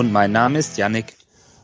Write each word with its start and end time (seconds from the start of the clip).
Und 0.00 0.12
mein 0.12 0.32
Name 0.32 0.58
ist 0.58 0.78
Yannick. 0.78 1.14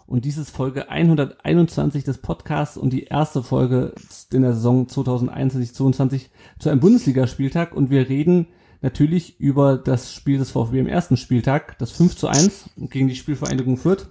Und 0.06 0.26
dies 0.26 0.36
ist 0.36 0.50
Folge 0.50 0.90
121 0.90 2.04
des 2.04 2.18
Podcasts 2.18 2.76
und 2.76 2.92
die 2.92 3.04
erste 3.04 3.42
Folge 3.42 3.94
in 4.30 4.42
der 4.42 4.52
Saison 4.52 4.86
2021-22 4.88 6.26
zu 6.58 6.68
einem 6.68 6.80
Bundesligaspieltag. 6.80 7.74
Und 7.74 7.88
wir 7.88 8.10
reden 8.10 8.48
natürlich 8.82 9.40
über 9.40 9.78
das 9.78 10.12
Spiel 10.12 10.36
des 10.36 10.50
VfB 10.50 10.80
im 10.80 10.86
ersten 10.86 11.16
Spieltag, 11.16 11.78
das 11.78 11.92
5 11.92 12.14
zu 12.14 12.28
1 12.28 12.68
gegen 12.76 13.08
die 13.08 13.16
Spielvereinigung 13.16 13.78
Fürth. 13.78 14.10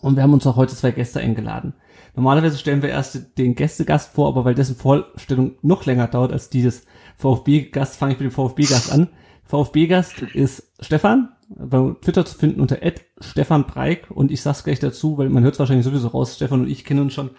Und 0.00 0.16
wir 0.16 0.24
haben 0.24 0.32
uns 0.32 0.48
auch 0.48 0.56
heute 0.56 0.74
zwei 0.74 0.90
Gäste 0.90 1.20
eingeladen. 1.20 1.74
Normalerweise 2.16 2.58
stellen 2.58 2.82
wir 2.82 2.88
erst 2.88 3.38
den 3.38 3.54
Gästegast 3.54 4.14
vor, 4.14 4.26
aber 4.26 4.44
weil 4.44 4.56
dessen 4.56 4.74
Vorstellung 4.74 5.52
noch 5.62 5.86
länger 5.86 6.08
dauert 6.08 6.32
als 6.32 6.50
dieses 6.50 6.86
VfB-Gast, 7.18 7.94
fange 7.98 8.14
ich 8.14 8.18
mit 8.18 8.32
dem 8.32 8.34
VfB-Gast 8.34 8.90
an. 8.90 9.10
VfB-Gast 9.44 10.22
ist 10.22 10.72
Stefan, 10.80 11.28
bei 11.56 11.94
Twitter 12.00 12.24
zu 12.24 12.36
finden 12.36 12.60
unter 12.60 12.78
Stefan 13.20 13.66
Breik 13.66 14.10
und 14.10 14.30
ich 14.30 14.42
sag's 14.42 14.64
gleich 14.64 14.80
dazu, 14.80 15.18
weil 15.18 15.28
man 15.28 15.42
hört 15.44 15.54
es 15.54 15.58
wahrscheinlich 15.58 15.84
sowieso 15.84 16.08
raus, 16.08 16.34
Stefan 16.36 16.62
und 16.62 16.70
ich 16.70 16.84
kennen 16.84 17.00
uns 17.00 17.14
schon 17.14 17.30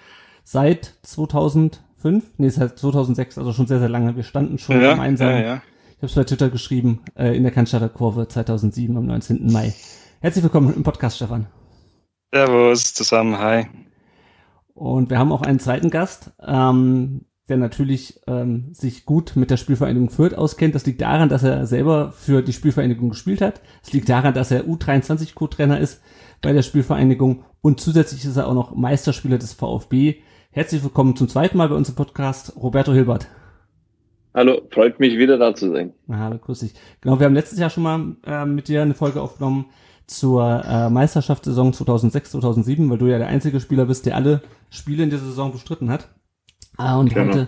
seit 0.44 0.94
2005, 1.03 2.23
nee, 2.38 2.49
seit 2.49 2.80
2006, 2.80 3.38
also 3.38 3.53
schon 3.53 3.67
sehr, 3.67 3.80
sehr 3.80 3.89
lange. 3.89 4.16
Wir 4.16 4.23
standen 4.23 4.58
schon 4.58 4.81
ja, 4.81 4.91
gemeinsam. 4.91 5.30
Ja, 5.30 5.39
ja. 5.39 5.61
Ich 5.91 5.97
habe 5.97 6.08
es 6.08 6.16
bei 6.16 6.23
Twitter 6.23 6.49
geschrieben, 6.49 7.02
äh, 7.16 7.36
in 7.36 7.43
der 7.43 7.52
Cannstatter 7.52 7.89
Kurve 7.89 8.27
2007 8.27 8.95
am 8.97 9.05
19. 9.05 9.52
Mai. 9.52 9.73
Herzlich 10.21 10.43
willkommen 10.43 10.73
im 10.73 10.83
Podcast, 10.83 11.17
Stefan. 11.17 11.47
Servus 12.33 12.93
zusammen, 12.93 13.38
hi. 13.38 13.67
Und 14.73 15.09
wir 15.09 15.19
haben 15.19 15.31
auch 15.31 15.41
einen 15.41 15.59
zweiten 15.59 15.89
Gast, 15.89 16.31
ähm, 16.45 17.25
der 17.49 17.57
natürlich 17.57 18.21
ähm, 18.27 18.73
sich 18.73 19.05
gut 19.05 19.33
mit 19.35 19.51
der 19.51 19.57
Spielvereinigung 19.57 20.09
Fürth 20.09 20.33
auskennt. 20.33 20.73
Das 20.73 20.85
liegt 20.85 21.01
daran, 21.01 21.29
dass 21.29 21.43
er 21.43 21.67
selber 21.67 22.11
für 22.11 22.41
die 22.41 22.53
Spielvereinigung 22.53 23.09
gespielt 23.09 23.41
hat. 23.41 23.61
Es 23.83 23.93
liegt 23.93 24.09
daran, 24.09 24.33
dass 24.33 24.52
er 24.52 24.63
U23-Co-Trainer 24.63 25.79
ist 25.79 26.02
bei 26.41 26.53
der 26.53 26.63
Spielvereinigung 26.63 27.43
und 27.61 27.79
zusätzlich 27.79 28.25
ist 28.25 28.37
er 28.37 28.47
auch 28.47 28.53
noch 28.53 28.75
Meisterspieler 28.75 29.37
des 29.37 29.53
VfB. 29.53 30.15
Herzlich 30.52 30.83
willkommen 30.83 31.15
zum 31.15 31.27
zweiten 31.27 31.57
Mal 31.57 31.69
bei 31.69 31.75
unserem 31.75 31.95
Podcast, 31.95 32.55
Roberto 32.55 32.93
Hilbert. 32.93 33.27
Hallo, 34.33 34.61
freut 34.69 34.99
mich 34.99 35.17
wieder 35.17 35.37
da 35.37 35.53
zu 35.53 35.71
sein. 35.71 35.93
hallo, 36.09 36.37
grüß 36.39 36.59
dich. 36.59 36.73
Genau, 36.99 37.19
wir 37.19 37.25
haben 37.25 37.35
letztes 37.35 37.59
Jahr 37.59 37.69
schon 37.69 37.83
mal 37.83 38.15
äh, 38.25 38.45
mit 38.45 38.67
dir 38.67 38.81
eine 38.81 38.95
Folge 38.95 39.21
aufgenommen 39.21 39.67
zur 40.07 40.63
äh, 40.65 40.89
Meisterschaftssaison 40.89 41.73
2006, 41.73 42.31
2007, 42.31 42.89
weil 42.89 42.97
du 42.97 43.07
ja 43.07 43.17
der 43.17 43.27
einzige 43.27 43.59
Spieler 43.59 43.85
bist, 43.85 44.05
der 44.05 44.15
alle 44.15 44.41
Spiele 44.69 45.03
in 45.03 45.09
dieser 45.09 45.25
Saison 45.25 45.52
bestritten 45.52 45.89
hat. 45.89 46.09
Ah, 46.77 46.97
und 46.97 47.13
genau. 47.13 47.33
heute 47.33 47.47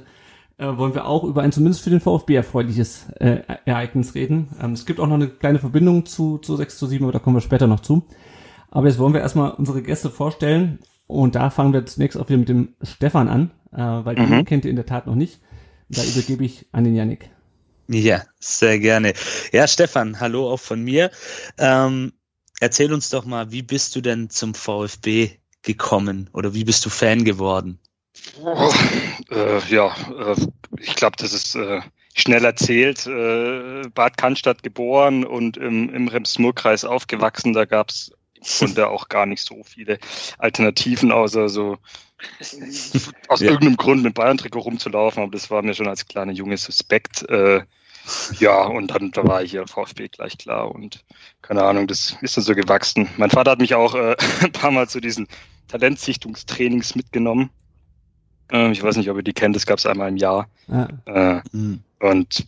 äh, 0.58 0.78
wollen 0.78 0.94
wir 0.94 1.06
auch 1.06 1.24
über 1.24 1.42
ein 1.42 1.52
zumindest 1.52 1.84
für 1.84 1.90
den 1.90 2.00
VfB 2.00 2.36
erfreuliches 2.36 3.10
äh, 3.20 3.42
Ereignis 3.66 4.16
reden. 4.16 4.50
Ähm, 4.62 4.74
es 4.74 4.86
gibt 4.86 5.00
auch 5.00 5.08
noch 5.08 5.16
eine 5.16 5.28
kleine 5.28 5.60
Verbindung 5.60 6.06
zu, 6.06 6.38
zu 6.40 6.56
6 6.56 6.78
zu 6.78 6.88
7, 6.88 7.04
aber 7.06 7.14
da 7.14 7.20
kommen 7.20 7.36
wir 7.36 7.42
später 7.42 7.68
noch 7.68 7.82
zu. 7.82 8.06
Aber 8.70 8.88
jetzt 8.88 9.00
wollen 9.00 9.14
wir 9.14 9.22
erstmal 9.22 9.52
unsere 9.52 9.82
Gäste 9.82 10.10
vorstellen 10.10 10.80
und 11.06 11.36
da 11.36 11.50
fangen 11.50 11.74
wir 11.74 11.86
zunächst 11.86 12.18
auch 12.18 12.28
wieder 12.28 12.40
mit 12.40 12.50
dem 12.50 12.76
Stefan 12.82 13.30
an, 13.30 13.52
äh, 13.72 13.78
weil 13.78 14.18
mhm. 14.18 14.30
den 14.30 14.46
kennt 14.46 14.66
ihr 14.66 14.72
in 14.72 14.76
der 14.76 14.86
Tat 14.86 15.08
noch 15.08 15.16
nicht. 15.16 15.40
Da 15.90 16.04
übergebe 16.04 16.44
ich 16.44 16.66
an 16.74 16.84
den 16.84 16.96
Yannick. 16.96 17.30
Ja, 17.88 18.24
sehr 18.40 18.80
gerne. 18.80 19.14
Ja, 19.54 19.68
Stefan, 19.68 20.20
hallo 20.20 20.52
auch 20.52 20.60
von 20.60 20.84
mir. 20.84 21.10
Ähm, 21.58 22.12
erzähl 22.60 22.92
uns 22.92 23.10
doch 23.10 23.26
mal, 23.26 23.52
wie 23.52 23.62
bist 23.62 23.96
du 23.96 24.02
denn 24.02 24.30
zum 24.30 24.54
VfB 24.54 25.32
gekommen 25.62 26.30
oder 26.34 26.54
wie 26.54 26.66
bist 26.66 26.86
du 26.86 26.90
Fan 26.90 27.24
geworden? 27.24 27.80
Oh, 28.42 28.74
äh, 29.32 29.60
ja, 29.70 29.88
äh, 29.88 30.36
ich 30.80 30.96
glaube, 30.96 31.16
das 31.18 31.34
ist 31.34 31.56
äh, 31.56 31.82
schnell 32.14 32.46
erzählt. 32.46 33.08
Äh, 33.08 33.84
Bad 33.94 34.18
Cannstatt 34.18 34.64
geboren 34.64 35.26
und 35.26 35.58
im, 35.58 35.94
im 35.94 36.08
Rems-Murr-Kreis 36.08 36.86
aufgewachsen. 36.86 37.54
Da 37.54 37.66
gab 37.66 37.90
es 37.90 38.12
und 38.62 38.80
auch 38.80 39.10
gar 39.10 39.26
nicht 39.26 39.44
so 39.44 39.64
viele 39.64 40.00
Alternativen, 40.38 41.12
außer 41.12 41.50
so 41.50 41.78
aus 43.28 43.40
ja. 43.40 43.48
irgendeinem 43.48 43.78
Grund 43.78 44.04
mit 44.04 44.14
Bayern-Trikot 44.14 44.60
rumzulaufen. 44.60 45.24
Aber 45.24 45.32
das 45.32 45.50
war 45.50 45.62
mir 45.62 45.74
schon 45.74 45.88
als 45.88 46.08
kleiner 46.08 46.34
Junge 46.34 46.58
suspekt. 46.58 47.28
Äh, 47.30 47.62
ja, 48.40 48.64
und 48.64 48.88
dann 48.88 49.12
da 49.12 49.24
war 49.26 49.44
ich 49.44 49.52
hier 49.52 49.68
VfB 49.68 50.08
gleich 50.08 50.38
klar 50.38 50.74
und 50.74 51.04
keine 51.42 51.64
Ahnung, 51.64 51.88
das 51.88 52.16
ist 52.22 52.38
dann 52.38 52.44
so 52.44 52.56
gewachsen. 52.56 53.10
Mein 53.18 53.32
Vater 53.32 53.52
hat 53.52 53.60
mich 53.60 53.76
auch 53.76 53.96
äh, 53.96 54.16
ein 54.42 54.52
paar 54.52 54.72
Mal 54.72 54.88
zu 54.88 55.02
diesen 55.02 55.28
Talentsichtungstrainings 55.68 56.96
mitgenommen. 56.96 57.50
Ähm, 58.52 58.72
ich 58.72 58.82
weiß 58.82 58.98
nicht, 58.98 59.10
ob 59.10 59.18
ihr 59.18 59.24
die 59.24 59.34
kennt, 59.34 59.56
das 59.56 59.66
gab 59.66 59.80
es 59.80 59.86
einmal 59.86 60.10
im 60.10 60.18
Jahr. 60.18 60.48
Ja. 60.68 60.88
Äh, 61.06 61.42
mhm. 61.52 61.82
Und 62.00 62.46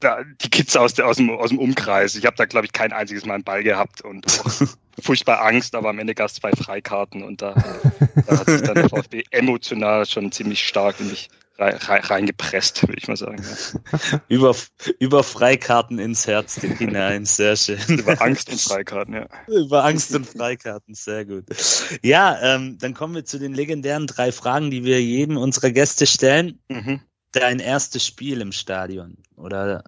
da, 0.00 0.22
die 0.42 0.50
Kids 0.50 0.76
aus, 0.76 0.94
der, 0.94 1.06
aus, 1.06 1.16
dem, 1.16 1.30
aus 1.30 1.50
dem 1.50 1.58
Umkreis. 1.58 2.14
Ich 2.16 2.26
habe 2.26 2.36
da, 2.36 2.44
glaube 2.44 2.66
ich, 2.66 2.72
kein 2.72 2.92
einziges 2.92 3.24
Mal 3.24 3.34
einen 3.34 3.44
Ball 3.44 3.62
gehabt 3.62 4.02
und 4.02 4.26
furchtbar 5.00 5.42
Angst, 5.42 5.74
aber 5.74 5.90
am 5.90 5.98
Ende 5.98 6.14
gab 6.14 6.28
es 6.28 6.34
zwei 6.34 6.52
Freikarten 6.52 7.22
und 7.22 7.42
da, 7.42 7.54
da 8.26 8.38
hat 8.38 8.46
sich 8.46 8.62
dann 8.62 8.74
der 8.74 8.88
VfB 8.88 9.24
emotional 9.30 10.06
schon 10.06 10.32
ziemlich 10.32 10.66
stark 10.66 11.00
in 11.00 11.08
mich 11.08 11.28
reingepresst, 11.58 12.82
würde 12.82 12.98
ich 12.98 13.08
mal 13.08 13.16
sagen. 13.16 13.42
Ja. 13.42 14.20
über, 14.28 14.54
über 14.98 15.22
Freikarten 15.22 15.98
ins 15.98 16.26
Herz 16.26 16.60
hinein, 16.60 17.24
sehr 17.24 17.56
schön. 17.56 17.78
Über 17.88 18.20
Angst 18.20 18.50
und 18.50 18.60
Freikarten, 18.60 19.14
ja. 19.14 19.26
Über 19.48 19.84
Angst 19.84 20.14
und 20.14 20.26
Freikarten, 20.26 20.94
sehr 20.94 21.24
gut. 21.24 21.44
Ja, 22.02 22.38
ähm, 22.42 22.78
dann 22.78 22.94
kommen 22.94 23.14
wir 23.14 23.24
zu 23.24 23.38
den 23.38 23.54
legendären 23.54 24.06
drei 24.06 24.32
Fragen, 24.32 24.70
die 24.70 24.84
wir 24.84 25.02
jedem 25.02 25.36
unserer 25.36 25.70
Gäste 25.70 26.06
stellen. 26.06 26.58
Mhm. 26.68 27.00
Dein 27.32 27.58
erstes 27.58 28.06
Spiel 28.06 28.40
im 28.40 28.52
Stadion 28.52 29.18
oder 29.36 29.84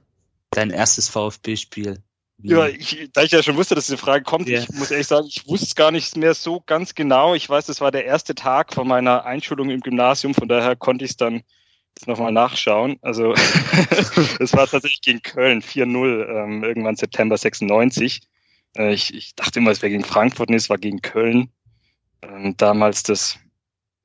dein 0.50 0.70
erstes 0.70 1.08
VfB-Spiel? 1.08 2.02
Ja, 2.40 2.68
ich, 2.68 3.10
da 3.12 3.22
ich 3.24 3.32
ja 3.32 3.42
schon 3.42 3.56
wusste, 3.56 3.74
dass 3.74 3.86
diese 3.86 3.98
Frage 3.98 4.22
kommt, 4.22 4.48
yeah. 4.48 4.62
ich 4.62 4.70
muss 4.70 4.92
ehrlich 4.92 5.08
sagen, 5.08 5.26
ich 5.26 5.48
wusste 5.48 5.66
es 5.66 5.74
gar 5.74 5.90
nicht 5.90 6.16
mehr 6.16 6.34
so 6.34 6.62
ganz 6.64 6.94
genau. 6.94 7.34
Ich 7.34 7.48
weiß, 7.48 7.66
das 7.66 7.80
war 7.80 7.90
der 7.90 8.04
erste 8.04 8.36
Tag 8.36 8.72
von 8.72 8.86
meiner 8.86 9.24
Einschulung 9.24 9.70
im 9.70 9.80
Gymnasium, 9.80 10.34
von 10.34 10.46
daher 10.46 10.76
konnte 10.76 11.04
ich 11.04 11.12
es 11.12 11.16
dann 11.16 11.42
nochmal 12.06 12.32
nachschauen. 12.32 12.98
Also 13.02 13.32
es 14.40 14.52
war 14.52 14.66
tatsächlich 14.66 15.00
gegen 15.00 15.22
Köln 15.22 15.62
4-0, 15.62 16.26
ähm, 16.28 16.64
irgendwann 16.64 16.96
September 16.96 17.36
96. 17.36 18.20
Äh, 18.76 18.92
ich, 18.92 19.14
ich 19.14 19.34
dachte 19.34 19.58
immer, 19.58 19.70
es 19.70 19.82
wäre 19.82 19.90
gegen 19.90 20.04
Frankfurt, 20.04 20.50
nee, 20.50 20.56
es 20.56 20.70
war 20.70 20.78
gegen 20.78 21.02
Köln. 21.02 21.50
Ähm, 22.22 22.56
damals 22.56 23.02
das 23.02 23.38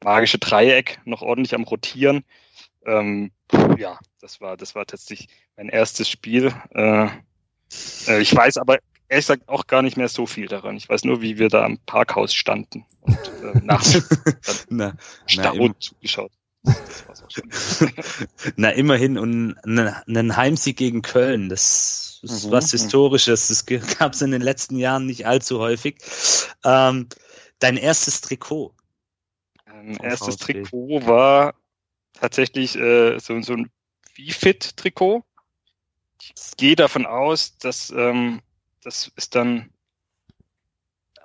magische 0.04 0.38
Dreieck 0.38 1.00
noch 1.06 1.22
ordentlich 1.22 1.56
am 1.56 1.64
Rotieren. 1.64 2.24
Ähm, 2.86 3.32
ja, 3.78 3.98
das 4.20 4.42
war, 4.42 4.58
das 4.58 4.76
war 4.76 4.86
tatsächlich 4.86 5.30
mein 5.56 5.70
erstes 5.70 6.10
Spiel. 6.10 6.54
Äh, 6.72 7.08
äh, 8.08 8.22
ich 8.22 8.36
weiß 8.36 8.58
aber 8.58 8.80
ehrlich 9.08 9.28
gesagt 9.28 9.48
auch 9.48 9.68
gar 9.68 9.82
nicht 9.82 9.98
mehr 9.98 10.10
so 10.10 10.26
viel 10.26 10.48
daran. 10.48 10.76
Ich 10.76 10.90
weiß 10.90 11.04
nur, 11.04 11.22
wie 11.22 11.38
wir 11.38 11.50
da 11.50 11.64
am 11.64 11.78
Parkhaus 11.86 12.34
standen 12.34 12.86
und 13.02 13.18
äh, 13.44 13.60
nach 13.64 13.84
na, 14.70 14.96
na, 15.36 15.74
zugeschaut. 15.80 16.32
Na, 18.56 18.70
immerhin 18.70 19.18
und 19.18 19.56
einen 19.64 20.38
Heimsieg 20.38 20.78
gegen 20.78 21.02
Köln, 21.02 21.50
das 21.50 22.20
ist 22.22 22.46
mhm. 22.46 22.52
was 22.52 22.72
Historisches. 22.72 23.48
Das 23.50 23.66
gab 24.00 24.14
es 24.14 24.22
in 24.22 24.32
den 24.32 24.42
letzten 24.42 24.78
Jahren 24.78 25.06
nicht 25.06 25.26
allzu 25.28 25.60
häufig. 25.60 25.98
Ähm, 26.64 27.10
dein 27.60 27.78
erstes 27.78 28.22
Trikot? 28.22 28.74
Mein 29.66 29.98
erstes. 29.98 30.38
Trikot 30.38 31.06
war 31.06 31.56
tatsächlich 32.14 32.78
äh, 32.78 33.20
so, 33.20 33.42
so 33.42 33.54
ein 33.54 33.70
V-Fit-Trikot 34.16 35.24
ich 36.36 36.58
gehe 36.58 36.76
davon 36.76 37.06
aus, 37.06 37.58
dass 37.58 37.90
ähm, 37.92 38.42
das 38.84 39.12
ist 39.16 39.36
dann 39.36 39.70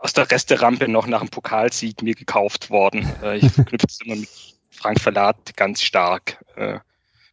aus 0.00 0.12
der 0.12 0.30
Resterampe 0.30 0.88
noch 0.88 1.06
nach 1.06 1.20
dem 1.20 1.28
Pokalsieg 1.28 2.02
mir 2.02 2.14
gekauft 2.14 2.70
worden. 2.70 3.08
Äh, 3.22 3.38
ich 3.38 3.52
verknüpfe 3.52 3.86
es 3.88 4.00
immer 4.00 4.16
mit 4.16 4.57
Frank 4.78 5.00
Verlat 5.00 5.56
ganz 5.56 5.82
stark. 5.82 6.44
Äh, 6.56 6.78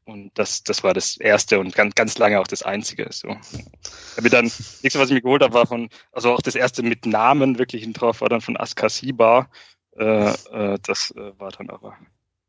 und 0.05 0.31
das, 0.35 0.63
das 0.63 0.83
war 0.83 0.93
das 0.93 1.17
erste 1.17 1.59
und 1.59 1.73
ganz, 1.73 1.95
ganz 1.95 2.17
lange 2.17 2.39
auch 2.39 2.47
das 2.47 2.61
einzige. 2.61 3.07
So. 3.11 3.35
Aber 4.17 4.29
dann, 4.29 4.45
nächste, 4.83 4.99
was 4.99 5.09
ich 5.09 5.15
mir 5.15 5.21
geholt 5.21 5.41
habe, 5.41 5.53
war 5.53 5.65
von, 5.65 5.89
also 6.11 6.31
auch 6.31 6.41
das 6.41 6.55
erste 6.55 6.83
mit 6.83 7.05
Namen 7.05 7.57
wirklich 7.57 7.91
drauf, 7.93 8.21
war 8.21 8.29
dann 8.29 8.41
von 8.41 8.57
Askasiba. 8.57 9.49
Äh, 9.97 10.29
äh, 10.29 10.77
das 10.83 11.11
äh, 11.11 11.39
war 11.39 11.51
dann 11.51 11.69
aber 11.69 11.97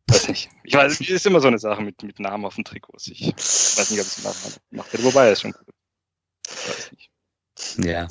Weiß 0.09 0.29
nicht. 0.29 0.51
Ich 0.63 0.75
weiß, 0.75 1.01
es 1.01 1.09
ist 1.09 1.27
immer 1.27 1.41
so 1.41 1.49
eine 1.49 1.59
Sache 1.59 1.83
mit, 1.83 2.03
mit 2.03 2.21
Namen 2.21 2.45
auf 2.45 2.55
den 2.55 2.65
Trikots. 2.65 3.09
Ich 3.09 3.27
weiß 3.27 3.91
nicht, 3.91 4.01
ob 4.01 4.07
ich 4.07 4.19
es 4.19 4.61
gemacht 4.71 4.93
hätte. 4.93 5.05
Wobei, 5.05 5.33
ist 5.33 5.41
schon 5.41 5.53
gut. 5.53 5.67
Ja. 7.79 8.07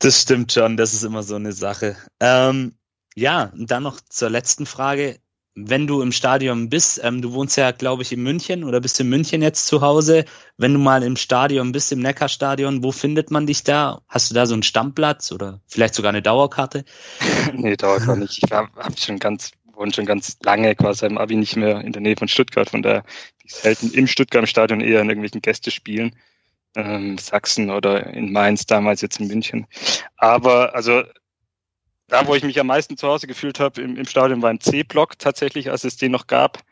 Das 0.00 0.20
stimmt 0.20 0.52
schon, 0.52 0.76
das 0.76 0.92
ist 0.92 1.04
immer 1.04 1.22
so 1.22 1.36
eine 1.36 1.52
Sache. 1.52 1.96
Ähm, 2.18 2.76
ja, 3.14 3.44
und 3.54 3.70
dann 3.70 3.84
noch 3.84 4.00
zur 4.00 4.30
letzten 4.30 4.66
Frage. 4.66 5.20
Wenn 5.56 5.86
du 5.86 6.02
im 6.02 6.10
Stadion 6.10 6.68
bist, 6.68 7.00
ähm, 7.04 7.22
du 7.22 7.32
wohnst 7.32 7.56
ja, 7.56 7.70
glaube 7.70 8.02
ich, 8.02 8.10
in 8.10 8.22
München 8.22 8.64
oder 8.64 8.80
bist 8.80 8.98
in 8.98 9.08
München 9.08 9.40
jetzt 9.40 9.68
zu 9.68 9.80
Hause. 9.82 10.24
Wenn 10.56 10.72
du 10.72 10.80
mal 10.80 11.04
im 11.04 11.16
Stadion 11.16 11.70
bist, 11.70 11.92
im 11.92 12.00
Neckarstadion, 12.00 12.82
wo 12.82 12.90
findet 12.90 13.30
man 13.30 13.46
dich 13.46 13.62
da? 13.62 14.00
Hast 14.08 14.30
du 14.30 14.34
da 14.34 14.46
so 14.46 14.54
einen 14.54 14.64
Stammplatz 14.64 15.30
oder 15.30 15.60
vielleicht 15.68 15.94
sogar 15.94 16.08
eine 16.08 16.22
Dauerkarte? 16.22 16.84
nee, 17.54 17.76
Dauerkarte 17.76 18.18
nicht. 18.18 18.42
Ich 18.42 18.50
habe 18.50 18.68
hab 18.76 18.98
schon 18.98 19.20
ganz, 19.20 19.52
wohne 19.74 19.92
schon 19.94 20.06
ganz 20.06 20.36
lange 20.42 20.74
quasi 20.74 21.06
im 21.06 21.18
Abi 21.18 21.36
nicht 21.36 21.54
mehr 21.54 21.80
in 21.82 21.92
der 21.92 22.02
Nähe 22.02 22.16
von 22.16 22.26
Stuttgart. 22.26 22.68
Von 22.68 22.82
daher 22.82 23.02
bin 23.02 23.44
ich 23.44 23.54
selten 23.54 23.90
im 23.92 24.08
Stuttgart-Stadion 24.08 24.80
eher 24.80 25.02
in 25.02 25.08
irgendwelchen 25.08 25.40
Gästespielen. 25.40 26.16
Ähm, 26.74 27.16
Sachsen 27.18 27.70
oder 27.70 28.08
in 28.08 28.32
Mainz, 28.32 28.66
damals 28.66 29.02
jetzt 29.02 29.20
in 29.20 29.28
München. 29.28 29.68
Aber 30.16 30.74
also 30.74 31.04
da, 32.08 32.26
wo 32.26 32.34
ich 32.34 32.44
mich 32.44 32.60
am 32.60 32.66
meisten 32.66 32.96
zu 32.96 33.08
Hause 33.08 33.26
gefühlt 33.26 33.60
habe 33.60 33.80
im, 33.80 33.96
im 33.96 34.06
Stadion, 34.06 34.42
war 34.42 34.50
im 34.50 34.60
C-Block 34.60 35.18
tatsächlich, 35.18 35.70
als 35.70 35.84
es 35.84 35.96
den 35.96 36.12
noch 36.12 36.26
gab. 36.26 36.62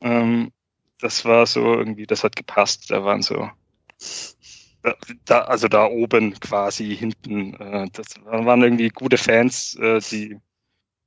Ähm, 0.00 0.52
das 1.00 1.24
war 1.24 1.46
so 1.46 1.74
irgendwie, 1.74 2.06
das 2.06 2.24
hat 2.24 2.36
gepasst. 2.36 2.90
Da 2.90 3.04
waren 3.04 3.22
so, 3.22 3.48
da, 5.24 5.40
also 5.42 5.68
da 5.68 5.86
oben 5.86 6.38
quasi 6.40 6.96
hinten, 6.96 7.54
äh, 7.54 7.88
das 7.92 8.06
waren 8.24 8.62
irgendwie 8.62 8.88
gute 8.88 9.18
Fans, 9.18 9.76
äh, 9.80 10.00
die, 10.00 10.38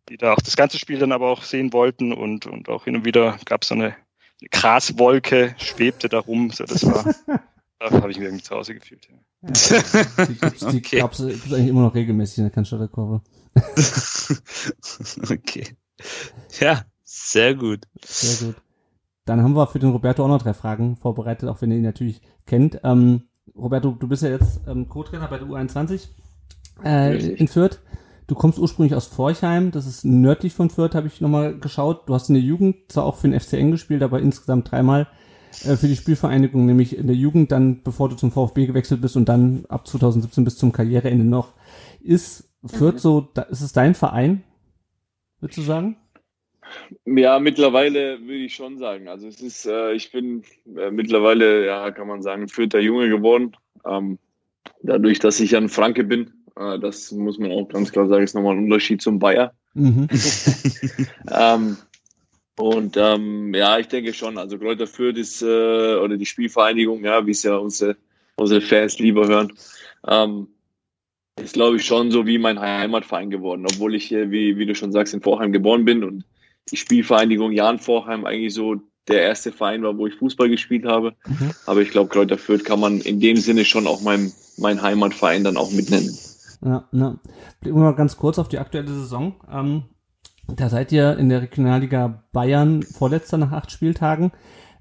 die 0.09 0.17
da 0.17 0.33
auch 0.33 0.41
das 0.41 0.55
ganze 0.55 0.79
Spiel 0.79 0.99
dann 0.99 1.11
aber 1.11 1.29
auch 1.29 1.43
sehen 1.43 1.73
wollten 1.73 2.13
und, 2.13 2.45
und 2.45 2.69
auch 2.69 2.85
hin 2.85 2.95
und 2.95 3.05
wieder 3.05 3.37
gab 3.45 3.63
es 3.63 3.69
so 3.69 3.75
eine, 3.75 3.95
eine 4.41 4.49
Graswolke, 4.51 5.55
schwebte 5.57 6.09
da 6.09 6.19
rum. 6.19 6.51
So, 6.51 6.65
das 6.65 6.85
war, 6.85 7.13
da 7.79 7.91
habe 7.91 8.11
ich 8.11 8.17
mich 8.17 8.25
irgendwie 8.25 8.43
zu 8.43 8.55
Hause 8.55 8.75
gefühlt. 8.75 9.07
Ja. 9.07 9.15
Ja, 9.45 10.25
die 10.25 10.35
gibt's, 10.35 10.65
die 10.65 10.77
okay. 10.77 11.01
eigentlich 11.01 11.67
immer 11.67 11.83
noch 11.83 11.95
regelmäßig 11.95 12.39
in 12.39 12.43
der 12.45 12.51
Cannstatter 12.51 12.87
Kurve. 12.87 13.21
okay. 15.31 15.75
Ja, 16.59 16.83
sehr 17.03 17.55
gut. 17.55 17.87
Sehr 18.03 18.47
gut. 18.47 18.55
Dann 19.25 19.41
haben 19.41 19.55
wir 19.55 19.67
für 19.67 19.79
den 19.79 19.89
Roberto 19.89 20.23
auch 20.23 20.27
noch 20.27 20.41
drei 20.41 20.53
Fragen 20.53 20.97
vorbereitet, 20.97 21.49
auch 21.49 21.61
wenn 21.61 21.71
ihr 21.71 21.77
ihn 21.77 21.83
natürlich 21.83 22.21
kennt. 22.45 22.79
Ähm, 22.83 23.23
Roberto, 23.55 23.91
du 23.91 24.07
bist 24.07 24.23
ja 24.23 24.29
jetzt 24.29 24.61
ähm, 24.67 24.87
Co-Trainer 24.87 25.27
bei 25.27 25.37
der 25.37 25.47
U21 25.47 26.07
äh, 26.83 27.33
in 27.33 27.47
Fürth. 27.47 27.79
Du 28.27 28.35
kommst 28.35 28.57
ursprünglich 28.57 28.95
aus 28.95 29.05
Forchheim, 29.05 29.71
das 29.71 29.85
ist 29.85 30.03
nördlich 30.03 30.53
von 30.53 30.69
Fürth, 30.71 30.95
habe 30.95 31.07
ich 31.07 31.21
nochmal 31.21 31.57
geschaut. 31.59 32.09
Du 32.09 32.15
hast 32.15 32.29
in 32.29 32.35
der 32.35 32.43
Jugend 32.43 32.91
zwar 32.91 33.05
auch 33.05 33.15
für 33.15 33.29
den 33.29 33.39
FCN 33.39 33.71
gespielt, 33.71 34.01
aber 34.01 34.19
insgesamt 34.19 34.71
dreimal 34.71 35.07
äh, 35.63 35.75
für 35.75 35.87
die 35.87 35.95
Spielvereinigung, 35.95 36.65
nämlich 36.65 36.97
in 36.97 37.07
der 37.07 37.15
Jugend, 37.15 37.51
dann 37.51 37.83
bevor 37.83 38.09
du 38.09 38.15
zum 38.15 38.31
VfB 38.31 38.65
gewechselt 38.65 39.01
bist 39.01 39.15
und 39.15 39.29
dann 39.29 39.65
ab 39.69 39.87
2017 39.87 40.43
bis 40.43 40.57
zum 40.57 40.71
Karriereende 40.71 41.23
noch. 41.23 41.53
Ist 42.01 42.49
Fürth 42.67 42.99
so, 42.99 43.29
da, 43.33 43.43
ist 43.43 43.61
es 43.61 43.73
dein 43.73 43.95
Verein, 43.95 44.43
würdest 45.39 45.57
du 45.57 45.63
sagen? 45.63 45.97
Ja, 47.05 47.39
mittlerweile 47.39 48.19
würde 48.21 48.45
ich 48.45 48.55
schon 48.55 48.77
sagen. 48.77 49.07
Also 49.07 49.27
es 49.27 49.41
ist, 49.41 49.65
äh, 49.65 49.93
ich 49.93 50.11
bin 50.11 50.43
äh, 50.75 50.91
mittlerweile, 50.91 51.65
ja, 51.65 51.91
kann 51.91 52.07
man 52.07 52.21
sagen, 52.21 52.47
Fürther 52.47 52.79
Junge 52.79 53.09
geworden. 53.09 53.55
Ähm, 53.85 54.17
dadurch, 54.81 55.19
dass 55.19 55.39
ich 55.39 55.55
ein 55.55 55.69
Franke 55.69 56.03
bin, 56.03 56.33
äh, 56.57 56.79
das 56.79 57.11
muss 57.11 57.37
man 57.37 57.51
auch 57.51 57.67
ganz 57.67 57.91
klar 57.91 58.07
sagen, 58.07 58.23
ist 58.23 58.35
nochmal 58.35 58.55
ein 58.55 58.63
Unterschied 58.63 59.01
zum 59.01 59.19
Bayer. 59.19 59.53
Mhm. 59.73 60.07
ähm, 61.31 61.77
und 62.57 62.95
ähm, 62.97 63.53
ja, 63.53 63.77
ich 63.77 63.87
denke 63.87 64.13
schon, 64.13 64.37
also 64.37 64.57
Kräuter 64.57 64.87
Fürth 64.87 65.17
ist, 65.17 65.41
äh, 65.41 65.95
oder 65.97 66.17
die 66.17 66.25
Spielvereinigung, 66.25 67.03
ja, 67.03 67.25
wie 67.25 67.31
es 67.31 67.43
ja 67.43 67.57
unsere, 67.57 67.97
unsere 68.37 68.61
Fans 68.61 68.97
lieber 68.99 69.27
hören, 69.27 69.53
ähm, 70.07 70.47
ist, 71.41 71.53
glaube 71.53 71.77
ich, 71.77 71.85
schon 71.85 72.11
so 72.11 72.25
wie 72.25 72.37
mein 72.37 72.59
Heimatverein 72.59 73.29
geworden, 73.29 73.65
obwohl 73.69 73.95
ich, 73.95 74.11
wie, 74.11 74.57
wie 74.57 74.65
du 74.65 74.75
schon 74.75 74.91
sagst, 74.91 75.13
in 75.13 75.21
Vorheim 75.21 75.51
geboren 75.51 75.85
bin 75.85 76.03
und 76.03 76.25
die 76.71 76.77
Spielvereinigung 76.77 77.51
Jan 77.51 77.79
Vorheim 77.79 78.25
eigentlich 78.25 78.53
so 78.53 78.77
der 79.07 79.21
erste 79.21 79.51
Verein 79.51 79.83
war, 79.83 79.97
wo 79.97 80.07
ich 80.07 80.15
Fußball 80.15 80.49
gespielt 80.49 80.85
habe. 80.85 81.13
Mhm. 81.27 81.51
Aber 81.65 81.81
ich 81.81 81.91
glaube, 81.91 82.09
Kräuter 82.09 82.37
Fürth 82.37 82.63
kann 82.63 82.79
man 82.79 82.99
in 83.01 83.19
dem 83.19 83.37
Sinne 83.37 83.65
schon 83.65 83.85
auch 83.85 84.01
mein, 84.01 84.31
mein 84.57 84.81
Heimatverein 84.81 85.43
dann 85.43 85.57
auch 85.57 85.71
mitnennen. 85.71 86.17
Ja, 86.63 86.87
ja. 86.91 87.19
Blicken 87.61 87.77
wir 87.77 87.83
mal 87.83 87.91
ganz 87.91 88.17
kurz 88.17 88.39
auf 88.39 88.47
die 88.47 88.57
aktuelle 88.57 88.87
Saison. 88.87 89.35
Ähm, 89.51 89.83
da 90.47 90.69
seid 90.69 90.91
ihr 90.91 91.17
in 91.17 91.29
der 91.29 91.41
Regionalliga 91.41 92.23
Bayern 92.31 92.81
vorletzter 92.81 93.37
nach 93.37 93.51
acht 93.51 93.71
Spieltagen. 93.71 94.31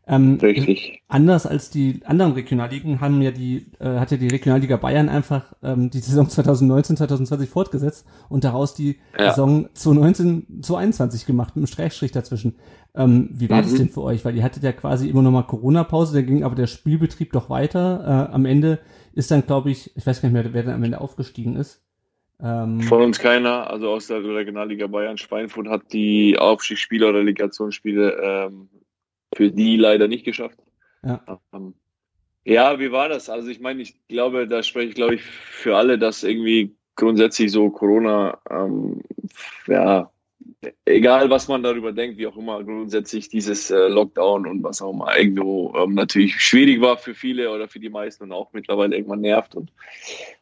Ähm, 0.06 0.38
Richtig. 0.40 1.02
Anders 1.08 1.46
als 1.46 1.70
die 1.70 2.00
anderen 2.04 2.32
Regionalligen 2.32 3.00
haben 3.00 3.22
ja 3.22 3.30
die, 3.30 3.66
äh, 3.78 3.98
hat 3.98 4.10
ja 4.10 4.18
die 4.18 4.28
Regionalliga 4.28 4.76
Bayern 4.76 5.08
einfach 5.08 5.54
ähm, 5.62 5.88
die 5.90 6.00
Saison 6.00 6.28
2019, 6.28 6.98
2020 6.98 7.48
fortgesetzt 7.48 8.06
und 8.28 8.44
daraus 8.44 8.74
die 8.74 8.98
ja. 9.18 9.30
Saison 9.30 9.68
2019, 9.72 10.62
2021 10.62 11.26
gemacht, 11.26 11.56
mit 11.56 11.62
einem 11.62 11.66
Streichstrich 11.68 12.12
dazwischen. 12.12 12.56
Ähm, 12.94 13.30
wie 13.32 13.48
war 13.48 13.58
mhm. 13.58 13.62
das 13.62 13.74
denn 13.74 13.88
für 13.88 14.02
euch? 14.02 14.24
Weil 14.24 14.36
ihr 14.36 14.42
hattet 14.42 14.62
ja 14.62 14.72
quasi 14.72 15.08
immer 15.08 15.22
noch 15.22 15.30
mal 15.30 15.42
Corona-Pause, 15.42 16.14
da 16.14 16.22
ging 16.22 16.44
aber 16.44 16.54
der 16.54 16.66
Spielbetrieb 16.66 17.32
doch 17.32 17.48
weiter. 17.48 18.28
Äh, 18.30 18.34
am 18.34 18.44
Ende 18.44 18.80
ist 19.14 19.30
dann, 19.30 19.46
glaube 19.46 19.70
ich, 19.70 19.96
ich 19.96 20.06
weiß 20.06 20.20
gar 20.20 20.28
nicht 20.28 20.34
mehr, 20.34 20.52
wer 20.52 20.64
dann 20.64 20.74
am 20.74 20.84
Ende 20.84 21.00
aufgestiegen 21.00 21.56
ist. 21.56 21.82
Ähm, 22.42 22.82
Von 22.82 23.00
uns 23.00 23.18
keiner, 23.18 23.70
also 23.70 23.90
aus 23.90 24.08
der 24.08 24.22
Regionalliga 24.22 24.86
Bayern. 24.86 25.16
Schweinfurt 25.16 25.68
hat 25.68 25.92
die 25.92 26.36
Aufstiegsspiele 26.38 27.08
oder 27.08 27.20
Relegationsspiele 27.20 28.20
ähm, 28.22 28.68
für 29.34 29.50
die 29.50 29.76
leider 29.76 30.08
nicht 30.08 30.24
geschafft. 30.24 30.58
Ja. 31.04 31.40
Ähm, 31.52 31.74
ja, 32.44 32.78
wie 32.78 32.92
war 32.92 33.08
das? 33.08 33.30
Also 33.30 33.48
ich 33.48 33.60
meine, 33.60 33.82
ich 33.82 33.94
glaube, 34.08 34.46
da 34.46 34.62
spreche 34.62 34.88
ich, 34.88 34.94
glaube 34.94 35.16
ich, 35.16 35.22
für 35.22 35.76
alle, 35.76 35.98
dass 35.98 36.22
irgendwie 36.22 36.74
grundsätzlich 36.94 37.50
so 37.50 37.70
Corona, 37.70 38.38
ähm, 38.50 39.02
ja, 39.66 40.10
egal 40.84 41.30
was 41.30 41.48
man 41.48 41.62
darüber 41.62 41.92
denkt, 41.92 42.18
wie 42.18 42.26
auch 42.26 42.36
immer, 42.36 42.62
grundsätzlich 42.62 43.28
dieses 43.28 43.70
äh, 43.70 43.88
Lockdown 43.88 44.46
und 44.46 44.62
was 44.62 44.82
auch 44.82 44.92
immer 44.92 45.16
irgendwo 45.16 45.74
ähm, 45.76 45.94
natürlich 45.94 46.40
schwierig 46.40 46.80
war 46.80 46.98
für 46.98 47.14
viele 47.14 47.50
oder 47.50 47.68
für 47.68 47.80
die 47.80 47.88
meisten 47.88 48.24
und 48.24 48.32
auch 48.32 48.52
mittlerweile 48.52 48.96
irgendwann 48.96 49.22
nervt. 49.22 49.54
Und 49.54 49.72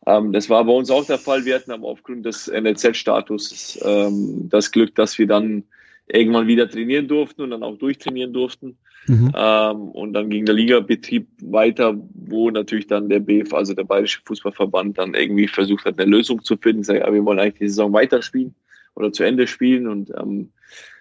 ähm, 0.06 0.32
das 0.32 0.50
war 0.50 0.64
bei 0.64 0.72
uns 0.72 0.90
auch 0.90 1.06
der 1.06 1.18
Fall. 1.18 1.44
Wir 1.44 1.54
hatten 1.54 1.70
aber 1.70 1.86
aufgrund 1.86 2.26
des 2.26 2.48
NLZ-Status 2.48 3.80
ähm, 3.84 4.48
das 4.48 4.70
Glück, 4.70 4.94
dass 4.96 5.18
wir 5.18 5.26
dann 5.26 5.64
irgendwann 6.12 6.46
wieder 6.46 6.68
trainieren 6.68 7.08
durften 7.08 7.42
und 7.42 7.50
dann 7.50 7.62
auch 7.62 7.76
durchtrainieren 7.78 8.32
durften. 8.32 8.76
Mhm. 9.06 9.32
Ähm, 9.34 9.82
und 9.88 10.12
dann 10.12 10.28
ging 10.30 10.44
der 10.44 10.54
Ligabetrieb 10.54 11.26
weiter, 11.42 11.96
wo 12.14 12.50
natürlich 12.50 12.86
dann 12.86 13.08
der 13.08 13.20
BF, 13.20 13.52
also 13.52 13.74
der 13.74 13.84
Bayerische 13.84 14.20
Fußballverband, 14.24 14.98
dann 14.98 15.14
irgendwie 15.14 15.48
versucht 15.48 15.86
hat, 15.86 15.98
eine 15.98 16.10
Lösung 16.10 16.44
zu 16.44 16.56
finden. 16.56 16.84
Sagt, 16.84 17.00
ja, 17.00 17.12
wir 17.12 17.24
wollen 17.24 17.38
eigentlich 17.38 17.58
die 17.58 17.68
Saison 17.68 17.92
weiterspielen 17.92 18.54
oder 18.94 19.12
zu 19.12 19.24
Ende 19.24 19.46
spielen. 19.46 19.88
Und 19.88 20.12
ähm, 20.16 20.50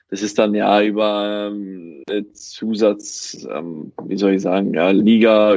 das 0.09 0.23
ist 0.23 0.39
dann 0.39 0.55
ja 0.55 0.81
über 0.81 1.51
ähm, 1.51 2.03
Zusatz, 2.33 3.47
ähm, 3.51 3.91
wie 4.05 4.17
soll 4.17 4.33
ich 4.33 4.41
sagen, 4.41 4.73
ja, 4.73 4.91
Liga 4.91 5.55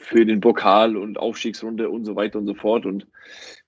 für 0.00 0.24
den 0.24 0.40
Pokal 0.40 0.96
und 0.96 1.18
Aufstiegsrunde 1.18 1.90
und 1.90 2.04
so 2.04 2.16
weiter 2.16 2.38
und 2.38 2.46
so 2.46 2.54
fort. 2.54 2.86
Und 2.86 3.06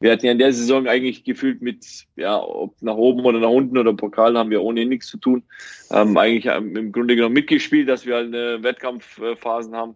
wir 0.01 0.11
hatten 0.11 0.27
ja 0.27 0.33
in 0.33 0.39
der 0.39 0.53
Saison 0.53 0.89
eigentlich 0.89 1.25
gefühlt 1.25 1.61
mit, 1.61 2.07
ja, 2.17 2.43
ob 2.43 2.81
nach 2.81 2.97
oben 2.97 3.25
oder 3.25 3.39
nach 3.39 3.51
unten 3.51 3.79
oder 3.79 3.93
Pokal 3.93 4.37
haben 4.37 4.51
wir 4.51 4.63
ohnehin 4.63 4.89
nichts 4.89 5.09
zu 5.09 5.19
tun. 5.19 5.43
Ähm, 5.91 6.17
eigentlich 6.17 6.47
ähm, 6.47 6.75
im 6.75 6.91
Grunde 6.91 7.17
genommen 7.17 7.35
mitgespielt, 7.35 7.89
dass 7.89 8.07
wir 8.07 8.17
halt 8.17 8.35
eine 8.35 8.63
Wettkampfphasen 8.63 9.77
haben. 9.77 9.95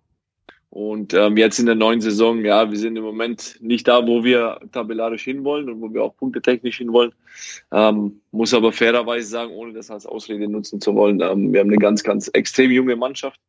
Und 0.69 1.15
ähm, 1.15 1.39
jetzt 1.39 1.59
in 1.59 1.65
der 1.65 1.75
neuen 1.75 2.03
Saison, 2.03 2.45
ja, 2.45 2.71
wir 2.71 2.79
sind 2.79 2.97
im 2.97 3.03
Moment 3.03 3.57
nicht 3.61 3.89
da, 3.89 4.07
wo 4.07 4.25
wir 4.25 4.61
tabellarisch 4.73 5.25
hinwollen 5.25 5.71
und 5.71 5.81
wo 5.81 5.93
wir 5.93 6.03
auch 6.03 6.15
punktetechnisch 6.17 6.77
hinwollen. 6.77 7.13
Ähm, 7.73 8.21
muss 8.31 8.53
aber 8.53 8.73
fairerweise 8.73 9.27
sagen, 9.27 9.53
ohne 9.53 9.73
das 9.73 9.91
als 9.91 10.05
Ausrede 10.05 10.49
nutzen 10.49 10.83
zu 10.83 10.95
wollen, 10.95 11.21
ähm, 11.23 11.53
wir 11.53 11.61
haben 11.61 11.71
eine 11.71 11.79
ganz, 11.79 12.03
ganz 12.03 12.29
extrem 12.29 12.71
junge 12.71 12.95
Mannschaft, 12.95 13.41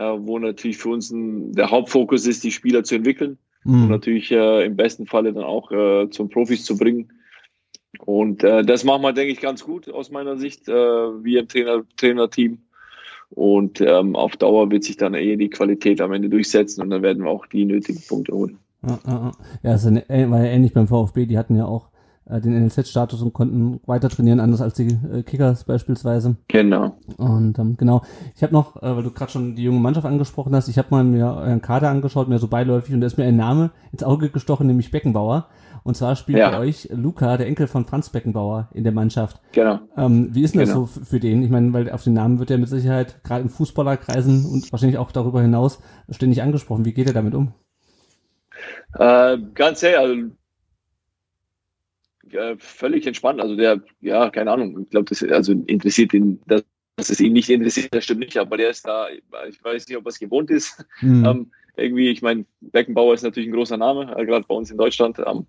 wo 0.00 0.38
natürlich 0.38 0.78
für 0.78 0.90
uns 0.90 1.10
ein, 1.10 1.52
der 1.52 1.70
Hauptfokus 1.70 2.26
ist, 2.26 2.44
die 2.44 2.50
Spieler 2.50 2.84
zu 2.84 2.96
entwickeln 2.96 3.38
mhm. 3.64 3.84
und 3.84 3.88
natürlich 3.90 4.30
äh, 4.30 4.64
im 4.64 4.76
besten 4.76 5.06
Falle 5.06 5.32
dann 5.32 5.44
auch 5.44 5.70
äh, 5.70 6.08
zum 6.10 6.28
Profis 6.28 6.64
zu 6.64 6.76
bringen. 6.76 7.12
Und 7.98 8.42
äh, 8.42 8.64
das 8.64 8.84
machen 8.84 9.02
wir, 9.02 9.12
denke 9.12 9.32
ich, 9.32 9.40
ganz 9.40 9.64
gut 9.64 9.88
aus 9.88 10.10
meiner 10.10 10.36
Sicht, 10.38 10.68
äh, 10.68 10.72
wir 10.72 11.40
im 11.40 11.48
Trainer, 11.48 11.82
Trainerteam. 11.96 12.58
Und 13.30 13.80
ähm, 13.80 14.14
auf 14.14 14.36
Dauer 14.36 14.70
wird 14.70 14.84
sich 14.84 14.98
dann 14.98 15.14
eh 15.14 15.36
die 15.36 15.48
Qualität 15.50 16.00
am 16.00 16.12
Ende 16.12 16.28
durchsetzen 16.28 16.82
und 16.82 16.90
dann 16.90 17.02
werden 17.02 17.24
wir 17.24 17.30
auch 17.30 17.46
die 17.46 17.64
nötigen 17.64 18.02
Punkte 18.06 18.32
holen. 18.32 18.58
Ja, 18.86 18.98
ja, 19.06 19.32
ja. 19.62 19.70
also 19.70 19.90
war 19.90 20.44
ja 20.44 20.50
ähnlich 20.50 20.74
beim 20.74 20.88
VfB, 20.88 21.26
die 21.26 21.38
hatten 21.38 21.56
ja 21.56 21.64
auch 21.64 21.88
äh, 21.88 21.91
den 22.26 22.64
NLZ-Status 22.64 23.20
und 23.22 23.32
konnten 23.32 23.80
weiter 23.86 24.08
trainieren, 24.08 24.40
anders 24.40 24.60
als 24.60 24.74
die 24.74 24.88
äh, 25.12 25.22
Kickers 25.22 25.64
beispielsweise. 25.64 26.36
Genau. 26.48 26.96
Und 27.16 27.58
ähm, 27.58 27.76
genau, 27.76 28.02
ich 28.36 28.42
habe 28.42 28.52
noch, 28.52 28.76
äh, 28.76 28.96
weil 28.96 29.02
du 29.02 29.10
gerade 29.10 29.32
schon 29.32 29.56
die 29.56 29.64
junge 29.64 29.80
Mannschaft 29.80 30.06
angesprochen 30.06 30.54
hast, 30.54 30.68
ich 30.68 30.78
habe 30.78 30.88
mal 30.90 31.04
mir 31.04 31.34
euren 31.36 31.60
Kader 31.60 31.90
angeschaut, 31.90 32.28
mir 32.28 32.38
so 32.38 32.48
beiläufig, 32.48 32.94
und 32.94 33.00
da 33.00 33.06
ist 33.06 33.18
mir 33.18 33.24
ein 33.24 33.36
Name 33.36 33.70
ins 33.92 34.04
Auge 34.04 34.30
gestochen, 34.30 34.66
nämlich 34.66 34.90
Beckenbauer. 34.90 35.48
Und 35.84 35.96
zwar 35.96 36.14
spielt 36.14 36.38
ja. 36.38 36.50
bei 36.50 36.58
euch 36.58 36.88
Luca, 36.92 37.36
der 37.36 37.48
Enkel 37.48 37.66
von 37.66 37.84
Franz 37.86 38.10
Beckenbauer, 38.10 38.68
in 38.72 38.84
der 38.84 38.92
Mannschaft. 38.92 39.40
Genau. 39.50 39.80
Ähm, 39.96 40.28
wie 40.32 40.42
ist 40.42 40.54
denn 40.54 40.64
genau. 40.64 40.82
das 40.82 40.94
so 40.94 41.00
für 41.04 41.18
den? 41.18 41.42
Ich 41.42 41.50
meine, 41.50 41.72
weil 41.72 41.90
auf 41.90 42.04
den 42.04 42.12
Namen 42.12 42.38
wird 42.38 42.52
er 42.52 42.58
mit 42.58 42.68
Sicherheit 42.68 43.24
gerade 43.24 43.42
im 43.42 43.48
Fußballerkreisen 43.48 44.46
und 44.46 44.70
wahrscheinlich 44.70 44.98
auch 44.98 45.10
darüber 45.10 45.42
hinaus 45.42 45.82
ständig 46.08 46.40
angesprochen. 46.40 46.84
Wie 46.84 46.92
geht 46.92 47.08
er 47.08 47.14
damit 47.14 47.34
um? 47.34 47.52
Äh, 48.96 49.38
ganz 49.54 49.82
ehrlich, 49.82 49.98
also 49.98 50.34
äh, 52.34 52.56
völlig 52.58 53.06
entspannt. 53.06 53.40
Also 53.40 53.56
der, 53.56 53.80
ja, 54.00 54.30
keine 54.30 54.50
Ahnung, 54.50 54.82
ich 54.82 54.90
glaube, 54.90 55.06
das 55.08 55.22
also 55.22 55.52
interessiert 55.52 56.14
ihn, 56.14 56.40
dass, 56.46 56.64
dass 56.96 57.10
es 57.10 57.20
ihn 57.20 57.32
nicht 57.32 57.50
interessiert, 57.50 57.94
das 57.94 58.04
stimmt 58.04 58.20
nicht, 58.20 58.36
aber 58.36 58.56
der 58.56 58.70
ist 58.70 58.86
da, 58.86 59.08
ich 59.10 59.62
weiß 59.62 59.88
nicht, 59.88 59.96
ob 59.96 60.06
es 60.06 60.18
gewohnt 60.18 60.50
ist. 60.50 60.84
Mhm. 61.00 61.24
Ähm, 61.24 61.52
irgendwie, 61.76 62.10
ich 62.10 62.22
meine, 62.22 62.44
Beckenbauer 62.60 63.14
ist 63.14 63.22
natürlich 63.22 63.48
ein 63.48 63.54
großer 63.54 63.76
Name, 63.76 64.14
äh, 64.16 64.26
gerade 64.26 64.44
bei 64.46 64.54
uns 64.54 64.70
in 64.70 64.76
Deutschland. 64.76 65.18
Ähm, 65.18 65.46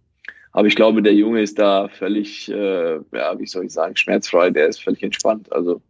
aber 0.52 0.68
ich 0.68 0.76
glaube, 0.76 1.02
der 1.02 1.14
Junge 1.14 1.42
ist 1.42 1.60
da 1.60 1.90
völlig, 1.90 2.50
äh, 2.50 2.96
ja, 3.12 3.40
wie 3.40 3.48
soll 3.48 3.66
ich 3.66 3.74
sagen, 3.74 3.96
schmerzfrei, 3.96 4.52
der 4.52 4.68
ist 4.68 4.84
völlig 4.84 5.04
entspannt. 5.04 5.52
Also. 5.52 5.82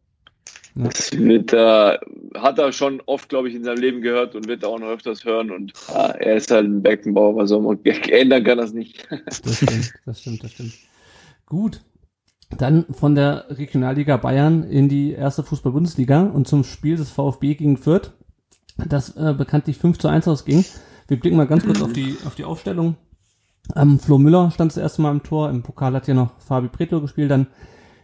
Das 0.76 1.12
wird, 1.12 1.54
äh, 1.54 1.98
hat 2.36 2.58
er 2.58 2.72
schon 2.72 3.02
oft, 3.06 3.30
glaube 3.30 3.48
ich, 3.48 3.56
in 3.56 3.64
seinem 3.64 3.80
Leben 3.80 4.02
gehört 4.02 4.36
und 4.36 4.48
wird 4.48 4.66
auch 4.66 4.80
noch 4.80 4.88
öfters 4.88 5.24
hören. 5.24 5.52
Und 5.52 5.74
äh, 5.94 6.26
er 6.26 6.36
ist 6.36 6.50
halt 6.50 6.66
ein 6.66 6.82
Beckenbauer, 6.82 7.36
was 7.36 7.50
soll 7.50 7.62
man 7.62 7.80
ändern 7.86 8.44
kann 8.44 8.58
das 8.58 8.74
nicht. 8.74 9.08
Das 9.26 9.58
stimmt, 9.58 9.94
das 10.06 10.22
stimmt, 10.22 10.44
das 10.44 10.52
stimmt. 10.52 10.74
Gut. 11.46 11.82
Dann 12.58 12.86
von 12.92 13.16
der 13.16 13.46
Regionalliga 13.50 14.18
Bayern 14.18 14.64
in 14.64 14.90
die 14.90 15.12
erste 15.12 15.44
Fußball-Bundesliga 15.44 16.22
und 16.22 16.48
zum 16.48 16.64
Spiel 16.64 16.98
des 16.98 17.10
VfB 17.10 17.56
gegen 17.56 17.78
Fürth, 17.78 18.12
das 18.78 19.16
äh, 19.16 19.34
bekanntlich 19.36 19.78
5 19.78 19.98
zu 19.98 20.08
1 20.08 20.28
ausging. 20.28 20.66
Wir 21.08 21.20
blicken 21.20 21.38
mal 21.38 21.48
ganz 21.48 21.66
kurz 21.66 21.82
auf 21.82 21.94
die, 21.94 22.18
auf 22.26 22.36
die 22.36 22.44
Aufstellung. 22.44 22.96
Ähm, 23.76 24.00
Flo 24.00 24.18
Müller 24.18 24.52
stand 24.52 24.72
das 24.72 24.78
erste 24.78 25.02
Mal 25.02 25.12
im 25.12 25.24
Tor, 25.24 25.50
im 25.50 25.64
Pokal 25.64 25.94
hat 25.94 26.08
ja 26.08 26.14
noch 26.14 26.40
Fabi 26.40 26.68
Pretlo 26.68 27.02
gespielt, 27.02 27.32
dann 27.32 27.48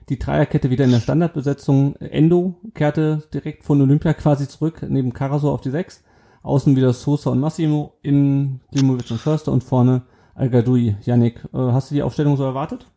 die 0.09 0.19
Dreierkette 0.19 0.69
wieder 0.69 0.85
in 0.85 0.91
der 0.91 0.99
Standardbesetzung. 0.99 1.95
Endo 1.97 2.55
kehrte 2.73 3.23
direkt 3.33 3.63
von 3.63 3.81
Olympia 3.81 4.13
quasi 4.13 4.47
zurück, 4.47 4.85
neben 4.87 5.13
Karasor 5.13 5.53
auf 5.53 5.61
die 5.61 5.69
Sechs. 5.69 6.03
Außen 6.41 6.75
wieder 6.75 6.93
Sosa 6.93 7.29
und 7.29 7.39
Massimo, 7.39 7.97
in 8.01 8.61
Klimovic 8.71 9.11
und 9.11 9.19
Förster 9.19 9.51
und 9.51 9.63
vorne 9.63 10.03
Al-Gadoui. 10.35 10.95
Yannick, 11.03 11.43
äh, 11.53 11.57
hast 11.57 11.91
du 11.91 11.95
die 11.95 12.03
Aufstellung 12.03 12.37
so 12.37 12.43
erwartet? 12.43 12.87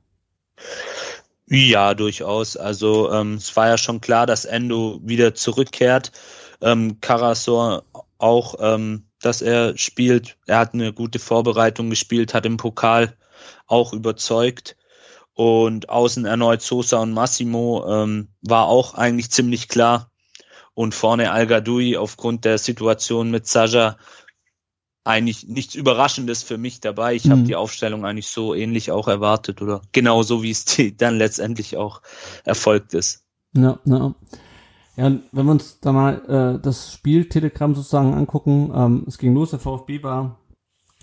Ja, 1.49 1.95
durchaus. 1.95 2.57
Also 2.57 3.13
ähm, 3.13 3.35
es 3.35 3.55
war 3.57 3.69
ja 3.69 3.77
schon 3.77 4.01
klar, 4.01 4.27
dass 4.27 4.45
Endo 4.45 5.01
wieder 5.03 5.35
zurückkehrt. 5.35 6.13
Ähm, 6.61 7.01
Karasor 7.01 7.85
auch, 8.19 8.55
ähm, 8.61 9.05
dass 9.21 9.43
er 9.43 9.77
spielt. 9.77 10.39
Er 10.47 10.61
hat 10.61 10.73
eine 10.73 10.93
gute 10.93 11.19
Vorbereitung 11.19 11.91
gespielt, 11.91 12.33
hat 12.33 12.47
im 12.47 12.57
Pokal 12.57 13.17
auch 13.67 13.93
überzeugt. 13.93 14.77
Und 15.35 15.89
außen 15.89 16.25
erneut 16.25 16.63
Sosa 16.63 16.99
und 16.99 17.13
Massimo 17.13 17.85
ähm, 17.89 18.29
war 18.43 18.67
auch 18.67 18.95
eigentlich 18.95 19.31
ziemlich 19.31 19.69
klar. 19.69 20.11
Und 20.75 20.95
vorne 20.95 21.33
Al 21.33 21.47
Gadoui 21.47 21.97
aufgrund 21.97 22.45
der 22.45 22.59
Situation 22.59 23.31
mit 23.31 23.47
Saja 23.47 23.97
eigentlich 25.05 25.49
nichts 25.49 25.75
Überraschendes 25.75 26.43
für 26.43 26.59
mich 26.59 26.81
dabei. 26.81 27.15
Ich 27.15 27.25
mhm. 27.25 27.31
habe 27.31 27.43
die 27.43 27.57
Aufstellung 27.57 28.05
eigentlich 28.05 28.29
so 28.29 28.55
ähnlich 28.55 28.91
auch 28.91 29.09
erwartet 29.09 29.61
oder 29.63 29.83
genau 29.93 30.23
so, 30.23 30.43
wie 30.43 30.51
es 30.51 30.65
dann 30.97 31.17
letztendlich 31.17 31.77
auch 31.77 32.03
erfolgt 32.45 32.95
ist. 32.95 33.25
Ja, 33.55 33.79
ja. 33.85 34.15
Ja, 34.95 35.11
wenn 35.33 35.47
wir 35.47 35.53
uns 35.53 35.81
da 35.81 35.91
mal 35.91 36.57
äh, 36.59 36.63
das 36.63 36.93
Spiel 36.93 37.27
Telegram 37.27 37.75
sozusagen 37.75 38.13
angucken, 38.13 38.71
ähm, 38.75 39.05
es 39.09 39.17
ging 39.17 39.33
los, 39.33 39.51
der 39.51 39.59
VfB 39.59 40.03
war 40.03 40.39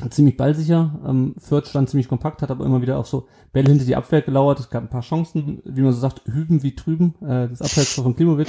ziemlich 0.09 0.37
ballsicher. 0.37 0.99
Ähm, 1.05 1.35
Fürth 1.37 1.67
stand 1.67 1.89
ziemlich 1.89 2.07
kompakt, 2.07 2.41
hat 2.41 2.51
aber 2.51 2.65
immer 2.65 2.81
wieder 2.81 2.97
auch 2.97 3.05
so 3.05 3.27
Bälle 3.51 3.69
hinter 3.69 3.85
die 3.85 3.95
Abwehr 3.95 4.21
gelauert. 4.21 4.59
Es 4.59 4.69
gab 4.69 4.83
ein 4.83 4.89
paar 4.89 5.01
Chancen, 5.01 5.61
wie 5.65 5.81
man 5.81 5.91
so 5.91 5.99
sagt, 5.99 6.21
hüben 6.25 6.63
wie 6.63 6.75
drüben. 6.75 7.15
Äh, 7.21 7.49
das 7.49 7.61
Abseits 7.61 7.93
von 7.93 8.15
Klimovic. 8.15 8.47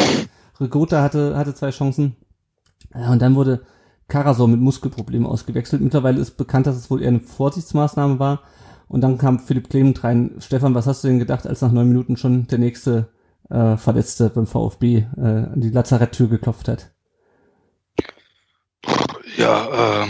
Regota 0.61 1.03
hatte, 1.03 1.37
hatte 1.37 1.55
zwei 1.55 1.71
Chancen. 1.71 2.17
Äh, 2.95 3.09
und 3.11 3.21
dann 3.21 3.35
wurde 3.35 3.63
Karasor 4.09 4.49
mit 4.49 4.61
Muskelproblemen 4.61 5.27
ausgewechselt. 5.27 5.83
Mittlerweile 5.83 6.21
ist 6.21 6.37
bekannt, 6.37 6.67
dass 6.67 6.77
es 6.77 6.91
wohl 6.91 7.03
eher 7.03 7.09
eine 7.09 7.21
Vorsichtsmaßnahme 7.21 8.19
war. 8.19 8.43
Und 8.89 9.01
dann 9.03 9.19
kam 9.19 9.39
Philipp 9.39 9.71
Clement 9.71 10.03
rein. 10.05 10.37
Stefan, 10.39 10.75
was 10.75 10.87
hast 10.87 11.05
du 11.05 11.09
denn 11.09 11.21
gedacht, 11.21 11.47
als 11.47 11.63
nach 11.63 11.73
neun 11.73 11.89
Minuten 11.89 12.17
schon 12.17 12.47
der 12.49 12.59
nächste 12.59 13.09
äh, 13.49 13.77
Verletzte 13.77 14.31
beim 14.31 14.47
VfB 14.47 15.07
äh, 15.17 15.21
an 15.21 15.61
die 15.61 15.71
Lazaretttür 15.71 16.29
geklopft 16.29 16.69
hat? 16.69 16.91
Ja, 19.37 20.03
ähm, 20.03 20.09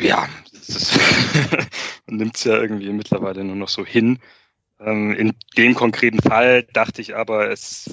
ja, 0.00 0.28
man 2.06 2.16
nimmt 2.16 2.36
es 2.36 2.44
ja 2.44 2.56
irgendwie 2.56 2.92
mittlerweile 2.92 3.44
nur 3.44 3.56
noch 3.56 3.68
so 3.68 3.84
hin. 3.84 4.18
Ähm, 4.80 5.12
in 5.14 5.34
dem 5.56 5.74
konkreten 5.74 6.20
Fall 6.20 6.62
dachte 6.62 7.02
ich 7.02 7.16
aber, 7.16 7.50
es 7.50 7.90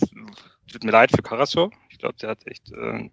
tut 0.72 0.84
mir 0.84 0.92
leid 0.92 1.12
für 1.12 1.22
Karasor. 1.22 1.72
Ich 1.90 1.98
glaube, 2.00 2.16
der 2.22 2.30
hat 2.30 2.46
echt 2.48 2.72
äh, 2.72 3.10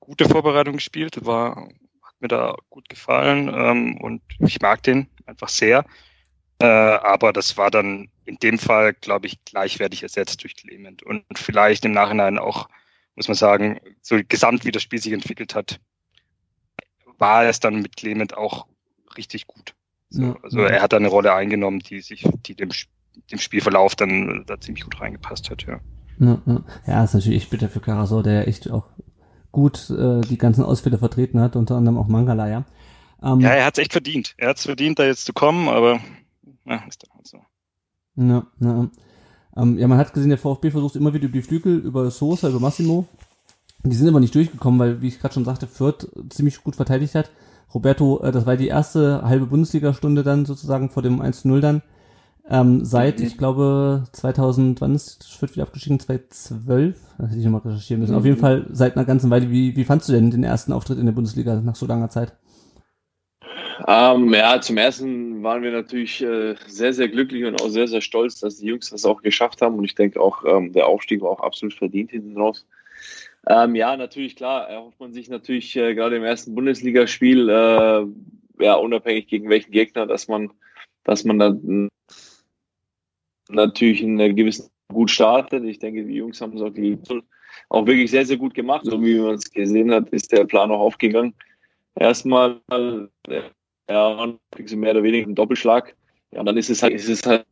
gute 0.00 0.28
Vorbereitung 0.28 0.74
gespielt, 0.74 1.24
war, 1.26 1.68
hat 2.02 2.20
mir 2.20 2.28
da 2.28 2.56
gut 2.70 2.88
gefallen 2.88 3.50
ähm, 3.52 3.98
und 4.00 4.22
ich 4.38 4.60
mag 4.60 4.82
den 4.82 5.08
einfach 5.26 5.48
sehr. 5.48 5.84
Äh, 6.58 6.66
aber 6.66 7.32
das 7.32 7.56
war 7.56 7.70
dann 7.70 8.08
in 8.24 8.36
dem 8.36 8.58
Fall, 8.58 8.94
glaube 8.94 9.26
ich, 9.26 9.44
gleichwertig 9.44 10.02
ersetzt 10.02 10.42
durch 10.42 10.56
Clement 10.56 11.02
und 11.02 11.24
vielleicht 11.34 11.84
im 11.84 11.92
Nachhinein 11.92 12.38
auch, 12.38 12.68
muss 13.14 13.28
man 13.28 13.34
sagen, 13.34 13.80
so 14.00 14.18
gesamt 14.26 14.64
wie 14.64 14.70
das 14.72 14.82
Spiel 14.82 15.00
sich 15.00 15.12
entwickelt 15.12 15.54
hat, 15.54 15.80
war 17.18 17.44
es 17.44 17.60
dann 17.60 17.82
mit 17.82 17.96
Clement 17.96 18.36
auch 18.36 18.66
richtig 19.16 19.46
gut. 19.46 19.74
So, 20.10 20.22
ja, 20.22 20.36
also 20.42 20.60
er 20.60 20.82
hat 20.82 20.92
da 20.92 20.96
eine 20.96 21.08
Rolle 21.08 21.34
eingenommen, 21.34 21.80
die 21.80 22.00
sich, 22.00 22.28
die 22.46 22.54
dem, 22.54 22.70
dem 23.30 23.38
Spielverlauf 23.38 23.94
dann 23.94 24.44
da 24.46 24.60
ziemlich 24.60 24.84
gut 24.84 25.00
reingepasst 25.00 25.50
hat, 25.50 25.66
ja. 25.66 25.80
Ja, 26.18 26.40
ja. 26.46 26.64
ja 26.86 27.04
ist 27.04 27.14
natürlich 27.14 27.50
bitter 27.50 27.68
für 27.68 27.80
Karasor, 27.80 28.22
der 28.22 28.34
ja 28.34 28.42
echt 28.42 28.70
auch 28.70 28.84
gut 29.52 29.90
äh, 29.90 30.20
die 30.20 30.38
ganzen 30.38 30.64
Ausfälle 30.64 30.98
vertreten 30.98 31.40
hat, 31.40 31.56
unter 31.56 31.76
anderem 31.76 31.98
auch 31.98 32.08
Mangala, 32.08 32.48
ja. 32.48 32.64
Ähm, 33.22 33.40
ja, 33.40 33.50
er 33.50 33.64
hat 33.64 33.78
es 33.78 33.82
echt 33.82 33.92
verdient. 33.92 34.34
Er 34.36 34.50
hat 34.50 34.58
es 34.58 34.64
verdient, 34.64 34.98
da 34.98 35.04
jetzt 35.04 35.24
zu 35.24 35.32
kommen, 35.32 35.68
aber 35.68 36.00
ja, 36.66 36.82
ist 36.88 37.02
dann 37.02 37.14
halt 37.14 37.26
so. 37.26 37.38
Ja, 38.16 38.46
ja. 38.60 38.90
Ähm, 39.56 39.78
ja, 39.78 39.88
man 39.88 39.98
hat 39.98 40.12
gesehen, 40.12 40.28
der 40.28 40.38
VfB 40.38 40.70
versucht 40.70 40.96
immer 40.96 41.14
wieder 41.14 41.24
über 41.24 41.32
die 41.32 41.42
Flügel, 41.42 41.78
über 41.78 42.10
Sosa, 42.10 42.48
über 42.48 42.60
Massimo. 42.60 43.06
Die 43.84 43.94
sind 43.94 44.08
aber 44.08 44.20
nicht 44.20 44.34
durchgekommen, 44.34 44.80
weil, 44.80 45.00
wie 45.02 45.08
ich 45.08 45.20
gerade 45.20 45.34
schon 45.34 45.44
sagte, 45.44 45.66
Fürth 45.66 46.08
ziemlich 46.30 46.62
gut 46.62 46.76
verteidigt 46.76 47.14
hat. 47.14 47.30
Roberto, 47.72 48.20
äh, 48.22 48.32
das 48.32 48.46
war 48.46 48.56
die 48.56 48.68
erste 48.68 49.22
halbe 49.22 49.46
Bundesliga-Stunde 49.46 50.22
dann 50.22 50.44
sozusagen 50.44 50.90
vor 50.90 51.02
dem 51.02 51.20
1-0 51.20 51.60
dann. 51.60 51.82
Ähm, 52.48 52.84
seit, 52.84 53.18
mhm. 53.18 53.26
ich 53.26 53.38
glaube, 53.38 54.04
2000, 54.12 54.80
wann 54.80 54.94
ist 54.94 55.24
Fürth 55.36 55.54
wieder 55.54 55.64
abgestiegen? 55.64 55.98
2012? 55.98 56.96
Das 57.18 57.28
hätte 57.28 57.38
ich 57.38 57.44
nochmal 57.44 57.62
recherchieren 57.62 58.00
müssen. 58.00 58.12
Mhm. 58.12 58.18
Auf 58.18 58.24
jeden 58.24 58.38
Fall 58.38 58.66
seit 58.70 58.96
einer 58.96 59.04
ganzen 59.04 59.30
Weile. 59.30 59.50
Wie, 59.50 59.76
wie 59.76 59.84
fandst 59.84 60.08
du 60.08 60.12
denn 60.12 60.30
den 60.30 60.44
ersten 60.44 60.72
Auftritt 60.72 60.98
in 60.98 61.06
der 61.06 61.12
Bundesliga 61.12 61.60
nach 61.60 61.74
so 61.74 61.86
langer 61.86 62.08
Zeit? 62.08 62.36
Ähm, 63.86 64.32
ja, 64.32 64.60
zum 64.60 64.78
ersten 64.78 65.42
waren 65.42 65.62
wir 65.62 65.72
natürlich 65.72 66.22
äh, 66.22 66.54
sehr, 66.66 66.92
sehr 66.92 67.08
glücklich 67.08 67.44
und 67.44 67.60
auch 67.60 67.68
sehr, 67.68 67.88
sehr 67.88 68.00
stolz, 68.00 68.40
dass 68.40 68.56
die 68.56 68.66
Jungs 68.66 68.90
das 68.90 69.04
auch 69.04 69.22
geschafft 69.22 69.60
haben. 69.60 69.76
Und 69.76 69.84
ich 69.84 69.94
denke 69.94 70.20
auch, 70.20 70.44
ähm, 70.44 70.72
der 70.72 70.86
Aufstieg 70.86 71.22
war 71.22 71.30
auch 71.30 71.40
absolut 71.40 71.74
verdient 71.74 72.12
hinten 72.12 72.36
raus. 72.38 72.64
Ähm, 73.48 73.74
ja, 73.76 73.96
natürlich, 73.96 74.34
klar, 74.34 74.68
erhofft 74.68 74.98
man 74.98 75.12
sich 75.12 75.28
natürlich 75.28 75.76
äh, 75.76 75.94
gerade 75.94 76.16
im 76.16 76.24
ersten 76.24 76.54
Bundesligaspiel, 76.54 77.48
äh, 77.48 78.64
ja, 78.64 78.74
unabhängig 78.74 79.28
gegen 79.28 79.48
welchen 79.48 79.70
Gegner, 79.70 80.06
dass 80.06 80.26
man, 80.26 80.52
dass 81.04 81.24
man 81.24 81.38
dann 81.38 81.88
natürlich 83.48 84.02
einen 84.02 84.34
gewissen 84.34 84.68
gut 84.92 85.10
startet. 85.10 85.64
Ich 85.64 85.78
denke, 85.78 86.04
die 86.04 86.14
Jungs 86.14 86.40
haben 86.40 86.56
es 86.56 86.62
auch, 86.62 87.20
auch 87.68 87.86
wirklich 87.86 88.10
sehr, 88.10 88.26
sehr 88.26 88.36
gut 88.36 88.54
gemacht. 88.54 88.84
So 88.84 89.00
wie 89.02 89.18
man 89.18 89.34
es 89.34 89.50
gesehen 89.50 89.92
hat, 89.92 90.08
ist 90.10 90.32
der 90.32 90.44
Plan 90.44 90.70
auch 90.70 90.80
aufgegangen. 90.80 91.34
Erstmal, 91.94 92.60
ja, 93.88 94.26
mehr 94.76 94.90
oder 94.90 95.02
weniger 95.02 95.28
ein 95.28 95.34
Doppelschlag. 95.34 95.94
Ja, 96.32 96.40
und 96.40 96.46
dann 96.46 96.56
ist 96.56 96.70
es 96.70 96.82
halt, 96.82 96.94
ist 96.94 97.08
es 97.08 97.24
halt 97.24 97.46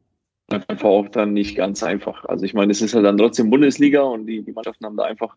einfach 0.49 0.89
auch 0.89 1.09
dann 1.09 1.33
nicht 1.33 1.57
ganz 1.57 1.83
einfach. 1.83 2.25
Also 2.25 2.45
ich 2.45 2.55
meine, 2.55 2.73
es 2.73 2.83
ist 2.83 2.95
halt 2.95 3.05
dann 3.05 3.17
trotzdem 3.17 3.51
Bundesliga 3.51 4.03
und 4.03 4.27
die, 4.27 4.43
die 4.43 4.53
Mannschaften 4.53 4.85
haben 4.85 4.97
da 4.97 5.05
einfach 5.05 5.37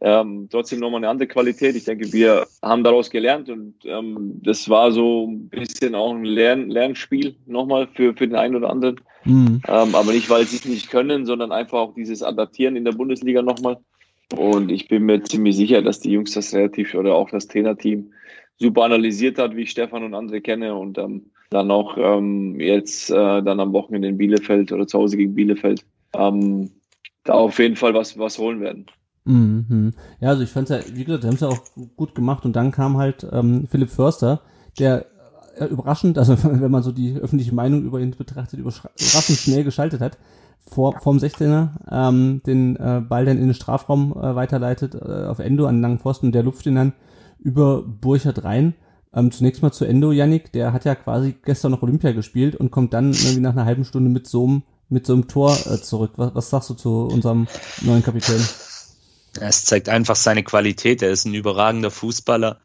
ähm, 0.00 0.48
trotzdem 0.50 0.80
nochmal 0.80 1.00
eine 1.00 1.08
andere 1.08 1.28
Qualität. 1.28 1.76
Ich 1.76 1.84
denke, 1.84 2.12
wir 2.12 2.46
haben 2.62 2.84
daraus 2.84 3.10
gelernt 3.10 3.50
und 3.50 3.74
ähm, 3.84 4.40
das 4.42 4.68
war 4.68 4.92
so 4.92 5.26
ein 5.26 5.48
bisschen 5.48 5.94
auch 5.94 6.14
ein 6.14 6.24
Lern 6.24 6.70
Lernspiel 6.70 7.36
nochmal 7.46 7.88
für, 7.94 8.14
für 8.14 8.26
den 8.26 8.36
einen 8.36 8.56
oder 8.56 8.70
anderen. 8.70 9.00
Mhm. 9.24 9.60
Ähm, 9.68 9.94
aber 9.94 10.12
nicht, 10.12 10.30
weil 10.30 10.46
sie 10.46 10.56
es 10.56 10.64
nicht 10.64 10.90
können, 10.90 11.26
sondern 11.26 11.52
einfach 11.52 11.78
auch 11.78 11.94
dieses 11.94 12.22
Adaptieren 12.22 12.76
in 12.76 12.84
der 12.84 12.92
Bundesliga 12.92 13.42
nochmal. 13.42 13.78
Und 14.36 14.70
ich 14.70 14.88
bin 14.88 15.04
mir 15.04 15.22
ziemlich 15.24 15.56
sicher, 15.56 15.82
dass 15.82 16.00
die 16.00 16.12
Jungs 16.12 16.32
das 16.32 16.54
relativ 16.54 16.94
oder 16.94 17.14
auch 17.14 17.30
das 17.30 17.48
Trainerteam 17.48 18.12
super 18.58 18.84
analysiert 18.84 19.38
hat, 19.38 19.56
wie 19.56 19.62
ich 19.62 19.70
Stefan 19.70 20.04
und 20.04 20.14
andere 20.14 20.40
kenne 20.40 20.74
und 20.74 20.98
ähm, 20.98 21.30
dann 21.50 21.70
auch 21.70 21.98
ähm, 21.98 22.60
jetzt 22.60 23.10
äh, 23.10 23.42
dann 23.42 23.58
am 23.58 23.72
Wochenende 23.72 24.08
in 24.08 24.18
Bielefeld 24.18 24.70
oder 24.72 24.86
zu 24.86 24.98
Hause 24.98 25.16
gegen 25.16 25.34
Bielefeld 25.34 25.84
ähm, 26.14 26.70
da 27.24 27.34
auf 27.34 27.58
jeden 27.58 27.76
Fall 27.76 27.94
was, 27.94 28.18
was 28.18 28.38
holen 28.38 28.60
werden. 28.60 28.86
Mhm. 29.24 29.92
Ja, 30.20 30.30
also 30.30 30.42
ich 30.42 30.50
fand 30.50 30.68
ja, 30.70 30.78
wie 30.92 31.04
gesagt, 31.04 31.24
die 31.24 31.28
haben 31.28 31.34
es 31.34 31.40
ja 31.40 31.48
auch 31.48 31.60
gut 31.96 32.14
gemacht 32.14 32.44
und 32.44 32.56
dann 32.56 32.72
kam 32.72 32.96
halt 32.96 33.26
ähm, 33.30 33.66
Philipp 33.70 33.90
Förster, 33.90 34.40
der 34.78 35.06
äh, 35.56 35.66
überraschend, 35.66 36.18
also 36.18 36.36
wenn 36.42 36.70
man 36.70 36.82
so 36.82 36.92
die 36.92 37.16
öffentliche 37.16 37.54
Meinung 37.54 37.82
über 37.82 38.00
ihn 38.00 38.12
betrachtet, 38.12 38.60
überraschend 38.60 39.38
schnell 39.38 39.64
geschaltet 39.64 40.00
hat, 40.00 40.18
vor, 40.66 40.98
vorm 41.00 41.18
16er, 41.18 41.70
ähm, 41.90 42.42
den 42.46 42.76
äh, 42.76 43.02
Ball 43.06 43.24
dann 43.24 43.38
in 43.38 43.44
den 43.44 43.54
Strafraum 43.54 44.12
äh, 44.12 44.34
weiterleitet, 44.34 44.94
äh, 44.94 45.26
auf 45.26 45.38
Endo 45.38 45.66
an 45.66 45.76
den 45.76 45.82
langen 45.82 45.98
Pfosten, 45.98 46.32
der 46.32 46.42
lupft 46.42 46.66
ihn 46.66 46.76
dann 46.76 46.92
über 47.38 47.82
Burchard 47.82 48.44
rein. 48.44 48.74
Ähm, 49.12 49.32
zunächst 49.32 49.62
mal 49.62 49.72
zu 49.72 49.84
Endo, 49.84 50.12
Yannick, 50.12 50.52
der 50.52 50.72
hat 50.72 50.84
ja 50.84 50.94
quasi 50.94 51.34
gestern 51.44 51.72
noch 51.72 51.82
Olympia 51.82 52.12
gespielt 52.12 52.54
und 52.54 52.70
kommt 52.70 52.94
dann 52.94 53.12
irgendwie 53.12 53.40
nach 53.40 53.52
einer 53.52 53.64
halben 53.64 53.84
Stunde 53.84 54.08
mit 54.08 54.28
so 54.28 54.46
einem, 54.46 54.62
mit 54.88 55.06
so 55.06 55.14
einem 55.14 55.26
Tor 55.26 55.52
äh, 55.66 55.78
zurück. 55.78 56.12
Was, 56.16 56.34
was 56.34 56.50
sagst 56.50 56.70
du 56.70 56.74
zu 56.74 57.06
unserem 57.06 57.48
neuen 57.82 58.04
Kapitän? 58.04 58.40
Es 59.38 59.64
zeigt 59.64 59.88
einfach 59.88 60.16
seine 60.16 60.42
Qualität. 60.42 61.02
Er 61.02 61.10
ist 61.10 61.24
ein 61.24 61.34
überragender 61.34 61.90
Fußballer. 61.90 62.60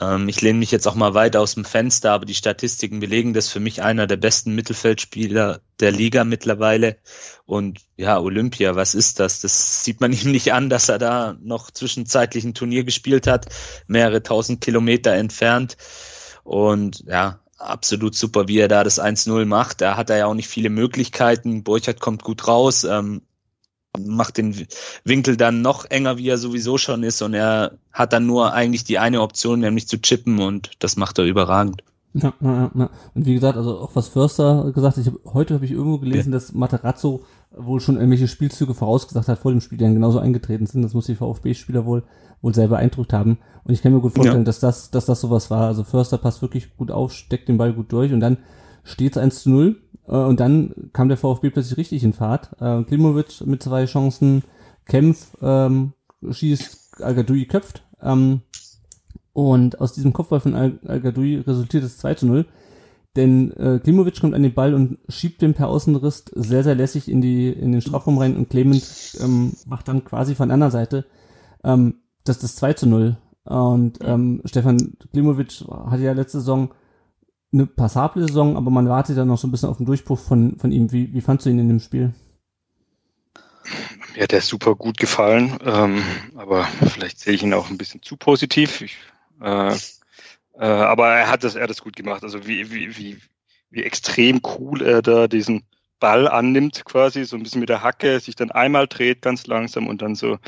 Ähm, 0.00 0.28
ich 0.28 0.40
lehne 0.40 0.58
mich 0.60 0.70
jetzt 0.70 0.86
auch 0.86 0.94
mal 0.94 1.14
weit 1.14 1.34
aus 1.36 1.54
dem 1.54 1.64
Fenster, 1.64 2.12
aber 2.12 2.24
die 2.24 2.34
Statistiken 2.34 3.00
belegen 3.00 3.34
das 3.34 3.48
für 3.48 3.58
mich 3.58 3.82
einer 3.82 4.06
der 4.06 4.16
besten 4.16 4.54
Mittelfeldspieler 4.54 5.60
der 5.80 5.90
Liga 5.90 6.22
mittlerweile. 6.22 6.98
Und 7.46 7.80
ja, 7.96 8.20
Olympia, 8.20 8.76
was 8.76 8.94
ist 8.94 9.18
das? 9.18 9.40
Das 9.40 9.82
sieht 9.82 10.00
man 10.00 10.12
ihm 10.12 10.30
nicht 10.30 10.52
an, 10.52 10.70
dass 10.70 10.88
er 10.88 10.98
da 10.98 11.36
noch 11.40 11.70
zwischenzeitlich 11.70 12.44
ein 12.44 12.54
Turnier 12.54 12.84
gespielt 12.84 13.26
hat, 13.26 13.46
mehrere 13.88 14.22
tausend 14.22 14.60
Kilometer 14.60 15.12
entfernt. 15.12 15.76
Und 16.44 17.04
ja, 17.06 17.40
absolut 17.58 18.14
super, 18.14 18.46
wie 18.48 18.58
er 18.58 18.68
da 18.68 18.84
das 18.84 19.00
1-0 19.00 19.44
macht. 19.46 19.80
Da 19.80 19.96
hat 19.96 20.10
er 20.10 20.18
ja 20.18 20.26
auch 20.26 20.34
nicht 20.34 20.48
viele 20.48 20.70
Möglichkeiten. 20.70 21.64
Burchard 21.64 22.00
kommt 22.00 22.22
gut 22.22 22.46
raus. 22.46 22.84
Ähm, 22.84 23.22
macht 23.98 24.38
den 24.38 24.66
Winkel 25.04 25.36
dann 25.36 25.62
noch 25.62 25.84
enger, 25.84 26.18
wie 26.18 26.28
er 26.28 26.38
sowieso 26.38 26.78
schon 26.78 27.02
ist. 27.02 27.22
Und 27.22 27.34
er 27.34 27.72
hat 27.92 28.12
dann 28.12 28.26
nur 28.26 28.52
eigentlich 28.52 28.84
die 28.84 28.98
eine 28.98 29.20
Option, 29.20 29.60
nämlich 29.60 29.88
zu 29.88 30.00
chippen. 30.00 30.38
Und 30.38 30.70
das 30.78 30.96
macht 30.96 31.18
er 31.18 31.24
überragend. 31.24 31.82
Ja, 32.14 32.32
ja, 32.40 32.70
ja. 32.74 32.90
Und 33.14 33.26
wie 33.26 33.34
gesagt, 33.34 33.56
also 33.56 33.78
auch 33.78 33.90
was 33.94 34.08
Förster 34.08 34.70
gesagt 34.74 34.96
hat, 34.96 35.06
ich 35.06 35.12
hab, 35.12 35.34
heute 35.34 35.54
habe 35.54 35.64
ich 35.64 35.70
irgendwo 35.70 35.98
gelesen, 35.98 36.32
ja. 36.32 36.38
dass 36.38 36.52
Materazzo 36.52 37.24
wohl 37.56 37.80
schon 37.80 37.96
irgendwelche 37.96 38.28
Spielzüge 38.28 38.74
vorausgesagt 38.74 39.28
hat 39.28 39.38
vor 39.38 39.50
dem 39.50 39.60
Spiel, 39.60 39.78
die 39.78 39.84
dann 39.84 39.94
genauso 39.94 40.18
eingetreten 40.18 40.66
sind. 40.66 40.82
Das 40.82 40.94
muss 40.94 41.06
die 41.06 41.14
VfB-Spieler 41.14 41.84
wohl 41.84 42.02
wohl 42.42 42.54
selber 42.54 42.76
beeindruckt 42.76 43.12
haben. 43.12 43.38
Und 43.64 43.72
ich 43.72 43.82
kann 43.82 43.92
mir 43.92 44.00
gut 44.00 44.14
vorstellen, 44.14 44.38
ja. 44.38 44.44
dass 44.44 44.60
das, 44.60 44.90
dass 44.90 45.06
das 45.06 45.20
sowas 45.20 45.50
war. 45.50 45.68
Also 45.68 45.84
Förster 45.84 46.18
passt 46.18 46.42
wirklich 46.42 46.76
gut 46.76 46.90
auf, 46.90 47.12
steckt 47.12 47.48
den 47.48 47.56
Ball 47.56 47.72
gut 47.72 47.92
durch 47.92 48.12
und 48.12 48.20
dann 48.20 48.38
steht 48.84 49.12
es 49.12 49.22
1 49.22 49.42
zu 49.42 49.50
0 49.50 49.76
äh, 50.06 50.12
und 50.12 50.40
dann 50.40 50.90
kam 50.92 51.08
der 51.08 51.18
VfB 51.18 51.50
plötzlich 51.50 51.78
richtig 51.78 52.04
in 52.04 52.12
Fahrt. 52.12 52.50
Äh, 52.60 52.82
Klimovic 52.84 53.46
mit 53.46 53.62
zwei 53.62 53.84
Chancen, 53.86 54.42
Kempf 54.86 55.36
ähm, 55.40 55.92
schießt, 56.28 57.02
al 57.02 57.24
köpft. 57.24 57.84
Ähm, 58.00 58.42
und 59.32 59.80
aus 59.80 59.94
diesem 59.94 60.12
Kopfball 60.12 60.40
von 60.40 60.54
al 60.54 60.78
resultiert 60.84 61.84
es 61.84 61.98
2 61.98 62.14
zu 62.14 62.26
0. 62.26 62.46
Denn 63.16 63.52
äh, 63.52 63.78
Klimovic 63.82 64.20
kommt 64.20 64.34
an 64.34 64.42
den 64.42 64.54
Ball 64.54 64.74
und 64.74 64.98
schiebt 65.08 65.42
den 65.42 65.52
per 65.54 65.68
Außenriss 65.68 66.24
sehr, 66.34 66.64
sehr 66.64 66.74
lässig 66.74 67.10
in, 67.10 67.20
die, 67.20 67.48
in 67.48 67.72
den 67.72 67.82
Strafraum 67.82 68.16
rein 68.16 68.36
und 68.36 68.48
Clement 68.48 68.82
ähm, 69.20 69.52
macht 69.66 69.88
dann 69.88 70.04
quasi 70.04 70.34
von 70.34 70.50
anderen 70.50 70.70
Seite 70.70 71.04
ähm, 71.62 71.96
das, 72.24 72.38
das 72.38 72.56
2 72.56 72.72
zu 72.74 72.86
0. 72.86 73.16
Und 73.44 73.98
ähm, 74.02 74.40
Stefan 74.46 74.94
Klimovic 75.12 75.64
hatte 75.68 76.02
ja 76.02 76.12
letzte 76.12 76.38
Saison 76.38 76.70
eine 77.52 77.66
passable 77.66 78.26
Saison, 78.26 78.56
aber 78.56 78.70
man 78.70 78.88
wartet 78.88 79.16
dann 79.16 79.28
noch 79.28 79.38
so 79.38 79.46
ein 79.46 79.50
bisschen 79.50 79.68
auf 79.68 79.76
den 79.76 79.86
Durchbruch 79.86 80.18
von, 80.18 80.58
von 80.58 80.72
ihm. 80.72 80.90
Wie, 80.92 81.12
wie 81.12 81.20
fandst 81.20 81.46
du 81.46 81.50
ihn 81.50 81.58
in 81.58 81.68
dem 81.68 81.80
Spiel? 81.80 82.14
Ja, 84.16 84.26
der 84.26 84.38
ist 84.38 84.48
super 84.48 84.74
gut 84.74 84.98
gefallen, 84.98 85.58
ähm, 85.64 86.02
aber 86.36 86.64
vielleicht 86.64 87.20
sehe 87.20 87.34
ich 87.34 87.42
ihn 87.42 87.54
auch 87.54 87.70
ein 87.70 87.78
bisschen 87.78 88.02
zu 88.02 88.16
positiv. 88.16 88.80
Ich, 88.82 88.96
äh, 89.40 89.74
äh, 90.54 90.64
aber 90.64 91.08
er 91.08 91.30
hat 91.30 91.44
das, 91.44 91.54
er 91.54 91.62
hat 91.62 91.70
das 91.70 91.82
gut 91.82 91.96
gemacht. 91.96 92.22
Also 92.22 92.46
wie, 92.46 92.70
wie, 92.70 92.96
wie, 92.96 93.18
wie 93.70 93.82
extrem 93.82 94.40
cool 94.58 94.82
er 94.82 95.02
da 95.02 95.28
diesen 95.28 95.64
Ball 95.98 96.28
annimmt, 96.28 96.84
quasi, 96.84 97.24
so 97.24 97.36
ein 97.36 97.42
bisschen 97.42 97.60
mit 97.60 97.68
der 97.68 97.82
Hacke, 97.82 98.20
sich 98.20 98.34
dann 98.34 98.50
einmal 98.50 98.88
dreht 98.88 99.22
ganz 99.22 99.46
langsam 99.46 99.86
und 99.86 100.02
dann 100.02 100.14
so, 100.14 100.38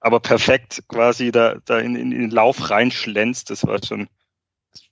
aber 0.00 0.20
perfekt 0.20 0.82
quasi 0.88 1.30
da, 1.30 1.56
da 1.64 1.78
in, 1.78 1.96
in, 1.96 2.10
den 2.10 2.30
Lauf 2.30 2.70
reinschlänzt. 2.70 3.50
Das 3.50 3.66
war 3.66 3.82
schon, 3.84 4.08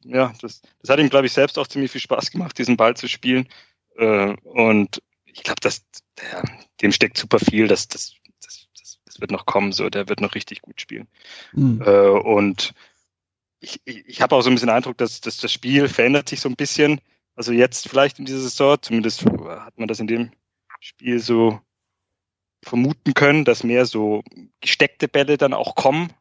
ja, 0.04 0.32
das, 0.40 0.62
das 0.80 0.90
hat 0.90 0.98
ihm, 0.98 1.10
glaube 1.10 1.26
ich, 1.26 1.32
selbst 1.32 1.58
auch 1.58 1.66
ziemlich 1.66 1.90
viel 1.90 2.00
Spaß 2.00 2.30
gemacht, 2.30 2.56
diesen 2.58 2.76
Ball 2.76 2.96
zu 2.96 3.08
spielen. 3.08 3.48
Äh, 3.96 4.34
und 4.44 5.02
ich 5.24 5.42
glaube, 5.42 5.60
dass 5.60 5.84
der, 6.20 6.42
dem 6.80 6.92
steckt 6.92 7.18
super 7.18 7.38
viel. 7.38 7.66
Das, 7.66 7.88
das, 7.88 8.14
das, 8.42 8.68
das, 8.78 8.98
das 9.04 9.20
wird 9.20 9.30
noch 9.30 9.46
kommen, 9.46 9.72
so 9.72 9.88
der 9.90 10.08
wird 10.08 10.20
noch 10.20 10.34
richtig 10.34 10.62
gut 10.62 10.80
spielen. 10.80 11.08
Mhm. 11.52 11.82
Äh, 11.84 12.08
und 12.08 12.72
ich, 13.60 13.80
ich, 13.84 14.06
ich 14.06 14.22
habe 14.22 14.36
auch 14.36 14.42
so 14.42 14.50
ein 14.50 14.54
bisschen 14.54 14.68
den 14.68 14.76
Eindruck, 14.76 14.98
dass, 14.98 15.20
dass 15.20 15.38
das 15.38 15.52
Spiel 15.52 15.88
verändert 15.88 16.28
sich 16.28 16.40
so 16.40 16.48
ein 16.48 16.56
bisschen. 16.56 17.00
Also 17.34 17.52
jetzt 17.52 17.88
vielleicht 17.88 18.18
in 18.18 18.26
dieser 18.26 18.40
Saison, 18.40 18.78
zumindest 18.80 19.24
hat 19.24 19.78
man 19.78 19.88
das 19.88 20.00
in 20.00 20.06
dem 20.06 20.30
Spiel 20.80 21.18
so 21.18 21.60
vermuten 22.62 23.14
können, 23.14 23.44
dass 23.44 23.64
mehr 23.64 23.86
so 23.86 24.22
gesteckte 24.60 25.08
Bälle 25.08 25.36
dann 25.36 25.52
auch 25.52 25.74
kommen, 25.74 26.12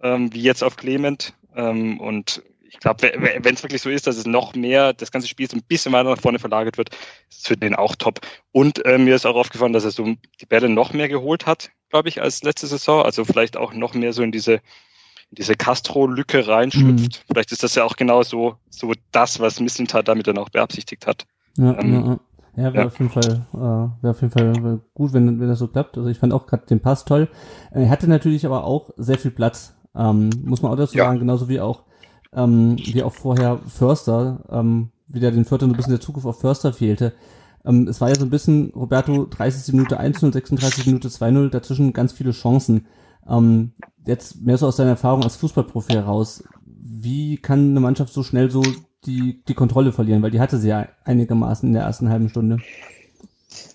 ähm, 0.00 0.32
wie 0.32 0.42
jetzt 0.42 0.62
auf 0.62 0.76
Clement. 0.76 1.34
Ähm, 1.54 2.00
und 2.00 2.42
ich 2.72 2.80
glaube, 2.80 3.12
wenn 3.12 3.54
es 3.54 3.62
wirklich 3.62 3.82
so 3.82 3.90
ist, 3.90 4.06
dass 4.06 4.16
es 4.16 4.26
noch 4.26 4.54
mehr, 4.54 4.94
das 4.94 5.12
ganze 5.12 5.28
Spiel 5.28 5.48
so 5.48 5.56
ein 5.56 5.62
bisschen 5.62 5.92
weiter 5.92 6.10
nach 6.10 6.20
vorne 6.20 6.38
verlagert 6.38 6.78
wird, 6.78 6.90
ist 7.30 7.40
es 7.40 7.46
für 7.46 7.56
den 7.56 7.74
auch 7.74 7.94
top. 7.96 8.20
Und 8.50 8.84
äh, 8.86 8.96
mir 8.96 9.14
ist 9.14 9.26
auch 9.26 9.36
aufgefallen, 9.36 9.74
dass 9.74 9.84
er 9.84 9.90
so 9.90 10.04
die 10.04 10.46
Bälle 10.46 10.70
noch 10.70 10.94
mehr 10.94 11.08
geholt 11.08 11.46
hat, 11.46 11.70
glaube 11.90 12.08
ich, 12.08 12.22
als 12.22 12.42
letzte 12.42 12.66
Saison. 12.66 13.02
Also 13.02 13.26
vielleicht 13.26 13.58
auch 13.58 13.74
noch 13.74 13.92
mehr 13.94 14.14
so 14.14 14.22
in 14.22 14.32
diese 14.32 14.54
in 14.54 15.36
diese 15.36 15.54
Castro-Lücke 15.54 16.46
reinschlüpft. 16.46 17.20
Mhm. 17.20 17.24
Vielleicht 17.26 17.52
ist 17.52 17.62
das 17.62 17.74
ja 17.74 17.84
auch 17.84 17.96
genau 17.96 18.22
so, 18.22 18.56
so 18.68 18.92
das, 19.12 19.40
was 19.40 19.60
Missentat 19.60 20.08
damit 20.08 20.26
dann 20.26 20.38
auch 20.38 20.50
beabsichtigt 20.50 21.06
hat. 21.06 21.26
Ja, 21.56 21.78
ähm, 21.78 21.92
ja, 21.92 22.00
ja. 22.00 22.20
Ja, 22.54 22.64
wäre 22.64 22.82
ja. 22.82 22.86
auf 22.86 22.98
jeden 22.98 23.10
Fall, 23.10 23.46
äh, 23.54 24.02
wäre 24.02 24.10
auf 24.10 24.20
jeden 24.20 24.30
Fall 24.30 24.80
gut, 24.92 25.14
wenn, 25.14 25.40
wenn 25.40 25.48
das 25.48 25.58
so 25.58 25.68
klappt. 25.68 25.96
Also 25.96 26.10
ich 26.10 26.18
fand 26.18 26.34
auch 26.34 26.46
gerade 26.46 26.66
den 26.66 26.80
Pass 26.80 27.06
toll. 27.06 27.28
Er 27.70 27.88
hatte 27.88 28.08
natürlich 28.08 28.44
aber 28.44 28.64
auch 28.64 28.90
sehr 28.98 29.18
viel 29.18 29.30
Platz. 29.30 29.74
Ähm, 29.94 30.28
muss 30.44 30.60
man 30.60 30.70
auch 30.70 30.76
dazu 30.76 30.98
ja. 30.98 31.04
sagen, 31.04 31.18
genauso 31.18 31.48
wie 31.48 31.60
auch 31.60 31.84
ähm, 32.34 32.76
wie 32.78 33.02
auch 33.02 33.12
vorher 33.12 33.60
Förster, 33.66 34.44
ähm, 34.50 34.90
wieder 35.08 35.30
den 35.30 35.44
Viertel 35.44 35.68
ein 35.68 35.76
bisschen 35.76 35.92
der 35.92 36.00
Zugriff 36.00 36.24
auf 36.24 36.40
Förster 36.40 36.72
fehlte. 36.72 37.12
Ähm, 37.64 37.86
es 37.88 38.00
war 38.00 38.08
ja 38.08 38.14
so 38.14 38.24
ein 38.24 38.30
bisschen, 38.30 38.70
Roberto, 38.70 39.26
30. 39.26 39.74
Minute 39.74 40.00
1-0, 40.00 40.32
36. 40.32 40.86
Minute 40.86 41.08
2-0, 41.08 41.50
dazwischen 41.50 41.92
ganz 41.92 42.12
viele 42.12 42.32
Chancen. 42.32 42.86
Ähm, 43.28 43.72
jetzt 44.04 44.42
mehr 44.42 44.58
so 44.58 44.66
aus 44.66 44.76
deiner 44.76 44.90
Erfahrung 44.90 45.22
als 45.22 45.36
Fußballprofi 45.36 45.92
heraus, 45.92 46.44
wie 46.64 47.36
kann 47.36 47.70
eine 47.70 47.80
Mannschaft 47.80 48.12
so 48.12 48.22
schnell 48.22 48.50
so 48.50 48.62
die, 49.04 49.42
die 49.46 49.54
Kontrolle 49.54 49.92
verlieren? 49.92 50.22
Weil 50.22 50.30
die 50.30 50.40
hatte 50.40 50.58
sie 50.58 50.68
ja 50.68 50.88
einigermaßen 51.04 51.68
in 51.68 51.74
der 51.74 51.84
ersten 51.84 52.08
halben 52.08 52.28
Stunde. 52.28 52.58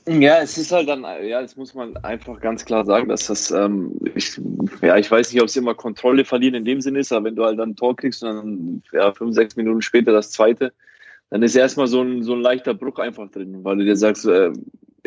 Ja, 0.08 0.40
es 0.42 0.58
ist 0.58 0.72
halt 0.72 0.88
dann, 0.88 1.04
ja, 1.04 1.42
das 1.42 1.58
muss 1.58 1.74
man 1.74 1.98
einfach 1.98 2.40
ganz 2.40 2.64
klar 2.64 2.86
sagen, 2.86 3.10
dass 3.10 3.28
das, 3.28 3.52
ähm, 3.52 4.00
ich, 4.16 4.40
ja, 4.82 4.96
ich 4.96 5.12
weiß 5.12 5.34
nicht, 5.34 5.42
ob 5.42 5.50
es 5.50 5.58
immer 5.58 5.76
Kontrolle 5.76 6.24
verlieren 6.24 6.56
in 6.56 6.64
dem 6.66 6.80
Sinne 6.80 7.00
ist, 7.00 7.12
aber 7.12 7.26
wenn 7.26 7.36
du 7.36 7.44
halt 7.44 7.60
dann 7.60 7.72
ein 7.72 7.76
Tor 7.76 7.96
kriegst 7.96 8.24
und 8.24 8.30
dann 8.30 8.84
ja, 8.94 9.12
fünf, 9.12 9.36
sechs 9.36 9.58
Minuten 9.58 9.82
später 9.82 10.14
das 10.14 10.32
zweite, 10.32 10.72
dann 11.30 11.44
ist 11.44 11.56
erstmal 11.56 11.88
so 11.88 12.02
ein, 12.02 12.24
so 12.24 12.34
ein 12.36 12.42
leichter 12.42 12.74
Bruch 12.74 13.00
einfach 13.00 13.30
drin, 13.30 13.66
weil 13.66 13.78
du 13.78 13.84
dir 13.84 13.98
sagst, 13.98 14.26
äh, 14.26 14.54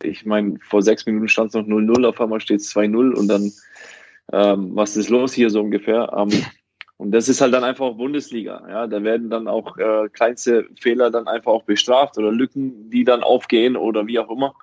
ich 0.02 0.26
meine, 0.26 0.58
vor 0.60 0.82
sechs 0.82 1.06
Minuten 1.06 1.28
stand 1.28 1.48
es 1.48 1.54
noch 1.54 1.66
0-0, 1.66 2.06
auf 2.06 2.20
einmal 2.20 2.40
steht 2.40 2.60
es 2.60 2.74
2-0 2.74 3.12
und 3.14 3.28
dann, 3.28 3.52
ähm, 4.32 4.70
was 4.74 4.96
ist 4.96 5.08
los 5.08 5.32
hier 5.32 5.48
so 5.48 5.62
ungefähr? 5.62 6.12
Ähm, 6.14 6.30
und 7.00 7.12
das 7.12 7.30
ist 7.30 7.40
halt 7.40 7.54
dann 7.54 7.64
einfach 7.64 7.86
auch 7.86 7.96
Bundesliga. 7.96 8.62
Ja, 8.68 8.86
da 8.86 9.02
werden 9.02 9.30
dann 9.30 9.48
auch 9.48 9.78
äh, 9.78 10.10
kleinste 10.10 10.68
Fehler 10.78 11.10
dann 11.10 11.28
einfach 11.28 11.50
auch 11.50 11.62
bestraft 11.62 12.18
oder 12.18 12.30
Lücken, 12.30 12.90
die 12.90 13.04
dann 13.04 13.22
aufgehen 13.22 13.74
oder 13.74 14.06
wie 14.06 14.18
auch 14.18 14.28
immer. 14.28 14.54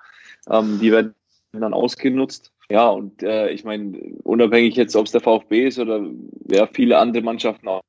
Ähm, 0.48 0.78
die 0.80 0.92
werden 0.92 1.16
dann 1.52 1.74
ausgenutzt. 1.74 2.52
Ja, 2.70 2.90
und 2.90 3.24
äh, 3.24 3.50
ich 3.50 3.64
meine, 3.64 3.98
unabhängig 4.22 4.76
jetzt, 4.76 4.94
ob 4.94 5.06
es 5.06 5.12
der 5.12 5.20
VfB 5.20 5.66
ist 5.66 5.80
oder 5.80 6.08
ja, 6.48 6.68
viele 6.68 6.98
andere 6.98 7.24
Mannschaften 7.24 7.66
auch, 7.66 7.82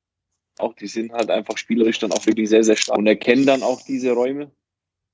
auch, 0.58 0.74
die 0.74 0.88
sind 0.88 1.12
halt 1.12 1.30
einfach 1.30 1.56
spielerisch 1.56 2.00
dann 2.00 2.10
auch 2.10 2.26
wirklich 2.26 2.48
sehr, 2.48 2.64
sehr 2.64 2.74
stark 2.74 2.98
und 2.98 3.06
erkennen 3.06 3.46
dann 3.46 3.62
auch 3.62 3.80
diese 3.82 4.10
Räume 4.10 4.50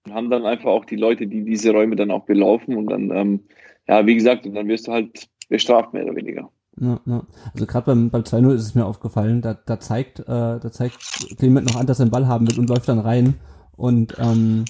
und 0.07 0.15
haben 0.15 0.31
dann 0.31 0.47
einfach 0.47 0.71
auch 0.71 0.87
die 0.87 0.97
Leute, 0.97 1.27
die 1.27 1.45
diese 1.45 1.73
Räume 1.73 1.95
dann 1.97 2.11
auch 2.11 2.25
belaufen 2.25 2.75
und 2.75 2.87
dann, 2.87 3.11
ähm, 3.11 3.41
ja, 3.87 4.07
wie 4.07 4.15
gesagt, 4.15 4.47
und 4.47 4.55
dann 4.55 4.69
wirst 4.69 4.89
du 4.89 4.93
halt 4.93 5.29
bestraft, 5.51 5.93
mehr 5.93 6.05
oder 6.05 6.17
weniger. 6.17 6.51
Ja, 6.79 7.01
ja. 7.07 7.23
Also 7.55 7.67
gerade 7.67 7.87
beim, 7.87 8.11
beim 8.11 8.23
2-0 8.23 8.55
ist 8.55 8.63
es 8.63 8.75
mir 8.75 8.85
aufgefallen, 8.85 9.41
da, 9.41 9.55
da 9.55 9.81
zeigt, 9.81 10.21
äh, 10.21 10.25
da 10.27 10.71
zeigt 10.71 10.99
Clement 11.39 11.67
noch 11.69 11.81
an, 11.81 11.87
dass 11.87 12.01
er 12.01 12.05
einen 12.05 12.11
Ball 12.11 12.27
haben 12.27 12.51
will 12.51 12.59
und 12.59 12.69
läuft 12.69 12.89
dann 12.89 12.99
rein 12.99 13.35
und 13.77 14.15
ähm, 14.19 14.65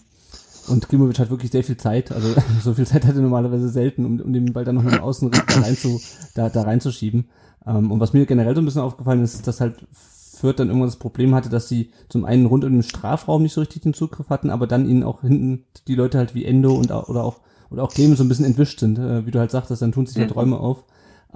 und 0.69 0.89
Klimovic 0.89 1.19
hat 1.21 1.31
wirklich 1.31 1.53
sehr 1.53 1.63
viel 1.63 1.77
Zeit, 1.77 2.11
also 2.11 2.29
so 2.63 2.75
viel 2.75 2.87
Zeit 2.87 3.05
hat 3.07 3.15
er 3.15 3.23
normalerweise 3.23 3.69
selten, 3.69 4.05
um, 4.05 4.21
um 4.21 4.33
den 4.33 4.53
Ball 4.53 4.65
dann 4.65 4.77
noch 4.77 4.83
mit 4.83 4.95
dem 4.95 5.01
Außenriss 5.01 5.43
da, 5.47 5.61
rein 5.61 5.77
zu, 5.77 6.01
da, 6.35 6.49
da 6.49 6.63
reinzuschieben. 6.63 7.29
Ähm, 7.67 7.91
und 7.93 8.01
was 8.01 8.13
mir 8.13 8.27
generell 8.27 8.55
so 8.55 8.63
ein 8.63 8.65
bisschen 8.65 8.83
aufgefallen 8.83 9.23
ist, 9.23 9.47
dass 9.47 9.61
halt 9.61 9.87
Fürth 9.93 10.59
dann 10.59 10.69
irgendwann 10.69 10.89
das 10.89 10.97
Problem 10.97 11.35
hatte, 11.35 11.49
dass 11.49 11.69
sie 11.69 11.91
zum 12.09 12.25
einen 12.25 12.47
rund 12.47 12.65
um 12.65 12.73
den 12.73 12.83
Strafraum 12.83 13.43
nicht 13.43 13.53
so 13.53 13.61
richtig 13.61 13.83
den 13.83 13.95
Zugriff 13.95 14.29
hatten, 14.29 14.51
aber 14.51 14.67
dann 14.67 14.89
ihnen 14.89 15.03
auch 15.03 15.23
hinten 15.23 15.65
die 15.89 15.95
Leute 15.95 16.19
halt 16.19 16.35
wie 16.35 16.45
Endo 16.45 16.75
und 16.75 16.91
oder 16.91 17.25
auch 17.25 17.41
oder 17.71 17.83
auch 17.83 17.93
Clemens 17.93 18.19
so 18.19 18.25
ein 18.25 18.29
bisschen 18.29 18.45
entwischt 18.45 18.79
sind, 18.79 18.99
äh, 18.99 19.27
wie 19.27 19.33
du 19.33 19.41
halt 19.41 19.51
sagtest, 19.51 19.83
dann 19.83 19.93
tun 19.93 20.07
sich 20.07 20.17
halt 20.19 20.35
Räume 20.37 20.59
auf. 20.59 20.85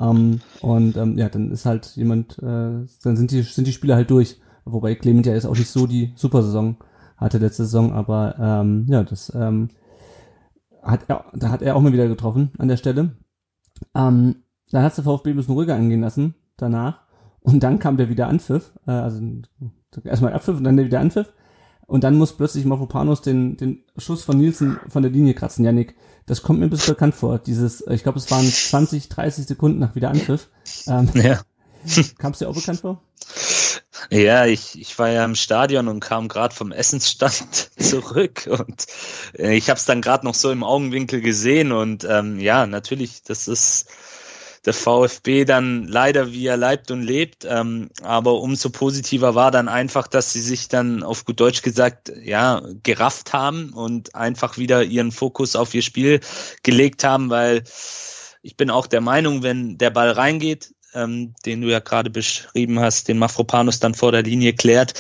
Ähm, 0.01 0.41
und 0.61 0.97
ähm, 0.97 1.19
ja, 1.19 1.29
dann 1.29 1.51
ist 1.51 1.67
halt 1.67 1.87
jemand, 1.97 2.39
äh, 2.39 2.43
dann 3.03 3.17
sind 3.17 3.31
die 3.31 3.43
sind 3.43 3.67
die 3.67 3.73
Spieler 3.73 3.97
halt 3.97 4.11
durch. 4.11 4.41
Wobei 4.65 4.95
Clement 4.95 5.27
ja 5.27 5.35
jetzt 5.35 5.47
auch 5.47 5.57
nicht 5.57 5.71
so 5.71 5.87
die 5.87 6.13
Supersaison 6.17 6.77
hatte 7.17 7.39
letzte 7.39 7.65
Saison, 7.65 7.93
aber 7.93 8.37
ähm, 8.39 8.87
ja, 8.89 9.05
das 9.05 9.33
ähm, 9.35 9.69
hat 10.83 11.01
er, 11.09 11.27
da 11.35 11.51
hat 11.51 11.63
er 11.63 11.77
auch 11.77 11.81
mal 11.81 11.93
wieder 11.93 12.09
getroffen 12.09 12.51
an 12.59 12.69
der 12.69 12.79
Stelle. 12.79 13.17
Ähm, 13.95 14.37
dann 14.71 14.83
hat 14.83 14.97
der 14.97 15.05
VfB 15.05 15.31
ein 15.31 15.37
bisschen 15.37 15.55
ruhiger 15.55 15.75
angehen 15.75 16.01
lassen 16.01 16.35
danach 16.57 17.03
und 17.41 17.63
dann 17.63 17.79
kam 17.79 17.97
der 17.97 18.09
wieder 18.09 18.29
Anpfiff, 18.29 18.73
äh, 18.87 18.93
also 18.93 19.21
erstmal 20.05 20.33
Abpfiff 20.33 20.57
und 20.57 20.65
dann 20.65 20.77
der 20.77 20.87
wieder 20.87 21.01
Anpfiff 21.01 21.33
und 21.91 22.05
dann 22.05 22.17
muss 22.17 22.37
plötzlich 22.37 22.65
Mavropanos 22.65 23.21
den, 23.21 23.57
den 23.57 23.83
Schuss 23.97 24.23
von 24.23 24.39
Nielsen 24.39 24.79
von 24.89 25.03
der 25.03 25.11
Linie 25.11 25.35
kratzen. 25.35 25.65
Janik, 25.65 25.97
das 26.25 26.41
kommt 26.41 26.61
mir 26.61 26.67
ein 26.67 26.71
bisschen 26.71 26.95
bekannt 26.95 27.17
vor. 27.17 27.41
Dieses, 27.41 27.81
äh, 27.81 27.95
ich 27.95 28.05
glaube, 28.05 28.21
es 28.21 28.31
waren 28.31 28.47
20, 28.47 29.09
30 29.09 29.47
Sekunden 29.47 29.81
nach 29.81 29.97
Wiederanpfiff. 29.97 30.49
Ähm, 30.87 31.11
ja. 31.15 31.41
Kam 32.19 32.31
es 32.31 32.39
dir 32.39 32.49
auch 32.49 32.55
bekannt 32.55 32.81
vor? 32.81 33.03
Ja, 34.09 34.47
ich, 34.47 34.81
ich 34.81 34.97
war 35.01 35.09
ja 35.09 35.25
im 35.25 35.35
Stadion 35.35 35.89
und 35.89 35.99
kam 35.99 36.29
gerade 36.29 36.55
vom 36.55 36.71
Essensstand 36.71 37.71
zurück 37.81 38.49
und 38.49 38.87
äh, 39.37 39.57
ich 39.57 39.69
habe 39.69 39.79
es 39.79 39.85
dann 39.85 40.01
gerade 40.01 40.25
noch 40.25 40.35
so 40.35 40.53
im 40.53 40.63
Augenwinkel 40.63 41.21
gesehen 41.21 41.73
und 41.73 42.05
ähm, 42.09 42.39
ja, 42.39 42.67
natürlich, 42.67 43.25
das 43.25 43.49
ist 43.49 43.87
der 44.67 44.75
VfB 44.75 45.45
dann 45.45 45.87
leider 45.87 46.33
wie 46.33 46.47
er 46.47 46.57
leibt 46.57 46.91
und 46.91 47.03
lebt. 47.03 47.47
Ähm, 47.49 47.91
aber 48.03 48.35
umso 48.35 48.71
positiver 48.71 49.35
war 49.35 49.51
dann 49.51 49.69
einfach, 49.69 50.07
dass 50.07 50.33
sie 50.33 50.43
sich 50.43 50.69
dann 50.69 51.03
auf 51.03 51.25
gut 51.25 51.41
Deutsch 51.41 51.63
gesagt, 51.63 52.13
ja, 52.23 52.63
gerafft 52.83 53.33
haben 53.33 53.73
und 53.73 54.15
einfach 54.15 54.59
wieder 54.59 54.85
ihren 54.85 55.13
Fokus 55.13 55.57
auf 55.57 55.75
ihr 55.75 55.83
Spiel 55.83 56.21
gelegt 56.63 57.05
haben, 57.05 57.31
weil 57.31 57.65
ich 58.43 58.57
bin 58.57 58.71
auch 58.71 58.87
der 58.87 59.01
Meinung, 59.01 59.43
wenn 59.43 59.79
der 59.79 59.91
Ball 59.91 60.11
reingeht, 60.11 60.75
ähm, 60.95 61.35
den 61.47 61.63
du 61.63 61.69
ja 61.71 61.79
gerade 61.79 62.11
beschrieben 62.11 62.81
hast, 62.81 63.09
den 63.09 63.19
Mafropanus 63.19 63.81
dann 63.81 63.95
vor 63.95 64.13
der 64.13 64.23
Linie 64.23 64.53
klärt, 64.53 64.95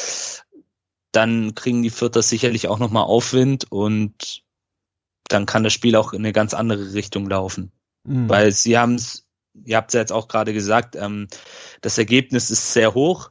dann 1.13 1.55
kriegen 1.55 1.83
die 1.83 1.91
Vierter 1.91 2.23
sicherlich 2.23 2.69
auch 2.69 2.79
nochmal 2.79 3.05
Aufwind 3.05 3.71
und 3.71 4.43
dann 5.29 5.47
kann 5.47 5.65
das 5.65 5.73
Spiel 5.73 5.97
auch 5.97 6.13
in 6.13 6.21
eine 6.21 6.33
ganz 6.33 6.55
andere 6.55 6.95
Richtung 6.95 7.29
laufen. 7.29 7.73
Mhm. 8.05 8.29
Weil 8.29 8.53
sie 8.53 8.79
haben 8.79 8.95
es 8.95 9.27
ihr 9.65 9.77
habt 9.77 9.91
es 9.91 9.95
ja 9.95 10.01
jetzt 10.01 10.13
auch 10.13 10.29
gerade 10.29 10.53
gesagt, 10.53 10.97
ähm, 10.97 11.29
das 11.81 11.99
Ergebnis 11.99 12.51
ist 12.51 12.73
sehr 12.73 12.95
hoch, 12.95 13.31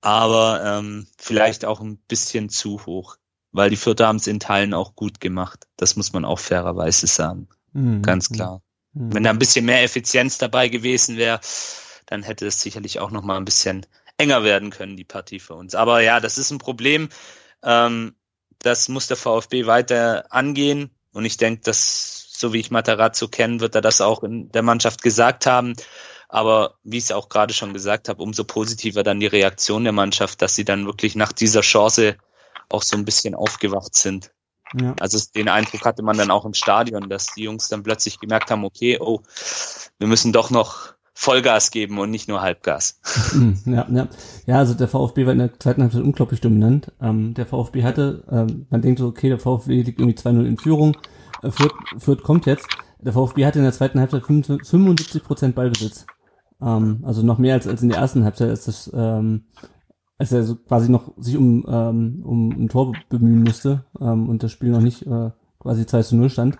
aber 0.00 0.62
ähm, 0.64 1.06
vielleicht 1.18 1.64
auch 1.64 1.80
ein 1.80 1.98
bisschen 2.08 2.48
zu 2.48 2.84
hoch, 2.86 3.16
weil 3.52 3.70
die 3.70 3.76
Vierter 3.76 4.06
haben 4.06 4.16
es 4.16 4.26
in 4.26 4.40
Teilen 4.40 4.74
auch 4.74 4.94
gut 4.94 5.20
gemacht. 5.20 5.66
Das 5.76 5.96
muss 5.96 6.12
man 6.12 6.24
auch 6.24 6.38
fairerweise 6.38 7.06
sagen. 7.06 7.48
Mhm. 7.72 8.02
Ganz 8.02 8.28
klar. 8.28 8.62
Mhm. 8.92 9.14
Wenn 9.14 9.22
da 9.22 9.30
ein 9.30 9.38
bisschen 9.38 9.64
mehr 9.64 9.82
Effizienz 9.82 10.38
dabei 10.38 10.68
gewesen 10.68 11.16
wäre, 11.16 11.40
dann 12.06 12.22
hätte 12.22 12.46
es 12.46 12.60
sicherlich 12.60 13.00
auch 13.00 13.10
noch 13.10 13.22
mal 13.22 13.36
ein 13.36 13.44
bisschen 13.44 13.86
enger 14.16 14.44
werden 14.44 14.70
können, 14.70 14.96
die 14.96 15.04
Partie 15.04 15.40
für 15.40 15.54
uns. 15.54 15.74
Aber 15.74 16.00
ja, 16.00 16.20
das 16.20 16.38
ist 16.38 16.50
ein 16.50 16.58
Problem. 16.58 17.08
Ähm, 17.62 18.14
das 18.60 18.88
muss 18.88 19.06
der 19.08 19.16
VfB 19.16 19.66
weiter 19.66 20.32
angehen. 20.32 20.90
Und 21.12 21.24
ich 21.24 21.36
denke, 21.36 21.62
dass 21.62 22.25
so 22.38 22.52
wie 22.52 22.60
ich 22.60 22.70
Matarazzo 22.70 23.28
kenne, 23.28 23.60
wird 23.60 23.74
er 23.74 23.80
das 23.80 24.00
auch 24.00 24.22
in 24.22 24.50
der 24.52 24.62
Mannschaft 24.62 25.02
gesagt 25.02 25.46
haben. 25.46 25.74
Aber 26.28 26.74
wie 26.82 26.98
ich 26.98 27.04
es 27.04 27.12
auch 27.12 27.28
gerade 27.28 27.54
schon 27.54 27.72
gesagt 27.72 28.08
habe, 28.08 28.22
umso 28.22 28.44
positiver 28.44 29.02
dann 29.02 29.20
die 29.20 29.26
Reaktion 29.26 29.84
der 29.84 29.92
Mannschaft, 29.92 30.42
dass 30.42 30.56
sie 30.56 30.64
dann 30.64 30.86
wirklich 30.86 31.14
nach 31.14 31.32
dieser 31.32 31.60
Chance 31.60 32.16
auch 32.68 32.82
so 32.82 32.96
ein 32.96 33.04
bisschen 33.04 33.34
aufgewacht 33.34 33.94
sind. 33.94 34.32
Ja. 34.80 34.94
Also 34.98 35.18
den 35.34 35.48
Eindruck 35.48 35.84
hatte 35.84 36.02
man 36.02 36.18
dann 36.18 36.30
auch 36.30 36.44
im 36.44 36.54
Stadion, 36.54 37.08
dass 37.08 37.28
die 37.36 37.44
Jungs 37.44 37.68
dann 37.68 37.84
plötzlich 37.84 38.18
gemerkt 38.18 38.50
haben, 38.50 38.64
okay, 38.64 38.98
oh, 39.00 39.20
wir 39.98 40.08
müssen 40.08 40.32
doch 40.32 40.50
noch 40.50 40.96
Vollgas 41.14 41.70
geben 41.70 41.98
und 41.98 42.10
nicht 42.10 42.28
nur 42.28 42.42
Halbgas. 42.42 43.00
Hm, 43.30 43.58
ja, 43.64 43.86
ja. 43.90 44.08
ja, 44.46 44.58
also 44.58 44.74
der 44.74 44.86
VfB 44.86 45.24
war 45.24 45.32
in 45.32 45.38
der 45.38 45.58
zweiten 45.58 45.82
Halbzeit 45.82 46.02
unglaublich 46.02 46.42
dominant. 46.42 46.92
Ähm, 47.00 47.32
der 47.32 47.46
VfB 47.46 47.84
hatte, 47.84 48.24
ähm, 48.30 48.66
man 48.68 48.82
denkt 48.82 48.98
so, 48.98 49.06
okay, 49.06 49.30
der 49.30 49.38
VfB 49.38 49.80
liegt 49.82 49.98
irgendwie 49.98 50.18
2-0 50.18 50.46
in 50.46 50.58
Führung, 50.58 50.96
Fürth, 51.42 51.74
Fürth 51.98 52.22
kommt 52.22 52.46
jetzt. 52.46 52.66
Der 53.00 53.12
VfB 53.12 53.44
hatte 53.46 53.58
in 53.58 53.64
der 53.64 53.72
zweiten 53.72 54.00
Halbzeit 54.00 54.24
75 54.24 55.22
Prozent 55.22 55.54
Ballbesitz. 55.54 56.06
Ähm, 56.60 57.00
also 57.02 57.22
noch 57.22 57.38
mehr 57.38 57.54
als, 57.54 57.66
als 57.66 57.82
in 57.82 57.88
der 57.88 57.98
ersten 57.98 58.24
Halbzeit, 58.24 58.50
als, 58.50 58.64
das, 58.64 58.90
ähm, 58.94 59.44
als 60.18 60.32
er 60.32 60.44
so 60.44 60.56
quasi 60.56 60.90
noch 60.90 61.12
sich 61.18 61.36
um, 61.36 61.64
ähm, 61.68 62.22
um 62.24 62.50
ein 62.50 62.68
Tor 62.68 62.92
bemühen 63.08 63.42
musste 63.42 63.84
ähm, 64.00 64.28
und 64.28 64.42
das 64.42 64.52
Spiel 64.52 64.70
noch 64.70 64.80
nicht 64.80 65.06
äh, 65.06 65.30
quasi 65.58 65.86
2 65.86 66.02
zu 66.02 66.16
0 66.16 66.30
stand. 66.30 66.58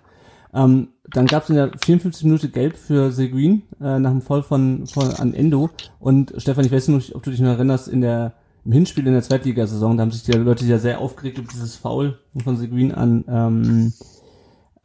Ähm, 0.53 0.89
dann 1.11 1.25
gab 1.25 1.43
es 1.43 1.49
in 1.49 1.55
der 1.55 1.71
54 1.83 2.23
Minute 2.25 2.49
Gelb 2.49 2.77
für 2.77 3.11
Seguin 3.11 3.63
äh, 3.81 3.99
nach 3.99 4.11
dem 4.11 4.21
Fall 4.21 4.43
von, 4.43 4.87
von 4.87 5.09
an 5.11 5.33
Endo. 5.33 5.69
Und 5.99 6.33
Stefan, 6.37 6.65
ich 6.65 6.71
weiß 6.71 6.89
nicht, 6.89 7.15
ob 7.15 7.23
du 7.23 7.31
dich 7.31 7.39
noch 7.39 7.49
erinnerst, 7.49 7.87
in 7.87 8.01
der 8.01 8.33
im 8.65 8.73
Hinspiel 8.73 9.07
in 9.07 9.13
der 9.13 9.23
Zweitligasaison, 9.23 9.95
da 9.95 10.01
haben 10.01 10.11
sich 10.11 10.23
die 10.23 10.33
Leute 10.33 10.65
ja 10.65 10.77
sehr 10.77 10.99
aufgeregt 10.99 11.37
über 11.37 11.47
dieses 11.47 11.77
Foul 11.77 12.19
von 12.43 12.57
Seguin 12.57 12.91
an 12.91 13.23
ähm, 13.29 13.93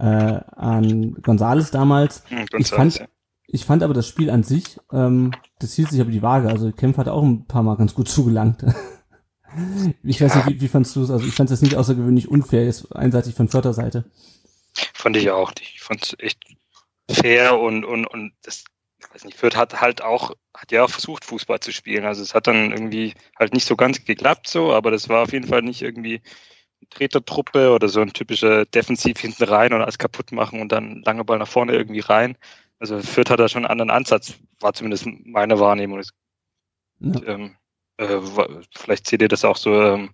äh, 0.02 0.40
an 0.56 1.14
Gonzales 1.22 1.70
damals. 1.70 2.24
Hm, 2.28 2.46
ich 2.58 2.68
fand, 2.68 2.98
ja. 2.98 3.06
ich 3.46 3.64
fand 3.64 3.84
aber 3.84 3.94
das 3.94 4.08
Spiel 4.08 4.30
an 4.30 4.42
sich, 4.42 4.80
ähm, 4.92 5.30
das 5.60 5.74
hielt 5.74 5.90
sich 5.90 6.00
aber 6.00 6.10
die 6.10 6.22
Waage. 6.22 6.48
Also 6.48 6.72
Kempf 6.72 6.98
hat 6.98 7.08
auch 7.08 7.22
ein 7.22 7.46
paar 7.46 7.62
Mal 7.62 7.76
ganz 7.76 7.94
gut 7.94 8.08
zugelangt. 8.08 8.64
ich 10.02 10.20
weiß 10.20 10.34
nicht, 10.34 10.48
wie, 10.48 10.60
wie 10.60 10.68
fandst 10.68 10.96
du 10.96 11.02
es? 11.02 11.10
Also 11.10 11.24
ich 11.24 11.34
fand 11.34 11.50
es 11.50 11.62
nicht 11.62 11.76
außergewöhnlich 11.76 12.28
unfair, 12.28 12.66
ist 12.66 12.94
einseitig 12.96 13.34
von 13.34 13.48
Förderseite. 13.48 14.04
Fand 14.92 15.16
ich 15.16 15.30
auch. 15.30 15.52
Ich 15.60 15.80
fand 15.80 16.02
es 16.02 16.16
echt 16.18 16.42
fair 17.08 17.60
und, 17.60 17.84
und, 17.84 18.06
und 18.06 18.32
das, 18.42 18.64
ich 18.98 19.14
weiß 19.14 19.24
nicht, 19.24 19.38
Fürth 19.38 19.56
hat 19.56 19.80
halt 19.80 20.02
auch, 20.02 20.34
hat 20.52 20.72
ja 20.72 20.82
auch 20.82 20.90
versucht, 20.90 21.24
Fußball 21.24 21.60
zu 21.60 21.72
spielen. 21.72 22.06
Also 22.06 22.22
es 22.22 22.34
hat 22.34 22.48
dann 22.48 22.72
irgendwie 22.72 23.14
halt 23.38 23.52
nicht 23.52 23.66
so 23.66 23.76
ganz 23.76 24.04
geklappt 24.04 24.48
so, 24.48 24.72
aber 24.72 24.90
das 24.90 25.08
war 25.08 25.22
auf 25.22 25.32
jeden 25.32 25.46
Fall 25.46 25.62
nicht 25.62 25.82
irgendwie 25.82 26.22
Tretertruppe 26.90 27.70
oder 27.72 27.88
so 27.88 28.00
ein 28.00 28.12
typischer 28.12 28.64
Defensiv 28.66 29.18
hinten 29.20 29.44
rein 29.44 29.72
und 29.72 29.82
alles 29.82 29.98
kaputt 29.98 30.32
machen 30.32 30.60
und 30.60 30.70
dann 30.72 31.02
lange 31.04 31.24
Ball 31.24 31.38
nach 31.38 31.48
vorne 31.48 31.72
irgendwie 31.72 32.00
rein. 32.00 32.36
Also 32.78 33.00
Fürth 33.00 33.30
hat 33.30 33.40
da 33.40 33.48
schon 33.48 33.64
einen 33.64 33.70
anderen 33.70 33.90
Ansatz, 33.90 34.34
war 34.60 34.72
zumindest 34.72 35.06
meine 35.24 35.60
Wahrnehmung. 35.60 36.02
Ja. 37.00 37.22
Ähm, 37.26 37.56
äh, 37.96 38.18
vielleicht 38.76 39.06
seht 39.06 39.22
ihr 39.22 39.28
das 39.28 39.44
auch 39.44 39.56
so 39.56 39.80
ähm, 39.80 40.10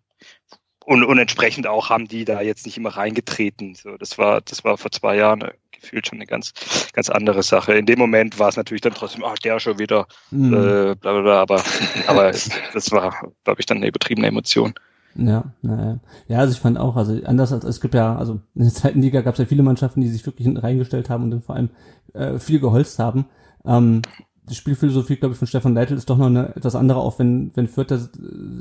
und, 0.88 1.04
und 1.04 1.18
entsprechend 1.18 1.66
auch 1.66 1.90
haben 1.90 2.08
die 2.08 2.24
da 2.24 2.40
jetzt 2.40 2.64
nicht 2.64 2.78
immer 2.78 2.96
reingetreten. 2.96 3.74
So, 3.74 3.98
das 3.98 4.16
war, 4.16 4.40
das 4.40 4.64
war 4.64 4.78
vor 4.78 4.90
zwei 4.90 5.16
Jahren 5.16 5.42
äh, 5.42 5.52
gefühlt 5.70 6.06
schon 6.06 6.16
eine 6.16 6.24
ganz, 6.24 6.54
ganz 6.94 7.10
andere 7.10 7.42
Sache. 7.42 7.74
In 7.74 7.84
dem 7.84 7.98
Moment 7.98 8.38
war 8.38 8.48
es 8.48 8.56
natürlich 8.56 8.80
dann 8.80 8.94
trotzdem, 8.94 9.22
ach, 9.22 9.34
der 9.34 9.60
schon 9.60 9.78
wieder, 9.78 10.06
mhm. 10.30 10.54
äh, 10.54 10.94
bla, 10.94 11.12
bla, 11.12 11.20
bla, 11.20 11.42
aber, 11.42 11.62
aber 12.06 12.32
das 12.32 12.90
war, 12.90 13.32
glaube 13.44 13.60
ich, 13.60 13.66
dann 13.66 13.76
eine 13.76 13.88
übertriebene 13.88 14.28
Emotion. 14.28 14.72
Ja, 15.18 15.52
naja. 15.62 15.98
Ja, 16.28 16.38
also 16.38 16.52
ich 16.52 16.60
fand 16.60 16.78
auch, 16.78 16.94
also 16.96 17.20
anders 17.24 17.52
als 17.52 17.64
es 17.64 17.80
gibt 17.80 17.94
ja, 17.94 18.16
also 18.16 18.40
in 18.54 18.62
der 18.62 18.72
zweiten 18.72 19.02
Liga 19.02 19.20
gab 19.20 19.34
es 19.34 19.38
ja 19.40 19.46
viele 19.46 19.64
Mannschaften, 19.64 20.00
die 20.00 20.08
sich 20.08 20.24
wirklich 20.24 20.44
hinten 20.44 20.60
reingestellt 20.60 21.10
haben 21.10 21.24
und 21.24 21.30
dann 21.32 21.42
vor 21.42 21.56
allem 21.56 21.70
äh, 22.14 22.38
viel 22.38 22.60
geholzt 22.60 23.00
haben. 23.00 23.26
Ähm, 23.64 24.02
die 24.48 24.54
Spielphilosophie, 24.54 25.16
glaube 25.16 25.32
ich, 25.32 25.38
von 25.38 25.48
Stefan 25.48 25.74
Leitl 25.74 25.94
ist 25.94 26.08
doch 26.08 26.18
noch 26.18 26.26
eine 26.26 26.54
etwas 26.56 26.76
andere, 26.76 27.00
auch 27.00 27.18
wenn, 27.18 27.50
wenn 27.54 27.66
Fürth 27.66 28.10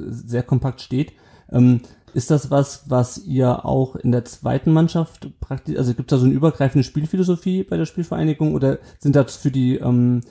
sehr 0.09 0.43
kompakt 0.43 0.81
steht. 0.81 1.13
Ähm, 1.51 1.81
ist 2.13 2.31
das 2.31 2.49
was, 2.49 2.89
was 2.89 3.19
ihr 3.19 3.63
auch 3.65 3.95
in 3.95 4.11
der 4.11 4.25
zweiten 4.25 4.73
Mannschaft 4.73 5.29
praktisch, 5.39 5.77
also 5.77 5.93
gibt 5.93 6.11
es 6.11 6.17
da 6.17 6.19
so 6.19 6.25
eine 6.25 6.33
übergreifende 6.33 6.83
Spielphilosophie 6.83 7.63
bei 7.63 7.77
der 7.77 7.85
Spielvereinigung 7.85 8.55
oder 8.55 8.79
sind 8.99 9.15
das 9.15 9.35
für 9.35 9.51
die, 9.51 9.75
ähm, 9.75 10.21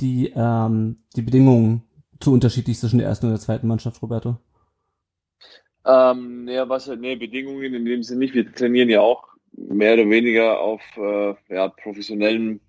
die, 0.00 0.32
ähm, 0.34 0.98
die 1.16 1.22
Bedingungen 1.22 1.82
zu 2.20 2.32
unterschiedlich 2.32 2.78
zwischen 2.78 2.98
der 2.98 3.08
ersten 3.08 3.26
und 3.26 3.32
der 3.32 3.40
zweiten 3.40 3.66
Mannschaft, 3.66 4.00
Roberto? 4.00 4.36
Ähm, 5.86 6.48
ja, 6.48 6.68
was 6.68 6.88
halt, 6.88 7.00
nee, 7.00 7.16
Bedingungen 7.16 7.74
in 7.74 7.84
dem 7.84 8.02
Sinne 8.02 8.20
nicht. 8.20 8.34
Wir 8.34 8.50
trainieren 8.52 8.88
ja 8.88 9.00
auch 9.00 9.24
mehr 9.52 9.94
oder 9.94 10.08
weniger 10.08 10.60
auf 10.60 10.80
äh, 10.96 11.34
ja, 11.54 11.68
professionellen 11.68 12.60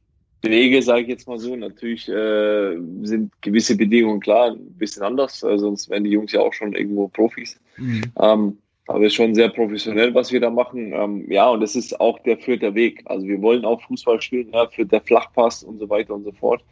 Wege, 0.42 0.82
sage 0.82 1.04
ich 1.04 1.08
jetzt 1.08 1.28
mal 1.28 1.40
so. 1.40 1.56
Natürlich 1.56 2.08
äh, 2.10 2.78
sind 3.02 3.32
gewisse 3.42 3.78
Bedingungen 3.78 4.20
klar 4.20 4.52
ein 4.52 4.78
bisschen 4.78 5.04
anders, 5.04 5.44
äh, 5.44 5.58
sonst 5.58 5.90
wären 5.90 6.04
die 6.04 6.12
Jungs 6.12 6.32
ja 6.32 6.42
auch 6.42 6.54
schon 6.54 6.74
irgendwo 6.74 7.08
Profis. 7.08 7.60
Mhm. 7.78 8.04
Ähm, 8.20 8.58
aber 8.88 9.00
es 9.02 9.08
ist 9.08 9.16
schon 9.16 9.34
sehr 9.34 9.50
professionell, 9.50 10.14
was 10.14 10.32
wir 10.32 10.40
da 10.40 10.50
machen. 10.52 10.94
Ähm, 10.94 11.32
ja, 11.32 11.50
und 11.50 11.62
das 11.62 11.76
ist 11.76 12.00
auch 12.00 12.20
der 12.20 12.38
führte 12.38 12.76
Weg. 12.76 13.02
Also 13.06 13.28
wir 13.28 13.42
wollen 13.42 13.66
auch 13.66 13.82
Fußball 13.82 14.22
spielen, 14.22 14.52
ja, 14.54 14.68
für 14.68 14.86
der 14.86 15.02
Flachpass 15.02 15.64
und 15.64 15.80
so 15.80 15.90
weiter 15.90 16.14
und 16.14 16.24
so 16.24 16.32
fort. 16.32 16.64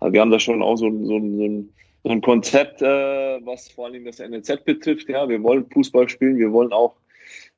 Also 0.00 0.12
wir 0.12 0.20
haben 0.20 0.32
da 0.32 0.40
schon 0.40 0.62
auch 0.62 0.76
so, 0.76 0.90
so, 0.90 1.06
so 1.06 1.16
ein 1.16 1.72
so 2.04 2.10
ein 2.10 2.20
Konzept, 2.20 2.82
äh, 2.82 2.86
was 3.44 3.68
vor 3.68 3.86
allem 3.86 4.04
das 4.04 4.18
NLZ 4.18 4.64
betrifft. 4.64 5.08
Ja, 5.08 5.28
wir 5.28 5.42
wollen 5.42 5.66
Fußball 5.70 6.08
spielen, 6.08 6.38
wir 6.38 6.52
wollen 6.52 6.72
auch 6.72 6.96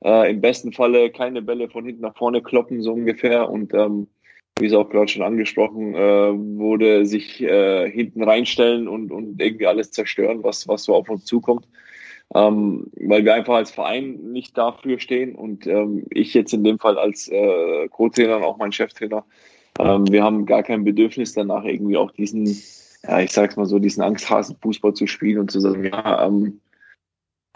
äh, 0.05 0.31
im 0.31 0.41
besten 0.41 0.73
Falle 0.73 1.11
keine 1.11 1.43
Bälle 1.43 1.69
von 1.69 1.87
hinten 1.87 2.03
nach 2.03 2.17
vorne 2.17 2.43
kloppen, 2.43 2.83
so 2.83 2.93
ungefähr. 2.93 3.49
Und 3.49 3.73
ähm, 3.75 4.09
wie 4.59 4.67
es 4.67 4.75
auch 4.75 4.89
gerade 4.89 5.09
schon 5.09 5.23
angesprochen 5.23 5.95
äh, 5.95 6.33
wurde, 6.59 7.07
sich 7.07 7.43
äh, 7.43 7.91
hinten 7.91 8.23
reinstellen 8.23 8.87
und, 8.87 9.11
und 9.11 9.41
irgendwie 9.41 9.67
alles 9.67 9.91
zerstören, 9.91 10.45
was, 10.45 10.69
was 10.69 10.85
so 10.85 10.95
auf 10.95 11.09
uns 11.09 11.25
zukommt. 11.25 11.67
Ähm, 12.35 12.91
weil 12.97 13.25
wir 13.25 13.35
einfach 13.35 13.55
als 13.55 13.71
Verein 13.71 14.33
nicht 14.33 14.57
dafür 14.57 14.99
stehen 14.99 15.35
und 15.35 15.67
ähm, 15.67 16.07
ich 16.11 16.35
jetzt 16.35 16.55
in 16.55 16.65
dem 16.65 16.79
Fall 16.79 16.99
als 16.99 17.29
äh, 17.29 17.89
Co-Trainer 17.89 18.39
und 18.39 18.45
auch 18.45 18.57
mein 18.57 18.73
Cheftrainer, 18.73 19.25
ähm, 19.79 20.11
wir 20.11 20.23
haben 20.23 20.47
gar 20.47 20.63
kein 20.63 20.85
Bedürfnis 20.85 21.35
danach 21.35 21.65
irgendwie 21.65 21.97
auch 21.97 22.11
diesen 22.13 22.47
ja, 23.07 23.21
ich 23.21 23.33
sag's 23.33 23.57
mal 23.57 23.67
so, 23.67 23.79
diesen 23.79 24.03
Angsthasen-Fußball 24.03 24.95
zu 24.95 25.07
spielen 25.07 25.39
und 25.39 25.51
zu 25.51 25.61
sagen, 25.61 25.85
ja, 25.85 26.27
ähm, 26.27 26.61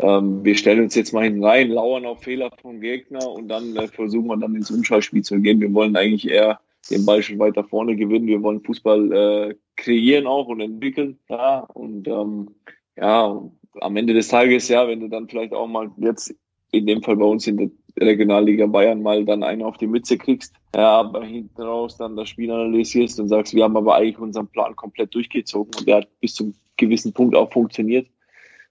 ähm, 0.01 0.45
wir 0.45 0.57
stellen 0.57 0.83
uns 0.83 0.95
jetzt 0.95 1.13
mal 1.13 1.25
hinten 1.25 1.45
rein, 1.45 1.71
lauern 1.71 2.07
auf 2.07 2.23
Fehler 2.23 2.51
vom 2.61 2.81
Gegner 2.81 3.29
und 3.31 3.49
dann 3.49 3.75
äh, 3.77 3.89
versuchen 3.89 4.29
wir 4.29 4.37
dann 4.37 4.55
ins 4.55 4.71
Umschaltspiel 4.71 5.23
zu 5.23 5.41
gehen. 5.41 5.61
Wir 5.61 5.73
wollen 5.75 5.97
eigentlich 5.97 6.29
eher 6.29 6.61
den 6.91 7.05
Ball 7.05 7.23
schon 7.23 7.39
weiter 7.39 7.65
vorne 7.65 7.97
gewinnen. 7.97 8.27
Wir 8.27 8.43
wollen 8.43 8.63
Fußball 8.63 9.13
äh, 9.13 9.55
kreieren 9.77 10.27
auch 10.27 10.47
und 10.47 10.61
entwickeln. 10.61 11.19
Ja, 11.29 11.61
und 11.61 12.07
ähm, 12.07 12.51
ja, 12.97 13.43
am 13.81 13.97
Ende 13.97 14.15
des 14.15 14.29
Tages, 14.29 14.69
ja, 14.69 14.87
wenn 14.87 15.01
du 15.01 15.09
dann 15.09 15.29
vielleicht 15.29 15.53
auch 15.53 15.67
mal 15.67 15.91
jetzt 15.99 16.35
in 16.71 16.87
dem 16.87 17.03
Fall 17.03 17.17
bei 17.17 17.25
uns 17.25 17.47
in 17.47 17.57
der 17.57 17.71
Regionalliga 18.01 18.67
Bayern 18.67 19.03
mal 19.03 19.25
dann 19.25 19.43
einen 19.43 19.63
auf 19.63 19.77
die 19.77 19.87
Mütze 19.87 20.19
kriegst, 20.19 20.55
ja, 20.75 21.01
aber 21.01 21.25
hinten 21.25 21.63
raus 21.63 21.97
dann 21.97 22.17
das 22.17 22.29
Spiel 22.29 22.51
analysierst 22.51 23.21
und 23.21 23.29
sagst, 23.29 23.55
wir 23.55 23.65
haben 23.65 23.77
aber 23.77 23.95
eigentlich 23.95 24.19
unseren 24.19 24.49
Plan 24.49 24.77
komplett 24.77 25.15
durchgezogen 25.15 25.73
und 25.79 25.87
der 25.87 25.99
hat 25.99 26.09
bis 26.21 26.35
zum 26.35 26.55
gewissen 26.77 27.13
Punkt 27.13 27.35
auch 27.35 27.53
funktioniert 27.53 28.09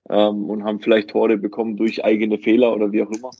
ähm, 0.09 0.49
und 0.49 0.63
haben 0.63 0.79
vielleicht 0.79 1.09
Tore 1.09 1.37
bekommen 1.37 1.77
durch 1.77 2.03
eigene 2.03 2.37
Fehler 2.37 2.73
oder 2.73 2.91
wie 2.91 3.03
auch 3.03 3.11
immer, 3.11 3.31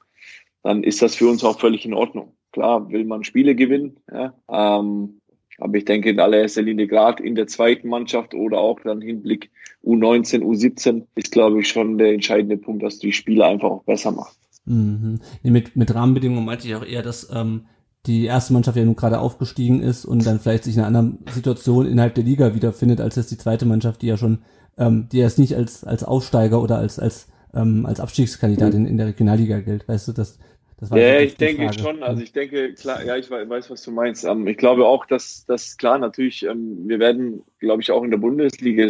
dann 0.64 0.84
ist 0.84 1.02
das 1.02 1.16
für 1.16 1.30
uns 1.30 1.44
auch 1.44 1.60
völlig 1.60 1.86
in 1.86 1.94
Ordnung. 1.94 2.34
Klar 2.52 2.90
will 2.90 3.06
man 3.06 3.24
Spiele 3.24 3.56
gewinnen, 3.56 4.00
ja, 4.12 4.34
ähm, 4.50 5.20
aber 5.60 5.78
ich 5.78 5.86
denke 5.86 6.10
in 6.10 6.20
allererster 6.20 6.62
Linie 6.62 6.88
gerade 6.88 7.24
in 7.24 7.36
der 7.36 7.48
zweiten 7.48 7.88
Mannschaft 7.88 8.34
oder 8.34 8.60
auch 8.60 8.80
dann 8.82 9.02
Hinblick 9.02 9.50
U19, 9.84 10.44
U17 10.44 11.06
ist, 11.16 11.32
glaube 11.32 11.62
ich, 11.62 11.68
schon 11.68 11.98
der 11.98 12.14
entscheidende 12.14 12.58
Punkt, 12.58 12.84
dass 12.84 13.00
du 13.00 13.08
die 13.08 13.14
Spiele 13.14 13.46
einfach 13.46 13.70
auch 13.70 13.84
besser 13.84 14.12
machst. 14.12 14.40
Mhm. 14.68 15.20
Nee, 15.44 15.52
mit, 15.52 15.76
mit 15.76 15.94
Rahmenbedingungen 15.94 16.46
meinte 16.46 16.68
ich 16.68 16.76
auch 16.76 16.86
eher, 16.86 17.02
dass 17.02 17.30
ähm, 17.34 17.66
die 18.06 18.26
erste 18.26 18.54
Mannschaft 18.54 18.78
ja 18.78 18.86
nun 18.86 18.96
gerade 18.96 19.20
aufgestiegen 19.20 19.82
ist 19.82 20.06
und 20.06 20.26
dann 20.26 20.40
vielleicht 20.40 20.66
sich 20.66 20.76
in 20.76 20.82
einer 20.82 20.88
anderen 20.88 21.20
Situation 21.32 21.88
innerhalb 21.88 22.16
der 22.16 22.24
Liga 22.24 22.54
wiederfindet, 22.54 23.02
als 23.02 23.16
jetzt 23.16 23.32
die 23.32 23.38
zweite 23.38 23.66
Mannschaft, 23.66 24.02
die 24.02 24.08
ja 24.08 24.18
schon, 24.18 24.40
ähm, 24.78 25.08
die 25.12 25.18
jetzt 25.18 25.40
nicht 25.40 25.56
als, 25.56 25.84
als 25.84 26.04
Aufsteiger 26.04 26.62
oder 26.62 26.78
als, 26.78 27.00
als, 27.00 27.28
ähm, 27.54 27.86
als 27.86 28.00
Abstiegskandidat 28.00 28.74
in, 28.74 28.86
in 28.86 28.98
der 28.98 29.08
Regionalliga 29.08 29.60
gilt. 29.60 29.88
Weißt 29.88 30.08
du, 30.08 30.14
das, 30.14 30.38
das 30.80 30.92
war 30.92 31.00
ja, 31.00 31.20
ich 31.20 31.36
denke 31.36 31.66
Frage. 31.66 31.80
schon. 31.80 32.04
Also 32.04 32.22
ich 32.22 32.32
denke, 32.32 32.74
klar, 32.74 33.04
ja, 33.04 33.18
ich 33.18 33.30
weiß, 33.30 33.70
was 33.70 33.82
du 33.82 33.92
meinst. 33.92 34.24
Ähm, 34.24 34.48
ich 34.48 34.58
glaube 34.58 34.86
auch, 34.86 35.06
dass 35.06 35.46
das 35.46 35.78
klar 35.78 35.98
natürlich, 35.98 36.44
ähm, 36.44 36.88
wir 36.88 37.00
werden, 37.00 37.42
glaube 37.60 37.82
ich, 37.82 37.92
auch 37.92 38.04
in 38.04 38.12
der 38.12 38.18
Bundesliga 38.18 38.90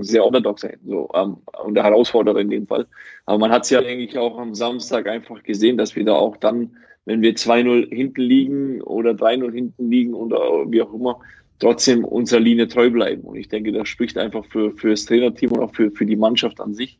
sehr 0.00 0.24
underdog 0.24 0.58
sein, 0.58 0.78
so 0.86 1.08
ähm, 1.14 1.36
und 1.64 1.74
der 1.74 1.84
Herausforderer 1.84 2.40
in 2.40 2.50
dem 2.50 2.66
Fall. 2.66 2.86
Aber 3.26 3.38
man 3.38 3.52
hat 3.52 3.64
es 3.64 3.70
ja 3.70 3.80
eigentlich 3.80 4.16
auch 4.18 4.38
am 4.38 4.54
Samstag 4.54 5.08
einfach 5.08 5.42
gesehen, 5.42 5.76
dass 5.76 5.94
wir 5.96 6.04
da 6.04 6.14
auch 6.14 6.36
dann, 6.36 6.76
wenn 7.04 7.22
wir 7.22 7.34
2-0 7.34 7.94
hinten 7.94 8.20
liegen 8.22 8.80
oder 8.82 9.10
3-0 9.10 9.52
hinten 9.52 9.90
liegen 9.90 10.14
oder 10.14 10.38
wie 10.70 10.82
auch 10.82 10.92
immer, 10.94 11.20
trotzdem 11.58 12.04
unserer 12.04 12.40
Linie 12.40 12.68
treu 12.68 12.90
bleiben. 12.90 13.22
Und 13.22 13.36
ich 13.36 13.48
denke, 13.48 13.72
das 13.72 13.88
spricht 13.88 14.18
einfach 14.18 14.44
für, 14.46 14.72
für 14.72 14.90
das 14.90 15.04
Trainerteam 15.04 15.52
und 15.52 15.60
auch 15.60 15.74
für, 15.74 15.90
für 15.90 16.06
die 16.06 16.16
Mannschaft 16.16 16.60
an 16.60 16.74
sich, 16.74 16.98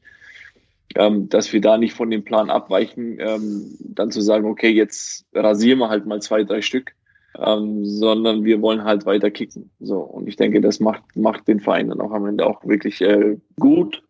ähm, 0.95 1.29
dass 1.29 1.53
wir 1.53 1.61
da 1.61 1.79
nicht 1.79 1.95
von 1.95 2.11
dem 2.11 2.25
Plan 2.25 2.51
abweichen, 2.51 3.19
ähm, 3.19 3.77
dann 3.81 4.11
zu 4.11 4.21
sagen, 4.21 4.47
okay, 4.47 4.71
jetzt 4.71 5.27
rasieren 5.35 5.81
wir 5.81 5.89
halt 5.89 6.07
mal 6.07 6.23
zwei, 6.23 6.45
drei 6.45 6.61
Stück 6.63 6.95
ähm, 7.39 7.85
sondern 7.85 8.45
wir 8.45 8.61
wollen 8.63 8.85
halt 8.85 9.07
weiter 9.07 9.31
kicken. 9.31 9.71
So 9.81 10.01
und 10.01 10.29
ich 10.29 10.37
denke, 10.37 10.61
das 10.61 10.81
macht 10.81 11.03
macht 11.17 11.49
den 11.49 11.61
Verein 11.61 11.89
dann 11.89 12.01
auch 12.01 12.13
am 12.13 12.27
Ende 12.27 12.47
auch 12.47 12.65
wirklich 12.65 13.01
äh, 13.01 13.39
gut. 13.59 14.03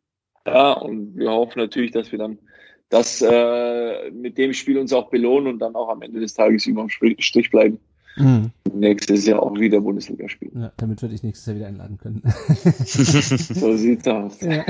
Ja 0.47 0.73
und 0.73 1.17
wir 1.17 1.31
hoffen 1.31 1.59
natürlich, 1.59 1.93
dass 1.93 2.11
wir 2.13 2.19
dann 2.19 2.39
das 2.89 3.23
äh, 3.23 4.11
mit 4.11 4.37
dem 4.37 4.53
Spiel 4.53 4.79
uns 4.79 4.93
auch 4.93 5.09
belohnen 5.09 5.55
und 5.55 5.59
dann 5.61 5.75
auch 5.75 5.89
am 5.89 6.03
Ende 6.03 6.21
des 6.21 6.35
Tages 6.35 6.67
über 6.67 6.83
dem 6.83 6.91
Strich 7.19 7.51
bleiben. 7.51 7.79
Mhm. 8.17 8.51
Nächstes 8.75 9.27
Jahr 9.27 9.43
auch 9.43 9.59
wieder 9.59 9.81
Bundesliga 9.81 10.29
spielen. 10.29 10.61
Ja, 10.61 10.73
damit 10.77 11.01
würde 11.03 11.15
ich 11.15 11.23
nächstes 11.23 11.47
Jahr 11.47 11.57
wieder 11.57 11.67
einladen 11.69 11.99
können. 11.99 12.23
so 12.85 13.77
sieht's 13.77 14.07
aus. 14.07 14.41
Ja. 14.41 14.65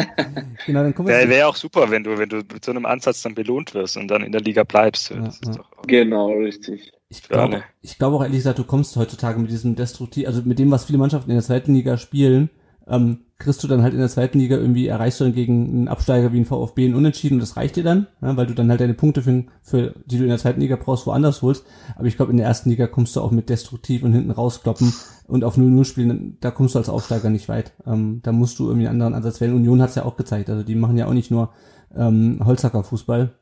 Genau, 0.66 0.82
dann 0.82 1.06
Wäre 1.06 1.28
wär 1.28 1.48
auch 1.48 1.56
super, 1.56 1.90
wenn 1.90 2.04
du, 2.04 2.18
wenn 2.18 2.28
du 2.28 2.36
mit 2.36 2.64
so 2.64 2.70
einem 2.70 2.86
Ansatz 2.86 3.22
dann 3.22 3.34
belohnt 3.34 3.74
wirst 3.74 3.96
und 3.96 4.08
dann 4.08 4.22
in 4.22 4.32
der 4.32 4.40
Liga 4.40 4.64
bleibst. 4.64 5.10
Ja, 5.10 5.24
ja. 5.24 5.64
Genau, 5.86 6.30
richtig. 6.32 6.92
Ich 7.12 7.28
glaube, 7.28 7.62
ich 7.82 7.98
glaube 7.98 8.16
auch 8.16 8.22
ehrlich 8.22 8.38
gesagt, 8.38 8.58
du 8.58 8.64
kommst 8.64 8.96
heutzutage 8.96 9.38
mit 9.38 9.50
diesem 9.50 9.76
Destruktiv, 9.76 10.26
also 10.26 10.40
mit 10.44 10.58
dem, 10.58 10.70
was 10.70 10.86
viele 10.86 10.96
Mannschaften 10.96 11.30
in 11.30 11.36
der 11.36 11.44
zweiten 11.44 11.74
Liga 11.74 11.98
spielen, 11.98 12.48
ähm, 12.88 13.18
kriegst 13.38 13.62
du 13.62 13.68
dann 13.68 13.82
halt 13.82 13.92
in 13.92 13.98
der 13.98 14.08
zweiten 14.08 14.38
Liga 14.38 14.56
irgendwie, 14.56 14.86
erreichst 14.86 15.20
du 15.20 15.24
dann 15.24 15.34
gegen 15.34 15.68
einen 15.68 15.88
Absteiger 15.88 16.32
wie 16.32 16.40
ein 16.40 16.46
VfB 16.46 16.86
einen 16.86 16.94
Unentschieden 16.94 17.34
und 17.34 17.40
das 17.40 17.58
reicht 17.58 17.76
dir 17.76 17.84
dann, 17.84 18.06
ja, 18.22 18.34
weil 18.38 18.46
du 18.46 18.54
dann 18.54 18.70
halt 18.70 18.80
deine 18.80 18.94
Punkte, 18.94 19.20
für, 19.20 19.44
für, 19.62 19.94
die 20.06 20.16
du 20.16 20.22
in 20.22 20.30
der 20.30 20.38
zweiten 20.38 20.60
Liga 20.62 20.76
brauchst, 20.76 21.06
woanders 21.06 21.42
holst. 21.42 21.66
Aber 21.96 22.06
ich 22.06 22.16
glaube, 22.16 22.30
in 22.30 22.38
der 22.38 22.46
ersten 22.46 22.70
Liga 22.70 22.86
kommst 22.86 23.14
du 23.14 23.20
auch 23.20 23.30
mit 23.30 23.50
Destruktiv 23.50 24.04
und 24.04 24.14
hinten 24.14 24.30
rauskloppen 24.30 24.94
und 25.28 25.44
auf 25.44 25.58
0-0 25.58 25.84
spielen, 25.84 26.38
da 26.40 26.50
kommst 26.50 26.74
du 26.74 26.78
als 26.78 26.88
Aufsteiger 26.88 27.28
nicht 27.28 27.50
weit. 27.50 27.72
Ähm, 27.86 28.20
da 28.22 28.32
musst 28.32 28.58
du 28.58 28.68
irgendwie 28.68 28.88
einen 28.88 29.02
anderen 29.02 29.14
Ansatz 29.14 29.42
wählen. 29.42 29.54
Union 29.54 29.82
hat's 29.82 29.96
ja 29.96 30.06
auch 30.06 30.16
gezeigt, 30.16 30.48
also 30.48 30.62
die 30.62 30.76
machen 30.76 30.96
ja 30.96 31.06
auch 31.06 31.14
nicht 31.14 31.30
nur 31.30 31.50
ähm, 31.94 32.40
Holzhacker-Fußball, 32.42 33.34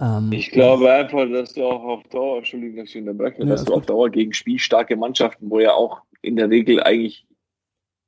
ähm, 0.00 0.30
ich 0.32 0.50
glaube 0.50 0.90
einfach, 0.90 1.28
dass 1.30 1.54
du 1.54 1.64
auch 1.64 1.84
auf 1.84 2.02
Dauer, 2.04 2.38
Entschuldigung, 2.38 2.76
dass 2.78 2.90
ich 2.90 2.98
unterbreche, 2.98 3.42
ja, 3.42 3.46
dass 3.46 3.64
du 3.64 3.74
auf 3.74 3.86
Dauer 3.86 4.10
gegen 4.10 4.32
spielstarke 4.32 4.96
Mannschaften, 4.96 5.50
wo 5.50 5.60
ja 5.60 5.72
auch 5.72 6.02
in 6.22 6.36
der 6.36 6.50
Regel 6.50 6.82
eigentlich 6.82 7.26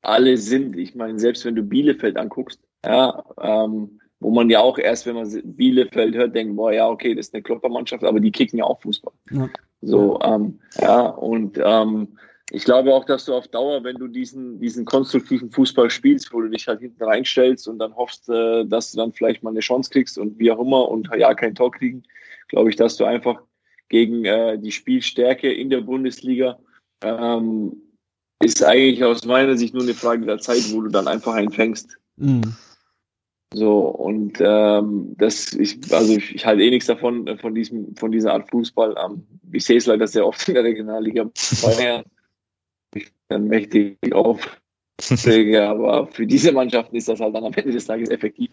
alle 0.03 0.37
sind. 0.37 0.77
Ich 0.77 0.95
meine, 0.95 1.19
selbst 1.19 1.45
wenn 1.45 1.55
du 1.55 1.63
Bielefeld 1.63 2.17
anguckst, 2.17 2.61
ja, 2.85 3.25
ähm, 3.41 4.01
wo 4.21 4.31
man 4.31 4.51
ja 4.51 4.61
auch 4.61 4.79
erst, 4.79 5.07
wenn 5.07 5.17
man 5.17 5.29
Bielefeld 5.45 6.15
hört, 6.15 6.35
denkt, 6.35 6.57
boah, 6.57 6.73
ja, 6.73 6.89
okay, 6.89 7.15
das 7.15 7.27
ist 7.27 7.35
eine 7.35 7.43
Kloppermannschaft, 7.43 8.05
aber 8.05 8.21
die 8.21 8.31
kicken 8.31 8.59
ja 8.59 8.65
auch 8.65 8.81
Fußball. 8.81 9.13
Ja. 9.31 9.49
So, 9.81 10.21
ähm, 10.21 10.61
ja, 10.81 11.07
und 11.07 11.59
ähm, 11.63 12.19
ich 12.55 12.65
glaube 12.65 12.93
auch, 12.93 13.07
dass 13.07 13.25
du 13.25 13.35
auf 13.35 13.49
Dauer, 13.49 13.83
wenn 13.83 13.97
du 13.97 14.09
diesen, 14.09 14.61
diesen 14.61 14.85
konstruktiven 14.85 15.51
Fußball 15.51 15.89
spielst, 15.89 16.35
wo 16.35 16.43
du 16.43 16.51
dich 16.51 16.69
halt 16.69 16.81
hinten 16.81 17.03
reinstellst 17.03 17.67
und 17.67 17.79
dann 17.79 17.97
hoffst, 17.97 18.29
äh, 18.29 18.67
dass 18.67 18.93
du 18.93 18.99
dann 18.99 19.15
vielleicht 19.15 19.43
mal 19.43 19.51
eine 19.51 19.61
Chance 19.61 19.89
kriegst 19.91 20.19
und 20.19 20.39
wie 20.39 20.51
auch 20.53 20.61
immer 20.61 20.87
und 20.91 21.09
ja, 21.17 21.33
kein 21.33 21.55
Tor 21.55 21.73
kriegen, 21.73 22.03
glaube 22.49 22.69
ich, 22.69 22.77
dass 22.77 22.99
du 22.99 23.05
einfach 23.07 23.41
gegen 23.89 24.27
äh, 24.27 24.59
die 24.59 24.71
Spielstärke 24.71 25.51
in 25.51 25.71
der 25.71 25.81
Bundesliga 25.81 26.59
ähm, 27.03 27.75
ist 28.45 28.63
eigentlich 28.63 29.03
aus 29.03 29.25
meiner 29.25 29.57
Sicht 29.57 29.73
nur 29.73 29.85
eine 29.85 29.95
Frage 29.95 30.27
der 30.27 30.39
Zeit, 30.39 30.75
wo 30.75 30.83
du 30.83 30.91
dann 30.91 31.09
einfach 31.09 31.33
einen 31.33 31.53
fängst. 31.53 31.97
Mhm. 32.17 32.55
So, 33.55 33.81
und 33.81 34.39
ähm, 34.41 35.15
das, 35.17 35.55
ich, 35.55 35.79
also 35.91 36.17
ich, 36.17 36.35
ich 36.35 36.45
halte 36.45 36.63
eh 36.63 36.71
nichts 36.71 36.87
davon, 36.87 37.27
äh, 37.27 37.39
von 37.39 37.55
diesem, 37.55 37.97
von 37.97 38.13
dieser 38.13 38.35
Art 38.35 38.51
Fußball. 38.51 38.95
Ähm, 39.03 39.27
ich 39.53 39.65
sehe 39.65 39.79
es 39.79 39.87
leider 39.87 40.07
sehr 40.07 40.27
oft 40.27 40.47
in 40.49 40.55
der 40.55 40.65
Regionalliga 40.65 41.31
Bayern 41.63 42.05
dann 43.33 43.49
mächtig 43.49 43.99
Aufträge, 44.13 45.63
aber 45.69 46.07
für 46.09 46.27
diese 46.27 46.53
Mannschaften 46.53 46.97
ist 46.97 47.09
das 47.09 47.21
halt 47.21 47.35
dann 47.35 47.45
am 47.45 47.53
Ende 47.53 47.73
des 47.73 47.87
Tages 47.87 48.11
effektiv. 48.11 48.51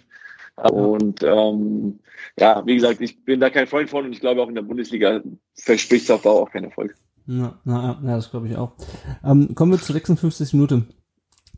Und 0.56 1.24
ähm, 1.24 2.00
ja, 2.38 2.66
wie 2.66 2.76
gesagt, 2.76 3.00
ich 3.02 3.24
bin 3.24 3.40
da 3.40 3.50
kein 3.50 3.68
Freund 3.68 3.90
von 3.90 4.06
und 4.06 4.12
ich 4.12 4.20
glaube 4.20 4.42
auch 4.42 4.50
in 4.50 4.56
der 4.56 4.62
Bundesliga 4.62 5.22
verspricht 5.56 6.04
es 6.04 6.12
auf 6.12 6.22
Dauer 6.22 6.42
auch 6.42 6.52
keinen 6.52 6.66
Erfolg. 6.66 6.96
Ja, 7.28 7.60
na, 7.64 8.00
ja, 8.04 8.16
das 8.16 8.32
glaube 8.32 8.48
ich 8.48 8.58
auch. 8.58 8.74
Ähm, 9.24 9.54
kommen 9.56 9.72
wir 9.72 9.80
zur 9.80 9.94
56. 9.94 10.54
Minute. 10.54 10.86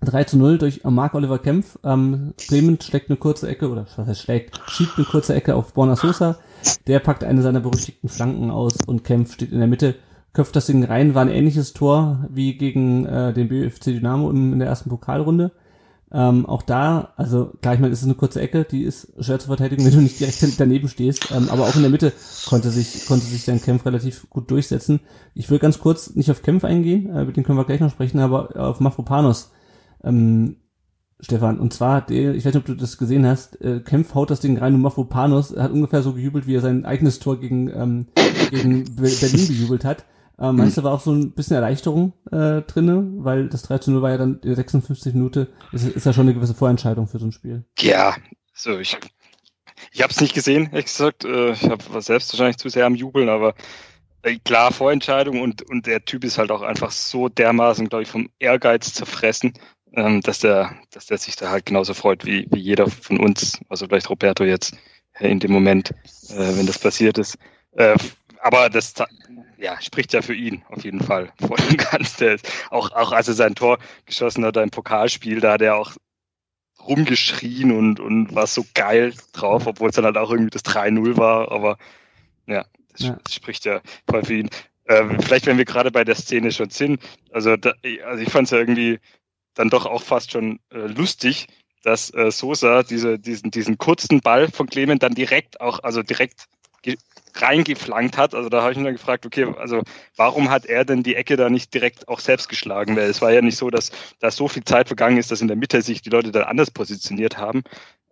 3 0.04 0.24
zu 0.24 0.38
0 0.38 0.58
durch 0.58 0.84
Marc 0.84 1.14
Oliver 1.14 1.40
Kempf. 1.40 1.78
Ähm, 1.84 2.34
Bremen 2.50 2.82
schlägt 2.82 3.10
eine 3.10 3.18
kurze 3.18 3.48
Ecke, 3.48 3.70
oder 3.70 3.86
was 3.96 4.20
schlägt, 4.20 4.60
schiebt 4.68 4.98
eine 4.98 5.06
kurze 5.06 5.36
Ecke 5.36 5.56
auf 5.56 5.74
Borna 5.74 5.96
Sosa. 5.96 6.40
Der 6.88 7.00
packt 7.00 7.24
eine 7.24 7.42
seiner 7.42 7.60
berüchtigten 7.60 8.10
Flanken 8.10 8.50
aus 8.50 8.74
und 8.86 9.04
Kempf 9.04 9.34
steht 9.34 9.52
in 9.52 9.60
der 9.60 9.68
Mitte 9.68 9.96
köpft 10.34 10.56
das 10.56 10.68
Ding 10.68 10.84
rein, 10.84 11.16
war 11.16 11.24
ein 11.24 11.30
ähnliches 11.30 11.74
Tor 11.74 12.26
wie 12.30 12.58
gegen 12.58 13.06
äh, 13.06 13.34
den 13.34 13.50
BFC 13.50 13.86
Dynamo 13.86 14.30
in, 14.30 14.54
in 14.54 14.60
der 14.60 14.68
ersten 14.68 14.90
Pokalrunde. 14.90 15.52
Ähm, 16.14 16.46
auch 16.46 16.62
da, 16.62 17.14
also 17.16 17.54
klar, 17.62 17.74
ich 17.74 17.80
meine, 17.80 17.94
es 17.94 18.00
ist 18.00 18.06
eine 18.06 18.16
kurze 18.16 18.42
Ecke, 18.42 18.66
die 18.66 18.84
ist 18.84 19.14
schwer 19.20 19.40
zu 19.40 19.48
verteidigen, 19.48 19.86
wenn 19.86 19.94
du 19.94 20.02
nicht 20.02 20.20
direkt 20.20 20.60
daneben 20.60 20.90
stehst. 20.90 21.32
Ähm, 21.32 21.48
aber 21.50 21.64
auch 21.64 21.76
in 21.76 21.82
der 21.82 21.92
Mitte 21.92 22.12
konnte 22.48 22.70
sich, 22.70 23.06
konnte 23.06 23.26
sich 23.26 23.46
dein 23.46 23.62
Kämpf 23.62 23.86
relativ 23.86 24.30
gut 24.30 24.52
durchsetzen. 24.52 25.00
Ich 25.34 25.50
will 25.50 25.60
ganz 25.60 25.80
kurz 25.80 26.16
nicht 26.16 26.30
auf 26.30 26.42
Kämpf 26.42 26.66
eingehen, 26.66 27.10
äh, 27.16 27.26
mit 27.26 27.38
dem 27.38 27.44
können 27.44 27.58
wir 27.58 27.66
gleich 27.66 27.80
noch 27.80 27.92
sprechen, 27.92 28.20
aber 28.20 28.56
auf 28.58 28.80
Mafropanos. 28.82 29.52
Ähm, 30.04 30.58
Stefan, 31.22 31.60
und 31.60 31.72
zwar, 31.72 32.02
der, 32.02 32.34
ich 32.34 32.46
weiß 32.46 32.54
nicht, 32.56 32.62
ob 32.62 32.66
du 32.66 32.76
das 32.76 32.98
gesehen 32.98 33.26
hast, 33.26 33.62
äh, 33.62 33.80
Kempf 33.80 34.16
haut 34.16 34.32
das 34.32 34.40
Ding 34.40 34.58
rein 34.58 34.74
und 34.74 34.82
Mafropanos 34.82 35.56
hat 35.56 35.72
ungefähr 35.72 36.02
so 36.02 36.14
gejubelt, 36.14 36.48
wie 36.48 36.56
er 36.56 36.62
sein 36.62 36.84
eigenes 36.84 37.20
Tor 37.20 37.40
gegen, 37.40 37.70
ähm, 37.70 38.08
gegen 38.50 38.84
Berlin 38.96 39.48
gejubelt 39.48 39.86
hat. 39.86 40.04
Ähm, 40.42 40.56
meinst 40.56 40.78
du, 40.78 40.84
war 40.84 40.94
auch 40.94 41.02
so 41.02 41.12
ein 41.12 41.34
bisschen 41.34 41.56
Erleichterung 41.56 42.14
äh, 42.32 42.64
drinne, 42.64 43.08
weil 43.18 43.48
das 43.48 43.62
3 43.62 43.78
zu 43.78 43.92
0 43.92 44.02
war 44.02 44.10
ja 44.10 44.18
dann 44.18 44.40
in 44.40 44.56
56 44.56 45.14
Minute, 45.14 45.48
ist, 45.72 45.88
ist 45.88 46.06
ja 46.06 46.14
schon 46.14 46.26
eine 46.26 46.34
gewisse 46.34 46.56
Vorentscheidung 46.56 47.08
für 47.08 47.20
so 47.20 47.28
ein 47.28 47.32
Spiel. 47.32 47.64
Ja, 47.78 48.16
so 48.54 48.80
ich, 48.80 48.98
ich 49.92 50.02
habe 50.02 50.12
es 50.12 50.20
nicht 50.20 50.34
gesehen, 50.34 50.70
ehrlich 50.72 50.86
gesagt. 50.86 51.26
Äh, 51.26 51.52
ich 51.52 51.70
hab, 51.70 51.94
war 51.94 52.02
selbst 52.02 52.34
wahrscheinlich 52.34 52.58
zu 52.58 52.70
sehr 52.70 52.88
am 52.88 52.96
Jubeln, 52.96 53.30
aber 53.30 53.54
äh, 54.24 54.38
klar, 54.44 54.72
Vorentscheidung 54.72 55.42
und, 55.42 55.62
und 55.70 55.86
der 55.86 56.06
Typ 56.06 56.24
ist 56.24 56.40
halt 56.40 56.50
auch 56.50 56.64
einfach 56.64 56.90
so 56.90 57.30
dermaßen, 57.30 57.88
glaube 57.88 58.04
ich, 58.04 58.10
vom 58.10 58.28
Ehrgeiz 58.40 58.96
zerfressen, 58.96 59.54
ähm, 59.94 60.22
dass 60.22 60.40
der, 60.40 60.76
dass 60.90 61.06
der 61.06 61.20
sich 61.20 61.36
da 61.36 61.52
halt 61.52 61.68
genauso 61.68 61.94
freut 61.94 62.26
wie, 62.26 62.48
wie 62.50 62.62
jeder 62.62 62.88
von 62.88 63.20
uns, 63.20 63.60
also 63.70 63.86
vielleicht 63.86 64.10
Roberto 64.10 64.44
jetzt 64.44 64.76
äh, 65.20 65.30
in 65.30 65.40
dem 65.40 65.52
Moment, 65.52 65.92
äh, 66.30 66.58
wenn 66.58 66.66
das 66.66 66.80
passiert 66.80 67.20
ist. 67.20 67.38
Äh, 67.74 67.96
aber 68.42 68.72
das 68.72 68.96
ja, 69.62 69.80
spricht 69.82 70.14
ja 70.14 70.22
für 70.22 70.34
ihn 70.34 70.64
auf 70.70 70.84
jeden 70.84 71.02
Fall 71.02 71.32
voll 71.40 71.58
und 71.70 71.78
ganz. 71.92 72.18
Der 72.18 72.36
ist 72.36 72.52
auch, 72.70 72.92
auch 72.92 73.12
als 73.12 73.28
er 73.28 73.36
sein 73.36 73.56
Tor 73.56 73.78
geschossen 74.06 74.44
hat, 74.46 74.58
ein 74.58 74.72
Pokalspiel, 74.72 75.40
da 75.40 75.54
hat 75.54 75.62
er 75.62 75.76
auch 75.76 75.94
rumgeschrien 76.86 77.72
und, 77.72 78.00
und 78.00 78.34
war 78.34 78.48
so 78.48 78.66
geil 78.74 79.14
drauf, 79.34 79.68
obwohl 79.68 79.90
es 79.90 79.96
dann 79.96 80.06
halt 80.06 80.18
auch 80.18 80.32
irgendwie 80.32 80.50
das 80.50 80.66
3-0 80.66 81.18
war. 81.18 81.52
Aber 81.52 81.78
ja 82.48 82.66
das, 82.94 83.02
ja. 83.02 83.18
spricht 83.30 83.66
ja 83.66 83.82
voll 84.10 84.24
für 84.24 84.34
ihn. 84.36 84.50
äh, 84.86 85.04
vielleicht, 85.22 85.46
wenn 85.46 85.58
wir 85.58 85.66
gerade 85.66 85.92
bei 85.92 86.04
der 86.04 86.16
Szene 86.16 86.52
schon 86.52 86.70
sind, 86.70 87.02
also, 87.32 87.56
da, 87.56 87.74
also 88.06 88.24
ich 88.24 88.30
fand 88.30 88.46
es 88.46 88.52
ja 88.52 88.58
irgendwie 88.58 89.00
dann 89.54 89.70
doch 89.70 89.86
auch 89.86 90.02
fast 90.02 90.32
schon 90.32 90.60
äh, 90.72 90.88
lustig, 90.88 91.48
dass 91.84 92.14
äh, 92.14 92.32
Sosa 92.32 92.84
diese, 92.84 93.20
diesen, 93.20 93.52
diesen 93.52 93.78
kurzen 93.78 94.22
Ball 94.22 94.50
von 94.50 94.68
Clement 94.68 95.04
dann 95.04 95.14
direkt 95.14 95.62
auch, 95.62 95.80
also 95.84 96.04
direkt 96.04 96.46
reingeflankt 97.36 98.18
hat. 98.18 98.34
Also 98.36 98.50
da 98.50 98.62
habe 98.62 98.72
ich 98.72 98.78
mich 98.78 98.86
dann 98.86 98.96
gefragt, 98.96 99.26
okay, 99.26 99.48
also 99.58 99.82
warum 100.16 100.50
hat 100.50 100.66
er 100.66 100.86
denn 100.86 101.04
die 101.04 101.16
Ecke 101.16 101.36
da 101.38 101.50
nicht 101.50 101.74
direkt 101.74 102.08
auch 102.08 102.20
selbst 102.20 102.50
geschlagen? 102.50 102.96
Weil 102.96 103.10
es 103.10 103.22
war 103.22 103.32
ja 103.32 103.42
nicht 103.42 103.58
so, 103.58 103.70
dass 103.70 103.92
da 104.20 104.32
so 104.32 104.48
viel 104.48 104.64
Zeit 104.64 104.88
vergangen 104.88 105.18
ist, 105.18 105.32
dass 105.32 105.42
in 105.42 105.48
der 105.48 105.58
Mitte 105.58 105.82
sich 105.82 106.02
die 106.02 106.10
Leute 106.10 106.32
dann 106.32 106.44
anders 106.44 106.72
positioniert 106.72 107.38
haben. 107.38 107.64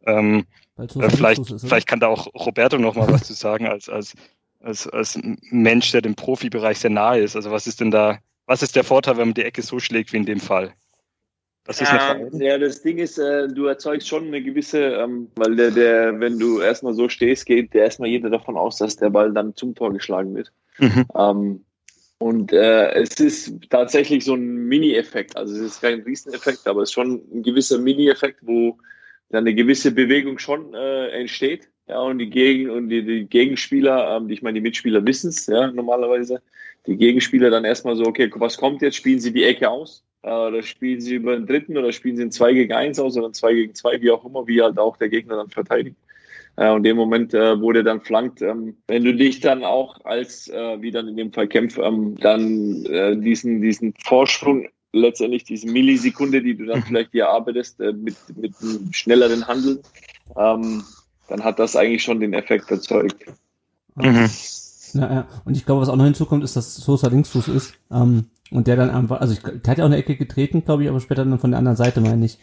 Ähm, 0.05 0.45
äh, 0.77 1.09
vielleicht, 1.09 1.51
ist, 1.51 1.67
vielleicht 1.67 1.87
kann 1.87 1.99
da 1.99 2.07
auch 2.07 2.27
Roberto 2.33 2.77
noch 2.77 2.95
mal 2.95 3.11
was 3.11 3.23
zu 3.23 3.33
sagen 3.33 3.67
als, 3.67 3.89
als, 3.89 4.13
als, 4.61 4.87
als 4.87 5.19
Mensch, 5.51 5.91
der 5.91 6.01
dem 6.01 6.15
Profibereich 6.15 6.79
sehr 6.79 6.89
nahe 6.89 7.19
ist. 7.19 7.35
Also 7.35 7.51
was 7.51 7.67
ist 7.67 7.81
denn 7.81 7.91
da, 7.91 8.19
was 8.45 8.63
ist 8.63 8.75
der 8.75 8.83
Vorteil, 8.83 9.17
wenn 9.17 9.29
man 9.29 9.33
die 9.33 9.45
Ecke 9.45 9.61
so 9.61 9.79
schlägt 9.79 10.13
wie 10.13 10.17
in 10.17 10.25
dem 10.25 10.39
Fall? 10.39 10.73
Das 11.69 11.81
ist 11.81 11.91
ja, 11.91 12.17
ja, 12.31 12.57
das 12.57 12.81
Ding 12.81 12.97
ist, 12.97 13.19
äh, 13.19 13.47
du 13.47 13.65
erzeugst 13.65 14.07
schon 14.07 14.25
eine 14.25 14.41
gewisse, 14.41 14.79
ähm, 14.79 15.29
weil 15.35 15.55
der, 15.55 15.69
der, 15.69 16.19
wenn 16.19 16.39
du 16.39 16.61
erstmal 16.61 16.95
so 16.95 17.09
stehst, 17.09 17.45
geht 17.45 17.75
der 17.75 17.83
erstmal 17.83 18.09
jeder 18.09 18.31
davon 18.31 18.57
aus, 18.57 18.77
dass 18.77 18.95
der 18.95 19.11
Ball 19.11 19.31
dann 19.31 19.55
zum 19.55 19.75
Tor 19.75 19.93
geschlagen 19.93 20.33
wird. 20.33 20.51
Mhm. 20.79 21.05
Ähm, 21.15 21.65
und 22.17 22.53
äh, 22.53 22.93
es 22.93 23.19
ist 23.19 23.69
tatsächlich 23.69 24.25
so 24.25 24.33
ein 24.33 24.67
Mini-Effekt. 24.67 25.37
Also 25.37 25.53
es 25.57 25.61
ist 25.61 25.81
kein 25.81 26.01
Rieseneffekt, 26.01 26.67
aber 26.67 26.81
es 26.81 26.89
ist 26.89 26.93
schon 26.93 27.21
ein 27.31 27.43
gewisser 27.43 27.77
Mini-Effekt, 27.77 28.39
wo 28.41 28.79
dann 29.29 29.43
eine 29.43 29.53
gewisse 29.53 29.91
Bewegung 29.91 30.39
schon 30.39 30.73
äh, 30.73 31.09
entsteht. 31.09 31.69
Ja, 31.87 31.99
und 31.99 32.17
die 32.17 32.31
Gegen 32.31 32.71
und 32.71 32.89
die, 32.89 33.05
die 33.05 33.25
Gegenspieler, 33.25 34.17
ähm, 34.17 34.27
ich 34.31 34.41
meine, 34.41 34.55
die 34.55 34.61
Mitspieler 34.61 35.05
wissen 35.05 35.29
es, 35.29 35.45
ja, 35.45 35.67
normalerweise. 35.71 36.41
Die 36.87 36.97
Gegenspieler 36.97 37.51
dann 37.51 37.63
erstmal 37.63 37.95
so, 37.95 38.05
okay, 38.05 38.31
was 38.37 38.57
kommt 38.57 38.81
jetzt? 38.81 38.95
Spielen 38.95 39.19
sie 39.19 39.31
die 39.31 39.43
Ecke 39.43 39.69
aus? 39.69 40.03
Äh, 40.21 40.31
oder 40.31 40.61
spielen 40.63 41.01
sie 41.01 41.15
über 41.15 41.35
den 41.35 41.45
dritten 41.45 41.77
oder 41.77 41.91
spielen 41.91 42.17
sie 42.17 42.23
ein 42.23 42.31
2 42.31 42.53
gegen 42.53 42.73
1 42.73 42.99
aus 42.99 43.17
oder 43.17 43.27
ein 43.27 43.33
2 43.33 43.53
gegen 43.53 43.75
2, 43.75 44.01
wie 44.01 44.11
auch 44.11 44.25
immer, 44.25 44.47
wie 44.47 44.61
halt 44.61 44.77
auch 44.77 44.97
der 44.97 45.09
Gegner 45.09 45.37
dann 45.37 45.49
verteidigt. 45.49 45.95
Äh, 46.55 46.71
und 46.71 46.83
dem 46.83 46.97
Moment, 46.97 47.33
äh, 47.33 47.59
wo 47.61 47.71
der 47.71 47.83
dann 47.83 48.01
flankt, 48.01 48.41
ähm, 48.41 48.75
wenn 48.87 49.03
du 49.03 49.13
dich 49.15 49.39
dann 49.39 49.63
auch 49.63 50.03
als, 50.03 50.47
äh, 50.49 50.81
wie 50.81 50.91
dann 50.91 51.07
in 51.07 51.15
dem 51.15 51.31
Fall 51.31 51.47
Kämpf, 51.47 51.77
ähm, 51.77 52.17
dann 52.19 52.85
äh, 52.85 53.15
diesen, 53.15 53.61
diesen 53.61 53.93
Vorsprung 54.03 54.67
letztendlich 54.91 55.43
diese 55.43 55.67
Millisekunde, 55.67 56.41
die 56.41 56.55
du 56.55 56.65
dann 56.65 56.83
vielleicht 56.83 57.13
dir 57.13 57.29
arbeitest, 57.29 57.79
äh, 57.79 57.93
mit, 57.93 58.15
mit 58.35 58.53
einem 58.61 58.91
schnelleren 58.91 59.47
Handeln, 59.47 59.79
ähm, 60.35 60.83
dann 61.27 61.43
hat 61.43 61.59
das 61.59 61.75
eigentlich 61.75 62.03
schon 62.03 62.19
den 62.19 62.33
Effekt 62.33 62.69
erzeugt. 62.71 63.25
Mhm. 63.95 64.29
Ja, 64.93 65.13
ja. 65.13 65.27
Und 65.45 65.55
ich 65.55 65.65
glaube, 65.65 65.81
was 65.81 65.89
auch 65.89 65.95
noch 65.95 66.05
hinzukommt, 66.05 66.43
ist, 66.43 66.55
dass 66.55 66.75
Sosa 66.75 67.07
Linksfuß 67.07 67.47
ist. 67.49 67.75
Ähm, 67.91 68.25
und 68.51 68.67
der 68.67 68.75
dann 68.75 68.89
einfach, 68.89 69.21
also 69.21 69.33
ich, 69.33 69.41
der 69.41 69.71
hat 69.71 69.77
ja 69.77 69.83
auch 69.83 69.89
eine 69.89 69.97
Ecke 69.97 70.15
getreten, 70.15 70.63
glaube 70.65 70.83
ich, 70.83 70.89
aber 70.89 70.99
später 70.99 71.25
dann 71.25 71.39
von 71.39 71.51
der 71.51 71.59
anderen 71.59 71.77
Seite, 71.77 72.01
meine 72.01 72.25
ich. 72.25 72.39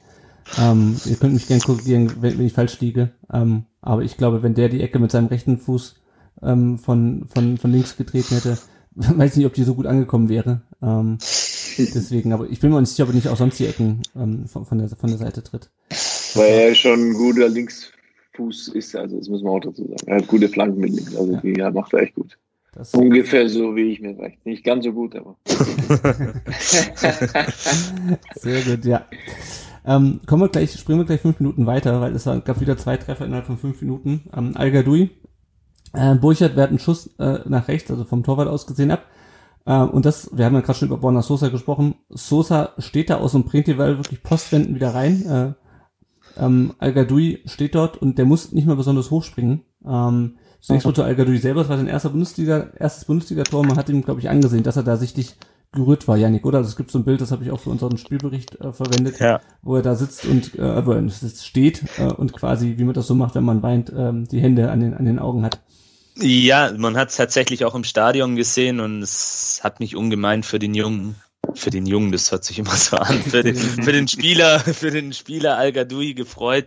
Ähm, 0.61 0.97
ihr 1.05 1.17
könnt 1.17 1.35
mich 1.35 1.49
gerne 1.49 1.63
korrigieren, 1.63 2.13
wenn, 2.21 2.39
wenn 2.39 2.47
ich 2.47 2.53
falsch 2.53 2.81
liege. 2.81 3.11
Ähm, 3.33 3.65
aber 3.81 4.03
ich 4.03 4.17
glaube, 4.17 4.43
wenn 4.43 4.55
der 4.55 4.69
die 4.69 4.83
Ecke 4.83 4.99
mit 4.99 5.11
seinem 5.11 5.27
rechten 5.27 5.59
Fuß 5.59 5.97
ähm, 6.43 6.79
von, 6.79 7.27
von, 7.33 7.59
von 7.59 7.73
links 7.73 7.97
getreten 7.97 8.37
hätte, 8.37 8.59
weiß 8.95 9.37
nicht, 9.37 9.47
ob 9.47 9.55
die 9.55 9.65
so 9.65 9.75
gut 9.75 9.87
angekommen 9.87 10.29
wäre. 10.29 10.63
Ähm, 10.83 11.19
deswegen, 11.79 12.33
aber 12.33 12.49
ich 12.49 12.61
bin 12.61 12.71
mir 12.71 12.81
nicht 12.81 12.91
sicher, 12.91 13.05
ob 13.05 13.11
er 13.11 13.17
nicht 13.17 13.29
auch 13.29 13.37
sonst 13.37 13.59
die 13.59 13.67
Ecken 13.67 14.03
ähm, 14.15 14.47
von, 14.47 14.65
von, 14.65 14.79
der, 14.79 14.89
von 14.89 15.11
der 15.11 15.19
Seite 15.19 15.43
tritt. 15.43 15.71
Weil 16.35 16.51
er 16.51 16.75
schon 16.75 17.11
ein 17.11 17.15
guter 17.15 17.49
Linksfuß 17.49 18.69
ist, 18.69 18.95
also 18.95 19.19
das 19.19 19.29
muss 19.29 19.43
man 19.43 19.53
auch 19.53 19.61
dazu 19.61 19.83
sagen. 19.83 20.07
Er 20.07 20.19
hat 20.19 20.29
gute 20.29 20.49
Flanken 20.49 20.81
mit 20.81 20.91
links, 20.91 21.17
also 21.17 21.33
ja. 21.33 21.41
die 21.41 21.75
macht 21.75 21.93
er 21.93 22.03
echt 22.03 22.15
gut. 22.15 22.39
Das 22.77 22.93
Ungefähr 22.93 23.49
so, 23.49 23.75
wie 23.75 23.91
ich 23.93 24.03
mir 24.03 24.19
recht. 24.19 24.45
Nicht 24.45 24.63
ganz 24.63 24.85
so 24.85 24.93
gut, 24.93 25.17
aber. 25.17 25.37
Sehr 28.35 28.61
gut, 28.61 28.85
ja. 28.85 29.07
Ähm, 29.87 30.21
kommen 30.27 30.43
wir 30.43 30.51
gleich, 30.51 30.73
springen 30.73 30.99
wir 30.99 31.07
gleich 31.07 31.23
fünf 31.23 31.41
Minuten 31.41 31.65
weiter, 31.65 32.03
weil 32.03 32.15
es 32.15 32.25
gab 32.25 32.61
wieder 32.61 32.77
zwei 32.77 32.99
Treffer 32.99 33.25
innerhalb 33.25 33.47
von 33.47 33.57
fünf 33.57 33.81
Minuten. 33.81 34.29
Ähm, 34.37 34.53
Al-Gadoui, 34.57 35.09
äh, 35.95 36.17
Burchard 36.17 36.57
wehrt 36.57 36.69
einen 36.69 36.79
Schuss 36.79 37.15
äh, 37.19 37.39
nach 37.47 37.69
rechts, 37.69 37.91
also 37.91 38.05
vom 38.05 38.23
Torwart 38.23 38.49
aus 38.49 38.67
gesehen 38.67 38.91
ab. 38.91 39.07
Äh, 39.65 39.79
und 39.79 40.05
das, 40.05 40.37
wir 40.37 40.45
haben 40.45 40.55
ja 40.55 40.61
gerade 40.61 40.79
schon 40.79 40.89
über 40.89 40.99
Borna 40.99 41.23
Sosa 41.23 41.49
gesprochen. 41.49 41.95
Sosa 42.11 42.75
steht 42.77 43.09
da 43.09 43.17
aus 43.17 43.33
dem 43.33 43.45
Printival 43.45 43.97
wirklich 43.97 44.23
postwenden 44.23 44.75
wieder 44.75 44.95
rein. 44.95 45.25
Äh, 45.25 46.45
ähm, 46.45 46.75
Al-Gadoui 46.79 47.41
steht 47.47 47.75
dort 47.75 47.97
und 47.97 48.19
der 48.19 48.27
muss 48.27 48.53
nicht 48.53 48.67
mehr 48.67 48.77
besonders 48.77 49.11
hochspringen. 49.11 49.63
Ähm, 49.87 50.37
Zunächst 50.67 50.97
zu 50.97 51.03
Al-Gadoui 51.05 51.39
selber, 51.39 51.61
das 51.61 51.69
war 51.69 51.77
sein 51.77 51.87
erster 51.87 52.09
Bundesliga, 52.09 52.71
erstes 52.77 53.05
Bundesliga-Tor. 53.05 53.65
Man 53.65 53.77
hat 53.77 53.89
ihm, 53.89 54.03
glaube 54.03 54.19
ich, 54.19 54.29
angesehen, 54.29 54.65
dass 54.65 54.77
er 54.77 54.83
da 54.83 54.97
sichtlich 54.97 55.37
gerührt 55.71 56.09
war, 56.09 56.17
Janik, 56.17 56.45
oder? 56.45 56.59
Also 56.59 56.71
es 56.71 56.77
gibt 56.77 56.91
so 56.91 56.99
ein 56.99 57.05
Bild, 57.05 57.21
das 57.21 57.31
habe 57.31 57.45
ich 57.45 57.53
auch 57.53 57.61
für 57.61 57.71
unseren 57.71 57.99
Spielbericht 57.99 58.61
äh, 58.61 58.73
verwendet, 58.73 59.21
ja. 59.21 59.41
wo 59.63 59.77
er 59.77 59.83
da 59.83 59.95
sitzt 59.95 60.25
und 60.25 60.57
äh, 60.57 60.85
wo 60.85 60.91
er 60.91 61.09
steht 61.09 61.85
äh, 61.99 62.07
und 62.07 62.33
quasi, 62.33 62.79
wie 62.79 62.83
man 62.85 62.95
das 62.95 63.07
so 63.07 63.15
macht, 63.15 63.37
wenn 63.37 63.45
man 63.45 63.63
weint, 63.63 63.93
ähm, 63.97 64.27
die 64.27 64.41
Hände 64.41 64.73
an 64.73 64.81
den, 64.81 64.95
an 64.95 65.05
den 65.05 65.21
Augen 65.21 65.45
hat. 65.45 65.61
Ja, 66.17 66.73
man 66.77 66.97
hat 66.97 67.11
es 67.11 67.17
tatsächlich 67.17 67.65
auch 67.65 67.77
im 67.77 67.85
Stadion 67.85 68.35
gesehen 68.35 68.81
und 68.81 69.03
es 69.03 69.61
hat 69.63 69.79
mich 69.79 69.95
ungemein 69.95 70.43
für 70.43 70.59
den 70.59 70.75
Jungen 70.75 71.15
für 71.55 71.71
den 71.71 71.87
Jungen, 71.87 72.13
das 72.13 72.31
hört 72.33 72.45
sich 72.45 72.59
immer 72.59 72.75
so 72.75 72.97
an, 72.97 73.23
für 73.31 73.43
den, 73.43 73.57
für 73.57 73.93
den 73.93 74.09
Spieler, 74.09 74.61
für 74.61 74.91
den 74.91 75.13
Spieler 75.13 75.57
Al 75.57 75.73
Gadoui 75.73 76.15
gefreut. 76.15 76.67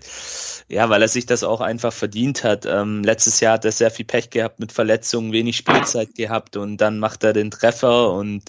Ja, 0.67 0.89
weil 0.89 1.01
er 1.01 1.07
sich 1.07 1.25
das 1.25 1.43
auch 1.43 1.61
einfach 1.61 1.91
verdient 1.91 2.43
hat. 2.43 2.65
Ähm, 2.65 3.03
letztes 3.03 3.39
Jahr 3.39 3.53
hat 3.53 3.65
er 3.65 3.71
sehr 3.71 3.91
viel 3.91 4.05
Pech 4.05 4.29
gehabt 4.29 4.59
mit 4.59 4.71
Verletzungen, 4.71 5.31
wenig 5.31 5.57
Spielzeit 5.57 6.15
gehabt 6.15 6.57
und 6.57 6.77
dann 6.77 6.99
macht 6.99 7.23
er 7.23 7.33
den 7.33 7.49
Treffer 7.49 8.13
und 8.13 8.43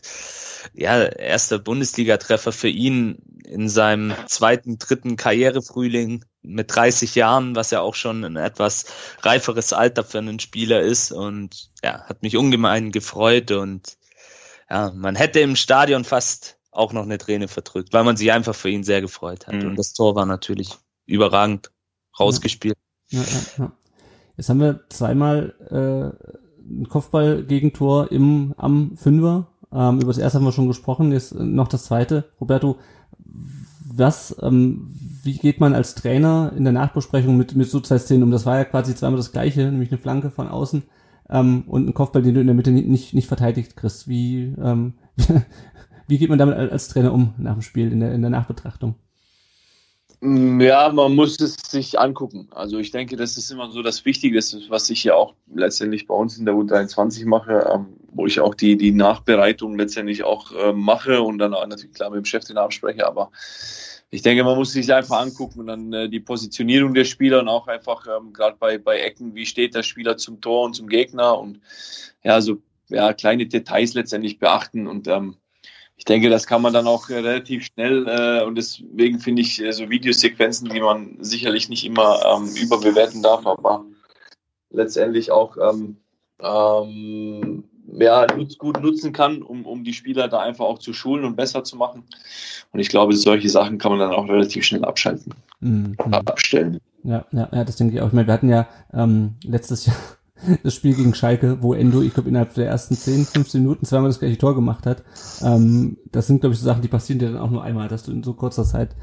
ja, 0.74 1.02
erster 1.04 1.58
Bundesliga-Treffer 1.58 2.52
für 2.52 2.68
ihn 2.68 3.18
in 3.44 3.68
seinem 3.68 4.14
zweiten, 4.26 4.78
dritten 4.78 5.16
Karrierefrühling 5.16 6.24
mit 6.42 6.74
30 6.74 7.14
Jahren, 7.14 7.56
was 7.56 7.70
ja 7.70 7.80
auch 7.80 7.94
schon 7.94 8.24
ein 8.24 8.36
etwas 8.36 8.86
reiferes 9.22 9.72
Alter 9.72 10.04
für 10.04 10.18
einen 10.18 10.38
Spieler 10.38 10.80
ist 10.80 11.12
und 11.12 11.70
ja, 11.82 12.02
hat 12.04 12.22
mich 12.22 12.36
ungemein 12.36 12.92
gefreut 12.92 13.50
und 13.50 13.96
ja, 14.70 14.92
man 14.94 15.16
hätte 15.16 15.40
im 15.40 15.56
Stadion 15.56 16.04
fast 16.04 16.58
auch 16.70 16.92
noch 16.92 17.02
eine 17.02 17.18
Träne 17.18 17.48
verdrückt, 17.48 17.92
weil 17.92 18.04
man 18.04 18.16
sich 18.16 18.30
einfach 18.32 18.54
für 18.54 18.70
ihn 18.70 18.84
sehr 18.84 19.00
gefreut 19.00 19.46
hat. 19.46 19.54
Mhm. 19.54 19.70
Und 19.70 19.76
das 19.76 19.92
Tor 19.92 20.14
war 20.14 20.26
natürlich 20.26 20.70
überragend 21.06 21.72
rausgespielt. 22.18 22.76
Ja, 23.10 23.20
ja, 23.20 23.40
ja. 23.58 23.72
Jetzt 24.36 24.48
haben 24.48 24.60
wir 24.60 24.80
zweimal 24.88 25.54
äh, 25.68 26.70
ein 26.72 26.88
Kopfball-Gegentor 26.88 28.12
im 28.12 28.54
am 28.56 28.96
Fünfer. 28.96 29.48
Ähm, 29.72 29.98
über 29.98 30.06
das 30.06 30.18
erste 30.18 30.38
haben 30.38 30.44
wir 30.44 30.52
schon 30.52 30.68
gesprochen, 30.68 31.12
jetzt 31.12 31.34
noch 31.34 31.68
das 31.68 31.84
zweite. 31.84 32.30
Roberto, 32.40 32.78
was, 33.92 34.36
ähm, 34.40 34.94
wie 35.24 35.36
geht 35.36 35.58
man 35.60 35.74
als 35.74 35.96
Trainer 35.96 36.52
in 36.56 36.62
der 36.62 36.72
Nachbesprechung 36.72 37.36
mit, 37.36 37.56
mit 37.56 37.68
so 37.68 37.80
zwei 37.80 37.98
Szenen 37.98 38.22
um? 38.22 38.30
Das 38.30 38.46
war 38.46 38.56
ja 38.56 38.64
quasi 38.64 38.94
zweimal 38.94 39.18
das 39.18 39.32
gleiche, 39.32 39.62
nämlich 39.62 39.90
eine 39.90 39.98
Flanke 39.98 40.30
von 40.30 40.48
außen 40.48 40.84
ähm, 41.30 41.64
und 41.66 41.82
einen 41.82 41.94
Kopfball, 41.94 42.22
den 42.22 42.34
du 42.34 42.40
in 42.40 42.46
der 42.46 42.56
Mitte 42.56 42.70
nicht, 42.70 43.14
nicht 43.14 43.28
verteidigt 43.28 43.76
kriegst. 43.76 44.08
Wie, 44.08 44.54
ähm, 44.62 44.94
wie 46.08 46.18
geht 46.18 46.28
man 46.28 46.38
damit 46.38 46.56
als 46.56 46.88
Trainer 46.88 47.12
um 47.12 47.34
nach 47.38 47.54
dem 47.54 47.62
Spiel 47.62 47.92
in 47.92 48.00
der, 48.00 48.12
in 48.12 48.22
der 48.22 48.30
Nachbetrachtung? 48.30 48.96
Mm, 50.20 50.60
ja, 50.60 50.90
man 50.92 51.14
muss 51.14 51.40
es 51.40 51.54
sich 51.54 51.98
angucken. 51.98 52.48
Also 52.50 52.78
ich 52.78 52.90
denke, 52.90 53.16
das 53.16 53.36
ist 53.36 53.50
immer 53.50 53.70
so 53.70 53.82
das 53.82 54.04
Wichtige, 54.04 54.38
was 54.68 54.90
ich 54.90 55.04
ja 55.04 55.14
auch 55.14 55.34
letztendlich 55.54 56.06
bei 56.06 56.14
uns 56.14 56.36
in 56.36 56.44
der 56.44 56.54
U23 56.54 57.26
mache, 57.26 57.70
ähm, 57.72 57.86
wo 58.12 58.26
ich 58.26 58.40
auch 58.40 58.54
die, 58.54 58.76
die 58.76 58.92
Nachbereitung 58.92 59.78
letztendlich 59.78 60.24
auch 60.24 60.52
äh, 60.52 60.72
mache 60.72 61.22
und 61.22 61.38
dann 61.38 61.52
natürlich 61.52 61.94
klar 61.94 62.10
mit 62.10 62.18
dem 62.18 62.24
Chef 62.24 62.44
den 62.44 62.58
abspreche, 62.58 63.06
aber 63.06 63.30
ich 64.10 64.22
denke, 64.22 64.42
man 64.42 64.56
muss 64.56 64.72
sich 64.72 64.92
einfach 64.92 65.20
angucken 65.20 65.60
und 65.60 65.66
dann 65.68 65.92
äh, 65.92 66.08
die 66.08 66.20
Positionierung 66.20 66.94
der 66.94 67.04
Spieler 67.04 67.40
und 67.40 67.48
auch 67.48 67.68
einfach 67.68 68.06
ähm, 68.06 68.32
gerade 68.32 68.56
bei, 68.58 68.78
bei 68.78 69.00
Ecken, 69.00 69.34
wie 69.34 69.46
steht 69.46 69.74
der 69.74 69.84
Spieler 69.84 70.16
zum 70.16 70.40
Tor 70.40 70.64
und 70.64 70.74
zum 70.74 70.88
Gegner 70.88 71.38
und 71.38 71.60
ja, 72.24 72.40
so 72.40 72.58
ja, 72.88 73.12
kleine 73.12 73.46
Details 73.46 73.94
letztendlich 73.94 74.38
beachten 74.38 74.88
und 74.88 75.06
ähm, 75.06 75.36
ich 75.96 76.06
denke, 76.06 76.30
das 76.30 76.46
kann 76.46 76.62
man 76.62 76.72
dann 76.72 76.86
auch 76.86 77.08
äh, 77.10 77.18
relativ 77.18 77.66
schnell 77.66 78.08
äh, 78.08 78.44
und 78.44 78.56
deswegen 78.56 79.20
finde 79.20 79.42
ich 79.42 79.62
äh, 79.62 79.72
so 79.72 79.88
Videosequenzen, 79.90 80.68
die 80.70 80.80
man 80.80 81.18
sicherlich 81.20 81.68
nicht 81.68 81.84
immer 81.84 82.20
ähm, 82.24 82.48
überbewerten 82.56 83.22
darf, 83.22 83.46
aber 83.46 83.84
letztendlich 84.70 85.30
auch 85.30 85.56
ähm, 85.56 85.98
ähm, 86.40 87.64
ja, 87.92 88.26
gut 88.58 88.82
nutzen 88.82 89.12
kann, 89.12 89.42
um, 89.42 89.66
um 89.66 89.84
die 89.84 89.92
Spieler 89.92 90.28
da 90.28 90.40
einfach 90.40 90.64
auch 90.64 90.78
zu 90.78 90.92
schulen 90.92 91.24
und 91.24 91.36
besser 91.36 91.64
zu 91.64 91.76
machen. 91.76 92.04
Und 92.72 92.80
ich 92.80 92.88
glaube, 92.88 93.16
solche 93.16 93.48
Sachen 93.48 93.78
kann 93.78 93.92
man 93.92 94.00
dann 94.00 94.12
auch 94.12 94.28
relativ 94.28 94.64
schnell 94.64 94.84
abschalten, 94.84 95.34
mhm. 95.60 95.96
abstellen. 95.98 96.80
Ja, 97.02 97.24
ja, 97.32 97.48
ja, 97.52 97.64
das 97.64 97.76
denke 97.76 97.96
ich 97.96 98.02
auch. 98.02 98.08
Ich 98.08 98.12
meine, 98.12 98.26
wir 98.26 98.34
hatten 98.34 98.48
ja 98.48 98.68
ähm, 98.92 99.34
letztes 99.44 99.86
Jahr 99.86 99.96
das 100.62 100.74
Spiel 100.74 100.94
gegen 100.94 101.14
Schalke, 101.14 101.62
wo 101.62 101.74
Endo, 101.74 102.02
ich 102.02 102.14
glaube, 102.14 102.28
innerhalb 102.28 102.54
der 102.54 102.68
ersten 102.68 102.94
10, 102.94 103.26
15 103.26 103.62
Minuten 103.62 103.84
zweimal 103.84 104.10
das 104.10 104.20
gleiche 104.20 104.38
Tor 104.38 104.54
gemacht 104.54 104.86
hat. 104.86 105.02
Ähm, 105.42 105.98
das 106.12 106.26
sind, 106.26 106.40
glaube 106.40 106.54
ich, 106.54 106.60
so 106.60 106.66
Sachen, 106.66 106.82
die 106.82 106.88
passieren 106.88 107.18
dir 107.18 107.32
dann 107.32 107.40
auch 107.40 107.50
nur 107.50 107.62
einmal, 107.62 107.88
dass 107.88 108.04
du 108.04 108.12
in 108.12 108.22
so 108.22 108.34
kurzer 108.34 108.64
Zeit, 108.64 108.94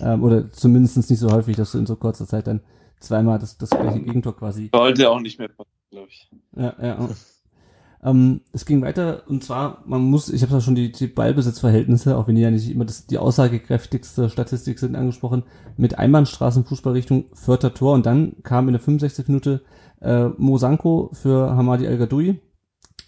ähm, 0.00 0.22
oder 0.22 0.50
zumindest 0.52 0.96
nicht 0.96 1.18
so 1.18 1.32
häufig, 1.32 1.56
dass 1.56 1.72
du 1.72 1.78
in 1.78 1.86
so 1.86 1.96
kurzer 1.96 2.26
Zeit 2.26 2.46
dann 2.46 2.60
zweimal 3.00 3.38
das, 3.38 3.58
das 3.58 3.70
gleiche 3.70 4.00
Gegentor 4.00 4.36
quasi. 4.36 4.70
Sollte 4.72 5.10
auch 5.10 5.20
nicht 5.20 5.38
mehr 5.38 5.48
passieren, 5.48 5.90
glaube 5.90 6.08
ich. 6.08 6.30
Ja, 6.56 6.74
ja. 6.80 7.08
Ähm, 8.06 8.42
es 8.52 8.64
ging 8.64 8.82
weiter 8.82 9.24
und 9.26 9.42
zwar, 9.42 9.82
man 9.84 10.00
muss, 10.00 10.28
ich 10.28 10.42
habe 10.42 10.52
ja 10.52 10.60
schon 10.60 10.76
die, 10.76 10.92
die 10.92 11.08
Ballbesitzverhältnisse, 11.08 12.16
auch 12.16 12.28
wenn 12.28 12.36
die 12.36 12.42
ja 12.42 12.52
nicht 12.52 12.70
immer 12.70 12.84
das, 12.84 13.06
die 13.08 13.18
aussagekräftigste 13.18 14.30
Statistik 14.30 14.78
sind, 14.78 14.94
angesprochen, 14.94 15.42
mit 15.76 15.98
Einbahnstraßen 15.98 16.64
Fußball 16.64 16.92
Richtung 16.92 17.24
vierter 17.34 17.74
Tor 17.74 17.94
und 17.94 18.06
dann 18.06 18.36
kam 18.44 18.68
in 18.68 18.74
der 18.74 18.80
65. 18.80 19.26
Minute 19.26 19.62
äh, 20.00 20.28
Mo 20.38 20.56
Sanko 20.56 21.10
für 21.14 21.56
Hamadi 21.56 21.86
El 21.86 21.98
Gadoui 21.98 22.40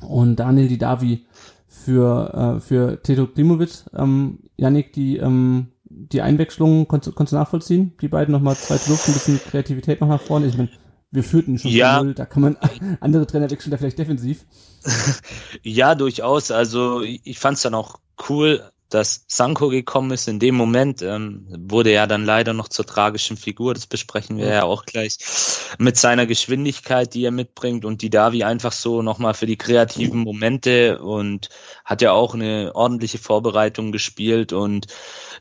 und 0.02 0.36
Daniel 0.40 0.66
Didavi 0.66 1.26
für, 1.68 2.56
äh, 2.56 2.60
für 2.60 3.00
Teto 3.00 3.28
Klimovic. 3.28 3.84
Ähm, 3.94 4.40
Yannick, 4.56 4.92
die, 4.94 5.18
ähm, 5.18 5.68
die 5.84 6.22
Einwechslung 6.22 6.88
konntest, 6.88 7.14
konntest 7.14 7.34
du 7.34 7.36
nachvollziehen? 7.36 7.92
Die 8.00 8.08
beiden 8.08 8.32
nochmal 8.32 8.56
zweite 8.56 8.90
Luft, 8.90 9.06
ein 9.06 9.14
bisschen 9.14 9.38
Kreativität 9.38 10.00
noch 10.00 10.08
nach 10.08 10.20
vorne. 10.20 10.46
Ich 10.46 10.56
meine, 10.56 10.70
wir 11.10 11.24
führten 11.24 11.58
schon 11.58 11.70
ja. 11.70 12.02
null, 12.02 12.14
da 12.14 12.26
kann 12.26 12.42
man 12.42 12.56
andere 13.00 13.26
Trainer 13.26 13.50
wechseln, 13.50 13.70
da 13.70 13.78
vielleicht 13.78 13.98
defensiv. 13.98 14.44
ja, 15.62 15.94
durchaus. 15.94 16.50
Also 16.50 17.02
ich 17.02 17.38
fand 17.38 17.56
es 17.56 17.62
dann 17.62 17.74
auch 17.74 18.00
cool, 18.28 18.62
dass 18.88 19.24
Sanko 19.26 19.68
gekommen 19.68 20.12
ist. 20.12 20.28
In 20.28 20.38
dem 20.38 20.54
Moment 20.54 21.02
ähm, 21.02 21.46
wurde 21.50 21.90
er 21.90 22.06
dann 22.06 22.24
leider 22.24 22.54
noch 22.54 22.68
zur 22.68 22.86
tragischen 22.86 23.36
Figur, 23.36 23.74
das 23.74 23.86
besprechen 23.86 24.38
wir 24.38 24.46
ja 24.46 24.62
auch 24.62 24.84
gleich, 24.86 25.18
mit 25.78 25.96
seiner 25.96 26.26
Geschwindigkeit, 26.26 27.12
die 27.12 27.24
er 27.24 27.30
mitbringt 27.30 27.84
und 27.84 28.00
die 28.00 28.10
Davi 28.10 28.44
einfach 28.44 28.72
so 28.72 29.02
nochmal 29.02 29.34
für 29.34 29.46
die 29.46 29.58
kreativen 29.58 30.20
Momente 30.20 31.00
und 31.00 31.50
hat 31.84 32.00
ja 32.00 32.12
auch 32.12 32.34
eine 32.34 32.74
ordentliche 32.74 33.18
Vorbereitung 33.18 33.92
gespielt 33.92 34.52
und 34.54 34.86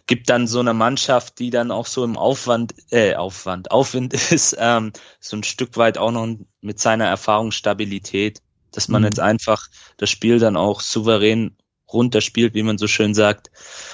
gibt 0.08 0.30
dann 0.30 0.47
so 0.47 0.60
eine 0.60 0.74
Mannschaft, 0.74 1.39
die 1.39 1.49
dann 1.49 1.70
auch 1.70 1.86
so 1.86 2.03
im 2.03 2.18
Aufwand, 2.18 2.74
äh, 2.91 3.16
Aufwand, 3.16 3.72
Aufwind 3.72 4.14
ist, 4.32 4.55
ähm, 4.60 4.93
so 5.20 5.38
ein 5.38 5.43
Stück 5.43 5.78
weit 5.78 5.97
auch 5.97 6.12
noch 6.12 6.28
mit 6.62 6.80
seiner 6.80 7.05
Erfahrung 7.05 7.51
Stabilität, 7.51 8.41
dass 8.72 8.88
man 8.88 9.01
mhm. 9.01 9.08
jetzt 9.08 9.20
einfach 9.20 9.68
das 9.97 10.10
Spiel 10.10 10.39
dann 10.39 10.58
auch 10.58 10.82
souverän 10.82 11.55
runterspielt, 11.91 12.53
wie 12.53 12.64
man 12.64 12.78
so 12.78 12.88
schön 12.88 13.14
sagt. 13.14 13.49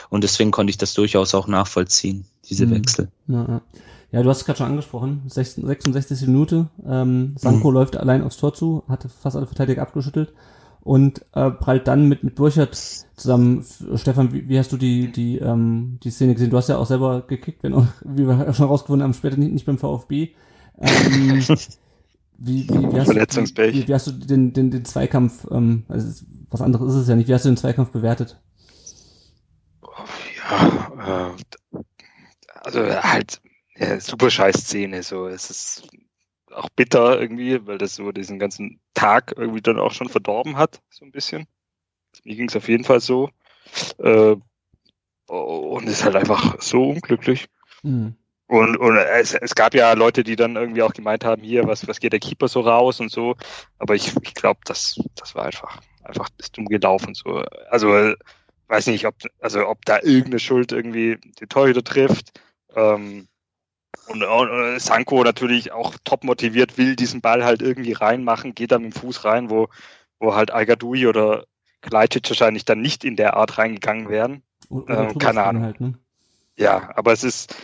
Und 0.10 0.24
deswegen 0.24 0.52
konnte 0.52 0.72
ich 0.72 0.78
das 0.78 0.94
durchaus 0.94 1.36
auch 1.36 1.48
nachvollziehen, 1.48 2.26
diese 2.50 2.66
mhm. 2.66 2.76
Wechsel. 2.76 3.12
Ja, 3.28 3.46
ja. 3.48 3.62
ja, 4.12 4.24
du 4.24 4.30
hast 4.30 4.40
es 4.40 4.46
gerade 4.46 4.58
schon 4.58 4.68
angesprochen, 4.68 5.24
66. 5.28 6.28
Minute, 6.28 6.70
ähm, 6.88 7.36
Sanko 7.38 7.70
mhm. 7.70 7.74
läuft 7.76 7.98
allein 7.98 8.24
aufs 8.24 8.38
Tor 8.38 8.54
zu, 8.54 8.84
hatte 8.88 9.10
fast 9.10 9.36
alle 9.36 9.48
Verteidiger 9.48 9.82
abgeschüttelt 9.82 10.34
und 10.84 11.26
äh, 11.34 11.50
prallt 11.50 11.88
dann 11.88 12.10
mit, 12.10 12.24
mit 12.24 12.36
Burchert 12.36 12.76
zusammen. 12.76 13.66
Stefan, 13.96 14.34
wie, 14.34 14.50
wie 14.50 14.60
hast 14.60 14.72
du 14.74 14.78
die, 14.78 15.12
die, 15.12 15.38
ähm, 15.38 15.98
die 16.04 16.12
Szene 16.12 16.34
gesehen? 16.34 16.50
Du 16.50 16.58
hast 16.58 16.68
ja 16.68 16.78
auch 16.78 16.86
selber 16.86 17.22
gekickt, 17.26 17.64
wenn 17.64 17.74
auch, 17.74 17.88
wie 18.04 18.28
wir 18.28 18.54
schon 18.54 18.68
rausgefunden 18.68 19.04
haben, 19.04 19.14
später 19.14 19.38
nicht, 19.38 19.54
nicht 19.54 19.66
beim 19.66 19.78
VfB. 19.78 20.30
Ähm, 20.78 21.40
wie, 22.38 22.68
wie, 22.68 22.92
wie, 22.92 23.00
hast 23.00 23.12
du, 23.12 23.74
wie, 23.74 23.88
wie 23.88 23.94
hast 23.94 24.08
du 24.08 24.12
den, 24.12 24.52
den, 24.52 24.72
den 24.72 24.84
Zweikampf, 24.84 25.48
ähm, 25.52 25.86
also 25.88 26.26
was 26.50 26.62
anderes 26.62 26.94
ist 26.94 27.02
es 27.02 27.08
ja 27.08 27.16
nicht, 27.16 27.30
wie 27.30 27.34
hast 27.34 27.46
du 27.46 27.50
den 27.50 27.58
Zweikampf 27.58 27.92
bewertet? 27.92 28.42
Ja, 30.50 31.30
äh, 31.30 31.80
also 32.62 32.82
halt 32.82 33.42
ja, 33.78 34.00
super 34.00 34.30
scheiß 34.30 34.56
Szene, 34.56 35.02
so 35.02 35.28
es 35.28 35.50
ist 35.50 35.88
auch 36.54 36.70
bitter 36.70 37.20
irgendwie, 37.20 37.66
weil 37.66 37.78
das 37.78 37.96
so 37.96 38.12
diesen 38.12 38.40
ganzen 38.40 38.80
Tag 38.94 39.34
irgendwie 39.38 39.62
dann 39.62 39.80
auch 39.80 39.92
schon 39.92 40.10
verdorben 40.10 40.58
hat, 40.58 40.82
so 40.90 41.06
ein 41.06 41.12
bisschen. 41.12 41.48
Mir 42.24 42.36
ging 42.36 42.48
es 42.48 42.56
auf 42.56 42.68
jeden 42.70 42.84
Fall 42.84 43.00
so. 43.00 43.30
Äh, 43.98 44.36
und 45.28 45.88
ist 45.88 46.04
halt 46.04 46.16
einfach 46.16 46.62
so 46.62 46.90
unglücklich. 46.90 47.48
Mhm. 47.82 48.16
Und, 48.48 48.78
und 48.78 48.98
es, 48.98 49.34
es 49.34 49.56
gab 49.56 49.74
ja 49.74 49.94
Leute, 49.94 50.24
die 50.24 50.36
dann 50.36 50.56
irgendwie 50.56 50.84
auch 50.84 50.94
gemeint 50.94 51.26
haben, 51.26 51.42
hier, 51.42 51.66
was, 51.66 51.88
was 51.88 52.00
geht 52.00 52.14
der 52.14 52.20
Keeper 52.20 52.48
so 52.48 52.62
raus 52.62 53.00
und 53.00 53.10
so. 53.10 53.36
Aber 53.80 53.96
ich, 53.96 54.14
ich 54.22 54.34
glaube, 54.34 54.60
das, 54.66 55.00
das 55.16 55.34
war 55.34 55.46
einfach, 55.46 55.82
einfach 56.04 56.30
ist 56.38 56.58
dumm 56.58 56.66
gelaufen. 56.66 57.16
So. 57.16 57.44
Also 57.70 58.14
weiß 58.68 58.88
nicht, 58.88 59.08
ob, 59.08 59.16
also 59.40 59.68
ob 59.68 59.86
da 59.86 60.00
irgendeine 60.02 60.40
Schuld 60.40 60.72
irgendwie 60.72 61.18
die 61.40 61.48
Torhüter 61.48 61.84
trifft. 61.84 62.40
Ähm, 62.76 63.28
und, 64.08 64.24
und 64.24 64.80
Sanko 64.80 65.24
natürlich 65.24 65.72
auch 65.72 65.96
top 66.04 66.24
motiviert, 66.24 66.78
will 66.78 66.96
diesen 66.96 67.22
Ball 67.22 67.44
halt 67.44 67.62
irgendwie 67.62 67.94
reinmachen, 67.94 68.56
geht 68.56 68.72
dann 68.72 68.84
mit 68.84 68.94
dem 68.94 69.00
Fuß 69.00 69.26
rein, 69.26 69.50
wo, 69.50 69.70
wo 70.20 70.36
halt 70.36 70.52
Algadui 70.52 71.08
oder 71.08 71.46
Kleicic 71.82 72.30
wahrscheinlich 72.30 72.66
dann 72.66 72.82
nicht 72.82 73.04
in 73.04 73.16
der 73.16 73.36
Art 73.36 73.58
reingegangen 73.58 74.10
wären. 74.10 74.44
Ähm, 74.72 75.18
keine 75.18 75.44
Ahnung. 75.44 75.64
Halt, 75.64 75.82
ne? 75.82 75.94
Ja, 76.56 76.92
aber 76.96 77.12
es 77.14 77.24
ist, 77.24 77.56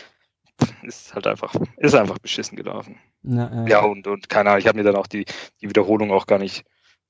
ist 0.84 1.14
halt 1.14 1.28
einfach, 1.28 1.54
ist 1.78 1.96
einfach 1.96 2.20
beschissen 2.20 2.58
gelaufen. 2.58 2.98
Na, 3.22 3.66
äh, 3.66 3.70
ja, 3.70 3.82
und, 3.82 4.08
und 4.08 4.30
keine 4.30 4.50
Ahnung, 4.50 4.60
ich 4.60 4.68
habe 4.68 4.78
mir 4.78 4.84
dann 4.84 4.96
auch 4.96 5.08
die, 5.08 5.26
die 5.62 5.70
Wiederholung 5.70 6.12
auch 6.12 6.28
gar 6.28 6.40
nicht, 6.40 6.66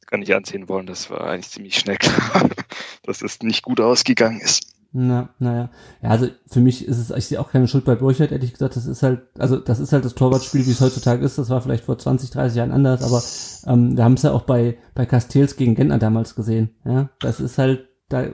gar 0.07 0.17
nicht 0.17 0.33
ansehen 0.33 0.67
wollen. 0.69 0.87
Das 0.87 1.09
war 1.09 1.21
eigentlich 1.21 1.49
ziemlich 1.49 1.75
schnell 1.75 1.97
klar, 1.97 2.49
dass 3.03 3.21
es 3.21 3.41
nicht 3.41 3.63
gut 3.63 3.79
ausgegangen 3.79 4.39
ist. 4.39 4.75
Na, 4.91 5.29
naja. 5.37 5.69
Ja, 6.01 6.09
also 6.09 6.27
für 6.47 6.61
mich 6.61 6.87
ist 6.87 6.97
es, 6.97 7.11
ich 7.11 7.27
sehe 7.27 7.39
auch 7.39 7.51
keine 7.51 7.67
Schuld 7.67 7.85
bei 7.85 7.95
Burchard, 7.95 8.31
ehrlich 8.31 8.53
gesagt. 8.53 8.75
Das 8.75 8.87
ist 8.87 9.03
halt, 9.03 9.21
also 9.37 9.57
das 9.57 9.79
ist 9.79 9.93
halt 9.93 10.03
das 10.03 10.15
Torwartspiel, 10.15 10.65
wie 10.65 10.71
es 10.71 10.81
heutzutage 10.81 11.23
ist. 11.23 11.37
Das 11.37 11.49
war 11.49 11.61
vielleicht 11.61 11.83
vor 11.83 11.99
20, 11.99 12.31
30 12.31 12.57
Jahren 12.57 12.71
anders, 12.71 13.03
aber 13.03 13.71
ähm, 13.71 13.95
wir 13.95 14.03
haben 14.03 14.13
es 14.13 14.23
ja 14.23 14.31
auch 14.31 14.43
bei, 14.43 14.77
bei 14.95 15.05
Castells 15.05 15.57
gegen 15.57 15.75
Gentner 15.75 15.99
damals 15.99 16.33
gesehen. 16.33 16.71
Ja, 16.85 17.09
das 17.19 17.39
ist 17.39 17.59
halt, 17.59 17.87
da 18.09 18.29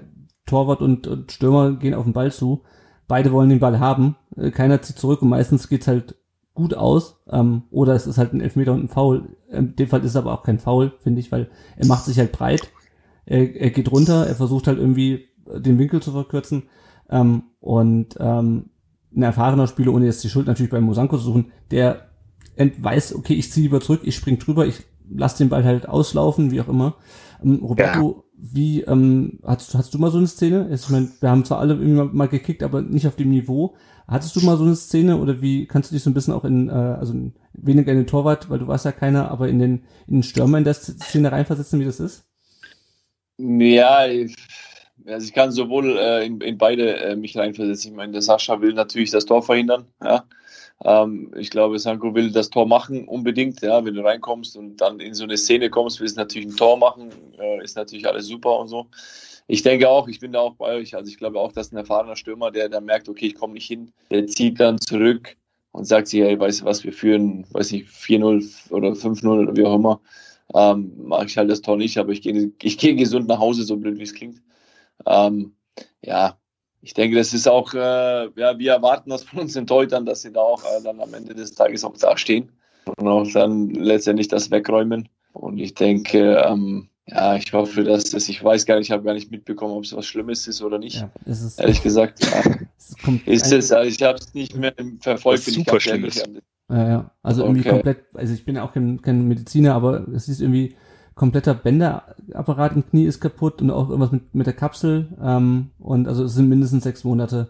Torwart 0.45 0.81
und, 0.81 1.07
und 1.07 1.31
Stürmer 1.31 1.73
gehen 1.73 1.93
auf 1.93 2.03
den 2.05 2.13
Ball 2.13 2.31
zu. 2.31 2.63
Beide 3.07 3.31
wollen 3.31 3.49
den 3.49 3.59
Ball 3.59 3.79
haben. 3.79 4.15
Äh, 4.37 4.51
keiner 4.51 4.81
zieht 4.81 4.97
zurück 4.97 5.21
und 5.21 5.29
meistens 5.29 5.67
geht's 5.67 5.87
halt 5.87 6.15
gut 6.53 6.73
aus. 6.73 7.19
Ähm, 7.29 7.63
oder 7.69 7.93
es 7.95 8.07
ist 8.07 8.17
halt 8.17 8.33
ein 8.33 8.41
Elfmeter 8.41 8.71
und 8.71 8.85
ein 8.85 8.89
Foul. 8.89 9.35
In 9.49 9.75
dem 9.75 9.89
Fall 9.89 10.01
ist 10.01 10.11
es 10.11 10.15
aber 10.15 10.33
auch 10.33 10.43
kein 10.43 10.59
Foul, 10.59 10.93
finde 11.01 11.19
ich, 11.19 11.31
weil 11.33 11.49
er 11.75 11.87
macht 11.87 12.05
sich 12.05 12.17
halt 12.17 12.31
breit. 12.31 12.69
Er, 13.25 13.55
er 13.55 13.71
geht 13.71 13.91
runter, 13.91 14.25
er 14.25 14.35
versucht 14.35 14.67
halt 14.67 14.77
irgendwie 14.77 15.25
den 15.45 15.77
Winkel 15.77 16.01
zu 16.01 16.11
verkürzen. 16.11 16.63
Ähm, 17.09 17.43
und 17.59 18.15
ähm, 18.19 18.69
ein 19.15 19.23
erfahrener 19.23 19.67
Spieler, 19.67 19.93
ohne 19.93 20.05
jetzt 20.05 20.23
die 20.23 20.29
Schuld 20.29 20.47
natürlich 20.47 20.71
bei 20.71 20.81
Mosanko 20.81 21.17
zu 21.17 21.23
suchen, 21.23 21.51
der 21.71 22.09
weiß, 22.57 23.15
okay, 23.15 23.33
ich 23.33 23.51
ziehe 23.51 23.63
lieber 23.63 23.81
zurück, 23.81 24.01
ich 24.03 24.15
spring 24.15 24.39
drüber, 24.39 24.65
ich 24.65 24.83
lass 25.09 25.37
den 25.37 25.49
Ball 25.49 25.63
halt 25.63 25.87
auslaufen, 25.87 26.51
wie 26.51 26.61
auch 26.61 26.67
immer. 26.67 26.95
Ähm, 27.43 27.59
Roberto, 27.61 28.15
ja. 28.17 28.23
wie 28.37 28.81
ähm, 28.81 29.39
hast, 29.43 29.75
hast 29.75 29.93
du 29.93 29.99
mal 29.99 30.11
so 30.11 30.17
eine 30.17 30.27
Szene? 30.27 30.69
Ich 30.71 30.89
meine, 30.89 31.09
wir 31.19 31.29
haben 31.29 31.45
zwar 31.45 31.59
alle 31.59 31.73
irgendwie 31.73 31.95
mal, 31.95 32.05
mal 32.05 32.27
gekickt, 32.27 32.63
aber 32.63 32.81
nicht 32.81 33.07
auf 33.07 33.15
dem 33.15 33.29
Niveau. 33.29 33.75
Hattest 34.07 34.35
du 34.35 34.41
mal 34.41 34.57
so 34.57 34.63
eine 34.63 34.75
Szene 34.75 35.17
oder 35.17 35.41
wie 35.41 35.65
kannst 35.65 35.91
du 35.91 35.95
dich 35.95 36.03
so 36.03 36.09
ein 36.09 36.13
bisschen 36.13 36.33
auch 36.33 36.45
in, 36.45 36.69
äh, 36.69 36.71
also 36.71 37.13
weniger 37.53 37.91
in 37.91 37.99
den 37.99 38.07
Torwart, 38.07 38.49
weil 38.49 38.59
du 38.59 38.67
warst 38.67 38.85
ja 38.85 38.91
keiner, 38.91 39.31
aber 39.31 39.49
in 39.49 39.59
den, 39.59 39.83
in 40.07 40.17
den 40.17 40.23
Stürmer 40.23 40.57
in 40.57 40.63
der 40.63 40.75
Szene 40.75 41.31
reinversetzen, 41.31 41.79
wie 41.79 41.85
das 41.85 41.99
ist? 41.99 42.25
Ja, 43.37 44.07
ich 44.07 44.35
also 45.07 45.25
ich 45.25 45.33
kann 45.33 45.51
sowohl 45.51 45.97
äh, 45.97 46.25
in, 46.25 46.41
in 46.41 46.57
beide 46.57 46.97
äh, 46.97 47.15
mich 47.15 47.37
reinversetzen. 47.37 47.91
Ich 47.91 47.97
meine, 47.97 48.13
der 48.13 48.21
Sascha 48.21 48.61
will 48.61 48.73
natürlich 48.73 49.11
das 49.11 49.25
Tor 49.25 49.43
verhindern. 49.43 49.85
Ja. 50.03 50.25
Ähm, 50.83 51.31
ich 51.37 51.49
glaube, 51.49 51.79
Sanko 51.79 52.13
will 52.15 52.31
das 52.31 52.49
Tor 52.49 52.67
machen 52.67 53.07
unbedingt. 53.07 53.61
Ja, 53.61 53.83
wenn 53.85 53.93
du 53.93 54.03
reinkommst 54.03 54.57
und 54.57 54.77
dann 54.77 54.99
in 54.99 55.13
so 55.13 55.23
eine 55.23 55.37
Szene 55.37 55.69
kommst, 55.69 55.99
willst 55.99 56.17
du 56.17 56.21
natürlich 56.21 56.47
ein 56.47 56.57
Tor 56.57 56.77
machen, 56.77 57.09
äh, 57.39 57.63
ist 57.63 57.77
natürlich 57.77 58.07
alles 58.07 58.27
super 58.27 58.59
und 58.59 58.67
so. 58.67 58.87
Ich 59.47 59.61
denke 59.61 59.89
auch, 59.89 60.07
ich 60.07 60.19
bin 60.19 60.33
da 60.33 60.39
auch 60.39 60.55
bei 60.55 60.75
euch. 60.75 60.95
Also 60.95 61.09
ich 61.09 61.17
glaube 61.17 61.39
auch, 61.39 61.51
dass 61.51 61.71
ein 61.71 61.77
erfahrener 61.77 62.15
Stürmer, 62.15 62.51
der 62.51 62.67
dann 62.69 62.85
merkt, 62.85 63.07
okay, 63.07 63.27
ich 63.27 63.35
komme 63.35 63.53
nicht 63.53 63.67
hin, 63.67 63.91
der 64.09 64.27
zieht 64.27 64.59
dann 64.59 64.79
zurück 64.79 65.37
und 65.71 65.85
sagt 65.85 66.07
sich, 66.07 66.21
hey, 66.21 66.39
weißt 66.39 66.61
du 66.61 66.65
was, 66.65 66.83
wir 66.83 66.93
führen, 66.93 67.45
weiß 67.51 67.71
nicht, 67.71 67.87
4-0 67.89 68.71
oder 68.71 68.89
5-0 68.89 69.27
oder 69.27 69.55
wie 69.55 69.65
auch 69.65 69.75
immer. 69.75 70.01
Ähm, 70.53 70.93
mache 70.97 71.25
ich 71.25 71.37
halt 71.37 71.49
das 71.49 71.61
Tor 71.61 71.77
nicht, 71.77 71.97
aber 71.97 72.11
ich 72.11 72.21
gehe 72.21 72.51
ich 72.61 72.77
geh 72.77 72.93
gesund 72.93 73.27
nach 73.27 73.39
Hause, 73.39 73.63
so 73.63 73.77
blöd 73.77 73.97
wie 73.97 74.03
es 74.03 74.13
klingt. 74.13 74.41
Ähm, 75.05 75.55
ja, 76.01 76.37
ich 76.81 76.93
denke, 76.93 77.17
das 77.17 77.33
ist 77.33 77.47
auch, 77.47 77.73
äh, 77.73 78.29
ja, 78.35 78.59
wir 78.59 78.73
erwarten 78.73 79.09
das 79.09 79.23
von 79.23 79.39
uns 79.39 79.55
in 79.55 79.65
Teutern, 79.65 80.05
dass 80.05 80.21
sie 80.21 80.31
da 80.31 80.41
auch 80.41 80.63
äh, 80.63 80.83
dann 80.83 80.99
am 80.99 81.13
Ende 81.13 81.33
des 81.33 81.53
Tages 81.55 81.83
auch 81.83 81.97
da 81.97 82.15
stehen 82.15 82.51
und 82.97 83.07
auch 83.07 83.27
dann 83.33 83.69
letztendlich 83.69 84.27
das 84.27 84.51
wegräumen. 84.51 85.09
Und 85.33 85.57
ich 85.57 85.73
denke, 85.73 86.43
ähm, 86.45 86.89
ja, 87.07 87.35
ich 87.35 87.51
hoffe, 87.53 87.83
dass 87.83 88.11
das, 88.11 88.29
ich 88.29 88.43
weiß 88.43 88.65
gar 88.65 88.77
nicht, 88.77 88.87
ich 88.87 88.91
habe 88.91 89.03
gar 89.03 89.13
nicht 89.13 89.31
mitbekommen, 89.31 89.73
ob 89.73 89.83
es 89.83 89.95
was 89.95 90.05
Schlimmes 90.05 90.47
ist 90.47 90.61
oder 90.61 90.79
nicht. 90.79 91.01
Ja, 91.01 91.11
ist 91.25 91.41
es, 91.41 91.59
Ehrlich 91.59 91.81
gesagt, 91.81 92.23
ja. 92.23 92.43
es 93.25 93.43
ist 93.43 93.51
es, 93.51 93.71
also 93.71 93.89
ich 93.89 94.01
habe 94.01 94.17
es 94.17 94.33
nicht 94.33 94.55
mehr 94.55 94.73
verfolgt. 95.01 95.43
Super 95.43 95.79
schlimm. 95.79 96.07
Ja, 96.69 96.87
ja, 96.87 97.11
also 97.21 97.43
okay. 97.43 97.51
irgendwie 97.51 97.69
komplett, 97.69 98.05
also 98.13 98.33
ich 98.33 98.43
bin 98.43 98.55
ja 98.55 98.63
auch 98.63 98.73
kein, 98.73 99.01
kein 99.01 99.27
Mediziner, 99.27 99.75
aber 99.75 100.07
es 100.09 100.27
ist 100.27 100.41
irgendwie 100.41 100.75
kompletter 101.15 101.53
Bänderapparat 101.53 102.73
im 102.75 102.87
Knie 102.87 103.05
ist 103.05 103.21
kaputt 103.21 103.61
und 103.61 103.71
auch 103.71 103.89
irgendwas 103.89 104.11
mit, 104.11 104.35
mit 104.35 104.47
der 104.47 104.53
Kapsel. 104.53 105.07
Ähm, 105.23 105.71
und 105.79 106.07
also 106.07 106.25
es 106.25 106.33
sind 106.33 106.49
mindestens 106.49 106.83
sechs 106.83 107.03
Monate, 107.03 107.49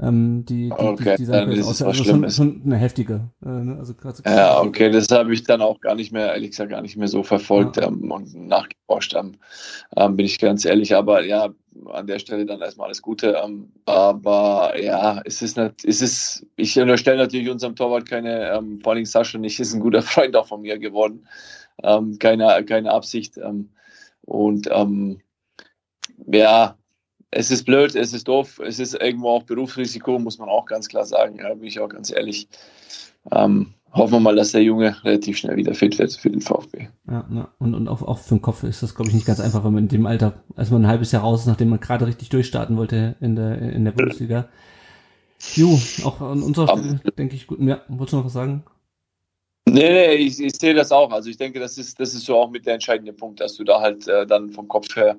ähm, 0.00 0.44
die, 0.44 0.68
die, 0.68 0.72
okay, 0.72 1.16
die, 1.16 1.24
die 1.24 1.30
dann 1.30 1.50
ist 1.50 1.68
es 1.68 1.82
also 1.82 2.04
schon, 2.04 2.30
schon 2.30 2.62
eine 2.64 2.76
heftige. 2.76 3.30
Äh, 3.44 3.48
ne? 3.48 3.76
also 3.78 3.94
grad, 3.94 4.22
ja, 4.24 4.60
okay, 4.60 4.90
das 4.90 5.10
habe 5.10 5.32
ich 5.32 5.42
dann 5.42 5.60
auch 5.60 5.80
gar 5.80 5.96
nicht 5.96 6.12
mehr, 6.12 6.34
ehrlich 6.34 6.50
gesagt, 6.50 6.70
gar 6.70 6.82
nicht 6.82 6.96
mehr 6.96 7.08
so 7.08 7.24
verfolgt 7.24 7.78
ja. 7.78 7.88
ähm, 7.88 8.10
und 8.12 8.32
nachgeforscht. 8.34 9.14
Ähm, 9.16 9.36
ähm, 9.96 10.16
bin 10.16 10.26
ich 10.26 10.38
ganz 10.38 10.64
ehrlich. 10.64 10.94
Aber 10.94 11.24
ja, 11.24 11.48
an 11.90 12.06
der 12.06 12.20
Stelle 12.20 12.46
dann 12.46 12.60
erstmal 12.60 12.86
alles 12.86 13.02
Gute. 13.02 13.40
Ähm, 13.42 13.72
aber 13.86 14.74
ja, 14.80 15.20
es 15.24 15.42
ist 15.42 15.56
nicht, 15.56 15.84
es 15.84 16.00
ist, 16.00 16.46
ich 16.56 16.78
unterstelle 16.78 17.18
natürlich 17.18 17.50
unserem 17.50 17.74
Torwart 17.74 18.06
keine, 18.06 18.52
ähm, 18.52 18.80
vor 18.82 18.92
allem 18.92 19.04
Sascha 19.04 19.38
nicht, 19.38 19.58
ist 19.58 19.74
ein 19.74 19.80
guter 19.80 20.02
Freund 20.02 20.36
auch 20.36 20.46
von 20.46 20.60
mir 20.60 20.78
geworden 20.78 21.26
ähm, 21.82 22.18
keine, 22.18 22.64
keine 22.64 22.92
Absicht. 22.92 23.36
Ähm, 23.38 23.70
Und 24.22 24.68
ähm, 24.70 25.20
ja, 26.26 26.76
es 27.30 27.50
ist 27.50 27.64
blöd, 27.64 27.94
es 27.94 28.12
ist 28.12 28.28
doof, 28.28 28.60
es 28.62 28.78
ist 28.78 28.94
irgendwo 28.94 29.30
auch 29.30 29.44
Berufsrisiko, 29.44 30.18
muss 30.18 30.38
man 30.38 30.50
auch 30.50 30.66
ganz 30.66 30.88
klar 30.88 31.06
sagen. 31.06 31.38
Ja, 31.38 31.54
bin 31.54 31.64
ich 31.64 31.80
auch 31.80 31.88
ganz 31.88 32.10
ehrlich. 32.10 32.48
Ähm, 33.32 33.74
hoffen 33.92 34.12
wir 34.12 34.20
mal, 34.20 34.36
dass 34.36 34.52
der 34.52 34.62
Junge 34.62 35.02
relativ 35.02 35.38
schnell 35.38 35.56
wieder 35.56 35.74
fit 35.74 35.98
wird 35.98 36.12
für 36.12 36.30
den 36.30 36.42
VfB. 36.42 36.88
Ja, 37.10 37.26
ja. 37.30 37.48
Und, 37.58 37.74
und 37.74 37.88
auch, 37.88 38.02
auch 38.02 38.18
für 38.18 38.34
den 38.34 38.42
Kopf 38.42 38.64
ist 38.64 38.82
das, 38.82 38.94
glaube 38.94 39.08
ich, 39.08 39.14
nicht 39.14 39.26
ganz 39.26 39.40
einfach, 39.40 39.64
wenn 39.64 39.72
man 39.72 39.84
in 39.84 39.88
dem 39.88 40.06
Alter, 40.06 40.44
als 40.56 40.70
man 40.70 40.82
ein 40.82 40.88
halbes 40.88 41.12
Jahr 41.12 41.22
raus 41.22 41.40
ist, 41.40 41.46
nachdem 41.46 41.70
man 41.70 41.80
gerade 41.80 42.06
richtig 42.06 42.28
durchstarten 42.28 42.76
wollte 42.76 43.16
in 43.20 43.34
der, 43.34 43.60
in 43.60 43.84
der 43.84 43.92
Bundesliga. 43.92 44.48
Jo, 45.54 45.78
auch 46.04 46.20
an 46.20 46.42
unserer 46.42 46.68
Stelle, 46.76 47.00
denke 47.16 47.34
ich, 47.34 47.46
gut. 47.46 47.60
Ja, 47.60 47.80
wolltest 47.88 48.12
du 48.12 48.16
noch 48.18 48.26
was 48.26 48.32
sagen? 48.32 48.64
Nee, 49.72 49.92
nee, 49.92 50.14
ich, 50.14 50.40
ich 50.40 50.56
sehe 50.56 50.74
das 50.74 50.92
auch. 50.92 51.10
Also 51.10 51.30
ich 51.30 51.36
denke, 51.36 51.60
das 51.60 51.78
ist, 51.78 51.98
das 52.00 52.14
ist 52.14 52.24
so 52.24 52.36
auch 52.36 52.50
mit 52.50 52.66
der 52.66 52.74
entscheidende 52.74 53.12
Punkt, 53.12 53.40
dass 53.40 53.56
du 53.56 53.64
da 53.64 53.80
halt 53.80 54.06
äh, 54.08 54.26
dann 54.26 54.50
vom 54.50 54.68
Kopf 54.68 54.94
her 54.96 55.16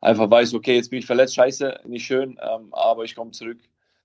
einfach 0.00 0.30
weißt, 0.30 0.54
okay, 0.54 0.76
jetzt 0.76 0.90
bin 0.90 0.98
ich 0.98 1.06
verletzt, 1.06 1.34
scheiße, 1.34 1.80
nicht 1.86 2.04
schön, 2.04 2.38
ähm, 2.42 2.68
aber 2.72 3.04
ich 3.04 3.14
komme 3.14 3.30
zurück 3.30 3.58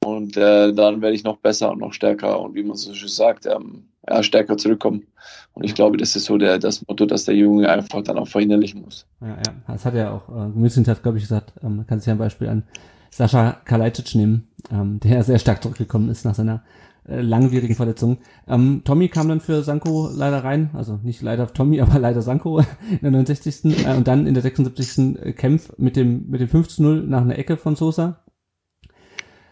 und 0.05 0.37
äh, 0.37 0.71
dann 0.73 1.01
werde 1.01 1.15
ich 1.15 1.23
noch 1.23 1.37
besser 1.37 1.71
und 1.71 1.79
noch 1.79 1.91
stärker 1.91 2.39
und 2.39 2.55
wie 2.55 2.63
man 2.63 2.77
so 2.77 2.93
schön 2.93 3.09
sagt, 3.09 3.45
ähm, 3.45 3.89
ja, 4.07 4.23
stärker 4.23 4.57
zurückkommen. 4.57 5.07
Und 5.53 5.65
ich 5.65 5.75
glaube, 5.75 5.97
das 5.97 6.15
ist 6.15 6.25
so 6.25 6.37
der, 6.37 6.59
das 6.59 6.85
Motto, 6.87 7.05
dass 7.05 7.25
der 7.25 7.35
Junge 7.35 7.69
einfach 7.69 8.01
dann 8.03 8.17
auch 8.17 8.27
verinnerlichen 8.27 8.81
muss. 8.81 9.05
Ja, 9.19 9.29
ja, 9.29 9.55
das 9.67 9.85
hat 9.85 9.95
er 9.95 10.13
auch, 10.13 10.29
äh, 10.29 10.85
hat, 10.85 11.03
glaube 11.03 11.17
ich, 11.17 11.23
gesagt, 11.23 11.53
ähm, 11.61 11.77
man 11.77 11.87
kann 11.87 11.99
sich 11.99 12.07
ja 12.07 12.13
ein 12.13 12.19
Beispiel 12.19 12.47
an 12.47 12.63
Sascha 13.09 13.57
Kalajdzic 13.65 14.15
nehmen, 14.15 14.47
ähm, 14.71 14.99
der 15.01 15.23
sehr 15.23 15.39
stark 15.39 15.63
zurückgekommen 15.63 16.09
ist 16.09 16.23
nach 16.23 16.35
seiner 16.35 16.63
äh, 17.07 17.21
langwierigen 17.21 17.75
Verletzung. 17.75 18.17
Ähm, 18.47 18.81
Tommy 18.83 19.07
kam 19.07 19.29
dann 19.29 19.39
für 19.39 19.63
Sanko 19.63 20.09
leider 20.13 20.43
rein, 20.43 20.71
also 20.73 20.99
nicht 21.03 21.21
leider 21.21 21.51
Tommy, 21.53 21.81
aber 21.81 21.99
leider 21.99 22.21
Sanko 22.21 22.59
in 22.59 22.99
der 23.01 23.11
69. 23.11 23.85
Äh, 23.85 23.95
und 23.95 24.07
dann 24.07 24.27
in 24.27 24.33
der 24.33 24.43
76. 24.43 25.17
Äh, 25.21 25.33
Kämpf 25.33 25.73
mit 25.77 25.95
dem, 25.95 26.29
mit 26.29 26.41
dem 26.41 26.49
5-0 26.49 27.03
nach 27.07 27.21
einer 27.21 27.37
Ecke 27.37 27.57
von 27.57 27.75
Sosa. 27.75 28.23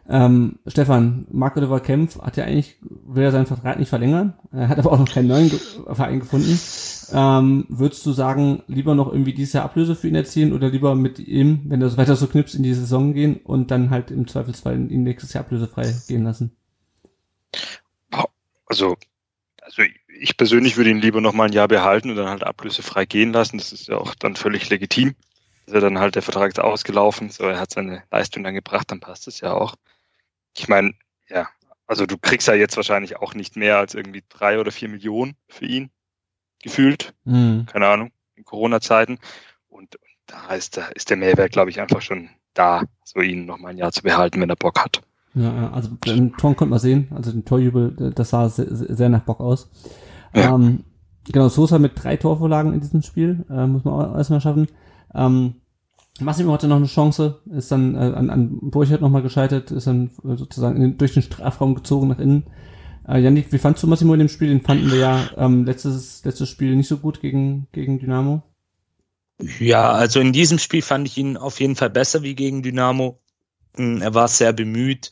Ähm, 0.07 0.59
Stefan, 0.67 1.25
Marc 1.31 1.57
Oliver 1.57 1.79
Kempf 1.79 2.19
hat 2.19 2.37
ja 2.37 2.43
eigentlich, 2.43 2.77
will 2.81 3.23
er 3.23 3.31
seinen 3.31 3.47
Vertrag 3.47 3.79
nicht 3.79 3.89
verlängern, 3.89 4.33
er 4.51 4.69
hat 4.69 4.77
aber 4.77 4.91
auch 4.91 4.99
noch 4.99 5.11
keinen 5.11 5.27
neuen 5.27 5.49
Verein 5.49 6.19
gefunden. 6.19 6.59
Ähm, 7.11 7.65
würdest 7.69 8.05
du 8.05 8.11
sagen, 8.11 8.61
lieber 8.67 8.93
noch 8.93 9.11
irgendwie 9.11 9.33
dieses 9.33 9.53
Jahr 9.53 9.65
Ablöse 9.65 9.95
für 9.95 10.07
ihn 10.07 10.15
erzielen 10.15 10.53
oder 10.53 10.69
lieber 10.69 10.93
mit 10.93 11.19
ihm, 11.19 11.61
wenn 11.65 11.81
er 11.81 11.97
weiter 11.97 12.15
so 12.15 12.27
knipst, 12.27 12.53
in 12.53 12.63
die 12.63 12.73
Saison 12.73 13.13
gehen 13.13 13.37
und 13.37 13.71
dann 13.71 13.89
halt 13.89 14.11
im 14.11 14.27
Zweifelsfall 14.27 14.91
ihn 14.91 15.03
nächstes 15.03 15.33
Jahr 15.33 15.43
ablösefrei 15.43 15.91
gehen 16.07 16.23
lassen? 16.23 16.51
Also, 18.67 18.97
also 19.61 19.83
ich 20.07 20.37
persönlich 20.37 20.77
würde 20.77 20.89
ihn 20.89 21.01
lieber 21.01 21.21
noch 21.21 21.33
mal 21.33 21.45
ein 21.45 21.53
Jahr 21.53 21.67
behalten 21.67 22.09
und 22.09 22.15
dann 22.15 22.29
halt 22.29 22.43
ablösefrei 22.43 23.05
gehen 23.05 23.31
lassen. 23.31 23.57
Das 23.57 23.71
ist 23.71 23.87
ja 23.87 23.97
auch 23.97 24.15
dann 24.15 24.35
völlig 24.35 24.69
legitim. 24.69 25.15
Ist 25.65 25.73
ja 25.73 25.79
dann 25.79 25.99
halt 25.99 26.15
der 26.15 26.21
Vertrag 26.21 26.49
ist 26.49 26.59
ausgelaufen, 26.59 27.29
so 27.29 27.43
er 27.43 27.59
hat 27.59 27.71
seine 27.71 28.03
Leistung 28.11 28.43
dann 28.43 28.53
gebracht, 28.53 28.91
dann 28.91 28.99
passt 28.99 29.27
es 29.27 29.39
ja 29.39 29.53
auch. 29.53 29.75
Ich 30.55 30.67
meine, 30.67 30.93
ja, 31.27 31.49
also 31.87 32.05
du 32.05 32.17
kriegst 32.17 32.47
ja 32.47 32.53
jetzt 32.53 32.77
wahrscheinlich 32.77 33.17
auch 33.17 33.33
nicht 33.33 33.55
mehr 33.55 33.77
als 33.77 33.95
irgendwie 33.95 34.23
drei 34.29 34.59
oder 34.59 34.71
vier 34.71 34.89
Millionen 34.89 35.35
für 35.47 35.65
ihn 35.65 35.89
gefühlt. 36.61 37.13
Mhm. 37.23 37.65
Keine 37.65 37.87
Ahnung, 37.87 38.11
in 38.35 38.45
Corona-Zeiten. 38.45 39.19
Und 39.67 39.97
da 40.27 40.53
ist, 40.53 40.77
da 40.77 40.87
ist 40.87 41.09
der 41.09 41.17
Mehrwert, 41.17 41.51
glaube 41.51 41.69
ich, 41.69 41.79
einfach 41.79 42.01
schon 42.01 42.29
da, 42.53 42.83
so 43.03 43.21
ihn 43.21 43.45
noch 43.45 43.57
mal 43.57 43.69
ein 43.69 43.77
Jahr 43.77 43.91
zu 43.91 44.03
behalten, 44.03 44.41
wenn 44.41 44.49
er 44.49 44.55
Bock 44.55 44.83
hat. 44.83 45.01
Ja, 45.35 45.71
also 45.71 45.89
den 46.05 46.31
Tor 46.33 46.55
konnte 46.55 46.71
man 46.71 46.79
sehen, 46.79 47.09
also 47.13 47.31
den 47.31 47.43
Torjubel, 47.43 48.13
das 48.15 48.29
sah 48.29 48.47
sehr, 48.47 48.67
sehr 48.69 49.09
nach 49.09 49.23
Bock 49.23 49.41
aus. 49.41 49.69
Ja. 50.33 50.55
Ähm, 50.55 50.85
genau, 51.29 51.49
Sosa 51.49 51.77
mit 51.77 51.91
drei 52.01 52.15
Torvorlagen 52.15 52.73
in 52.73 52.79
diesem 52.79 53.01
Spiel, 53.01 53.45
äh, 53.49 53.67
muss 53.67 53.83
man 53.83 53.93
auch 53.93 54.15
erstmal 54.15 54.39
schaffen. 54.39 54.67
Ähm, 55.13 55.55
Massimo 56.21 56.53
hatte 56.53 56.69
noch 56.69 56.77
eine 56.77 56.85
Chance, 56.85 57.41
ist 57.51 57.71
dann 57.71 57.95
äh, 57.95 58.13
an, 58.15 58.29
an 58.29 58.59
Burchard 58.61 59.01
nochmal 59.01 59.21
gescheitert, 59.21 59.71
ist 59.71 59.87
dann 59.87 60.11
äh, 60.23 60.37
sozusagen 60.37 60.81
in, 60.81 60.97
durch 60.97 61.13
den 61.13 61.23
Strafraum 61.23 61.75
gezogen 61.75 62.07
nach 62.07 62.19
innen. 62.19 62.45
Äh, 63.05 63.19
Janik, 63.19 63.51
wie 63.51 63.57
fandst 63.57 63.83
du 63.83 63.87
Massimo 63.87 64.13
in 64.13 64.19
dem 64.19 64.29
Spiel? 64.29 64.47
Den 64.47 64.61
fanden 64.61 64.89
wir 64.89 64.97
ja 64.97 65.19
ähm, 65.37 65.65
letztes, 65.65 66.23
letztes 66.23 66.47
Spiel 66.47 66.77
nicht 66.77 66.87
so 66.87 66.97
gut 66.97 67.19
gegen, 67.19 67.67
gegen 67.73 67.99
Dynamo. 67.99 68.41
Ja, 69.59 69.91
also 69.91 70.21
in 70.21 70.31
diesem 70.31 70.59
Spiel 70.59 70.81
fand 70.81 71.07
ich 71.09 71.17
ihn 71.17 71.35
auf 71.35 71.59
jeden 71.59 71.75
Fall 71.75 71.89
besser 71.89 72.23
wie 72.23 72.35
gegen 72.35 72.63
Dynamo. 72.63 73.19
Er 73.77 74.13
war 74.13 74.27
sehr 74.27 74.53
bemüht, 74.53 75.11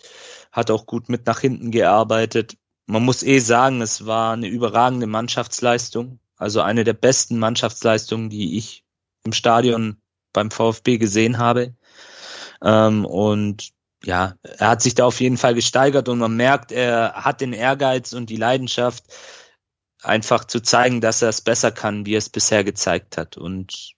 hat 0.51 0.72
auch 0.72 0.86
gut 0.86 1.09
mit 1.09 1.26
nach 1.26 1.39
hinten 1.39 1.72
gearbeitet. 1.72 2.57
Man 2.86 3.03
muss 3.03 3.24
eh 3.24 3.39
sagen, 3.39 3.82
es 3.82 4.05
war 4.05 4.34
eine 4.34 4.47
überragende 4.47 5.07
Mannschaftsleistung. 5.07 6.20
Also 6.38 6.61
eine 6.61 6.84
der 6.84 6.93
besten 6.93 7.39
Mannschaftsleistungen, 7.39 8.30
die 8.30 8.57
ich 8.57 8.84
im 9.24 9.34
Stadion 9.34 9.97
beim 10.34 10.51
VfB 10.51 10.97
gesehen 10.97 11.38
habe. 11.38 11.76
Ähm, 12.61 13.05
und 13.05 13.72
ja, 14.03 14.36
er 14.41 14.70
hat 14.70 14.82
sich 14.82 14.95
da 14.95 15.05
auf 15.05 15.22
jeden 15.22 15.38
Fall 15.38 15.55
gesteigert 15.55 16.09
und 16.09 16.20
man 16.20 16.36
merkt, 16.36 16.72
er 16.72 17.14
hat 17.14 17.39
den 17.39 17.53
Ehrgeiz 17.53 18.14
und 18.14 18.30
die 18.30 18.36
Leidenschaft, 18.36 19.05
einfach 20.03 20.45
zu 20.45 20.61
zeigen, 20.61 21.01
dass 21.01 21.22
er 21.22 21.30
es 21.30 21.41
besser 21.41 21.72
kann, 21.72 22.05
wie 22.05 22.16
er 22.16 22.20
es 22.20 22.30
bisher 22.30 22.64
gezeigt 22.64 23.18
hat. 23.18 23.38
Und 23.38 23.93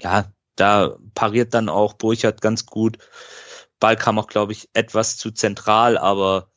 ja, 0.00 0.32
da 0.56 0.96
pariert 1.14 1.54
dann 1.54 1.68
auch 1.68 1.94
Burchard 1.94 2.40
ganz 2.40 2.66
gut. 2.66 2.98
Ball 3.80 3.96
kam 3.96 4.18
auch, 4.18 4.28
glaube 4.28 4.52
ich, 4.52 4.68
etwas 4.74 5.16
zu 5.16 5.30
zentral, 5.30 5.98
aber 5.98 6.48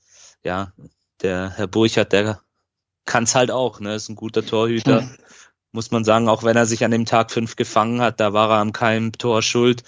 ja, 0.44 0.74
der 1.22 1.52
Herr 1.56 1.68
Burchard, 1.68 2.12
der 2.12 2.42
kann 3.06 3.24
es 3.24 3.36
halt 3.36 3.50
auch, 3.50 3.80
ne, 3.80 3.96
ist 3.96 4.10
ein 4.10 4.16
guter 4.16 4.46
Torhüter. 4.46 5.10
Muss 5.72 5.90
man 5.90 6.04
sagen, 6.04 6.30
auch 6.30 6.44
wenn 6.44 6.56
er 6.56 6.68
sich 6.68 6.86
an 6.86 6.92
dem 6.92 7.06
Tag 7.06 7.32
fünf 7.32 7.56
gefangen 7.56 8.00
hat, 8.00 8.20
da 8.20 8.34
war 8.34 8.50
er 8.52 8.58
am 8.58 8.74
keinem 8.74 9.12
Tor 9.14 9.42
schuld. 9.42 9.84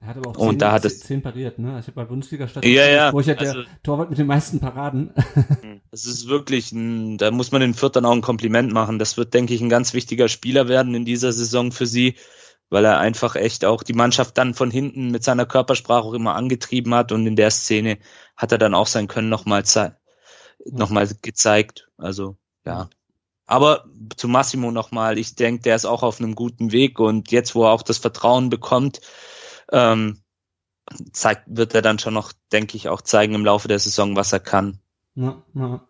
Er 0.00 0.08
hat 0.08 0.16
aber 0.18 0.30
auch 0.30 0.36
zehn, 0.36 0.48
und 0.48 0.58
da 0.62 0.72
hat 0.72 0.84
es 0.84 1.00
zehn 1.00 1.22
pariert, 1.22 1.58
ne? 1.58 1.78
Ich 1.80 1.86
habe 1.86 1.92
bei 1.92 2.04
Bundesliga 2.04 2.46
statt 2.46 2.64
ja, 2.64 2.86
ja, 2.86 3.10
Burchard 3.10 3.40
also, 3.40 3.62
der 3.62 3.82
Torwart 3.82 4.10
mit 4.10 4.18
den 4.18 4.26
meisten 4.26 4.60
Paraden. 4.60 5.12
Das 5.90 6.04
ist 6.04 6.28
wirklich, 6.28 6.70
ein, 6.72 7.16
da 7.16 7.30
muss 7.30 7.50
man 7.50 7.62
den 7.62 7.74
Viertern 7.74 8.04
auch 8.04 8.12
ein 8.12 8.20
Kompliment 8.20 8.72
machen. 8.72 8.98
Das 8.98 9.16
wird, 9.16 9.32
denke 9.32 9.54
ich, 9.54 9.60
ein 9.60 9.70
ganz 9.70 9.94
wichtiger 9.94 10.28
Spieler 10.28 10.68
werden 10.68 10.94
in 10.94 11.06
dieser 11.06 11.32
Saison 11.32 11.72
für 11.72 11.86
sie 11.86 12.14
weil 12.70 12.84
er 12.84 12.98
einfach 12.98 13.36
echt 13.36 13.64
auch 13.64 13.82
die 13.82 13.94
Mannschaft 13.94 14.36
dann 14.38 14.54
von 14.54 14.70
hinten 14.70 15.10
mit 15.10 15.24
seiner 15.24 15.46
Körpersprache 15.46 16.04
auch 16.04 16.14
immer 16.14 16.34
angetrieben 16.34 16.94
hat 16.94 17.12
und 17.12 17.26
in 17.26 17.36
der 17.36 17.50
Szene 17.50 17.98
hat 18.36 18.52
er 18.52 18.58
dann 18.58 18.74
auch 18.74 18.86
sein 18.86 19.08
Können 19.08 19.28
nochmal 19.28 19.64
noch 20.66 20.90
mal 20.90 21.08
gezeigt. 21.22 21.88
Also 21.96 22.36
ja. 22.66 22.88
Aber 23.46 23.86
zu 24.16 24.28
Massimo 24.28 24.70
nochmal, 24.70 25.16
ich 25.16 25.34
denke, 25.34 25.62
der 25.62 25.76
ist 25.76 25.86
auch 25.86 26.02
auf 26.02 26.20
einem 26.20 26.34
guten 26.34 26.70
Weg 26.70 27.00
und 27.00 27.32
jetzt, 27.32 27.54
wo 27.54 27.64
er 27.64 27.70
auch 27.70 27.82
das 27.82 27.96
Vertrauen 27.96 28.50
bekommt, 28.50 29.00
ähm, 29.72 30.18
zeigt, 31.12 31.44
wird 31.46 31.74
er 31.74 31.80
dann 31.80 31.98
schon 31.98 32.12
noch, 32.12 32.32
denke 32.52 32.76
ich, 32.76 32.90
auch 32.90 33.00
zeigen 33.00 33.34
im 33.34 33.44
Laufe 33.44 33.68
der 33.68 33.78
Saison, 33.78 34.16
was 34.16 34.32
er 34.32 34.40
kann. 34.40 34.80
Ja, 35.14 35.42
ja. 35.54 35.88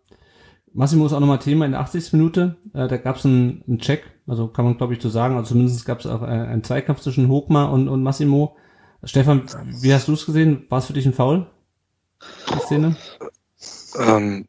Massimo 0.73 1.07
ist 1.07 1.13
auch 1.13 1.21
nochmal 1.21 1.41
Thema 1.41 1.65
in 1.65 1.73
der 1.73 1.81
80. 1.81 2.13
Minute. 2.13 2.57
Äh, 2.75 2.87
da 2.87 2.97
gab 2.97 3.17
es 3.17 3.25
einen, 3.25 3.65
einen 3.67 3.81
Check, 3.81 4.05
also 4.29 4.49
kann 4.49 4.65
man 4.65 4.77
glaube 4.77 4.95
ich 4.95 5.03
so 5.03 5.09
sagen. 5.09 5.37
Also 5.37 5.51
zumindest 5.51 5.85
gab 5.87 6.01
es 6.01 6.07
auch 6.07 6.23
einen, 6.23 6.63
Zweikampf 6.63 7.01
zwischen 7.01 7.29
Hochmar 7.29 7.73
und, 7.73 7.89
und 7.89 8.03
Massimo. 8.03 8.57
Stefan, 9.05 9.47
wie 9.81 9.95
hast 9.95 10.09
du 10.09 10.13
es 10.13 10.27
gesehen? 10.27 10.67
War 10.69 10.79
es 10.79 10.87
für 10.87 10.93
dich 10.93 11.07
ein 11.07 11.15
Foul? 11.15 11.47
Die 12.53 12.59
Szene? 12.61 12.97
Ähm, 13.99 14.49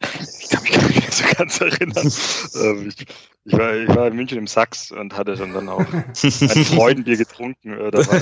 ich 0.00 0.48
kann 0.48 0.62
mich 0.62 0.72
gar 0.72 0.88
nicht 0.88 1.12
so 1.12 1.24
ganz 1.36 1.60
erinnern. 1.60 2.12
ähm, 2.54 2.88
ich, 2.88 3.06
ich, 3.44 3.52
war, 3.52 3.74
ich 3.74 3.88
war 3.88 4.08
in 4.08 4.16
München 4.16 4.38
im 4.38 4.46
Sachs 4.46 4.90
und 4.90 5.16
hatte 5.16 5.36
schon 5.36 5.52
dann 5.52 5.68
auch 5.68 5.78
ein 5.92 6.64
Freudenbier 6.64 7.16
getrunken. 7.16 7.72
Äh, 7.72 7.90
da 7.90 7.98
war 7.98 8.20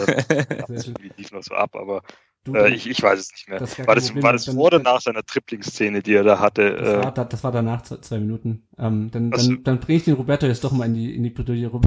das, 0.68 0.86
lief 1.16 1.32
noch 1.32 1.42
so 1.42 1.54
ab, 1.54 1.74
aber 1.74 2.02
Du, 2.48 2.54
äh, 2.54 2.70
ich, 2.70 2.88
ich 2.88 3.02
weiß 3.02 3.20
es 3.20 3.30
nicht 3.32 3.48
mehr. 3.48 3.58
Das 3.58 3.78
war 3.86 3.94
das, 3.94 4.14
war 4.22 4.32
das 4.32 4.46
vor 4.46 4.66
oder 4.66 4.78
nach 4.78 5.00
seiner 5.00 5.22
Tripling-Szene, 5.22 6.02
die 6.02 6.14
er 6.14 6.24
da 6.24 6.40
hatte? 6.40 6.76
Das, 6.76 6.88
äh, 6.88 7.04
war, 7.04 7.12
das 7.12 7.44
war 7.44 7.52
danach 7.52 7.82
zwei, 7.82 8.18
Minuten. 8.18 8.62
Ähm, 8.78 9.10
dann 9.10 9.30
dann, 9.30 9.48
dann, 9.48 9.64
dann 9.64 9.80
bringe 9.80 9.98
ich 9.98 10.04
den 10.04 10.14
Roberto 10.14 10.46
jetzt 10.46 10.64
doch 10.64 10.72
mal 10.72 10.86
in 10.86 10.94
die, 10.94 11.14
in 11.14 11.22
die 11.22 11.30
Bredouille 11.30 11.68
rum. 11.68 11.82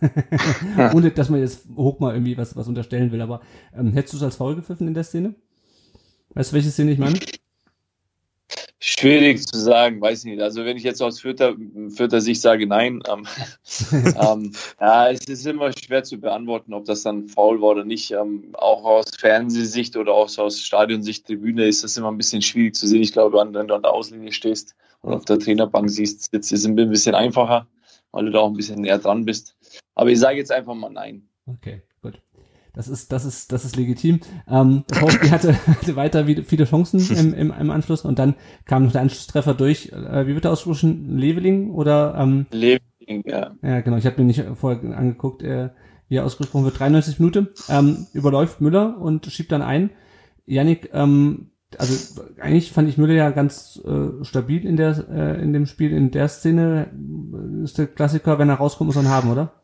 Ohne, 0.94 1.10
dass 1.12 1.28
man 1.30 1.40
jetzt 1.40 1.68
hoch 1.76 2.00
mal 2.00 2.14
irgendwie 2.14 2.36
was, 2.36 2.56
was 2.56 2.66
unterstellen 2.66 3.12
will. 3.12 3.20
Aber 3.20 3.40
ähm, 3.76 3.92
hättest 3.92 4.14
du 4.14 4.16
es 4.18 4.22
als 4.24 4.36
faul 4.36 4.56
gepfiffen 4.56 4.88
in 4.88 4.94
der 4.94 5.04
Szene? 5.04 5.34
Weißt 6.34 6.50
du, 6.50 6.54
welche 6.54 6.70
Szene 6.70 6.92
ich 6.92 6.98
meine? 6.98 7.18
Schwierig 9.00 9.46
zu 9.46 9.58
sagen, 9.58 10.00
weiß 10.00 10.24
nicht. 10.24 10.42
Also 10.42 10.64
wenn 10.66 10.76
ich 10.76 10.82
jetzt 10.82 11.02
aus 11.02 11.20
Fürther, 11.20 11.56
Fürther 11.88 12.20
Sicht 12.20 12.42
sage, 12.42 12.66
nein, 12.66 13.02
ähm, 13.10 13.26
ähm, 14.20 14.52
ja, 14.78 15.10
es 15.10 15.24
ist 15.26 15.46
immer 15.46 15.72
schwer 15.72 16.04
zu 16.04 16.18
beantworten, 16.18 16.74
ob 16.74 16.84
das 16.84 17.02
dann 17.02 17.26
faul 17.26 17.62
war 17.62 17.70
oder 17.70 17.84
nicht. 17.84 18.10
Ähm, 18.10 18.50
auch 18.52 18.84
aus 18.84 19.06
Fernsehsicht 19.18 19.96
oder 19.96 20.12
auch 20.12 20.36
aus 20.36 20.60
Stadionsicht, 20.60 21.26
Tribüne 21.26 21.66
ist 21.66 21.82
das 21.82 21.96
immer 21.96 22.10
ein 22.10 22.18
bisschen 22.18 22.42
schwierig 22.42 22.74
zu 22.74 22.86
sehen. 22.86 23.02
Ich 23.02 23.12
glaube, 23.12 23.38
wenn 23.38 23.68
du 23.68 23.74
an 23.74 23.82
der 23.82 23.92
Auslinie 23.92 24.32
stehst 24.32 24.74
und 25.00 25.14
auf 25.14 25.24
der 25.24 25.38
Trainerbank 25.38 25.88
siehst, 25.88 26.34
ist 26.34 26.52
es 26.52 26.66
ein 26.66 26.76
bisschen 26.76 27.14
einfacher, 27.14 27.66
weil 28.12 28.26
du 28.26 28.32
da 28.32 28.40
auch 28.40 28.50
ein 28.50 28.56
bisschen 28.56 28.82
näher 28.82 28.98
dran 28.98 29.24
bist. 29.24 29.56
Aber 29.94 30.10
ich 30.10 30.18
sage 30.18 30.36
jetzt 30.36 30.52
einfach 30.52 30.74
mal 30.74 30.90
nein. 30.90 31.26
Okay. 31.46 31.82
Das 32.72 32.88
ist, 32.88 33.12
das 33.12 33.24
ist, 33.24 33.52
das 33.52 33.64
ist 33.64 33.76
legitim. 33.76 34.20
Ähm, 34.48 34.84
der 34.90 34.98
VfB 34.98 35.30
hatte, 35.30 35.54
hatte 35.66 35.96
weiter 35.96 36.24
viele 36.44 36.64
Chancen 36.64 37.00
im, 37.16 37.34
im, 37.34 37.52
im 37.52 37.70
Anschluss 37.70 38.04
und 38.04 38.18
dann 38.18 38.34
kam 38.64 38.84
noch 38.84 38.92
der 38.92 39.02
Anschlusstreffer 39.02 39.54
durch. 39.54 39.92
Äh, 39.92 40.26
wie 40.26 40.34
wird 40.34 40.44
der 40.44 40.52
ausgesprochen? 40.52 41.18
Leveling 41.18 41.70
oder? 41.70 42.14
Ähm, 42.16 42.46
Leveling, 42.52 43.24
ja. 43.26 43.52
Ja, 43.62 43.80
genau. 43.80 43.96
Ich 43.96 44.06
habe 44.06 44.20
mir 44.20 44.26
nicht 44.26 44.44
vorher 44.54 44.96
angeguckt, 44.96 45.42
äh, 45.42 45.70
wie 46.08 46.16
er 46.16 46.24
ausgesprochen 46.24 46.64
wird. 46.64 46.78
93 46.78 47.18
Minuten. 47.18 47.48
Ähm, 47.68 48.06
überläuft 48.12 48.60
Müller 48.60 48.98
und 48.98 49.26
schiebt 49.26 49.52
dann 49.52 49.62
ein. 49.62 49.90
Yannick, 50.46 50.90
ähm, 50.92 51.50
also 51.78 52.22
eigentlich 52.40 52.72
fand 52.72 52.88
ich 52.88 52.98
Müller 52.98 53.14
ja 53.14 53.30
ganz 53.30 53.80
äh, 53.84 54.24
stabil 54.24 54.66
in 54.66 54.76
der 54.76 55.04
äh, 55.08 55.40
in 55.42 55.52
dem 55.52 55.66
Spiel, 55.66 55.92
in 55.92 56.10
der 56.10 56.28
Szene. 56.28 56.90
Ist 57.62 57.78
der 57.78 57.86
Klassiker, 57.86 58.38
wenn 58.38 58.48
er 58.48 58.56
rauskommt, 58.56 58.88
muss 58.88 58.96
er 58.96 59.02
ihn 59.02 59.08
haben, 59.08 59.30
oder? 59.30 59.59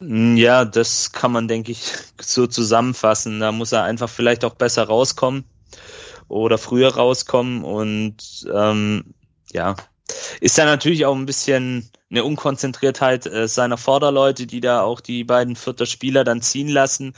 Mm, 0.00 0.36
ja, 0.36 0.64
das 0.64 1.12
kann 1.12 1.32
man, 1.32 1.48
denke 1.48 1.72
ich, 1.72 1.92
so 2.20 2.46
zusammenfassen. 2.46 3.40
Da 3.40 3.52
muss 3.52 3.72
er 3.72 3.84
einfach 3.84 4.08
vielleicht 4.08 4.44
auch 4.44 4.54
besser 4.54 4.84
rauskommen 4.84 5.44
oder 6.28 6.58
früher 6.58 6.94
rauskommen 6.94 7.64
und 7.64 8.46
ähm, 8.52 9.14
ja, 9.52 9.76
ist 10.40 10.58
da 10.58 10.64
natürlich 10.64 11.06
auch 11.06 11.14
ein 11.14 11.26
bisschen 11.26 11.90
eine 12.10 12.24
Unkonzentriertheit 12.24 13.26
äh, 13.26 13.48
seiner 13.48 13.76
Vorderleute, 13.76 14.46
die 14.46 14.60
da 14.60 14.82
auch 14.82 15.00
die 15.00 15.24
beiden 15.24 15.56
vierter 15.56 15.86
Spieler 15.86 16.24
dann 16.24 16.42
ziehen 16.42 16.68
lassen. 16.68 17.14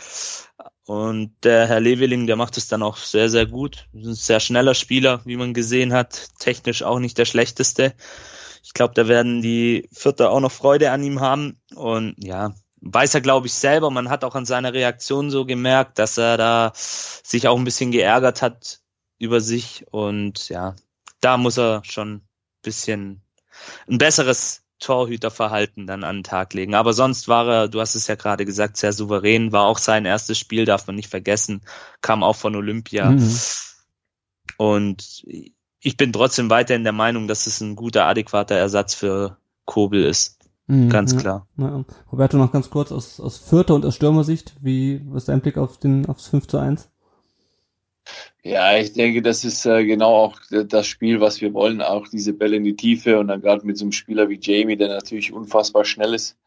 Und 0.87 1.33
der 1.45 1.69
Herr 1.69 1.81
Leveling, 1.81 2.27
der 2.27 2.37
macht 2.37 2.57
es 2.57 2.67
dann 2.67 2.83
auch 2.83 2.97
sehr, 2.97 3.29
sehr 3.29 3.47
gut. 3.47 3.89
Ein 3.95 4.15
sehr 4.15 4.41
schneller 4.41 4.75
Spieler, 4.75 5.21
wie 5.25 5.37
man 5.37 5.55
gesehen 5.55 5.93
hat. 5.93 6.31
Technisch 6.41 6.83
auch 6.83 6.99
nicht 6.99 7.17
der 7.19 7.27
schlechteste. 7.27 7.95
Ich 8.65 8.75
glaube, 8.75 8.95
da 8.95 9.07
werden 9.07 9.41
die 9.41 9.89
Vierter 9.93 10.31
auch 10.31 10.41
noch 10.41 10.51
Freude 10.51 10.91
an 10.91 11.05
ihm 11.05 11.21
haben. 11.21 11.61
Und 11.77 12.17
ja, 12.19 12.55
weiß 12.81 13.15
er, 13.15 13.21
glaube 13.21 13.47
ich, 13.47 13.55
selber. 13.55 13.91
Man 13.91 14.09
hat 14.09 14.25
auch 14.25 14.35
an 14.35 14.47
seiner 14.47 14.73
Reaktion 14.73 15.31
so 15.31 15.45
gemerkt, 15.45 15.99
dass 15.99 16.19
er 16.19 16.37
da 16.37 16.73
sich 16.75 17.49
auch 17.49 17.59
ein 17.59 17.65
bisschen 17.65 17.91
geärgert 17.91 18.43
hat 18.43 18.81
über 19.19 19.41
sich. 19.41 19.85
Und 19.91 20.49
ja, 20.49 20.75
da 21.21 21.37
muss 21.37 21.59
er 21.59 21.83
schon 21.85 22.15
ein 22.15 22.29
bisschen 22.63 23.23
ein 23.89 23.99
besseres 23.99 24.63
Torhüterverhalten 24.79 25.87
dann 25.87 26.05
an 26.05 26.19
den 26.19 26.25
Tag 26.25 26.55
legen. 26.55 26.75
Aber 26.75 26.93
sonst 26.95 27.29
war 27.29 27.47
er, 27.49 27.69
du 27.69 27.81
hast 27.81 27.95
es 27.95 28.07
ja 28.07 28.15
gerade 28.15 28.47
gesagt, 28.47 28.79
sehr 28.79 28.93
souverän, 28.93 29.53
war 29.53 29.67
auch 29.67 29.79
sein 29.79 30.07
erstes 30.07 30.39
Spiel, 30.39 30.65
darf 30.65 30.87
man 30.87 30.97
nicht 30.97 31.11
vergessen, 31.11 31.61
kam 32.01 32.23
auch 32.23 32.37
von 32.37 32.57
Olympia. 32.57 33.11
Mhm. 33.11 33.39
Und 34.57 35.25
ich 35.81 35.97
bin 35.97 36.13
trotzdem 36.13 36.51
weiterhin 36.51 36.85
der 36.85 36.93
Meinung, 36.93 37.29
dass 37.29 37.47
es 37.47 37.61
ein 37.61 37.77
guter, 37.77 38.07
adäquater 38.07 38.57
Ersatz 38.57 38.95
für 38.95 39.37
Kobel 39.67 40.05
ist. 40.05 40.40
Mhm, 40.71 40.89
ganz 40.89 41.17
klar. 41.17 41.49
Ja. 41.57 41.85
Roberto, 42.13 42.37
noch 42.37 42.53
ganz 42.53 42.71
kurz 42.71 42.93
aus, 42.93 43.19
aus 43.19 43.39
Vierter 43.39 43.75
und 43.75 43.85
aus 43.85 43.97
Stürmersicht, 43.97 44.55
wie 44.61 45.01
was 45.07 45.25
ist 45.25 45.29
dein 45.29 45.41
Blick 45.41 45.59
auf 45.59 45.79
den 45.79 46.07
aufs 46.07 46.29
5 46.29 46.47
zu 46.47 46.59
1? 46.59 46.89
Ja, 48.45 48.79
ich 48.79 48.93
denke, 48.93 49.21
das 49.21 49.45
ist 49.45 49.67
äh, 49.67 49.85
genau 49.85 50.15
auch 50.15 50.41
das 50.49 50.87
Spiel, 50.87 51.21
was 51.21 51.41
wir 51.41 51.53
wollen, 51.55 51.83
auch 51.83 52.07
diese 52.07 52.33
Bälle 52.33 52.57
in 52.57 52.65
die 52.65 52.77
Tiefe 52.77 53.19
und 53.19 53.29
dann 53.29 53.41
gerade 53.41 53.67
mit 53.67 53.79
so 53.79 53.85
einem 53.85 53.93
Spieler 53.93 54.29
wie 54.29 54.39
Jamie, 54.41 54.77
der 54.77 54.89
natürlich 54.89 55.33
unfassbar 55.33 55.85
schnell 55.85 56.15
ist, 56.15 56.39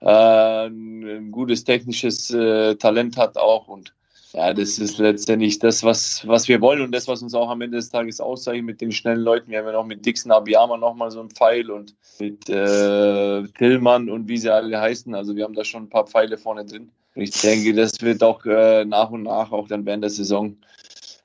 äh, 0.00 0.66
ein 0.66 1.30
gutes 1.30 1.62
technisches 1.62 2.30
äh, 2.30 2.74
Talent 2.74 3.16
hat 3.16 3.38
auch 3.38 3.68
und 3.68 3.94
ja, 4.38 4.54
das 4.54 4.78
ist 4.78 4.98
letztendlich 4.98 5.58
das, 5.58 5.82
was, 5.82 6.24
was 6.24 6.46
wir 6.46 6.60
wollen 6.60 6.80
und 6.80 6.92
das, 6.92 7.08
was 7.08 7.22
uns 7.22 7.34
auch 7.34 7.50
am 7.50 7.60
Ende 7.60 7.76
des 7.76 7.90
Tages 7.90 8.20
auszeichnet 8.20 8.66
mit 8.66 8.80
den 8.80 8.92
schnellen 8.92 9.22
Leuten. 9.22 9.50
Wir 9.50 9.58
haben 9.58 9.66
ja 9.66 9.72
noch 9.72 9.84
mit 9.84 10.06
Dixon 10.06 10.30
Abiyama 10.30 10.76
nochmal 10.76 11.10
so 11.10 11.18
einen 11.18 11.30
Pfeil 11.30 11.68
und 11.72 11.96
mit 12.20 12.48
äh, 12.48 13.42
Tillmann 13.58 14.08
und 14.08 14.28
wie 14.28 14.38
sie 14.38 14.54
alle 14.54 14.80
heißen. 14.80 15.12
Also 15.12 15.34
wir 15.34 15.42
haben 15.42 15.54
da 15.54 15.64
schon 15.64 15.84
ein 15.84 15.90
paar 15.90 16.06
Pfeile 16.06 16.38
vorne 16.38 16.64
drin. 16.64 16.88
Und 17.16 17.22
ich 17.22 17.32
denke, 17.32 17.74
das 17.74 18.00
wird 18.00 18.22
auch 18.22 18.44
äh, 18.46 18.84
nach 18.84 19.10
und 19.10 19.24
nach, 19.24 19.50
auch 19.50 19.66
dann 19.66 19.84
während 19.84 20.04
der 20.04 20.10
Saison, 20.10 20.56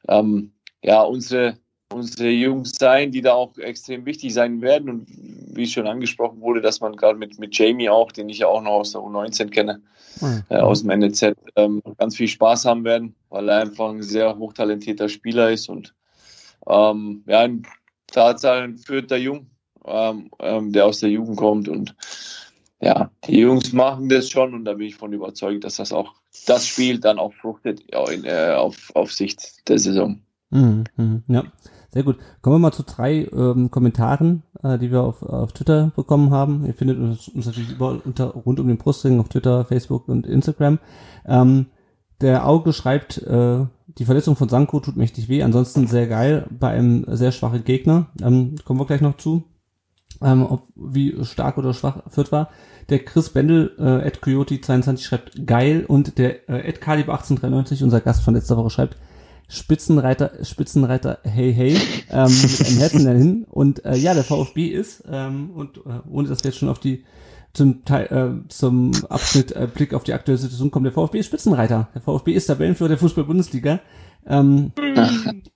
ähm, 0.07 0.51
ja, 0.81 1.03
unsere, 1.03 1.59
unsere 1.93 2.29
Jungs 2.29 2.73
sein, 2.79 3.11
die 3.11 3.21
da 3.21 3.33
auch 3.33 3.57
extrem 3.57 4.05
wichtig 4.05 4.33
sein 4.33 4.61
werden. 4.61 4.89
Und 4.89 5.07
wie 5.55 5.67
schon 5.67 5.87
angesprochen 5.87 6.41
wurde, 6.41 6.61
dass 6.61 6.81
man 6.81 6.95
gerade 6.95 7.17
mit, 7.17 7.39
mit 7.39 7.57
Jamie 7.57 7.89
auch, 7.89 8.11
den 8.11 8.29
ich 8.29 8.39
ja 8.39 8.47
auch 8.47 8.61
noch 8.61 8.71
aus 8.71 8.91
der 8.91 9.01
U19 9.01 9.49
kenne, 9.49 9.81
mhm. 10.21 10.43
äh, 10.49 10.57
aus 10.57 10.83
dem 10.83 10.99
NEZ, 10.99 11.33
ähm, 11.55 11.81
ganz 11.97 12.15
viel 12.15 12.27
Spaß 12.27 12.65
haben 12.65 12.83
werden, 12.83 13.15
weil 13.29 13.49
er 13.49 13.61
einfach 13.61 13.89
ein 13.89 14.01
sehr 14.01 14.37
hochtalentierter 14.37 15.09
Spieler 15.09 15.51
ist 15.51 15.69
und 15.69 15.93
ähm, 16.67 17.23
ja, 17.27 17.39
ein 17.41 17.63
Tatsache 18.07 18.63
ein 18.63 18.77
vierter 18.77 19.17
Jung, 19.17 19.47
ähm, 19.85 20.29
ähm, 20.39 20.71
der 20.71 20.85
aus 20.85 20.99
der 20.99 21.09
Jugend 21.09 21.37
kommt 21.37 21.67
und 21.67 21.95
ja, 22.81 23.09
die 23.25 23.39
Jungs 23.39 23.71
machen 23.71 24.09
das 24.09 24.29
schon 24.29 24.53
und 24.53 24.65
da 24.65 24.73
bin 24.73 24.87
ich 24.87 24.95
von 24.95 25.13
überzeugt, 25.13 25.63
dass 25.63 25.77
das 25.77 25.93
auch 25.93 26.13
das 26.47 26.67
Spiel 26.67 26.99
dann 26.99 27.17
auch 27.17 27.33
fruchtet 27.33 27.81
ja, 27.91 28.09
in, 28.09 28.25
äh, 28.25 28.53
auf, 28.57 28.91
auf 28.93 29.11
Sicht 29.13 29.67
der 29.69 29.79
Saison. 29.79 30.21
Mhm, 30.49 30.83
mh, 30.97 31.21
ja, 31.27 31.43
sehr 31.93 32.03
gut. 32.03 32.17
Kommen 32.41 32.55
wir 32.55 32.59
mal 32.59 32.71
zu 32.71 32.83
drei 32.83 33.29
ähm, 33.31 33.69
Kommentaren, 33.69 34.41
äh, 34.63 34.79
die 34.79 34.91
wir 34.91 35.03
auf, 35.03 35.21
auf 35.21 35.53
Twitter 35.53 35.91
bekommen 35.95 36.31
haben. 36.31 36.65
Ihr 36.65 36.73
findet 36.73 36.97
uns, 36.97 37.27
uns 37.27 37.45
natürlich 37.45 37.69
überall 37.69 38.01
unter, 38.03 38.25
rund 38.25 38.59
um 38.59 38.67
den 38.67 38.79
Brustring 38.79 39.19
auf 39.19 39.29
Twitter, 39.29 39.63
Facebook 39.65 40.09
und 40.09 40.25
Instagram. 40.25 40.79
Ähm, 41.27 41.67
der 42.19 42.47
Auge 42.47 42.73
schreibt, 42.73 43.19
äh, 43.19 43.65
die 43.99 44.05
Verletzung 44.05 44.35
von 44.35 44.49
Sanko 44.49 44.79
tut 44.79 44.97
mächtig 44.97 45.29
weh, 45.29 45.43
ansonsten 45.43 45.85
sehr 45.85 46.07
geil 46.07 46.47
bei 46.49 46.69
einem 46.69 47.05
sehr 47.15 47.31
schwachen 47.31 47.63
Gegner. 47.63 48.07
Ähm, 48.21 48.55
kommen 48.65 48.79
wir 48.79 48.87
gleich 48.87 49.01
noch 49.01 49.17
zu, 49.17 49.43
ähm, 50.21 50.47
ob, 50.49 50.63
wie 50.75 51.23
stark 51.23 51.59
oder 51.59 51.75
schwach 51.75 52.01
Fürth 52.07 52.31
war. 52.31 52.49
Der 52.89 52.99
Chris 52.99 53.29
Bendel, 53.29 53.75
äh, 53.77 54.07
Ed 54.07 54.21
Coyote 54.21 54.59
22 54.59 55.05
schreibt 55.05 55.45
geil 55.45 55.85
und 55.87 56.17
der 56.17 56.49
äh, 56.49 56.67
Ed 56.67 56.81
Caliber 56.81 57.13
1893, 57.13 57.83
unser 57.83 58.01
Gast 58.01 58.23
von 58.23 58.33
letzter 58.33 58.57
Woche, 58.57 58.71
schreibt 58.71 58.97
Spitzenreiter, 59.47 60.31
Spitzenreiter, 60.43 61.19
hey, 61.23 61.53
hey, 61.53 61.77
ähm, 62.09 62.31
mit 62.41 62.65
einem 62.65 62.77
Herzen 62.77 63.05
dahin. 63.05 63.45
Und 63.49 63.85
äh, 63.85 63.95
ja, 63.95 64.13
der 64.13 64.23
VfB 64.23 64.67
ist, 64.67 65.03
ähm, 65.09 65.51
und 65.51 65.77
äh, 65.77 66.01
ohne 66.09 66.27
dass 66.27 66.43
wir 66.43 66.51
jetzt 66.51 66.59
schon 66.59 66.69
auf 66.69 66.79
die 66.79 67.03
zum 67.53 67.85
Teil, 67.85 68.05
äh, 68.07 68.47
zum 68.49 68.91
Abschnitt 69.09 69.51
äh, 69.51 69.67
Blick 69.71 69.93
auf 69.93 70.03
die 70.03 70.13
aktuelle 70.13 70.39
Situation 70.39 70.71
kommen, 70.71 70.85
der 70.85 70.93
VfB 70.93 71.19
ist 71.19 71.27
Spitzenreiter. 71.27 71.89
Der 71.93 72.01
VfB 72.01 72.33
ist 72.33 72.47
Tabellenführer 72.47 72.89
der 72.89 72.97
Fußball-Bundesliga. 72.97 73.79
Ähm, 74.25 74.71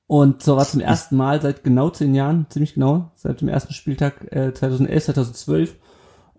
und 0.05 0.43
so 0.43 0.57
war 0.57 0.65
zum 0.65 0.81
ersten 0.81 1.15
Mal 1.15 1.41
seit 1.41 1.63
genau 1.63 1.89
zehn 1.89 2.13
Jahren, 2.13 2.45
ziemlich 2.49 2.75
genau, 2.75 3.11
seit 3.15 3.41
dem 3.41 3.47
ersten 3.47 3.73
Spieltag 3.73 4.31
äh, 4.31 4.53
2011, 4.53 5.05
2012 5.05 5.75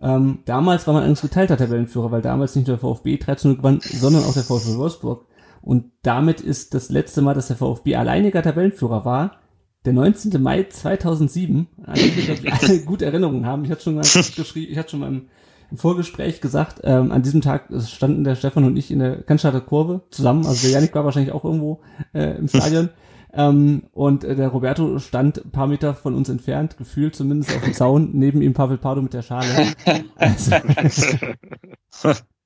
ähm, 0.01 0.39
damals 0.45 0.87
war 0.87 0.93
man 0.93 1.03
eigentlich 1.03 1.21
geteilter 1.21 1.57
Tabellenführer, 1.57 2.11
weil 2.11 2.21
damals 2.21 2.55
nicht 2.55 2.67
nur 2.67 2.77
der 2.77 2.81
VfB 2.81 3.17
13 3.17 3.57
gewann, 3.57 3.81
sondern 3.81 4.23
auch 4.23 4.33
der 4.33 4.43
VfB 4.43 4.77
Wolfsburg. 4.77 5.25
Und 5.61 5.91
damit 6.03 6.41
ist 6.41 6.73
das 6.73 6.89
letzte 6.89 7.21
Mal, 7.21 7.33
dass 7.33 7.47
der 7.47 7.57
VfB 7.57 7.95
alleiniger 7.95 8.41
Tabellenführer 8.41 9.05
war, 9.05 9.37
der 9.85 9.93
19. 9.93 10.41
Mai 10.41 10.63
2007, 10.63 11.67
an 11.85 11.93
dem 11.95 12.15
wir, 12.15 12.33
ich, 12.33 12.53
alle 12.53 12.79
gute 12.85 13.05
Erinnerungen 13.05 13.45
haben. 13.45 13.65
Ich 13.65 13.71
hatte 13.71 13.83
schon 13.83 13.95
mal 13.95 14.01
geschrieben, 14.01 14.71
ich 14.71 14.77
hatte 14.77 14.91
schon 14.91 14.99
mal 14.99 15.07
im, 15.07 15.29
im 15.71 15.77
Vorgespräch 15.77 16.41
gesagt, 16.41 16.81
ähm, 16.83 17.11
an 17.11 17.23
diesem 17.23 17.41
Tag 17.41 17.69
standen 17.85 18.23
der 18.23 18.35
Stefan 18.35 18.65
und 18.65 18.77
ich 18.77 18.91
in 18.91 18.99
der 18.99 19.21
Cannstatter 19.23 19.61
Kurve 19.61 20.01
zusammen, 20.09 20.45
also 20.45 20.61
der 20.63 20.71
Janik 20.71 20.95
war 20.95 21.05
wahrscheinlich 21.05 21.33
auch 21.33 21.45
irgendwo 21.45 21.81
äh, 22.13 22.37
im 22.37 22.47
Stadion. 22.47 22.89
Ähm, 23.31 23.83
und 23.91 24.23
äh, 24.23 24.35
der 24.35 24.47
Roberto 24.47 24.97
stand 24.97 25.45
ein 25.45 25.51
paar 25.51 25.67
Meter 25.67 25.93
von 25.93 26.15
uns 26.15 26.29
entfernt, 26.29 26.77
gefühlt 26.77 27.15
zumindest 27.15 27.55
auf 27.55 27.63
dem 27.63 27.73
Zaun, 27.73 28.09
neben 28.13 28.41
ihm 28.41 28.53
Pavel 28.53 28.77
Pardo 28.77 29.01
mit 29.01 29.13
der 29.13 29.21
Schale. 29.21 29.45
Also, 30.15 30.55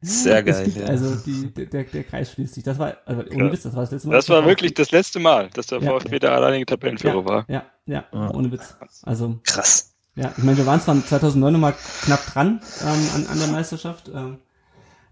Sehr 0.03 0.43
geil. 0.43 0.65
Gibt, 0.65 0.77
ja. 0.77 0.85
Also 0.85 1.15
die, 1.15 1.51
der, 1.53 1.83
der 1.85 2.03
Kreis 2.03 2.31
schließt 2.31 2.53
sich. 2.53 2.63
Das 2.63 2.77
war, 2.77 2.97
also 3.05 3.23
ohne 3.33 3.51
Witz, 3.51 3.63
das 3.63 3.73
war 3.73 3.81
das 3.81 3.91
letzte 3.91 4.07
Mal. 4.09 4.15
Das 4.15 4.29
war 4.29 4.45
wirklich 4.45 4.73
das 4.73 4.91
letzte 4.91 5.19
Mal, 5.19 5.49
dass 5.53 5.67
der 5.67 5.79
ja, 5.79 5.91
VfB 5.91 6.19
der 6.19 6.33
alleinige 6.33 6.65
Tabellenführer 6.65 7.21
ja, 7.21 7.25
war. 7.25 7.45
Ja, 7.47 7.63
ja, 7.85 8.03
ja, 8.11 8.33
ohne 8.33 8.51
Witz. 8.51 8.75
Also 9.03 9.39
krass. 9.43 9.95
Ja, 10.15 10.31
ich 10.37 10.43
meine, 10.43 10.57
wir 10.57 10.65
waren 10.65 10.79
zwar 10.79 11.03
2009 11.03 11.53
nochmal 11.53 11.73
knapp 12.03 12.23
dran 12.27 12.61
ähm, 12.81 13.09
an, 13.15 13.27
an 13.27 13.39
der 13.39 13.47
Meisterschaft, 13.47 14.11
ähm, 14.13 14.37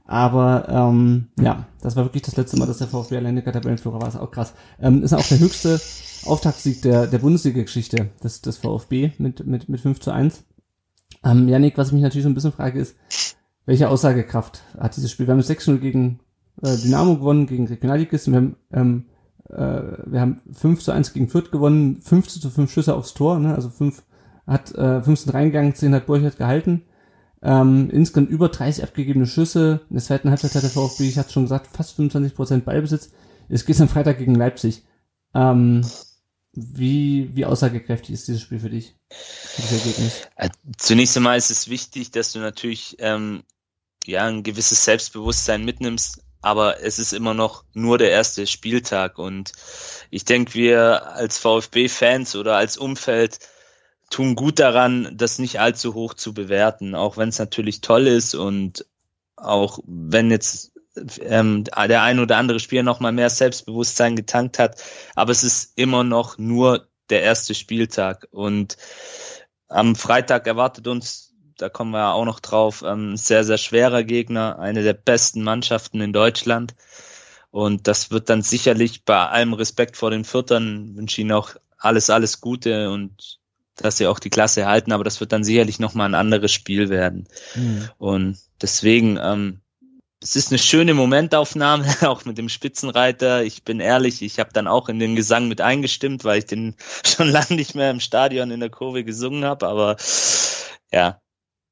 aber 0.06 0.68
ähm, 0.70 1.30
ja, 1.40 1.66
das 1.82 1.96
war 1.96 2.06
wirklich 2.06 2.24
das 2.24 2.36
letzte 2.36 2.58
Mal, 2.58 2.68
dass 2.68 2.80
der 2.80 2.88
VfB 2.88 3.18
alleine 3.18 3.44
Tabellenführer 3.44 3.96
war. 3.96 4.06
Das 4.06 4.16
ist 4.16 4.22
auch 4.22 4.30
krass. 4.30 4.54
Ähm, 4.80 5.04
ist 5.04 5.14
auch 5.14 5.26
der 5.26 5.40
höchste 5.40 5.80
Auftaktsieg 6.26 6.82
der, 6.82 7.08
der 7.08 7.18
Bundesliga-Geschichte 7.20 8.10
des, 8.24 8.42
des 8.42 8.58
VfB 8.58 9.12
mit, 9.18 9.46
mit, 9.46 9.70
mit 9.70 9.80
5 9.80 10.00
zu 10.00 10.12
1. 10.12 10.44
Ähm, 11.24 11.48
Janik, 11.48 11.78
was 11.78 11.88
ich 11.88 11.94
mich 11.94 12.02
natürlich 12.02 12.24
so 12.24 12.30
ein 12.30 12.34
bisschen 12.34 12.52
frage, 12.52 12.80
ist, 12.80 12.96
welche 13.66 13.90
Aussagekraft 13.90 14.64
hat 14.78 14.96
dieses 14.96 15.12
Spiel? 15.12 15.28
Wir 15.28 15.34
haben 15.34 15.42
6-0 15.42 15.78
gegen 15.78 16.20
äh, 16.62 16.76
Dynamo 16.78 17.16
gewonnen, 17.18 17.48
gegen 17.48 17.68
Regionalligisten. 17.68 18.34
Wir 18.34 18.38
haben, 18.38 18.56
ähm, 18.72 19.06
äh, 19.50 19.82
wir 20.06 20.22
haben 20.22 20.42
5 20.52 20.82
zu 20.82 20.92
1 20.92 21.14
gegen 21.14 21.30
Fürth 21.30 21.52
gewonnen, 21.52 22.02
15 22.02 22.42
zu 22.42 22.50
5 22.50 22.72
Schüsse 22.72 22.96
aufs 22.96 23.14
Tor, 23.14 23.40
ne? 23.40 23.54
also 23.54 23.70
5 23.70 24.04
hat 24.48 24.74
äh, 24.76 25.02
15 25.02 25.32
reingegangen, 25.32 25.76
10 25.76 25.94
hat 25.96 26.08
Borchert 26.08 26.38
gehalten. 26.38 26.84
Ähm, 27.44 27.90
insgesamt 27.92 28.30
über 28.30 28.50
30 28.50 28.84
abgegebene 28.84 29.26
Schüsse. 29.26 29.82
In 29.90 29.96
der 29.96 30.04
zweiten 30.04 30.30
Halbzeit 30.30 30.54
hat 30.54 30.64
der 30.64 30.70
VfB, 30.70 31.08
ich 31.08 31.18
hatte 31.18 31.32
schon 31.32 31.44
gesagt, 31.44 31.68
fast 31.68 32.00
25% 32.00 32.62
Ballbesitz. 32.62 33.12
Es 33.50 33.66
geht 33.66 33.82
am 33.82 33.88
Freitag 33.88 34.20
gegen 34.20 34.36
Leipzig. 34.36 34.86
Ähm, 35.34 35.82
wie, 36.54 37.30
wie 37.34 37.46
aussagekräftig 37.46 38.12
ist 38.12 38.28
dieses 38.28 38.42
Spiel 38.42 38.60
für 38.60 38.70
dich? 38.70 38.96
Dieses 39.58 39.72
Ergebnis? 39.72 40.28
Äh, 40.36 40.50
zunächst 40.78 41.16
einmal 41.16 41.38
ist 41.38 41.52
es 41.52 41.70
wichtig, 41.70 42.12
dass 42.12 42.34
du 42.34 42.40
natürlich 42.40 42.98
ähm, 43.00 43.44
ja 44.06 44.26
ein 44.26 44.44
gewisses 44.44 44.84
Selbstbewusstsein 44.84 45.64
mitnimmst, 45.64 46.24
aber 46.42 46.82
es 46.82 47.00
ist 47.00 47.14
immer 47.14 47.34
noch 47.34 47.64
nur 47.74 47.98
der 47.98 48.12
erste 48.12 48.48
Spieltag 48.48 49.18
und 49.18 49.54
ich 50.10 50.26
denke, 50.26 50.54
wir 50.56 51.14
als 51.14 51.38
VfB-Fans 51.38 52.36
oder 52.36 52.58
als 52.58 52.78
Umfeld 52.78 53.40
tun 54.10 54.36
gut 54.36 54.60
daran, 54.60 55.16
das 55.16 55.40
nicht 55.40 55.60
allzu 55.60 55.94
hoch 55.94 56.16
zu 56.16 56.34
bewerten, 56.34 56.96
auch 56.96 57.16
wenn 57.16 57.30
es 57.30 57.40
natürlich 57.40 57.80
toll 57.80 58.08
ist 58.08 58.36
und 58.36 58.86
auch 59.38 59.80
wenn 59.86 60.30
jetzt 60.32 60.71
ähm, 61.22 61.64
der 61.64 62.02
ein 62.02 62.20
oder 62.20 62.38
andere 62.38 62.60
Spieler 62.60 62.84
noch 62.84 63.00
mal 63.00 63.12
mehr 63.12 63.30
Selbstbewusstsein 63.30 64.16
getankt 64.16 64.60
hat, 64.60 64.82
aber 65.16 65.32
es 65.32 65.44
ist 65.44 65.78
immer 65.78 66.04
noch 66.04 66.38
nur 66.38 66.88
der 67.10 67.24
erste 67.24 67.54
Spieltag 67.54 68.28
und 68.32 68.78
am 69.68 69.96
Freitag 69.96 70.48
erwartet 70.48 70.88
uns, 70.88 71.34
da 71.58 71.70
kommen 71.70 71.92
wir 71.92 72.14
auch 72.14 72.26
noch 72.26 72.40
drauf, 72.40 72.84
ein 72.84 73.18
sehr, 73.18 73.44
sehr 73.44 73.58
schwerer 73.58 74.04
Gegner, 74.04 74.60
eine 74.60 74.84
der 74.84 74.94
besten 74.94 75.44
Mannschaften 75.44 76.02
in 76.02 76.12
Deutschland. 76.12 76.76
Und 77.52 77.88
das 77.88 78.12
wird 78.12 78.30
dann 78.30 78.42
sicherlich 78.42 79.06
bei 79.06 79.28
allem 79.28 79.54
Respekt 79.54 79.98
vor 79.98 80.10
den 80.10 80.24
Viertern, 80.24 80.96
wünsche 80.96 81.22
Ihnen 81.22 81.34
auch 81.34 81.56
alles, 81.78 82.10
alles 82.10 82.42
Gute 82.42 82.90
und 82.90 83.40
dass 83.76 83.98
sie 83.98 84.08
auch 84.08 84.20
die 84.20 84.30
Klasse 84.30 84.66
halten, 84.68 84.92
aber 84.92 85.04
das 85.04 85.20
wird 85.20 85.32
dann 85.32 85.44
sicherlich 85.44 85.80
nochmal 85.80 86.08
ein 86.08 86.16
anderes 86.16 86.52
Spiel 86.52 86.90
werden. 86.90 87.28
Mhm. 87.56 87.90
Und 87.98 88.38
deswegen, 88.62 89.18
ähm, 89.22 89.61
es 90.24 90.36
ist 90.36 90.52
eine 90.52 90.60
schöne 90.60 90.94
Momentaufnahme, 90.94 91.86
auch 92.08 92.26
mit 92.26 92.38
dem 92.38 92.48
Spitzenreiter. 92.48 93.44
Ich 93.44 93.64
bin 93.64 93.80
ehrlich, 93.80 94.22
ich 94.22 94.40
habe 94.40 94.52
dann 94.54 94.68
auch 94.68 94.88
in 94.88 95.00
den 95.00 95.16
Gesang 95.16 95.48
mit 95.48 95.62
eingestimmt, 95.62 96.24
weil 96.24 96.40
ich 96.40 96.46
den 96.46 96.76
schon 97.06 97.30
lange 97.30 97.56
nicht 97.56 97.76
mehr 97.76 97.92
im 97.92 98.00
Stadion 98.00 98.52
in 98.52 98.60
der 98.60 98.70
Kurve 98.70 99.04
gesungen 99.04 99.44
habe. 99.44 99.68
Aber 99.68 99.98
ja, 100.92 101.20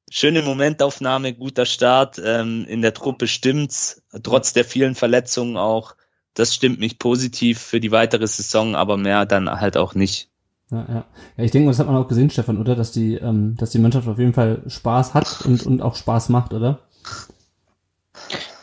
schöne 0.10 0.42
Momentaufnahme, 0.42 1.34
guter 1.34 1.66
Start. 1.66 2.20
Ähm, 2.24 2.66
in 2.68 2.82
der 2.82 2.94
Truppe 2.94 3.28
stimmt's, 3.28 4.02
trotz 4.24 4.54
der 4.54 4.66
vielen 4.66 4.96
Verletzungen 4.96 5.56
auch. 5.56 5.96
Das 6.34 6.56
stimmt 6.56 6.80
mich 6.80 7.00
positiv 7.00 7.60
für 7.60 7.80
die 7.80 7.92
weitere 7.92 8.26
Saison, 8.26 8.76
aber 8.76 8.98
mehr 8.98 9.26
dann 9.26 9.50
halt 9.50 9.78
auch 9.78 9.94
nicht. 9.94 10.30
Ja, 10.72 10.86
ja. 10.88 11.06
ja 11.38 11.44
ich 11.44 11.52
denke, 11.52 11.70
das 11.70 11.80
hat 11.80 11.88
man 11.88 11.98
auch 11.98 12.08
gesehen, 12.08 12.30
Stefan, 12.30 12.58
oder? 12.58 12.76
Dass 12.76 12.92
die, 12.92 13.16
ähm, 13.16 13.56
dass 13.58 13.72
die 13.72 13.80
Mannschaft 13.80 14.08
auf 14.08 14.18
jeden 14.18 14.34
Fall 14.34 14.64
Spaß 14.66 15.14
hat 15.14 15.42
und, 15.46 15.66
und 15.66 15.82
auch 15.82 15.96
Spaß 15.96 16.30
macht, 16.30 16.54
oder? 16.54 16.80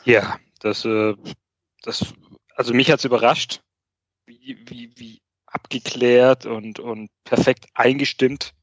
Ja, 0.06 0.38
das, 0.60 0.84
äh, 0.84 1.14
das, 1.82 2.14
also 2.54 2.72
mich 2.72 2.90
hat's 2.90 3.04
überrascht, 3.04 3.60
wie, 4.26 4.58
wie, 4.66 4.92
wie 4.96 5.20
abgeklärt 5.46 6.46
und, 6.46 6.78
und 6.78 7.10
perfekt 7.24 7.66
eingestimmt 7.74 8.54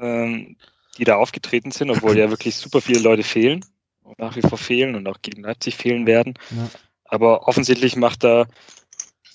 ähm, 0.00 0.56
die 0.98 1.04
da 1.04 1.16
aufgetreten 1.16 1.70
sind, 1.70 1.90
obwohl 1.90 2.18
ja 2.18 2.30
wirklich 2.30 2.56
super 2.56 2.80
viele 2.80 3.00
Leute 3.00 3.22
fehlen, 3.22 3.64
nach 4.18 4.34
wie 4.36 4.42
vor 4.42 4.58
fehlen 4.58 4.96
und 4.96 5.06
auch 5.06 5.22
gegen 5.22 5.42
Leipzig 5.42 5.76
fehlen 5.76 6.06
werden. 6.06 6.34
Ja. 6.50 6.68
Aber 7.04 7.48
offensichtlich 7.48 7.96
macht 7.96 8.24
da 8.24 8.46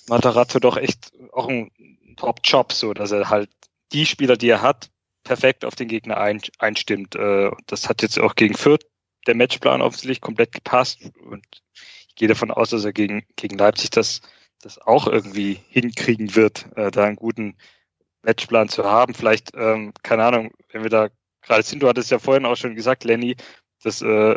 Matarazzo 0.08 0.60
doch 0.60 0.76
echt 0.76 1.12
auch 1.32 1.48
einen 1.48 1.70
Top-Job, 2.16 2.72
so 2.72 2.92
dass 2.94 3.10
er 3.10 3.30
halt 3.30 3.50
die 3.92 4.06
Spieler, 4.06 4.36
die 4.36 4.48
er 4.48 4.62
hat, 4.62 4.90
perfekt 5.24 5.64
auf 5.64 5.74
den 5.74 5.88
Gegner 5.88 6.18
ein, 6.18 6.40
einstimmt. 6.58 7.14
Äh, 7.16 7.50
das 7.66 7.88
hat 7.88 8.02
jetzt 8.02 8.18
auch 8.18 8.34
gegen 8.34 8.54
Fürth 8.54 8.84
der 9.26 9.34
Matchplan 9.34 9.82
offensichtlich 9.82 10.20
komplett 10.20 10.52
gepasst 10.52 11.00
und 11.22 11.44
ich 12.08 12.14
gehe 12.14 12.28
davon 12.28 12.50
aus, 12.50 12.70
dass 12.70 12.84
er 12.84 12.92
gegen, 12.92 13.24
gegen 13.36 13.58
Leipzig 13.58 13.90
das, 13.90 14.22
das 14.62 14.78
auch 14.78 15.06
irgendwie 15.06 15.60
hinkriegen 15.68 16.34
wird, 16.34 16.66
äh, 16.76 16.90
da 16.90 17.04
einen 17.04 17.16
guten 17.16 17.56
Matchplan 18.22 18.68
zu 18.68 18.84
haben. 18.84 19.14
Vielleicht, 19.14 19.52
ähm, 19.54 19.92
keine 20.02 20.24
Ahnung, 20.24 20.52
wenn 20.70 20.82
wir 20.82 20.90
da 20.90 21.08
gerade 21.42 21.62
sind, 21.62 21.82
du 21.82 21.88
hattest 21.88 22.10
ja 22.10 22.18
vorhin 22.18 22.46
auch 22.46 22.56
schon 22.56 22.74
gesagt, 22.74 23.04
Lenny, 23.04 23.36
dass, 23.82 24.02
äh, 24.02 24.36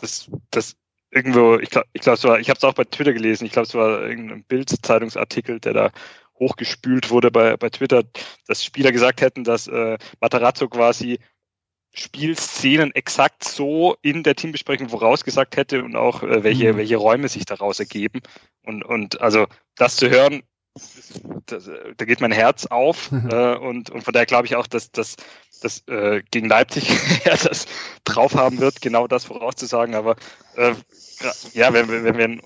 dass, 0.00 0.30
dass 0.50 0.76
irgendwo, 1.10 1.58
ich 1.58 1.70
glaube, 1.70 1.88
ich, 1.92 2.02
glaub, 2.02 2.16
es 2.16 2.24
war, 2.24 2.40
ich 2.40 2.48
habe 2.48 2.58
es 2.58 2.64
auch 2.64 2.74
bei 2.74 2.84
Twitter 2.84 3.12
gelesen, 3.12 3.44
ich 3.44 3.52
glaube, 3.52 3.66
es 3.66 3.74
war 3.74 4.02
irgendein 4.02 4.44
Bild-Zeitungsartikel, 4.44 5.60
der 5.60 5.72
da 5.72 5.90
hochgespült 6.38 7.10
wurde 7.10 7.30
bei, 7.30 7.56
bei 7.56 7.70
Twitter, 7.70 8.02
dass 8.46 8.64
Spieler 8.64 8.92
gesagt 8.92 9.20
hätten, 9.20 9.44
dass 9.44 9.66
äh, 9.68 9.98
Matarazzo 10.20 10.68
quasi 10.68 11.18
Spielszenen 11.92 12.94
exakt 12.94 13.44
so 13.44 13.96
in 14.00 14.22
der 14.22 14.34
Teambesprechung 14.34 14.88
vorausgesagt 14.88 15.56
hätte 15.56 15.84
und 15.84 15.94
auch 15.94 16.22
äh, 16.22 16.42
welche, 16.42 16.72
mhm. 16.72 16.78
welche 16.78 16.96
Räume 16.96 17.28
sich 17.28 17.44
daraus 17.44 17.80
ergeben. 17.80 18.20
Und, 18.64 18.82
und 18.82 19.20
also 19.20 19.46
das 19.76 19.96
zu 19.96 20.08
hören, 20.08 20.42
das, 21.46 21.70
da 21.98 22.04
geht 22.06 22.22
mein 22.22 22.32
Herz 22.32 22.64
auf 22.66 23.12
äh, 23.12 23.56
und, 23.56 23.90
und 23.90 24.02
von 24.02 24.12
daher 24.12 24.26
glaube 24.26 24.46
ich 24.46 24.56
auch, 24.56 24.66
dass, 24.66 24.90
dass, 24.90 25.16
dass 25.60 25.86
äh, 25.88 26.22
gegen 26.30 26.48
Leipzig 26.48 26.88
er 27.24 27.36
das 27.36 27.66
drauf 28.04 28.34
haben 28.34 28.58
wird, 28.58 28.80
genau 28.80 29.06
das 29.06 29.24
vorauszusagen. 29.24 29.94
Aber 29.94 30.16
äh, 30.56 30.74
ja, 31.52 31.74
wenn, 31.74 31.88
wenn 31.88 32.16
wir 32.16 32.42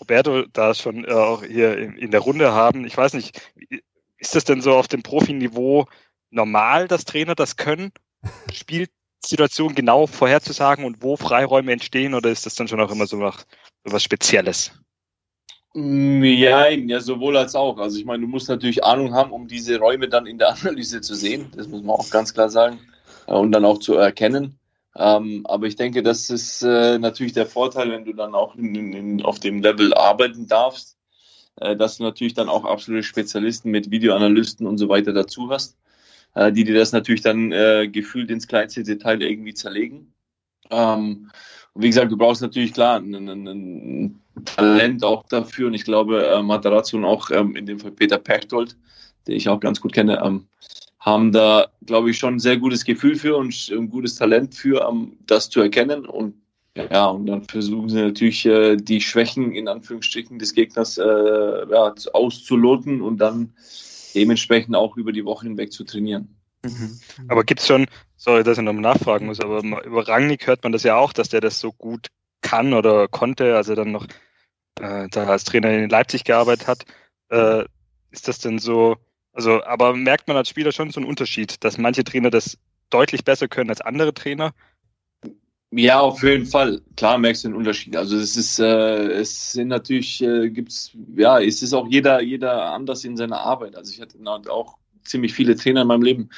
Roberto 0.00 0.42
da 0.46 0.72
schon 0.72 1.04
äh, 1.04 1.12
auch 1.12 1.44
hier 1.44 1.76
in, 1.76 1.98
in 1.98 2.10
der 2.10 2.20
Runde 2.20 2.52
haben, 2.52 2.86
ich 2.86 2.96
weiß 2.96 3.12
nicht, 3.12 3.40
ist 4.16 4.34
das 4.34 4.44
denn 4.44 4.62
so 4.62 4.74
auf 4.74 4.88
dem 4.88 5.02
Profiniveau 5.02 5.86
normal, 6.30 6.88
dass 6.88 7.04
Trainer 7.04 7.34
das 7.34 7.56
können? 7.56 7.92
Spielsituation 8.52 9.74
genau 9.74 10.06
vorherzusagen 10.06 10.84
und 10.84 11.02
wo 11.02 11.16
Freiräume 11.16 11.72
entstehen 11.72 12.14
oder 12.14 12.30
ist 12.30 12.46
das 12.46 12.54
dann 12.54 12.68
schon 12.68 12.80
auch 12.80 12.90
immer 12.90 13.06
so 13.06 13.20
was, 13.20 13.46
so 13.84 13.92
was 13.92 14.02
Spezielles? 14.02 14.72
Mm, 15.74 16.24
ja, 16.24 16.68
ja, 16.68 17.00
sowohl 17.00 17.36
als 17.36 17.54
auch. 17.54 17.78
Also 17.78 17.98
ich 17.98 18.04
meine, 18.04 18.22
du 18.22 18.28
musst 18.28 18.48
natürlich 18.48 18.82
Ahnung 18.82 19.14
haben, 19.14 19.30
um 19.32 19.46
diese 19.46 19.78
Räume 19.78 20.08
dann 20.08 20.26
in 20.26 20.38
der 20.38 20.48
Analyse 20.60 21.00
zu 21.00 21.14
sehen. 21.14 21.50
Das 21.54 21.68
muss 21.68 21.82
man 21.82 21.96
auch 21.96 22.10
ganz 22.10 22.32
klar 22.32 22.48
sagen. 22.48 22.80
Äh, 23.26 23.34
und 23.34 23.52
dann 23.52 23.64
auch 23.64 23.78
zu 23.78 23.94
erkennen. 23.94 24.58
Ähm, 24.96 25.44
aber 25.46 25.66
ich 25.66 25.76
denke, 25.76 26.02
das 26.02 26.30
ist 26.30 26.62
äh, 26.62 26.98
natürlich 26.98 27.34
der 27.34 27.46
Vorteil, 27.46 27.90
wenn 27.90 28.04
du 28.04 28.14
dann 28.14 28.34
auch 28.34 28.54
in, 28.54 28.74
in, 28.94 29.22
auf 29.22 29.38
dem 29.38 29.60
Level 29.60 29.92
arbeiten 29.92 30.46
darfst, 30.46 30.96
äh, 31.56 31.76
dass 31.76 31.98
du 31.98 32.04
natürlich 32.04 32.34
dann 32.34 32.48
auch 32.48 32.64
absolute 32.64 33.02
Spezialisten 33.02 33.70
mit 33.70 33.90
Videoanalysten 33.90 34.66
und 34.66 34.78
so 34.78 34.88
weiter 34.88 35.12
dazu 35.12 35.50
hast, 35.50 35.76
äh, 36.36 36.52
die 36.52 36.64
dir 36.64 36.74
das 36.74 36.92
natürlich 36.92 37.22
dann 37.22 37.50
äh, 37.50 37.88
gefühlt 37.90 38.30
ins 38.30 38.46
kleinste 38.46 38.82
Detail 38.82 39.22
irgendwie 39.22 39.54
zerlegen. 39.54 40.12
Ähm, 40.70 41.30
und 41.72 41.82
wie 41.82 41.88
gesagt, 41.88 42.12
du 42.12 42.16
brauchst 42.16 42.42
natürlich 42.42 42.72
klar 42.72 42.98
ein, 42.98 43.14
ein, 43.14 43.46
ein 43.48 44.20
Talent 44.44 45.02
auch 45.02 45.26
dafür. 45.28 45.68
Und 45.68 45.74
ich 45.74 45.84
glaube, 45.84 46.26
äh, 46.26 46.42
Matarazzo 46.42 46.96
und 46.96 47.04
auch 47.04 47.30
ähm, 47.30 47.56
in 47.56 47.66
dem 47.66 47.80
Fall 47.80 47.90
Peter 47.90 48.18
Pechtold, 48.18 48.76
den 49.26 49.36
ich 49.36 49.48
auch 49.48 49.60
ganz 49.60 49.80
gut 49.80 49.92
kenne, 49.92 50.22
ähm, 50.22 50.46
haben 51.00 51.32
da, 51.32 51.68
glaube 51.84 52.10
ich, 52.10 52.18
schon 52.18 52.34
ein 52.34 52.40
sehr 52.40 52.58
gutes 52.58 52.84
Gefühl 52.84 53.16
für 53.16 53.36
und 53.36 53.70
ein 53.70 53.88
gutes 53.88 54.16
Talent 54.16 54.54
für, 54.54 54.86
um, 54.86 55.16
das 55.26 55.48
zu 55.48 55.60
erkennen. 55.60 56.04
Und 56.04 56.34
ja, 56.90 57.06
und 57.06 57.26
dann 57.26 57.44
versuchen 57.44 57.88
sie 57.88 58.02
natürlich 58.02 58.44
äh, 58.44 58.76
die 58.76 59.00
Schwächen 59.00 59.52
in 59.52 59.68
Anführungsstrichen 59.68 60.38
des 60.38 60.52
Gegners 60.52 60.98
äh, 60.98 61.02
ja, 61.04 61.94
auszuloten 62.12 63.00
und 63.00 63.18
dann 63.18 63.54
dementsprechend 64.16 64.74
auch 64.74 64.96
über 64.96 65.12
die 65.12 65.24
Woche 65.24 65.46
hinweg 65.46 65.72
zu 65.72 65.84
trainieren. 65.84 66.36
Mhm. 66.64 66.98
Aber 67.28 67.44
gibt 67.44 67.60
es 67.60 67.66
schon, 67.66 67.86
sorry, 68.16 68.42
dass 68.42 68.58
ich 68.58 68.64
nochmal 68.64 68.82
nachfragen 68.82 69.26
muss, 69.26 69.40
aber 69.40 69.62
über 69.84 70.08
Rangnick 70.08 70.46
hört 70.46 70.62
man 70.62 70.72
das 70.72 70.82
ja 70.82 70.96
auch, 70.96 71.12
dass 71.12 71.28
der 71.28 71.40
das 71.40 71.60
so 71.60 71.72
gut 71.72 72.08
kann 72.40 72.74
oder 72.74 73.08
konnte, 73.08 73.56
als 73.56 73.68
er 73.68 73.76
dann 73.76 73.92
noch 73.92 74.06
äh, 74.80 75.08
da 75.10 75.26
als 75.26 75.44
Trainer 75.44 75.70
in 75.70 75.90
Leipzig 75.90 76.24
gearbeitet 76.24 76.66
hat. 76.66 76.84
Äh, 77.28 77.64
ist 78.10 78.28
das 78.28 78.38
denn 78.38 78.58
so, 78.58 78.96
also, 79.32 79.62
aber 79.64 79.94
merkt 79.94 80.28
man 80.28 80.36
als 80.36 80.48
Spieler 80.48 80.72
schon 80.72 80.90
so 80.90 81.00
einen 81.00 81.08
Unterschied, 81.08 81.62
dass 81.62 81.78
manche 81.78 82.04
Trainer 82.04 82.30
das 82.30 82.58
deutlich 82.90 83.24
besser 83.24 83.48
können 83.48 83.70
als 83.70 83.80
andere 83.80 84.14
Trainer? 84.14 84.52
Ja, 85.70 86.00
auf 86.00 86.22
jeden 86.22 86.46
Fall. 86.46 86.80
Klar 86.96 87.18
merkst 87.18 87.44
du 87.44 87.48
den 87.48 87.56
Unterschied. 87.56 87.96
Also 87.96 88.16
es 88.16 88.36
ist, 88.36 88.58
äh, 88.60 89.08
es 89.12 89.52
sind 89.52 89.68
natürlich, 89.68 90.22
äh, 90.22 90.48
gibt's, 90.50 90.92
ja, 91.16 91.40
es 91.40 91.60
ist 91.62 91.74
auch 91.74 91.88
jeder, 91.88 92.22
jeder 92.22 92.72
anders 92.72 93.04
in 93.04 93.16
seiner 93.16 93.40
Arbeit. 93.40 93.76
Also 93.76 93.92
ich 93.92 94.00
hatte 94.00 94.18
auch 94.50 94.78
ziemlich 95.02 95.34
viele 95.34 95.56
Trainer 95.56 95.82
in 95.82 95.88
meinem 95.88 96.02
Leben. 96.02 96.30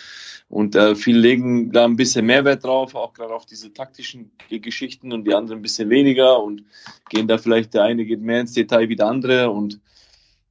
Und 0.49 0.75
äh, 0.77 0.95
viele 0.95 1.19
legen 1.19 1.73
da 1.73 1.85
ein 1.85 1.97
bisschen 1.97 2.25
Mehrwert 2.25 2.65
drauf, 2.65 2.95
auch 2.95 3.13
gerade 3.13 3.35
auf 3.35 3.45
diese 3.45 3.73
taktischen 3.73 4.31
Geschichten 4.49 5.13
und 5.13 5.25
die 5.25 5.35
anderen 5.35 5.59
ein 5.59 5.63
bisschen 5.63 5.91
weniger 5.91 6.43
und 6.43 6.65
gehen 7.11 7.29
da 7.29 7.37
vielleicht, 7.37 7.75
der 7.75 7.83
eine 7.85 8.07
geht 8.07 8.23
mehr 8.23 8.41
ins 8.41 8.55
Detail 8.55 8.89
wie 8.89 8.97
der 8.97 9.09
andere. 9.09 9.51
Und 9.51 9.79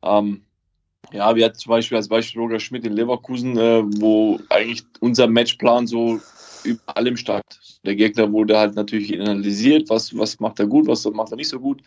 ähm, 0.04 0.44
ja, 1.12 1.36
wir 1.36 1.46
hatten 1.46 1.58
zum 1.58 1.72
Beispiel 1.72 1.98
als 1.98 2.10
Beispiel 2.10 2.42
Roger 2.42 2.60
Schmidt 2.60 2.86
in 2.86 2.94
Leverkusen, 2.94 3.58
äh, 3.58 3.84
wo 4.00 4.40
eigentlich 4.50 4.84
unser 5.00 5.28
Matchplan 5.28 5.88
so 5.88 6.20
über 6.68 6.98
allem 6.98 7.18
stand. 7.18 7.44
Der 7.86 7.96
Gegner 7.96 8.32
wurde 8.32 8.58
halt 8.58 8.76
natürlich 8.76 9.20
analysiert, 9.20 9.90
was, 9.90 10.16
was 10.18 10.40
macht 10.40 10.60
er 10.60 10.68
gut, 10.68 10.88
was 10.88 11.06
macht 11.06 11.32
er 11.32 11.38
nicht 11.38 11.50
so 11.50 11.60
gut. 11.60 11.82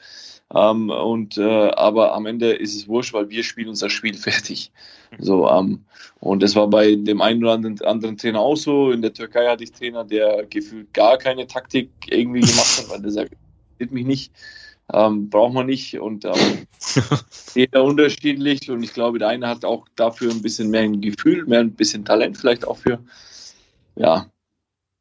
Ähm, 0.53 0.91
und 0.91 1.39
äh, 1.39 1.71
aber 1.71 2.15
am 2.15 2.27
Ende 2.27 2.53
ist 2.53 2.75
es 2.75 2.89
wurscht, 2.89 3.13
weil 3.13 3.31
wir 3.31 3.45
spielen 3.45 3.69
unser 3.69 3.91
Spiel 3.91 4.15
fertig. 4.17 4.73
So, 5.19 5.49
ähm, 5.49 5.85
und 6.21 6.43
das 6.43 6.55
war 6.57 6.69
bei 6.69 6.95
dem 6.97 7.21
einen 7.21 7.45
oder 7.45 7.53
anderen, 7.53 8.17
Trainer 8.17 8.41
auch 8.41 8.57
so. 8.57 8.91
In 8.91 9.03
der 9.03 9.13
Türkei 9.13 9.47
hatte 9.47 9.65
ich 9.65 9.73
Trainer, 9.73 10.05
der 10.05 10.47
gefühlt 10.47 10.93
gar 10.93 11.19
keine 11.19 11.47
Taktik 11.47 11.91
irgendwie 12.09 12.41
gemacht 12.41 12.79
hat, 12.79 12.91
weil 12.91 13.03
der 13.03 13.11
sagt, 13.11 13.33
mich 13.91 14.05
nicht, 14.05 14.33
ähm, 14.93 15.31
braucht 15.31 15.55
man 15.55 15.67
nicht. 15.67 15.99
Und 15.99 16.25
ähm, 16.25 16.67
jeder 17.55 17.85
unterschiedlich. 17.85 18.71
Und 18.71 18.83
ich 18.83 18.93
glaube, 18.93 19.19
der 19.19 19.29
eine 19.29 19.49
hat 19.49 19.65
auch 19.65 19.87
dafür 19.97 20.31
ein 20.31 20.43
bisschen 20.43 20.71
mehr 20.71 20.83
ein 20.83 21.01
Gefühl, 21.01 21.47
mehr 21.47 21.61
ein 21.61 21.73
bisschen 21.73 22.05
Talent 22.05 22.37
vielleicht 22.37 22.67
auch 22.67 22.77
für. 22.77 22.99
Ja. 23.97 24.27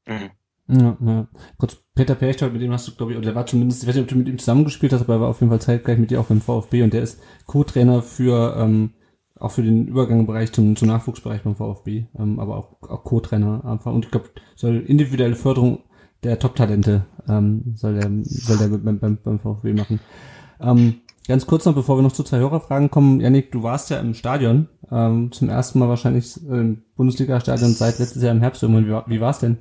Mhm. 0.10 0.30
Ja, 0.72 0.98
ja. 1.04 1.28
Kurz, 1.58 1.78
Peter 1.96 2.14
Perchtold, 2.14 2.54
mit 2.54 2.62
dem 2.62 2.72
hast 2.72 2.88
du, 2.88 2.92
glaube 2.92 3.12
ich, 3.12 3.18
oder 3.18 3.26
der 3.26 3.36
war 3.36 3.46
zumindest, 3.46 3.82
ich 3.82 3.90
weiß 3.90 3.96
nicht, 3.96 4.04
ob 4.04 4.10
du 4.10 4.18
mit 4.18 4.28
ihm 4.28 4.38
zusammengespielt 4.38 4.94
hast, 4.94 5.02
aber 5.02 5.16
er 5.16 5.22
war 5.22 5.30
auf 5.30 5.40
jeden 5.40 5.50
Fall 5.50 5.62
zeitgleich 5.62 5.98
mit 5.98 6.12
dir 6.12 6.20
auch 6.20 6.28
beim 6.28 6.42
VfB 6.42 6.84
und 6.84 6.94
der 6.94 7.02
ist 7.02 7.20
Co-Trainer 7.48 8.04
für 8.04 8.56
ähm, 8.58 8.92
auch 9.40 9.52
für 9.52 9.64
den 9.64 9.88
Übergangsbereich 9.88 10.52
zum, 10.52 10.76
zum 10.76 10.90
Nachwuchsbereich 10.90 11.42
beim 11.44 11.56
VfB, 11.56 12.06
ähm, 12.20 12.40
aber 12.40 12.58
auch, 12.58 12.82
auch 12.84 13.04
Co-Trainer 13.04 13.66
einfach. 13.66 13.94
Und 13.94 14.06
ich 14.06 14.12
glaube, 14.12 14.30
soll 14.56 14.78
individuelle 14.86 15.36
Förderung 15.36 15.80
der 16.24 16.38
Top-Talente 16.38 17.06
ähm, 17.28 17.74
soll 17.76 17.96
der, 17.96 18.10
soll 18.24 18.58
der 18.58 18.68
beim, 18.78 19.00
beim, 19.00 19.18
beim 19.24 19.40
VfB 19.40 19.74
machen. 19.74 20.00
Ähm, 20.60 20.96
ganz 21.28 21.46
kurz 21.46 21.66
noch, 21.66 21.76
bevor 21.76 21.98
wir 21.98 22.02
noch 22.02 22.12
zu 22.12 22.24
zwei 22.24 22.40
Hörerfragen 22.40 22.92
kommen. 22.92 23.22
Janik, 23.22 23.52
du 23.52 23.64
warst 23.64 23.90
ja 23.90 24.00
im 24.00 24.14
Stadion, 24.14 24.68
ähm, 24.92 25.32
zum 25.32 25.50
ersten 25.50 25.80
Mal 25.80 25.90
wahrscheinlich 25.90 26.44
im 26.46 26.84
Bundesliga-Stadion 26.96 27.72
seit 27.72 28.00
letztes 28.00 28.22
Jahr 28.22 28.34
im 28.34 28.42
Herbst. 28.42 28.62
Wie, 28.64 28.68
wie 28.68 29.22
war 29.22 29.30
es 29.30 29.40
denn? 29.40 29.58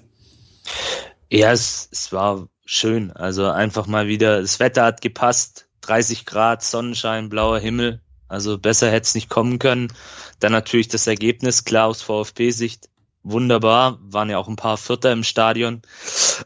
Ja, 1.30 1.52
es, 1.52 1.88
es 1.92 2.12
war 2.12 2.48
schön. 2.64 3.12
Also 3.12 3.46
einfach 3.46 3.86
mal 3.86 4.08
wieder, 4.08 4.40
das 4.40 4.60
Wetter 4.60 4.84
hat 4.84 5.00
gepasst, 5.00 5.68
30 5.82 6.26
Grad, 6.26 6.62
Sonnenschein, 6.62 7.28
blauer 7.28 7.58
Himmel. 7.58 8.00
Also 8.28 8.58
besser 8.58 8.90
hätte 8.90 9.04
es 9.04 9.14
nicht 9.14 9.30
kommen 9.30 9.58
können. 9.58 9.92
Dann 10.40 10.52
natürlich 10.52 10.88
das 10.88 11.06
Ergebnis, 11.06 11.64
klar 11.64 11.88
aus 11.88 12.02
VfB-Sicht, 12.02 12.88
wunderbar. 13.22 13.98
Waren 14.02 14.30
ja 14.30 14.38
auch 14.38 14.48
ein 14.48 14.56
paar 14.56 14.76
Vierter 14.76 15.12
im 15.12 15.24
Stadion. 15.24 15.82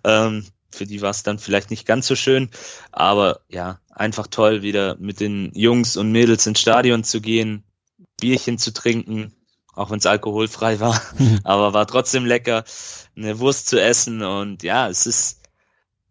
Ähm, 0.04 0.46
für 0.70 0.86
die 0.86 1.02
war 1.02 1.10
es 1.10 1.22
dann 1.22 1.38
vielleicht 1.38 1.70
nicht 1.70 1.86
ganz 1.86 2.06
so 2.06 2.16
schön. 2.16 2.50
Aber 2.92 3.40
ja, 3.48 3.80
einfach 3.90 4.26
toll, 4.26 4.62
wieder 4.62 4.96
mit 4.98 5.20
den 5.20 5.52
Jungs 5.54 5.96
und 5.96 6.12
Mädels 6.12 6.46
ins 6.46 6.60
Stadion 6.60 7.04
zu 7.04 7.20
gehen, 7.20 7.64
Bierchen 8.20 8.58
zu 8.58 8.72
trinken, 8.72 9.34
auch 9.74 9.90
wenn 9.90 9.98
es 9.98 10.06
alkoholfrei 10.06 10.80
war, 10.80 11.00
aber 11.44 11.72
war 11.72 11.86
trotzdem 11.86 12.26
lecker, 12.26 12.64
eine 13.16 13.38
Wurst 13.38 13.68
zu 13.68 13.80
essen 13.80 14.22
und 14.22 14.62
ja, 14.62 14.88
es 14.88 15.06
ist 15.06 15.40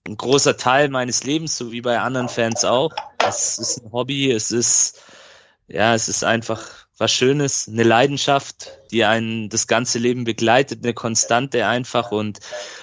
ein 0.07 0.17
großer 0.17 0.57
Teil 0.57 0.89
meines 0.89 1.23
Lebens, 1.23 1.57
so 1.57 1.71
wie 1.71 1.81
bei 1.81 1.99
anderen 1.99 2.29
Fans 2.29 2.65
auch. 2.65 2.91
Es 3.19 3.59
ist 3.59 3.83
ein 3.83 3.91
Hobby, 3.91 4.31
es 4.31 4.51
ist 4.51 4.99
ja, 5.67 5.93
es 5.95 6.09
ist 6.09 6.23
einfach 6.23 6.80
was 7.01 7.11
Schönes, 7.11 7.67
eine 7.67 7.81
Leidenschaft, 7.81 8.77
die 8.91 9.05
einen 9.05 9.49
das 9.49 9.65
ganze 9.65 9.97
Leben 9.97 10.23
begleitet, 10.23 10.83
eine 10.83 10.93
Konstante 10.93 11.65
einfach 11.65 12.11
und 12.11 12.39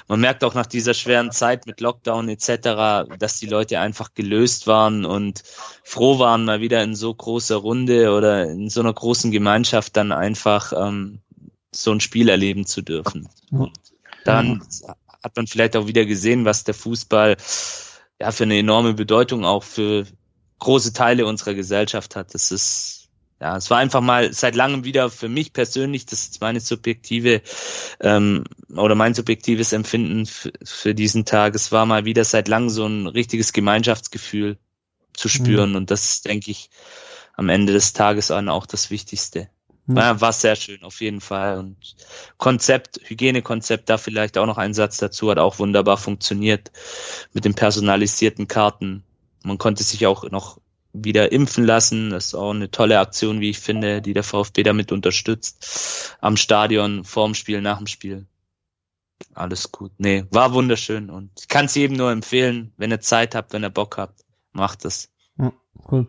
man 0.08 0.20
merkt 0.20 0.42
auch 0.42 0.54
nach 0.54 0.66
dieser 0.66 0.92
schweren 0.92 1.30
Zeit 1.30 1.66
mit 1.66 1.80
Lockdown 1.80 2.28
etc., 2.28 3.08
dass 3.16 3.38
die 3.38 3.46
Leute 3.46 3.78
einfach 3.78 4.14
gelöst 4.14 4.66
waren 4.66 5.04
und 5.04 5.44
froh 5.84 6.18
waren, 6.18 6.44
mal 6.44 6.60
wieder 6.60 6.82
in 6.82 6.96
so 6.96 7.14
großer 7.14 7.54
Runde 7.54 8.12
oder 8.12 8.50
in 8.50 8.68
so 8.68 8.80
einer 8.80 8.92
großen 8.92 9.30
Gemeinschaft 9.30 9.96
dann 9.96 10.10
einfach 10.10 10.72
ähm, 10.72 11.20
so 11.70 11.92
ein 11.92 12.00
Spiel 12.00 12.28
erleben 12.28 12.66
zu 12.66 12.82
dürfen. 12.82 13.28
Und 13.52 13.70
dann 14.24 14.64
hat 15.22 15.36
man 15.36 15.46
vielleicht 15.46 15.76
auch 15.76 15.86
wieder 15.86 16.06
gesehen, 16.06 16.44
was 16.44 16.64
der 16.64 16.74
Fußball 16.74 17.36
ja 18.20 18.32
für 18.32 18.42
eine 18.42 18.58
enorme 18.58 18.94
Bedeutung 18.94 19.44
auch 19.44 19.62
für 19.62 20.06
große 20.58 20.92
Teile 20.92 21.24
unserer 21.24 21.54
Gesellschaft 21.54 22.16
hat. 22.16 22.34
Das 22.34 22.50
ist 22.50 22.97
ja, 23.40 23.56
es 23.56 23.70
war 23.70 23.78
einfach 23.78 24.00
mal 24.00 24.32
seit 24.32 24.56
langem 24.56 24.84
wieder 24.84 25.10
für 25.10 25.28
mich 25.28 25.52
persönlich, 25.52 26.06
das 26.06 26.22
ist 26.22 26.40
meine 26.40 26.60
subjektive 26.60 27.40
ähm, 28.00 28.44
oder 28.74 28.96
mein 28.96 29.14
subjektives 29.14 29.72
Empfinden 29.72 30.26
für 30.64 30.94
diesen 30.94 31.24
Tag. 31.24 31.54
Es 31.54 31.70
war 31.70 31.86
mal 31.86 32.04
wieder 32.04 32.24
seit 32.24 32.48
langem 32.48 32.68
so 32.68 32.86
ein 32.86 33.06
richtiges 33.06 33.52
Gemeinschaftsgefühl 33.52 34.58
zu 35.12 35.28
spüren 35.28 35.70
mhm. 35.70 35.76
und 35.76 35.90
das 35.90 36.04
ist, 36.04 36.24
denke 36.26 36.50
ich, 36.50 36.70
am 37.34 37.48
Ende 37.48 37.72
des 37.72 37.92
Tages 37.92 38.32
auch 38.32 38.66
das 38.66 38.90
Wichtigste. 38.90 39.48
Mhm. 39.86 39.96
War, 39.96 40.20
war 40.20 40.32
sehr 40.32 40.56
schön, 40.56 40.82
auf 40.82 41.00
jeden 41.00 41.20
Fall. 41.20 41.58
Und 41.58 41.76
Konzept, 42.36 43.00
Hygienekonzept, 43.04 43.88
da 43.88 43.98
vielleicht 43.98 44.36
auch 44.36 44.46
noch 44.46 44.58
ein 44.58 44.74
Satz 44.74 44.96
dazu, 44.98 45.30
hat 45.30 45.38
auch 45.38 45.60
wunderbar 45.60 45.96
funktioniert 45.96 46.72
mit 47.32 47.44
den 47.44 47.54
personalisierten 47.54 48.48
Karten. 48.48 49.04
Man 49.44 49.58
konnte 49.58 49.84
sich 49.84 50.06
auch 50.06 50.28
noch 50.30 50.60
wieder 50.92 51.32
impfen 51.32 51.64
lassen. 51.64 52.10
Das 52.10 52.26
ist 52.26 52.34
auch 52.34 52.50
eine 52.50 52.70
tolle 52.70 52.98
Aktion, 52.98 53.40
wie 53.40 53.50
ich 53.50 53.58
finde, 53.58 54.02
die 54.02 54.14
der 54.14 54.22
VfB 54.22 54.62
damit 54.62 54.92
unterstützt. 54.92 56.16
Am 56.20 56.36
Stadion, 56.36 57.04
vorm 57.04 57.34
Spiel, 57.34 57.60
nach 57.60 57.78
dem 57.78 57.86
Spiel. 57.86 58.26
Alles 59.34 59.72
gut. 59.72 59.92
Nee, 59.98 60.24
war 60.30 60.52
wunderschön 60.52 61.10
und 61.10 61.30
ich 61.38 61.48
kann 61.48 61.66
es 61.66 61.74
jedem 61.74 61.96
nur 61.96 62.10
empfehlen, 62.10 62.72
wenn 62.76 62.90
ihr 62.90 63.00
Zeit 63.00 63.34
habt, 63.34 63.52
wenn 63.52 63.64
ihr 63.64 63.70
Bock 63.70 63.98
habt, 63.98 64.24
macht 64.52 64.84
es. 64.84 65.10
Ja, 65.38 65.52
cool. 65.90 66.06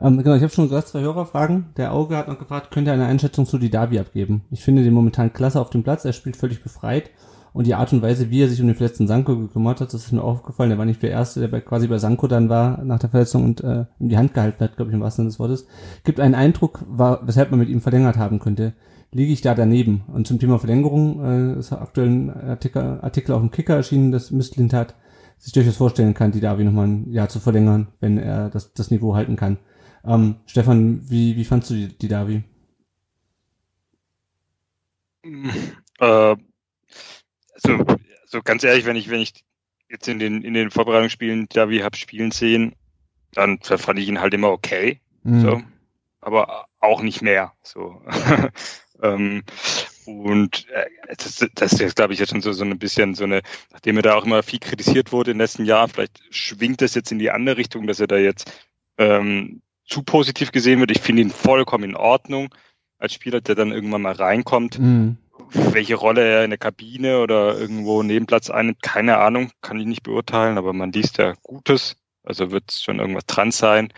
Ähm, 0.00 0.18
genau, 0.18 0.34
ich 0.34 0.42
habe 0.42 0.52
schon 0.52 0.68
gesagt, 0.68 0.88
zwei 0.88 1.00
Hörerfragen. 1.00 1.72
Der 1.76 1.92
Auge 1.92 2.16
hat 2.16 2.28
noch 2.28 2.38
gefragt, 2.38 2.70
könnt 2.70 2.88
ihr 2.88 2.92
eine 2.92 3.06
Einschätzung 3.06 3.46
zu 3.46 3.58
Didavi 3.58 3.98
abgeben? 3.98 4.44
Ich 4.50 4.62
finde 4.62 4.82
den 4.82 4.94
momentan 4.94 5.32
klasse 5.32 5.60
auf 5.60 5.70
dem 5.70 5.82
Platz, 5.82 6.04
er 6.04 6.12
spielt 6.12 6.36
völlig 6.36 6.62
befreit 6.62 7.10
und 7.54 7.68
die 7.68 7.74
Art 7.74 7.92
und 7.92 8.02
Weise, 8.02 8.30
wie 8.30 8.42
er 8.42 8.48
sich 8.48 8.60
um 8.60 8.66
den 8.66 8.74
verletzten 8.74 9.06
Sanko 9.06 9.38
gekümmert 9.38 9.80
hat, 9.80 9.94
das 9.94 10.06
ist 10.06 10.12
mir 10.12 10.24
aufgefallen. 10.24 10.70
Der 10.70 10.78
war 10.78 10.84
nicht 10.84 11.00
der 11.04 11.12
Erste, 11.12 11.38
der 11.38 11.46
bei, 11.46 11.60
quasi 11.60 11.86
bei 11.86 11.98
Sanko 11.98 12.26
dann 12.26 12.48
war 12.48 12.82
nach 12.82 12.98
der 12.98 13.10
Verletzung 13.10 13.44
und 13.44 13.62
äh, 13.62 13.84
ihm 14.00 14.08
die 14.08 14.18
Hand 14.18 14.34
gehalten 14.34 14.58
hat, 14.58 14.74
glaube 14.74 14.90
ich, 14.90 14.94
im 14.94 15.00
wahrsten 15.00 15.22
Sinne 15.22 15.30
des 15.30 15.38
Wortes. 15.38 15.68
Gibt 16.02 16.18
einen 16.18 16.34
Eindruck, 16.34 16.84
war, 16.88 17.24
weshalb 17.24 17.52
man 17.52 17.60
mit 17.60 17.68
ihm 17.68 17.80
verlängert 17.80 18.16
haben 18.16 18.40
könnte. 18.40 18.74
Liege 19.12 19.32
ich 19.32 19.40
da 19.40 19.54
daneben? 19.54 20.02
Und 20.12 20.26
zum 20.26 20.40
Thema 20.40 20.58
Verlängerung 20.58 21.24
äh, 21.24 21.58
ist 21.60 21.72
aktuell 21.72 22.08
ein 22.08 22.30
Artikel, 22.30 22.98
Artikel 23.00 23.30
auf 23.30 23.40
dem 23.40 23.52
Kicker 23.52 23.76
erschienen, 23.76 24.10
dass 24.10 24.32
Mistlint 24.32 24.72
hat 24.72 24.96
sich 25.38 25.52
durchaus 25.52 25.76
vorstellen 25.76 26.14
kann, 26.14 26.32
die 26.32 26.40
Davi 26.40 26.64
nochmal 26.64 26.88
ein 26.88 27.12
Jahr 27.12 27.28
zu 27.28 27.38
verlängern, 27.38 27.86
wenn 28.00 28.18
er 28.18 28.50
das, 28.50 28.72
das 28.74 28.90
Niveau 28.90 29.14
halten 29.14 29.36
kann. 29.36 29.58
Ähm, 30.04 30.36
Stefan, 30.46 31.08
wie, 31.08 31.36
wie 31.36 31.44
fandst 31.44 31.70
du 31.70 31.74
die, 31.74 31.96
die 31.96 32.08
Davi? 32.08 32.42
Äh, 36.00 36.36
also, 37.64 37.84
also 38.22 38.42
ganz 38.42 38.64
ehrlich, 38.64 38.84
wenn 38.84 38.96
ich, 38.96 39.10
wenn 39.10 39.20
ich 39.20 39.44
jetzt 39.88 40.08
in 40.08 40.18
den, 40.18 40.42
in 40.42 40.54
den 40.54 40.70
Vorbereitungsspielen 40.70 41.48
Davi 41.48 41.80
habe 41.80 41.96
spielen 41.96 42.30
sehen, 42.30 42.74
dann 43.32 43.58
fand 43.60 43.98
ich 43.98 44.08
ihn 44.08 44.20
halt 44.20 44.34
immer 44.34 44.50
okay. 44.50 45.00
Mhm. 45.22 45.40
So. 45.40 45.62
Aber 46.20 46.66
auch 46.80 47.02
nicht 47.02 47.22
mehr. 47.22 47.52
So. 47.62 48.02
ähm, 49.02 49.42
und 50.06 50.68
äh, 50.70 50.86
das, 51.16 51.46
das 51.54 51.72
ist 51.72 51.80
jetzt, 51.80 51.96
glaube 51.96 52.12
ich, 52.12 52.18
jetzt 52.18 52.30
schon 52.30 52.40
so, 52.40 52.52
so 52.52 52.64
ein 52.64 52.78
bisschen 52.78 53.14
so 53.14 53.24
eine, 53.24 53.42
nachdem 53.72 53.96
er 53.96 54.02
da 54.02 54.14
auch 54.14 54.24
immer 54.24 54.42
viel 54.42 54.58
kritisiert 54.58 55.12
wurde 55.12 55.30
in 55.30 55.36
den 55.36 55.42
letzten 55.42 55.64
Jahren, 55.64 55.90
vielleicht 55.90 56.22
schwingt 56.30 56.80
das 56.80 56.94
jetzt 56.94 57.12
in 57.12 57.18
die 57.18 57.30
andere 57.30 57.56
Richtung, 57.56 57.86
dass 57.86 58.00
er 58.00 58.06
da 58.06 58.16
jetzt 58.16 58.50
ähm, 58.98 59.62
zu 59.86 60.02
positiv 60.02 60.52
gesehen 60.52 60.80
wird. 60.80 60.90
Ich 60.90 61.00
finde 61.00 61.22
ihn 61.22 61.30
vollkommen 61.30 61.84
in 61.84 61.96
Ordnung 61.96 62.54
als 62.98 63.14
Spieler, 63.14 63.40
der 63.40 63.54
dann 63.54 63.72
irgendwann 63.72 64.02
mal 64.02 64.12
reinkommt. 64.12 64.78
Mhm 64.78 65.18
welche 65.52 65.94
Rolle 65.94 66.22
er 66.22 66.44
in 66.44 66.50
der 66.50 66.58
Kabine 66.58 67.20
oder 67.20 67.58
irgendwo 67.58 68.02
neben 68.02 68.26
Platz 68.26 68.50
einnimmt, 68.50 68.82
keine 68.82 69.18
Ahnung, 69.18 69.50
kann 69.60 69.78
ich 69.78 69.86
nicht 69.86 70.02
beurteilen, 70.02 70.58
aber 70.58 70.72
man 70.72 70.92
liest 70.92 71.18
ja 71.18 71.34
Gutes, 71.42 71.96
also 72.22 72.50
wird 72.50 72.72
schon 72.72 72.98
irgendwas 72.98 73.26
dran 73.26 73.50
sein. 73.50 73.92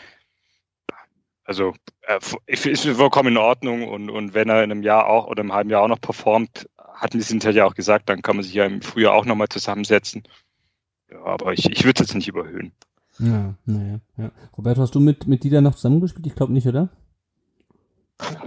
Also 1.45 1.75
äh, 2.03 2.19
ist 2.47 2.87
vollkommen 2.87 3.29
in 3.29 3.37
Ordnung 3.37 3.89
und, 3.89 4.11
und 4.11 4.35
wenn 4.35 4.49
er 4.49 4.65
in 4.65 4.73
einem 4.73 4.83
Jahr 4.83 5.07
auch 5.07 5.29
oder 5.29 5.43
im 5.43 5.53
halben 5.53 5.71
Jahr 5.71 5.83
auch 5.83 5.89
noch 5.89 6.01
performt, 6.01 6.69
hatten 6.77 7.19
die 7.19 7.25
sind 7.25 7.45
ja 7.45 7.67
auch 7.67 7.75
gesagt, 7.75 8.09
dann 8.09 8.23
kann 8.23 8.37
man 8.37 8.43
sich 8.43 8.55
ja 8.55 8.65
im 8.65 8.83
Frühjahr 8.83 9.15
auch 9.15 9.27
nochmal 9.27 9.49
zusammensetzen. 9.49 10.25
Ja, 11.11 11.23
aber 11.25 11.53
ich, 11.53 11.71
ich 11.71 11.85
würde 11.85 12.03
es 12.03 12.09
jetzt 12.09 12.15
nicht 12.17 12.29
überhöhen. 12.29 12.73
Ja, 13.19 13.55
naja, 13.65 14.01
ja. 14.19 14.31
Roberto, 14.57 14.83
hast 14.83 14.95
du 14.95 15.01
mit, 15.01 15.27
mit 15.27 15.45
Dieter 15.45 15.61
noch 15.61 15.75
zusammengespielt? 15.75 16.27
Ich 16.27 16.35
glaube 16.35 16.53
nicht, 16.53 16.67
oder? 16.67 16.91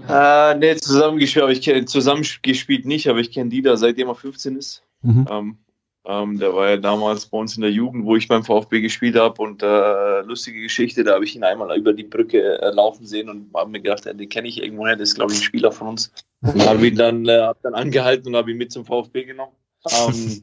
Äh, 0.07 0.55
nee, 0.55 0.75
zusammengespielt, 0.75 1.43
aber 1.43 1.51
ich 1.51 1.61
kenne 1.61 1.85
zusammengespielt 1.85 2.85
nicht, 2.85 3.07
aber 3.07 3.19
ich 3.19 3.31
kenne 3.31 3.49
Dieter, 3.49 3.77
seitdem 3.77 4.07
er 4.07 4.15
15 4.15 4.57
ist. 4.57 4.83
Mhm. 5.01 5.27
Ähm, 5.29 5.57
ähm, 6.05 6.39
der 6.39 6.55
war 6.55 6.69
ja 6.69 6.77
damals 6.77 7.27
bei 7.27 7.37
uns 7.37 7.55
in 7.55 7.61
der 7.61 7.71
Jugend, 7.71 8.05
wo 8.05 8.15
ich 8.15 8.27
beim 8.27 8.43
VfB 8.43 8.81
gespielt 8.81 9.15
habe 9.15 9.41
und 9.41 9.61
äh, 9.61 10.21
lustige 10.21 10.61
Geschichte, 10.61 11.03
da 11.03 11.13
habe 11.13 11.25
ich 11.25 11.35
ihn 11.35 11.43
einmal 11.43 11.77
über 11.77 11.93
die 11.93 12.03
Brücke 12.03 12.59
äh, 12.61 12.71
laufen 12.71 13.05
sehen 13.05 13.29
und 13.29 13.53
habe 13.53 13.69
mir 13.69 13.81
gedacht, 13.81 14.05
den 14.05 14.29
kenne 14.29 14.47
ich 14.47 14.63
irgendwo 14.63 14.85
nicht, 14.85 14.99
das 14.99 15.09
ist 15.09 15.15
glaube 15.15 15.33
ich 15.33 15.39
ein 15.39 15.43
Spieler 15.43 15.71
von 15.71 15.87
uns. 15.89 16.11
Und 16.41 16.65
habe 16.65 16.87
ihn 16.87 16.95
dann, 16.95 17.27
äh, 17.27 17.41
hab 17.41 17.61
dann 17.63 17.73
angehalten 17.73 18.29
und 18.29 18.37
habe 18.37 18.51
ihn 18.51 18.57
mit 18.57 18.71
zum 18.71 18.85
VfB 18.85 19.25
genommen. 19.25 19.51
Ähm, 19.91 20.41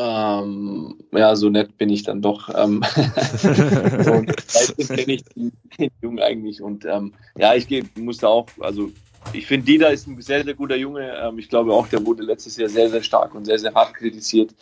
ähm, 0.00 0.96
ja, 1.12 1.36
so 1.36 1.50
nett 1.50 1.76
bin 1.76 1.90
ich 1.90 2.02
dann 2.02 2.22
doch. 2.22 2.48
Ähm, 2.54 2.82
und 2.82 4.34
seitdem 4.46 4.86
kenne 4.88 5.12
ich 5.12 5.24
den, 5.24 5.52
den 5.78 5.90
Jungen 6.00 6.20
eigentlich. 6.20 6.62
Und 6.62 6.84
ähm, 6.86 7.12
ja, 7.36 7.54
ich 7.54 7.68
muss 7.96 8.18
da 8.18 8.28
auch, 8.28 8.46
also 8.60 8.90
ich 9.34 9.46
finde, 9.46 9.66
Dida 9.66 9.88
ist 9.88 10.06
ein 10.06 10.20
sehr, 10.20 10.42
sehr 10.44 10.54
guter 10.54 10.76
Junge. 10.76 11.12
Ähm, 11.22 11.38
ich 11.38 11.48
glaube 11.48 11.72
auch, 11.72 11.86
der 11.88 12.04
wurde 12.06 12.22
letztes 12.22 12.56
Jahr 12.56 12.68
sehr, 12.68 12.88
sehr 12.88 13.02
stark 13.02 13.34
und 13.34 13.44
sehr, 13.44 13.58
sehr 13.58 13.74
hart 13.74 13.94
kritisiert. 13.94 14.54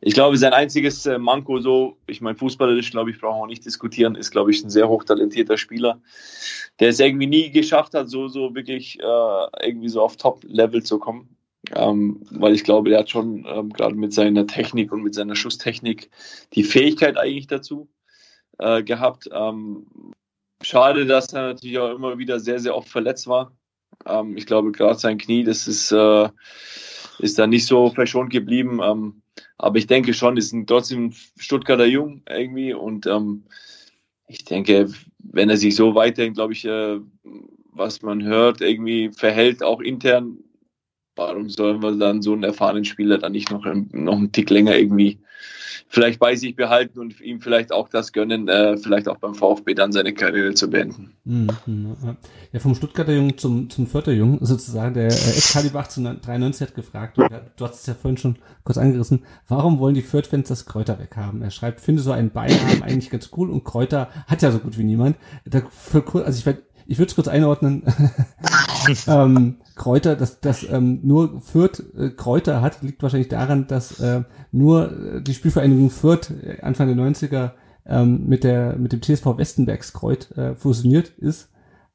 Ich 0.00 0.14
glaube, 0.14 0.36
sein 0.36 0.52
einziges 0.52 1.06
äh, 1.06 1.18
Manko 1.18 1.58
so, 1.60 1.96
ich 2.06 2.20
meine, 2.20 2.36
fußballerisch, 2.36 2.90
glaube 2.90 3.10
ich, 3.10 3.20
brauchen 3.20 3.40
wir 3.40 3.46
nicht 3.46 3.64
diskutieren, 3.64 4.14
ist, 4.14 4.30
glaube 4.30 4.50
ich, 4.50 4.62
ein 4.62 4.70
sehr 4.70 4.88
hochtalentierter 4.88 5.56
Spieler, 5.56 6.00
der 6.80 6.90
es 6.90 7.00
irgendwie 7.00 7.26
nie 7.26 7.50
geschafft 7.50 7.94
hat, 7.94 8.10
so, 8.10 8.28
so 8.28 8.54
wirklich 8.54 9.00
äh, 9.00 9.66
irgendwie 9.66 9.88
so 9.88 10.02
auf 10.02 10.16
Top-Level 10.16 10.82
zu 10.82 10.98
kommen. 10.98 11.33
Ähm, 11.74 12.20
weil 12.30 12.54
ich 12.54 12.64
glaube, 12.64 12.90
der 12.90 13.00
hat 13.00 13.10
schon 13.10 13.46
ähm, 13.48 13.70
gerade 13.70 13.94
mit 13.94 14.12
seiner 14.12 14.46
Technik 14.46 14.92
und 14.92 15.02
mit 15.02 15.14
seiner 15.14 15.36
Schusstechnik 15.36 16.10
die 16.54 16.64
Fähigkeit 16.64 17.16
eigentlich 17.16 17.46
dazu 17.46 17.88
äh, 18.58 18.82
gehabt. 18.82 19.28
Ähm, 19.32 19.86
schade, 20.62 21.06
dass 21.06 21.32
er 21.32 21.42
natürlich 21.42 21.78
auch 21.78 21.94
immer 21.94 22.18
wieder 22.18 22.40
sehr, 22.40 22.58
sehr 22.58 22.76
oft 22.76 22.88
verletzt 22.88 23.26
war. 23.26 23.52
Ähm, 24.06 24.36
ich 24.36 24.46
glaube, 24.46 24.72
gerade 24.72 24.98
sein 24.98 25.18
Knie, 25.18 25.44
das 25.44 25.66
ist, 25.66 25.92
äh, 25.92 26.28
ist 27.18 27.38
da 27.38 27.46
nicht 27.46 27.66
so 27.66 27.90
verschont 27.90 28.30
geblieben. 28.30 28.80
Ähm, 28.82 29.22
aber 29.58 29.78
ich 29.78 29.86
denke 29.86 30.14
schon, 30.14 30.36
ist 30.36 30.52
ein 30.52 30.66
trotzdem 30.66 31.12
Stuttgarter 31.38 31.86
Jung 31.86 32.22
irgendwie 32.28 32.74
und 32.74 33.06
ähm, 33.06 33.44
ich 34.26 34.44
denke, 34.44 34.88
wenn 35.18 35.50
er 35.50 35.56
sich 35.56 35.76
so 35.76 35.94
weiterhin, 35.94 36.34
glaube 36.34 36.52
ich, 36.52 36.64
äh, 36.64 36.98
was 37.72 38.02
man 38.02 38.22
hört, 38.22 38.60
irgendwie 38.60 39.10
verhält, 39.10 39.62
auch 39.62 39.80
intern, 39.80 40.38
warum 41.16 41.48
sollen 41.48 41.82
wir 41.82 41.92
dann 41.92 42.22
so 42.22 42.32
einen 42.32 42.44
erfahrenen 42.44 42.84
Spieler 42.84 43.18
dann 43.18 43.32
nicht 43.32 43.50
noch, 43.50 43.64
noch 43.64 44.16
einen 44.16 44.32
Tick 44.32 44.50
länger 44.50 44.76
irgendwie 44.76 45.18
vielleicht 45.88 46.18
bei 46.18 46.34
sich 46.34 46.56
behalten 46.56 46.98
und 46.98 47.20
ihm 47.20 47.40
vielleicht 47.40 47.72
auch 47.72 47.88
das 47.88 48.12
gönnen, 48.12 48.48
äh, 48.48 48.76
vielleicht 48.76 49.08
auch 49.08 49.18
beim 49.18 49.34
VfB 49.34 49.74
dann 49.74 49.92
seine 49.92 50.12
Karriere 50.12 50.54
zu 50.54 50.68
beenden. 50.68 51.12
Mhm, 51.24 51.48
ja, 52.52 52.60
vom 52.60 52.74
Stuttgarter 52.74 53.12
Jungen 53.12 53.38
zum, 53.38 53.70
zum 53.70 53.86
Jungen 54.06 54.38
sozusagen, 54.44 54.94
der 54.94 55.04
äh, 55.04 55.14
Ex-Kaliber 55.14 55.78
1893 55.80 56.68
hat 56.68 56.74
gefragt, 56.74 57.18
und 57.18 57.30
du 57.56 57.64
hast 57.64 57.80
es 57.80 57.86
ja 57.86 57.94
vorhin 57.94 58.18
schon 58.18 58.36
kurz 58.64 58.76
angerissen, 58.76 59.24
warum 59.48 59.78
wollen 59.78 59.94
die 59.94 60.02
Fürth-Fans 60.02 60.48
das 60.48 60.66
Kräuter 60.66 60.98
weghaben? 60.98 61.42
Er 61.42 61.50
schreibt, 61.50 61.80
finde 61.80 62.02
so 62.02 62.10
einen 62.10 62.30
Beinamen 62.30 62.82
eigentlich 62.82 63.10
ganz 63.10 63.30
cool 63.36 63.50
und 63.50 63.64
Kräuter 63.64 64.08
hat 64.26 64.42
ja 64.42 64.50
so 64.50 64.58
gut 64.58 64.76
wie 64.78 64.84
niemand. 64.84 65.16
Da 65.44 65.62
für, 65.70 66.04
also 66.24 66.38
ich 66.38 66.56
ich 66.86 66.98
würde 66.98 67.08
es 67.08 67.14
kurz 67.14 67.28
einordnen. 67.28 67.82
ähm, 69.08 69.56
Kräuter, 69.74 70.16
dass 70.16 70.40
das 70.40 70.68
ähm, 70.68 71.00
nur 71.02 71.40
Fürth 71.40 71.82
äh, 71.96 72.10
Kräuter 72.10 72.60
hat, 72.60 72.82
liegt 72.82 73.02
wahrscheinlich 73.02 73.28
daran, 73.28 73.66
dass 73.66 74.00
äh, 74.00 74.22
nur 74.52 74.92
äh, 74.92 75.22
die 75.22 75.34
Spielvereinigung 75.34 75.90
Fürth 75.90 76.30
äh, 76.30 76.60
Anfang 76.62 76.94
der 76.94 76.96
90er 76.96 77.52
ähm, 77.86 78.26
mit 78.26 78.44
der 78.44 78.76
mit 78.76 78.92
dem 78.92 79.02
TSV 79.02 79.36
Westenbergskreuz 79.36 80.30
äh, 80.32 80.54
fusioniert 80.54 81.08
ist. 81.18 81.50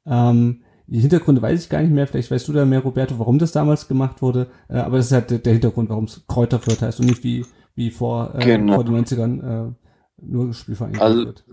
Ähm, 0.06 0.62
die 0.86 1.00
Hintergründe 1.00 1.40
weiß 1.40 1.62
ich 1.62 1.68
gar 1.68 1.80
nicht 1.82 1.92
mehr, 1.92 2.06
vielleicht 2.06 2.30
weißt 2.30 2.48
du 2.48 2.52
da 2.52 2.64
mehr, 2.64 2.80
Roberto, 2.80 3.18
warum 3.18 3.38
das 3.38 3.52
damals 3.52 3.86
gemacht 3.86 4.22
wurde, 4.22 4.48
äh, 4.68 4.78
aber 4.78 4.96
das 4.96 5.06
ist 5.06 5.12
halt 5.12 5.30
der, 5.30 5.38
der 5.38 5.52
Hintergrund, 5.52 5.88
warum 5.88 6.04
es 6.04 6.26
Kräuter 6.26 6.58
Fürth 6.58 6.82
heißt 6.82 7.00
und 7.00 7.06
nicht 7.06 7.22
wie, 7.22 7.46
wie 7.76 7.90
vor, 7.90 8.34
äh, 8.34 8.44
genau. 8.44 8.74
vor 8.74 8.84
den 8.84 8.96
90ern 8.96 9.68
äh, 9.68 9.72
nur 10.22 10.52
Spielvereinigung 10.52 11.00
also, 11.00 11.22
Fürth. 11.22 11.44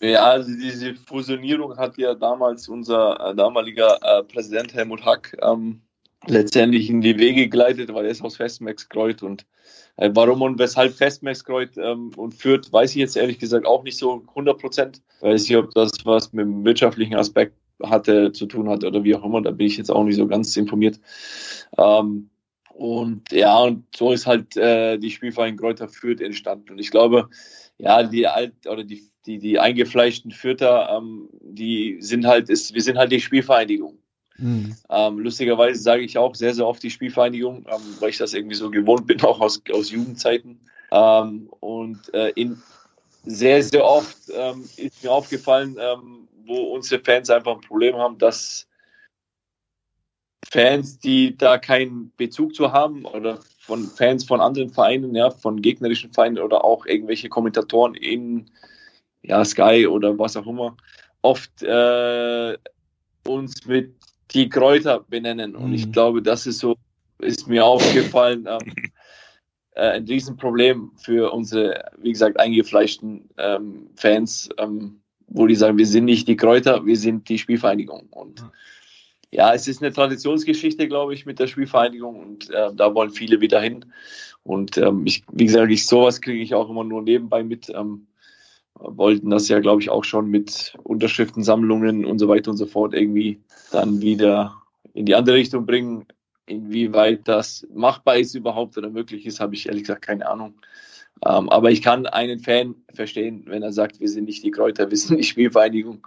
Ja, 0.00 0.24
also 0.24 0.50
diese 0.52 0.94
Fusionierung 0.94 1.76
hat 1.76 1.96
ja 1.96 2.14
damals 2.14 2.68
unser 2.68 3.30
äh, 3.30 3.34
damaliger 3.34 3.98
äh, 4.02 4.22
Präsident 4.24 4.74
Helmut 4.74 5.04
Hack 5.04 5.36
ähm, 5.40 5.80
letztendlich 6.26 6.90
in 6.90 7.00
die 7.00 7.18
Wege 7.18 7.48
geleitet, 7.48 7.92
weil 7.94 8.04
er 8.04 8.10
ist 8.10 8.22
aus 8.22 8.36
Festmexkreuz 8.36 9.22
und 9.22 9.46
äh, 9.96 10.10
warum 10.12 10.42
und 10.42 10.58
weshalb 10.58 10.92
Festmexkreuz 10.92 11.76
ähm, 11.78 12.10
und 12.16 12.34
führt, 12.34 12.70
weiß 12.72 12.90
ich 12.90 12.96
jetzt 12.96 13.16
ehrlich 13.16 13.38
gesagt 13.38 13.64
auch 13.64 13.84
nicht 13.84 13.98
so 13.98 14.22
100 14.28 14.58
Prozent. 14.60 15.02
Weiß 15.20 15.48
ich, 15.48 15.56
ob 15.56 15.72
das 15.72 15.92
was 16.04 16.32
mit 16.32 16.44
dem 16.44 16.64
wirtschaftlichen 16.64 17.14
Aspekt 17.14 17.54
hatte, 17.82 18.32
zu 18.32 18.46
tun 18.46 18.68
hat 18.68 18.84
oder 18.84 19.02
wie 19.04 19.14
auch 19.14 19.24
immer, 19.24 19.40
da 19.40 19.50
bin 19.50 19.66
ich 19.66 19.76
jetzt 19.76 19.90
auch 19.90 20.04
nicht 20.04 20.16
so 20.16 20.26
ganz 20.26 20.56
informiert. 20.56 21.00
Ähm, 21.78 22.30
und 22.74 23.32
ja, 23.32 23.58
und 23.60 23.84
so 23.96 24.12
ist 24.12 24.26
halt 24.26 24.56
äh, 24.58 24.98
die 24.98 25.10
Spielverein 25.10 25.56
Kräuter 25.56 25.88
Fürth 25.88 26.20
entstanden. 26.20 26.72
Und 26.72 26.78
ich 26.78 26.90
glaube, 26.90 27.30
ja, 27.78 28.02
die 28.02 28.26
alt 28.26 28.66
oder 28.66 28.84
die 28.84 29.08
die, 29.26 29.38
die 29.38 29.58
eingefleischten 29.58 30.30
Fürther, 30.30 30.88
ähm, 30.96 31.28
die 31.40 31.98
sind 32.00 32.26
halt, 32.26 32.48
ist, 32.48 32.74
wir 32.74 32.82
sind 32.82 32.98
halt 32.98 33.12
die 33.12 33.20
Spielvereinigung. 33.20 33.98
Mhm. 34.38 34.76
Ähm, 34.90 35.18
lustigerweise 35.18 35.80
sage 35.80 36.02
ich 36.02 36.18
auch 36.18 36.34
sehr, 36.34 36.54
sehr 36.54 36.66
oft 36.66 36.82
die 36.82 36.90
Spielvereinigung, 36.90 37.66
ähm, 37.68 37.82
weil 38.00 38.10
ich 38.10 38.18
das 38.18 38.34
irgendwie 38.34 38.56
so 38.56 38.70
gewohnt 38.70 39.06
bin, 39.06 39.20
auch 39.22 39.40
aus, 39.40 39.62
aus 39.72 39.90
Jugendzeiten. 39.90 40.60
Ähm, 40.92 41.48
und 41.60 42.12
äh, 42.14 42.30
in, 42.30 42.60
sehr, 43.24 43.62
sehr 43.62 43.84
oft 43.84 44.16
ähm, 44.32 44.68
ist 44.76 45.02
mir 45.02 45.10
aufgefallen, 45.10 45.76
ähm, 45.80 46.28
wo 46.44 46.74
unsere 46.74 47.02
Fans 47.02 47.28
einfach 47.28 47.56
ein 47.56 47.60
Problem 47.60 47.96
haben, 47.96 48.18
dass 48.18 48.68
Fans, 50.48 51.00
die 51.00 51.36
da 51.36 51.58
keinen 51.58 52.12
Bezug 52.16 52.54
zu 52.54 52.70
haben 52.70 53.04
oder 53.04 53.40
von 53.58 53.84
Fans 53.84 54.22
von 54.22 54.40
anderen 54.40 54.70
Vereinen, 54.70 55.14
ja, 55.16 55.30
von 55.30 55.60
gegnerischen 55.60 56.12
Vereinen 56.12 56.38
oder 56.38 56.64
auch 56.64 56.86
irgendwelche 56.86 57.28
Kommentatoren 57.28 57.94
in 57.94 58.48
ja, 59.26 59.44
Sky 59.44 59.86
oder 59.86 60.18
was 60.18 60.36
auch 60.36 60.46
immer, 60.46 60.76
oft 61.22 61.62
äh, 61.62 62.56
uns 63.26 63.66
mit 63.66 63.94
die 64.32 64.48
Kräuter 64.48 65.00
benennen. 65.08 65.56
Und 65.56 65.68
mhm. 65.68 65.74
ich 65.74 65.92
glaube, 65.92 66.22
das 66.22 66.46
ist 66.46 66.58
so, 66.58 66.76
ist 67.18 67.48
mir 67.48 67.64
aufgefallen, 67.64 68.46
ähm, 68.48 68.74
äh, 69.74 69.90
ein 69.90 70.04
Riesenproblem 70.04 70.92
für 70.96 71.32
unsere, 71.32 71.90
wie 71.98 72.12
gesagt, 72.12 72.38
eingefleischten 72.38 73.28
ähm, 73.38 73.90
Fans, 73.96 74.48
ähm, 74.58 75.00
wo 75.28 75.46
die 75.46 75.56
sagen, 75.56 75.78
wir 75.78 75.86
sind 75.86 76.04
nicht 76.04 76.28
die 76.28 76.36
Kräuter, 76.36 76.86
wir 76.86 76.96
sind 76.96 77.28
die 77.28 77.38
Spielvereinigung. 77.38 78.06
Und 78.10 78.44
ja, 79.32 79.52
es 79.52 79.66
ist 79.66 79.82
eine 79.82 79.92
Traditionsgeschichte, 79.92 80.86
glaube 80.86 81.14
ich, 81.14 81.26
mit 81.26 81.40
der 81.40 81.48
Spielvereinigung 81.48 82.20
und 82.20 82.50
äh, 82.50 82.72
da 82.74 82.94
wollen 82.94 83.10
viele 83.10 83.40
wieder 83.40 83.60
hin. 83.60 83.84
Und 84.44 84.78
ähm, 84.78 85.04
ich, 85.04 85.24
wie 85.32 85.46
gesagt, 85.46 85.70
ich, 85.72 85.86
sowas 85.86 86.20
kriege 86.20 86.42
ich 86.42 86.54
auch 86.54 86.70
immer 86.70 86.84
nur 86.84 87.02
nebenbei 87.02 87.42
mit. 87.42 87.68
Ähm, 87.70 88.06
wollten 88.78 89.30
das 89.30 89.48
ja, 89.48 89.60
glaube 89.60 89.82
ich, 89.82 89.90
auch 89.90 90.04
schon 90.04 90.30
mit 90.30 90.76
Unterschriftensammlungen 90.82 92.04
und 92.04 92.18
so 92.18 92.28
weiter 92.28 92.50
und 92.50 92.56
so 92.56 92.66
fort 92.66 92.94
irgendwie 92.94 93.40
dann 93.72 94.00
wieder 94.00 94.54
in 94.94 95.06
die 95.06 95.14
andere 95.14 95.36
Richtung 95.36 95.66
bringen. 95.66 96.06
Inwieweit 96.46 97.26
das 97.26 97.66
machbar 97.74 98.16
ist 98.16 98.34
überhaupt 98.34 98.78
oder 98.78 98.90
möglich 98.90 99.26
ist, 99.26 99.40
habe 99.40 99.54
ich 99.54 99.66
ehrlich 99.66 99.82
gesagt 99.84 100.02
keine 100.02 100.28
Ahnung. 100.28 100.54
Ähm, 101.24 101.48
aber 101.48 101.70
ich 101.70 101.82
kann 101.82 102.06
einen 102.06 102.40
Fan 102.40 102.74
verstehen, 102.92 103.44
wenn 103.46 103.62
er 103.62 103.72
sagt, 103.72 104.00
wir 104.00 104.08
sind 104.08 104.24
nicht 104.24 104.44
die 104.44 104.50
Kräuter, 104.50 104.90
wir 104.90 104.96
sind 104.96 105.18
die 105.18 105.24
Spielvereinigung. 105.24 106.06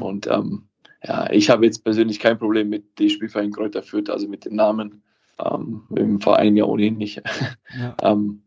Und 0.00 0.26
ähm, 0.26 0.64
ja, 1.02 1.30
ich 1.30 1.48
habe 1.48 1.64
jetzt 1.64 1.84
persönlich 1.84 2.18
kein 2.18 2.38
Problem 2.38 2.68
mit 2.68 2.98
die 2.98 3.10
Spielvereinigung 3.10 3.62
Kräuter 3.62 3.82
Fürth, 3.82 4.10
also 4.10 4.28
mit 4.28 4.44
dem 4.44 4.56
Namen. 4.56 5.02
Ähm, 5.38 5.82
Im 5.94 6.20
Verein 6.20 6.56
ja 6.56 6.64
ohnehin 6.64 6.96
nicht. 6.96 7.22
Ja. 7.78 7.96
ähm, 8.02 8.42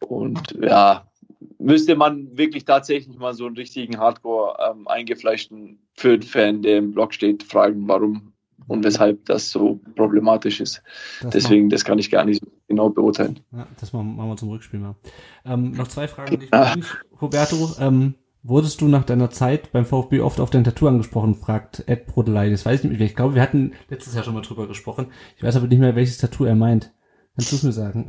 und 0.00 0.56
ja, 0.60 1.10
müsste 1.58 1.96
man 1.96 2.36
wirklich 2.36 2.64
tatsächlich 2.64 3.18
mal 3.18 3.34
so 3.34 3.46
einen 3.46 3.56
richtigen 3.56 3.98
Hardcore 3.98 4.56
ähm, 4.70 4.88
eingefleischten 4.88 5.78
Fürth-Fan, 5.94 6.62
der 6.62 6.78
im 6.78 6.92
Blog 6.92 7.14
steht, 7.14 7.42
fragen, 7.42 7.88
warum 7.88 8.32
und 8.68 8.84
weshalb 8.84 9.24
das 9.26 9.50
so 9.50 9.80
problematisch 9.94 10.60
ist. 10.60 10.82
Das 11.22 11.30
Deswegen, 11.30 11.70
das 11.70 11.84
kann 11.84 11.98
ich 11.98 12.10
gar 12.10 12.24
nicht 12.24 12.42
genau 12.68 12.90
beurteilen. 12.90 13.40
Ja, 13.52 13.66
das 13.78 13.92
machen 13.92 14.16
wir 14.16 14.36
zum 14.36 14.50
Rückspiel 14.50 14.80
mal. 14.80 14.96
Ähm, 15.44 15.72
noch 15.72 15.88
zwei 15.88 16.08
Fragen, 16.08 16.38
die 16.38 16.46
ich 16.46 16.52
ah. 16.52 16.74
Roberto. 17.20 17.70
Ähm, 17.78 18.14
wurdest 18.42 18.80
du 18.80 18.88
nach 18.88 19.04
deiner 19.04 19.30
Zeit 19.30 19.72
beim 19.72 19.84
VfB 19.84 20.20
oft 20.20 20.40
auf 20.40 20.50
dein 20.50 20.64
Tattoo 20.64 20.88
angesprochen, 20.88 21.34
fragt 21.34 21.84
Ed 21.88 22.06
Brodelei. 22.06 22.50
Das 22.50 22.64
weiß 22.66 22.84
ich 22.84 22.90
nicht 22.90 22.98
mehr. 22.98 23.08
Ich 23.08 23.16
glaube, 23.16 23.34
wir 23.34 23.42
hatten 23.42 23.72
letztes 23.88 24.14
Jahr 24.14 24.24
schon 24.24 24.34
mal 24.34 24.42
drüber 24.42 24.66
gesprochen. 24.66 25.08
Ich 25.36 25.42
weiß 25.42 25.56
aber 25.56 25.66
nicht 25.66 25.78
mehr, 25.78 25.96
welches 25.96 26.18
Tattoo 26.18 26.44
er 26.44 26.56
meint. 26.56 26.92
Kannst 27.36 27.52
du 27.52 27.56
es 27.56 27.62
mir 27.62 27.72
sagen? 27.72 28.08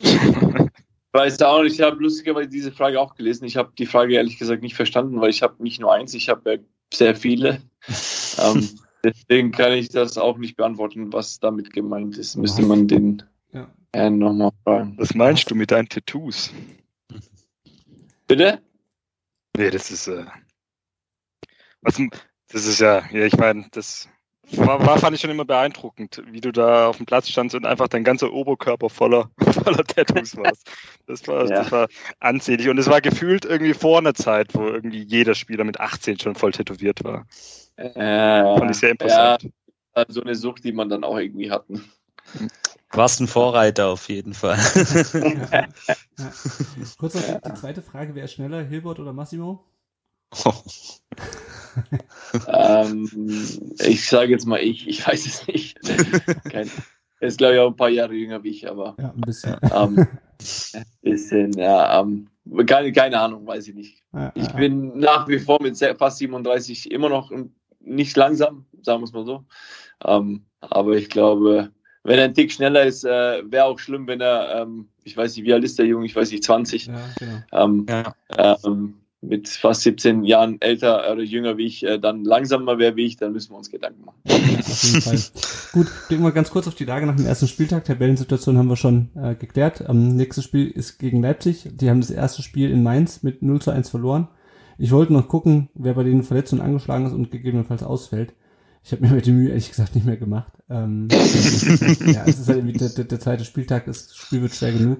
weiß 1.16 1.40
auch 1.42 1.62
nicht, 1.62 1.74
ich 1.74 1.80
habe 1.80 2.02
lustigerweise 2.02 2.48
diese 2.48 2.70
Frage 2.70 3.00
auch 3.00 3.14
gelesen. 3.14 3.44
Ich 3.44 3.56
habe 3.56 3.72
die 3.76 3.86
Frage 3.86 4.14
ehrlich 4.14 4.38
gesagt 4.38 4.62
nicht 4.62 4.76
verstanden, 4.76 5.20
weil 5.20 5.30
ich 5.30 5.42
habe 5.42 5.62
nicht 5.62 5.80
nur 5.80 5.92
eins, 5.92 6.14
ich 6.14 6.28
habe 6.28 6.52
ja 6.52 6.58
sehr 6.92 7.16
viele. 7.16 7.62
ähm, 8.38 8.68
deswegen 9.02 9.50
kann 9.50 9.72
ich 9.72 9.88
das 9.88 10.18
auch 10.18 10.38
nicht 10.38 10.56
beantworten, 10.56 11.12
was 11.12 11.40
damit 11.40 11.72
gemeint 11.72 12.18
ist. 12.18 12.36
Müsste 12.36 12.62
man 12.62 12.86
den 12.86 13.22
ja. 13.52 13.68
Herrn 13.94 14.18
nochmal 14.18 14.52
fragen. 14.62 14.94
Was 14.98 15.14
meinst 15.14 15.50
du 15.50 15.54
mit 15.54 15.70
deinen 15.70 15.88
Tattoos? 15.88 16.52
Bitte? 18.26 18.60
Nee, 19.56 19.70
das 19.70 19.90
ist 19.90 20.08
äh, 20.08 20.26
was, 21.80 22.00
das 22.48 22.66
ist 22.66 22.80
ja, 22.80 23.08
ja, 23.12 23.24
ich 23.24 23.36
meine, 23.36 23.66
das 23.70 24.08
war, 24.52 24.84
war, 24.86 24.98
fand 24.98 25.14
ich 25.14 25.20
schon 25.20 25.30
immer 25.30 25.44
beeindruckend, 25.44 26.22
wie 26.30 26.40
du 26.40 26.52
da 26.52 26.88
auf 26.88 26.98
dem 26.98 27.06
Platz 27.06 27.28
standst 27.28 27.54
und 27.56 27.66
einfach 27.66 27.88
dein 27.88 28.04
ganzer 28.04 28.32
Oberkörper 28.32 28.88
voller, 28.88 29.30
voller 29.40 29.84
Tattoos 29.84 30.36
warst. 30.36 30.70
Das 31.06 31.26
war, 31.26 31.48
ja. 31.48 31.62
das 31.62 31.72
war 31.72 31.88
ansehnlich. 32.20 32.68
Und 32.68 32.78
es 32.78 32.88
war 32.88 33.00
gefühlt 33.00 33.44
irgendwie 33.44 33.74
vor 33.74 33.98
einer 33.98 34.14
Zeit, 34.14 34.54
wo 34.54 34.66
irgendwie 34.68 35.02
jeder 35.02 35.34
Spieler 35.34 35.64
mit 35.64 35.80
18 35.80 36.18
schon 36.20 36.36
voll 36.36 36.52
tätowiert 36.52 37.02
war. 37.02 37.26
Äh, 37.76 38.58
fand 38.58 38.70
ich 38.70 38.76
sehr 38.78 38.90
imposant. 38.90 39.50
Ja, 39.96 40.04
so 40.08 40.22
eine 40.22 40.34
Sucht, 40.34 40.64
die 40.64 40.72
man 40.72 40.88
dann 40.88 41.04
auch 41.04 41.18
irgendwie 41.18 41.50
hatten. 41.50 41.84
Warst 42.92 43.20
ein 43.20 43.28
Vorreiter 43.28 43.88
auf 43.88 44.08
jeden 44.08 44.34
Fall. 44.34 44.58
ja. 45.50 45.66
Kurz 46.98 47.14
noch 47.14 47.22
die, 47.22 47.48
die 47.48 47.54
zweite 47.54 47.82
Frage, 47.82 48.14
wer 48.14 48.24
ist 48.24 48.34
schneller, 48.34 48.62
Hilbert 48.62 49.00
oder 49.00 49.12
Massimo? 49.12 49.64
Oh. 50.44 50.52
ähm, 52.48 53.08
ich 53.78 54.08
sage 54.08 54.32
jetzt 54.32 54.46
mal 54.46 54.60
ich, 54.60 54.88
ich 54.88 55.06
weiß 55.06 55.26
es 55.26 55.46
nicht. 55.46 55.78
Kein, 56.50 56.70
er 57.20 57.28
ist, 57.28 57.38
glaube 57.38 57.54
ich, 57.54 57.60
auch 57.60 57.68
ein 57.68 57.76
paar 57.76 57.88
Jahre 57.88 58.14
jünger 58.14 58.42
wie 58.42 58.50
ich, 58.50 58.68
aber. 58.68 58.94
Ja, 58.98 59.10
ein 59.10 59.20
bisschen. 59.22 59.56
Ähm, 59.74 60.06
ein 60.74 60.86
bisschen, 61.02 61.52
ja. 61.52 62.00
Ähm, 62.00 62.28
keine, 62.66 62.92
keine 62.92 63.18
Ahnung, 63.18 63.46
weiß 63.46 63.68
ich 63.68 63.74
nicht. 63.74 64.02
Ja, 64.12 64.32
ich 64.34 64.46
ja. 64.46 64.52
bin 64.52 64.98
nach 64.98 65.26
wie 65.28 65.38
vor 65.38 65.60
mit 65.62 65.78
fast 65.98 66.18
37 66.18 66.90
immer 66.90 67.08
noch 67.08 67.32
nicht 67.80 68.16
langsam, 68.16 68.66
sagen 68.82 69.00
wir 69.00 69.04
es 69.04 69.12
mal 69.12 69.24
so. 69.24 69.44
Ähm, 70.04 70.44
aber 70.60 70.96
ich 70.96 71.08
glaube, 71.08 71.70
wenn 72.02 72.18
er 72.18 72.26
ein 72.26 72.34
Tick 72.34 72.52
schneller 72.52 72.84
ist, 72.84 73.04
äh, 73.04 73.42
wäre 73.50 73.64
auch 73.64 73.78
schlimm, 73.78 74.06
wenn 74.06 74.20
er, 74.20 74.62
ähm, 74.62 74.88
ich 75.04 75.16
weiß 75.16 75.36
nicht, 75.36 75.46
wie 75.46 75.52
alt 75.52 75.64
ist 75.64 75.78
der 75.78 75.86
Junge, 75.86 76.06
ich 76.06 76.14
weiß 76.14 76.30
nicht, 76.30 76.44
20. 76.44 76.86
Ja, 76.86 76.94
genau. 77.18 77.38
Ähm, 77.52 77.86
ja. 77.88 78.56
Mit 79.26 79.48
fast 79.48 79.82
17 79.82 80.24
Jahren 80.24 80.60
älter 80.60 81.12
oder 81.12 81.22
jünger 81.22 81.56
wie 81.56 81.66
ich, 81.66 81.84
äh, 81.84 81.98
dann 81.98 82.24
langsamer 82.24 82.78
wäre 82.78 82.96
wie 82.96 83.06
ich, 83.06 83.16
dann 83.16 83.32
müssen 83.32 83.52
wir 83.52 83.58
uns 83.58 83.70
Gedanken 83.70 84.04
machen. 84.04 84.20
Auf. 84.26 85.70
Gut, 85.72 85.86
blicken 86.08 86.22
wir 86.22 86.32
ganz 86.32 86.50
kurz 86.50 86.66
auf 86.68 86.74
die 86.74 86.84
Lage 86.84 87.06
nach 87.06 87.16
dem 87.16 87.26
ersten 87.26 87.48
Spieltag. 87.48 87.84
Tabellensituation 87.84 88.58
haben 88.58 88.68
wir 88.68 88.76
schon 88.76 89.10
äh, 89.14 89.34
geklärt. 89.34 89.84
Ähm, 89.88 90.16
nächstes 90.16 90.44
Spiel 90.44 90.68
ist 90.68 90.98
gegen 90.98 91.22
Leipzig. 91.22 91.68
Die 91.72 91.90
haben 91.90 92.00
das 92.00 92.10
erste 92.10 92.42
Spiel 92.42 92.70
in 92.70 92.82
Mainz 92.82 93.22
mit 93.22 93.42
0 93.42 93.60
zu 93.60 93.70
1 93.70 93.90
verloren. 93.90 94.28
Ich 94.78 94.92
wollte 94.92 95.12
noch 95.12 95.28
gucken, 95.28 95.68
wer 95.74 95.94
bei 95.94 96.04
den 96.04 96.22
Verletzungen 96.22 96.62
angeschlagen 96.62 97.06
ist 97.06 97.12
und 97.12 97.30
gegebenenfalls 97.30 97.82
ausfällt. 97.82 98.34
Ich 98.86 98.92
habe 98.92 99.02
mir 99.02 99.10
heute 99.10 99.32
Mühe 99.32 99.48
ehrlich 99.48 99.68
gesagt 99.68 99.96
nicht 99.96 100.06
mehr 100.06 100.16
gemacht. 100.16 100.52
Ähm, 100.70 101.08
ja, 101.10 102.22
es 102.24 102.38
ist 102.38 102.46
halt 102.46 102.58
irgendwie 102.58 102.78
der, 102.78 102.90
der, 102.90 103.04
der 103.04 103.18
zweite 103.18 103.44
Spieltag, 103.44 103.86
das 103.86 104.14
Spiel 104.14 104.42
wird 104.42 104.54
schwer 104.54 104.70
genug. 104.70 104.98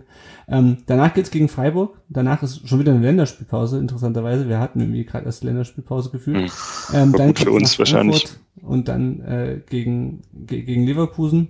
Ähm, 0.48 0.78
danach 0.86 1.14
geht's 1.14 1.30
gegen 1.30 1.48
Freiburg. 1.48 1.96
Danach 2.08 2.42
ist 2.42 2.68
schon 2.68 2.80
wieder 2.80 2.90
eine 2.90 3.00
Länderspielpause, 3.00 3.78
interessanterweise. 3.78 4.48
Wir 4.48 4.58
hatten 4.58 4.80
irgendwie 4.80 5.04
gerade 5.04 5.26
erst 5.26 5.44
Länderspielpause 5.44 6.10
gefühlt. 6.10 6.50
Hm. 6.50 6.94
Ähm, 6.94 7.12
dann 7.12 7.36
für 7.36 7.52
uns 7.52 7.78
wahrscheinlich. 7.78 8.26
Und 8.60 8.88
dann 8.88 9.20
äh, 9.20 9.60
gegen, 9.70 10.22
ge 10.32 10.62
gegen 10.62 10.84
Leverkusen. 10.84 11.46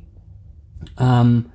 Ähm, 0.99 1.47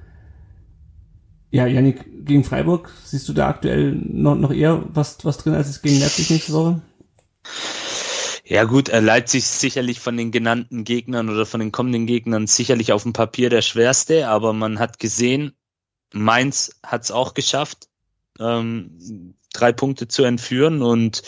ja, 1.51 1.67
Janik, 1.67 2.25
gegen 2.25 2.43
Freiburg, 2.43 2.89
siehst 3.03 3.29
du 3.29 3.33
da 3.33 3.49
aktuell 3.49 3.93
noch, 3.93 4.35
noch 4.35 4.51
eher 4.51 4.83
was, 4.91 5.23
was 5.25 5.37
drin 5.37 5.53
als 5.53 5.69
es 5.69 5.83
gegen 5.83 5.99
Leipzig 5.99 6.31
nächste 6.31 6.53
Woche? 6.53 6.81
Ja 8.51 8.65
gut, 8.65 8.89
Leipzig 8.89 9.43
ist 9.43 9.61
sicherlich 9.61 10.01
von 10.01 10.17
den 10.17 10.29
genannten 10.29 10.83
Gegnern 10.83 11.29
oder 11.29 11.45
von 11.45 11.61
den 11.61 11.71
kommenden 11.71 12.05
Gegnern 12.05 12.47
sicherlich 12.47 12.91
auf 12.91 13.03
dem 13.03 13.13
Papier 13.13 13.49
der 13.49 13.61
schwerste, 13.61 14.27
aber 14.27 14.51
man 14.51 14.77
hat 14.77 14.99
gesehen, 14.99 15.53
Mainz 16.11 16.77
hat 16.83 17.03
es 17.03 17.11
auch 17.11 17.33
geschafft, 17.33 17.87
ähm, 18.41 19.37
drei 19.53 19.71
Punkte 19.71 20.09
zu 20.09 20.23
entführen 20.23 20.81
und 20.81 21.21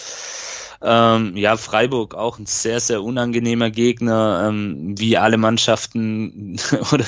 ähm, 0.84 1.38
ja, 1.38 1.56
Freiburg 1.56 2.14
auch 2.14 2.38
ein 2.40 2.46
sehr, 2.46 2.80
sehr 2.82 3.02
unangenehmer 3.02 3.72
Gegner, 3.72 4.48
ähm, 4.50 4.96
wie 4.98 5.18
alle 5.18 5.38
Mannschaften, 5.38 6.60
oder 6.92 7.06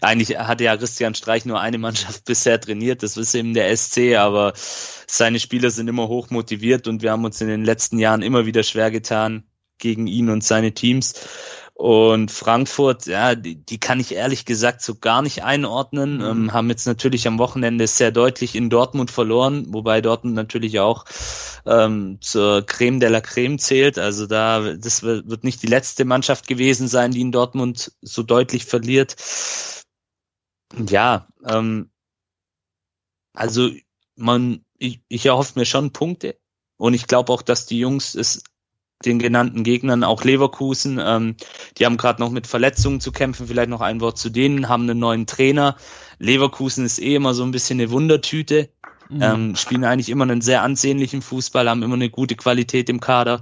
eigentlich 0.00 0.36
hatte 0.38 0.64
ja 0.64 0.76
Christian 0.76 1.14
Streich 1.14 1.44
nur 1.44 1.60
eine 1.60 1.78
Mannschaft 1.78 2.24
bisher 2.26 2.60
trainiert, 2.60 3.02
das 3.04 3.16
ist 3.16 3.34
eben 3.34 3.54
der 3.54 3.74
SC, 3.76 4.16
aber 4.16 4.52
seine 4.56 5.38
Spieler 5.38 5.70
sind 5.70 5.88
immer 5.88 6.08
hoch 6.08 6.30
motiviert 6.30 6.88
und 6.88 7.02
wir 7.02 7.12
haben 7.12 7.24
uns 7.24 7.40
in 7.40 7.48
den 7.48 7.64
letzten 7.64 7.98
Jahren 7.98 8.22
immer 8.22 8.44
wieder 8.44 8.64
schwer 8.64 8.90
getan 8.90 9.44
gegen 9.78 10.06
ihn 10.06 10.28
und 10.28 10.44
seine 10.44 10.72
Teams. 10.72 11.14
Und 11.80 12.30
Frankfurt, 12.30 13.06
ja, 13.06 13.34
die, 13.34 13.54
die 13.54 13.80
kann 13.80 14.00
ich 14.00 14.12
ehrlich 14.12 14.44
gesagt 14.44 14.82
so 14.82 14.96
gar 14.96 15.22
nicht 15.22 15.44
einordnen. 15.44 16.16
Mhm. 16.16 16.24
Ähm, 16.24 16.52
haben 16.52 16.68
jetzt 16.68 16.86
natürlich 16.86 17.26
am 17.26 17.38
Wochenende 17.38 17.86
sehr 17.86 18.12
deutlich 18.12 18.54
in 18.54 18.68
Dortmund 18.68 19.10
verloren, 19.10 19.64
wobei 19.72 20.02
Dortmund 20.02 20.34
natürlich 20.34 20.78
auch 20.78 21.06
ähm, 21.64 22.18
zur 22.20 22.66
Creme 22.66 23.00
de 23.00 23.08
la 23.08 23.22
Creme 23.22 23.58
zählt. 23.58 23.98
Also 23.98 24.26
da, 24.26 24.74
das 24.74 25.02
wird 25.02 25.42
nicht 25.42 25.62
die 25.62 25.68
letzte 25.68 26.04
Mannschaft 26.04 26.48
gewesen 26.48 26.86
sein, 26.86 27.12
die 27.12 27.22
in 27.22 27.32
Dortmund 27.32 27.92
so 28.02 28.22
deutlich 28.22 28.66
verliert. 28.66 29.16
Ja, 30.86 31.28
ähm, 31.46 31.90
also 33.32 33.70
man, 34.16 34.66
ich, 34.76 35.00
ich 35.08 35.24
erhoffe 35.24 35.58
mir 35.58 35.64
schon 35.64 35.94
Punkte. 35.94 36.36
Und 36.76 36.92
ich 36.92 37.06
glaube 37.06 37.32
auch, 37.32 37.40
dass 37.40 37.64
die 37.64 37.78
Jungs 37.78 38.14
es 38.14 38.42
den 39.04 39.18
genannten 39.18 39.64
Gegnern, 39.64 40.04
auch 40.04 40.24
Leverkusen. 40.24 41.00
Ähm, 41.02 41.36
die 41.78 41.86
haben 41.86 41.96
gerade 41.96 42.20
noch 42.20 42.30
mit 42.30 42.46
Verletzungen 42.46 43.00
zu 43.00 43.12
kämpfen. 43.12 43.46
Vielleicht 43.46 43.70
noch 43.70 43.80
ein 43.80 44.00
Wort 44.00 44.18
zu 44.18 44.30
denen, 44.30 44.68
haben 44.68 44.82
einen 44.82 44.98
neuen 44.98 45.26
Trainer. 45.26 45.76
Leverkusen 46.18 46.84
ist 46.84 47.00
eh 47.00 47.14
immer 47.14 47.32
so 47.32 47.42
ein 47.42 47.50
bisschen 47.50 47.80
eine 47.80 47.90
Wundertüte. 47.90 48.68
Mhm. 49.08 49.22
Ähm, 49.22 49.56
spielen 49.56 49.84
eigentlich 49.84 50.10
immer 50.10 50.24
einen 50.24 50.42
sehr 50.42 50.62
ansehnlichen 50.62 51.22
Fußball, 51.22 51.68
haben 51.68 51.82
immer 51.82 51.94
eine 51.94 52.10
gute 52.10 52.36
Qualität 52.36 52.88
im 52.90 53.00
Kader. 53.00 53.40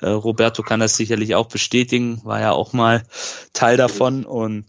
Äh, 0.00 0.10
Roberto 0.10 0.62
kann 0.62 0.80
das 0.80 0.96
sicherlich 0.96 1.34
auch 1.34 1.48
bestätigen, 1.48 2.20
war 2.24 2.40
ja 2.40 2.52
auch 2.52 2.72
mal 2.72 3.02
Teil 3.52 3.76
davon 3.76 4.24
und 4.24 4.66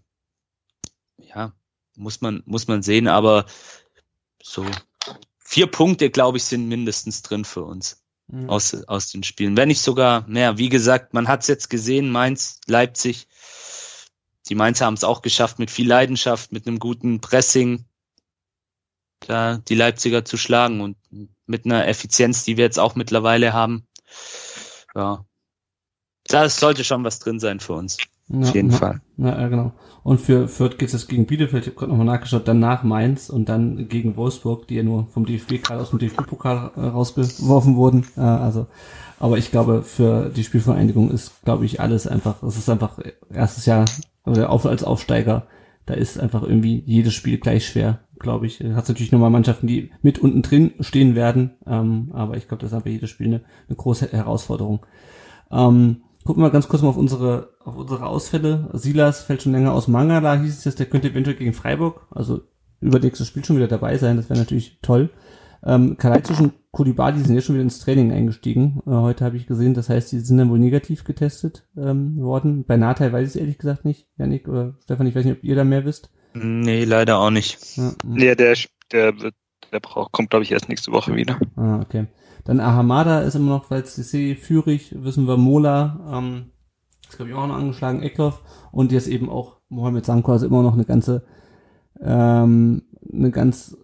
ja, 1.17 1.53
muss 1.95 2.21
man, 2.21 2.41
muss 2.45 2.67
man 2.67 2.81
sehen, 2.81 3.07
aber 3.07 3.45
so 4.41 4.65
vier 5.37 5.67
Punkte, 5.67 6.09
glaube 6.09 6.37
ich, 6.37 6.45
sind 6.45 6.67
mindestens 6.67 7.21
drin 7.21 7.45
für 7.45 7.63
uns 7.63 8.01
mhm. 8.29 8.49
aus, 8.49 8.73
aus 8.85 9.11
den 9.11 9.23
Spielen. 9.23 9.57
Wenn 9.57 9.67
nicht 9.67 9.81
sogar 9.81 10.27
mehr. 10.27 10.57
Wie 10.57 10.69
gesagt, 10.69 11.13
man 11.13 11.27
hat 11.27 11.41
es 11.41 11.47
jetzt 11.47 11.69
gesehen, 11.69 12.11
Mainz, 12.11 12.61
Leipzig. 12.67 13.27
Die 14.47 14.55
Mainzer 14.55 14.85
haben 14.85 14.95
es 14.95 15.03
auch 15.03 15.21
geschafft 15.21 15.59
mit 15.59 15.69
viel 15.69 15.87
Leidenschaft, 15.87 16.51
mit 16.51 16.65
einem 16.65 16.79
guten 16.79 17.21
Pressing, 17.21 17.85
da 19.19 19.57
die 19.57 19.75
Leipziger 19.75 20.25
zu 20.25 20.37
schlagen 20.37 20.81
und 20.81 20.97
mit 21.45 21.65
einer 21.65 21.87
Effizienz, 21.87 22.45
die 22.45 22.57
wir 22.57 22.63
jetzt 22.63 22.79
auch 22.79 22.95
mittlerweile 22.95 23.53
haben. 23.53 23.87
Ja. 24.95 25.25
Da 26.25 26.49
sollte 26.49 26.83
schon 26.83 27.03
was 27.03 27.19
drin 27.19 27.39
sein 27.39 27.59
für 27.59 27.73
uns. 27.73 27.97
Ja, 28.29 28.41
Auf 28.41 28.53
jeden 28.53 28.69
ja, 28.69 28.77
Fall. 28.77 29.01
Ja, 29.17 29.47
genau. 29.47 29.71
Und 30.03 30.21
für 30.21 30.47
Fürth 30.47 30.77
geht 30.77 30.93
es 30.93 31.07
gegen 31.07 31.25
Bielefeld, 31.25 31.63
ich 31.63 31.69
habe 31.69 31.79
gerade 31.79 31.91
nochmal 31.91 32.05
nachgeschaut, 32.05 32.47
dann 32.47 32.59
nach 32.59 32.83
Mainz 32.83 33.29
und 33.29 33.49
dann 33.49 33.89
gegen 33.89 34.15
Wolfsburg, 34.17 34.67
die 34.67 34.75
ja 34.75 34.83
nur 34.83 35.07
vom 35.07 35.25
DFB 35.25 35.63
gerade 35.63 35.81
aus 35.81 35.89
dem 35.89 35.99
DFB-Pokal 35.99 36.71
äh, 36.75 36.79
rausgeworfen 36.79 37.75
wurden. 37.75 38.05
Äh, 38.15 38.21
also, 38.21 38.67
aber 39.19 39.37
ich 39.37 39.49
glaube, 39.49 39.81
für 39.81 40.29
die 40.29 40.43
Spielvereinigung 40.43 41.09
ist, 41.09 41.43
glaube 41.43 41.65
ich, 41.65 41.81
alles 41.81 42.05
einfach, 42.05 42.43
es 42.43 42.57
ist 42.57 42.69
einfach 42.69 42.99
erstes 43.33 43.65
Jahr, 43.65 43.85
also 44.23 44.45
auf, 44.45 44.65
als 44.65 44.83
Aufsteiger, 44.83 45.47
da 45.87 45.95
ist 45.95 46.19
einfach 46.19 46.43
irgendwie 46.43 46.83
jedes 46.85 47.15
Spiel 47.15 47.39
gleich 47.39 47.65
schwer, 47.65 47.99
glaube 48.19 48.45
ich. 48.45 48.59
Hat 48.59 48.87
natürlich 48.87 49.11
nochmal 49.11 49.31
Mannschaften, 49.31 49.65
die 49.65 49.89
mit 50.03 50.19
unten 50.19 50.43
drin 50.43 50.73
stehen 50.81 51.15
werden, 51.15 51.55
ähm, 51.65 52.11
aber 52.13 52.37
ich 52.37 52.47
glaube, 52.47 52.61
das 52.61 52.71
ist 52.71 52.75
einfach 52.75 52.91
jedes 52.91 53.09
Spiel 53.09 53.27
eine, 53.27 53.41
eine 53.67 53.75
große 53.75 54.11
Herausforderung. 54.11 54.85
Ähm, 55.51 56.03
Gucken 56.25 56.43
wir 56.43 56.49
ganz 56.49 56.67
kurz 56.67 56.81
mal 56.81 56.89
auf 56.89 56.97
unsere, 56.97 57.53
auf 57.63 57.75
unsere 57.75 58.05
Ausfälle. 58.05 58.69
Silas 58.73 59.21
fällt 59.23 59.41
schon 59.41 59.53
länger 59.53 59.73
aus 59.73 59.87
Mangala, 59.87 60.35
hieß 60.35 60.57
es 60.59 60.65
jetzt, 60.65 60.79
der 60.79 60.85
könnte 60.85 61.09
eventuell 61.09 61.37
gegen 61.37 61.53
Freiburg, 61.53 62.07
also 62.11 62.41
übernächstes 62.81 63.27
Spiel 63.27 63.43
schon 63.43 63.55
wieder 63.55 63.67
dabei 63.67 63.97
sein, 63.97 64.17
das 64.17 64.29
wäre 64.29 64.39
natürlich 64.39 64.79
toll. 64.81 65.09
Ähm, 65.65 65.97
Kalajdzic 65.97 66.39
und 66.39 66.53
Kulibali 66.71 67.19
sind 67.19 67.35
ja 67.35 67.41
schon 67.41 67.55
wieder 67.55 67.63
ins 67.63 67.79
Training 67.79 68.13
eingestiegen. 68.13 68.81
Äh, 68.85 68.91
heute 68.91 69.25
habe 69.25 69.37
ich 69.37 69.47
gesehen, 69.47 69.73
das 69.73 69.89
heißt, 69.89 70.11
die 70.11 70.19
sind 70.19 70.37
dann 70.37 70.49
wohl 70.49 70.59
negativ 70.59 71.03
getestet 71.03 71.67
ähm, 71.75 72.17
worden. 72.17 72.63
Bei 72.65 72.77
Nathai 72.77 73.11
weiß 73.11 73.27
ich 73.27 73.35
es 73.35 73.41
ehrlich 73.41 73.57
gesagt 73.57 73.83
nicht, 73.83 74.07
Janik 74.17 74.47
oder 74.47 74.75
Stefan, 74.83 75.07
ich 75.07 75.15
weiß 75.15 75.25
nicht, 75.25 75.37
ob 75.37 75.43
ihr 75.43 75.55
da 75.55 75.63
mehr 75.63 75.83
wisst. 75.83 76.11
Nee, 76.33 76.85
leider 76.85 77.19
auch 77.19 77.31
nicht. 77.31 77.75
Ja, 77.75 77.91
nee, 78.05 78.35
der, 78.35 78.55
der, 78.91 79.13
der 79.71 79.79
braucht, 79.81 80.11
kommt, 80.11 80.29
glaube 80.29 80.43
ich, 80.43 80.51
erst 80.51 80.69
nächste 80.69 80.91
Woche 80.91 81.15
wieder. 81.15 81.39
Ah, 81.55 81.81
okay. 81.81 82.05
Dann 82.45 82.59
Ahamada 82.59 83.21
ist 83.21 83.35
immer 83.35 83.49
noch, 83.49 83.69
CC 83.69 84.35
Führig, 84.35 84.95
wissen 85.03 85.27
wir, 85.27 85.37
Mola, 85.37 85.99
ähm, 86.11 86.51
ist 87.07 87.17
glaube 87.17 87.31
ich 87.31 87.37
auch 87.37 87.47
noch 87.47 87.55
angeschlagen, 87.55 88.01
Eckloff 88.01 88.41
und 88.71 88.91
jetzt 88.91 89.07
eben 89.07 89.29
auch 89.29 89.57
Mohamed 89.69 90.05
Sanko, 90.05 90.31
also 90.31 90.45
immer 90.45 90.63
noch 90.63 90.73
eine 90.73 90.85
ganze, 90.85 91.23
ähm, 92.01 92.83
eine 93.11 93.31
ganz 93.31 93.77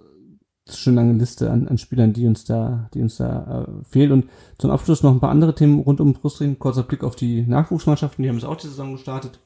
schön 0.70 0.96
lange 0.96 1.14
Liste 1.14 1.52
an, 1.52 1.68
an 1.68 1.78
Spielern, 1.78 2.14
die 2.14 2.26
uns 2.26 2.46
da, 2.46 2.90
die 2.94 3.02
uns 3.02 3.18
da 3.18 3.66
äh, 3.68 3.84
fehlt. 3.84 4.12
Und 4.12 4.26
zum 4.58 4.72
Abschluss 4.72 5.04
noch 5.04 5.12
ein 5.12 5.20
paar 5.20 5.30
andere 5.30 5.54
Themen 5.54 5.80
rund 5.80 6.02
um 6.02 6.14
Brustring. 6.14 6.58
Kurzer 6.58 6.84
Blick 6.84 7.04
auf 7.04 7.16
die 7.16 7.44
Nachwuchsmannschaften, 7.44 8.24
die 8.24 8.30
haben 8.30 8.38
es 8.38 8.46
auch 8.46 8.58
die 8.58 8.68
Saison 8.68 8.94
gestartet. 8.94 9.40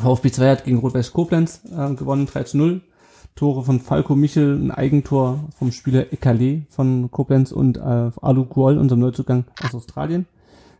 VfB 0.00 0.30
2 0.30 0.50
hat 0.50 0.64
gegen 0.64 0.78
Rot-Weiß 0.78 1.12
Koblenz 1.12 1.62
äh, 1.70 1.94
gewonnen, 1.94 2.26
3 2.26 2.44
zu 2.44 2.58
0. 2.58 2.80
Tore 3.38 3.62
von 3.62 3.78
Falco 3.78 4.16
Michel, 4.16 4.60
ein 4.60 4.72
Eigentor 4.72 5.38
vom 5.56 5.70
Spieler 5.70 6.12
Ekale 6.12 6.62
von 6.70 7.08
Koblenz 7.12 7.52
und 7.52 7.76
äh, 7.76 8.10
Alu 8.20 8.46
Kuol, 8.46 8.76
unserem 8.78 8.98
Neuzugang 8.98 9.44
aus 9.62 9.76
Australien. 9.76 10.26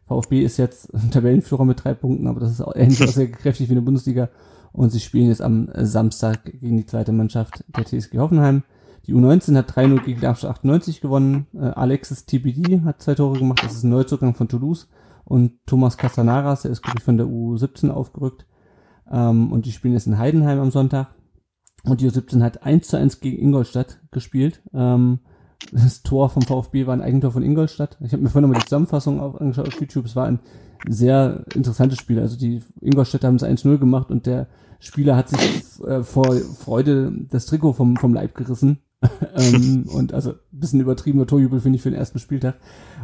VfB 0.09 0.43
ist 0.43 0.57
jetzt 0.57 0.91
Tabellenführer 1.13 1.65
mit 1.65 1.85
drei 1.85 1.95
Punkten, 1.95 2.27
aber 2.27 2.41
das 2.41 2.51
ist 2.51 2.61
auch 2.61 2.75
ähnlich 2.75 2.99
kräftig 3.33 3.69
wie 3.69 3.75
in 3.75 3.79
der 3.79 3.85
Bundesliga. 3.85 4.29
Und 4.73 4.91
sie 4.91 4.99
spielen 4.99 5.29
jetzt 5.29 5.41
am 5.41 5.69
Samstag 5.73 6.47
gegen 6.47 6.79
die 6.79 6.87
zweite 6.87 7.13
Mannschaft 7.13 7.65
der 7.77 7.85
TSG 7.85 8.19
Hoffenheim. 8.19 8.65
Die 9.07 9.15
U19 9.15 9.57
hat 9.57 9.71
3-0 9.71 10.03
gegen 10.03 10.21
Darmstadt 10.21 10.51
98 10.51 11.01
gewonnen. 11.01 11.47
Äh, 11.55 11.67
Alexis 11.67 12.27
TBD 12.27 12.81
hat 12.85 13.01
zwei 13.01 13.15
Tore 13.15 13.39
gemacht. 13.39 13.63
Das 13.63 13.75
ist 13.75 13.85
ein 13.85 13.91
Neuzugang 13.91 14.35
von 14.35 14.49
Toulouse. 14.49 14.89
Und 15.25 15.65
Thomas 15.67 15.97
Castanaras, 15.97 16.63
der 16.63 16.73
ist, 16.73 16.83
glaube 16.83 16.99
ich, 16.99 17.05
von 17.05 17.19
der 17.19 17.27
U17 17.27 17.89
aufgerückt. 17.91 18.47
Ähm, 19.09 19.53
und 19.53 19.65
die 19.65 19.71
spielen 19.71 19.95
jetzt 19.95 20.09
in 20.09 20.19
Heidenheim 20.19 20.59
am 20.59 20.73
Sonntag. 20.73 21.07
Und 21.89 22.01
die 22.01 22.11
U17 22.11 22.43
hat 22.43 22.63
1 22.63 22.89
zu 22.89 22.97
1 22.97 23.21
gegen 23.21 23.43
Ingolstadt 23.43 23.99
gespielt. 24.11 24.63
Ähm, 24.75 25.21
das 25.73 26.03
Tor 26.03 26.31
vom 26.31 26.43
VfB 26.43 26.87
war 26.87 26.95
ein 26.95 27.03
Eigentor 27.03 27.33
von 27.33 27.43
Ingolstadt. 27.43 27.99
Ich 28.01 28.13
habe 28.13 28.23
mir 28.23 28.29
vorhin 28.29 28.51
mal 28.51 28.59
die 28.59 28.65
Zusammenfassung 28.65 29.21
auf, 29.21 29.41
angeschaut 29.41 29.69
auf 29.69 29.81
YouTube. 29.81 30.07
Es 30.07 30.17
war 30.17 30.27
ein 30.27 30.41
sehr 30.87 31.45
interessantes 31.55 31.99
Spiel. 31.99 32.21
Also 32.21 32.39
die 32.39 32.63
Ingolstädter 32.81 33.27
haben 33.27 33.37
es 33.37 33.45
1-0 33.45 33.79
gemacht 33.79 34.11
und 34.11 34.27
der 34.27 34.47
Spieler 34.81 35.17
hat 35.17 35.29
sich 35.29 35.63
äh, 35.85 36.03
vor 36.05 36.33
Freude 36.35 37.13
das 37.31 37.47
Trikot 37.47 37.73
vom, 37.73 37.97
vom 37.97 38.15
Leib 38.15 38.35
gerissen. 38.35 38.79
ähm, 39.37 39.87
und 39.93 40.13
also 40.13 40.35
bisschen 40.51 40.81
übertriebener 40.81 41.27
Torjubel, 41.27 41.61
finde 41.61 41.77
ich, 41.77 41.83
für 41.83 41.91
den 41.91 41.99
ersten 41.99 42.19
Spieltag. 42.19 42.57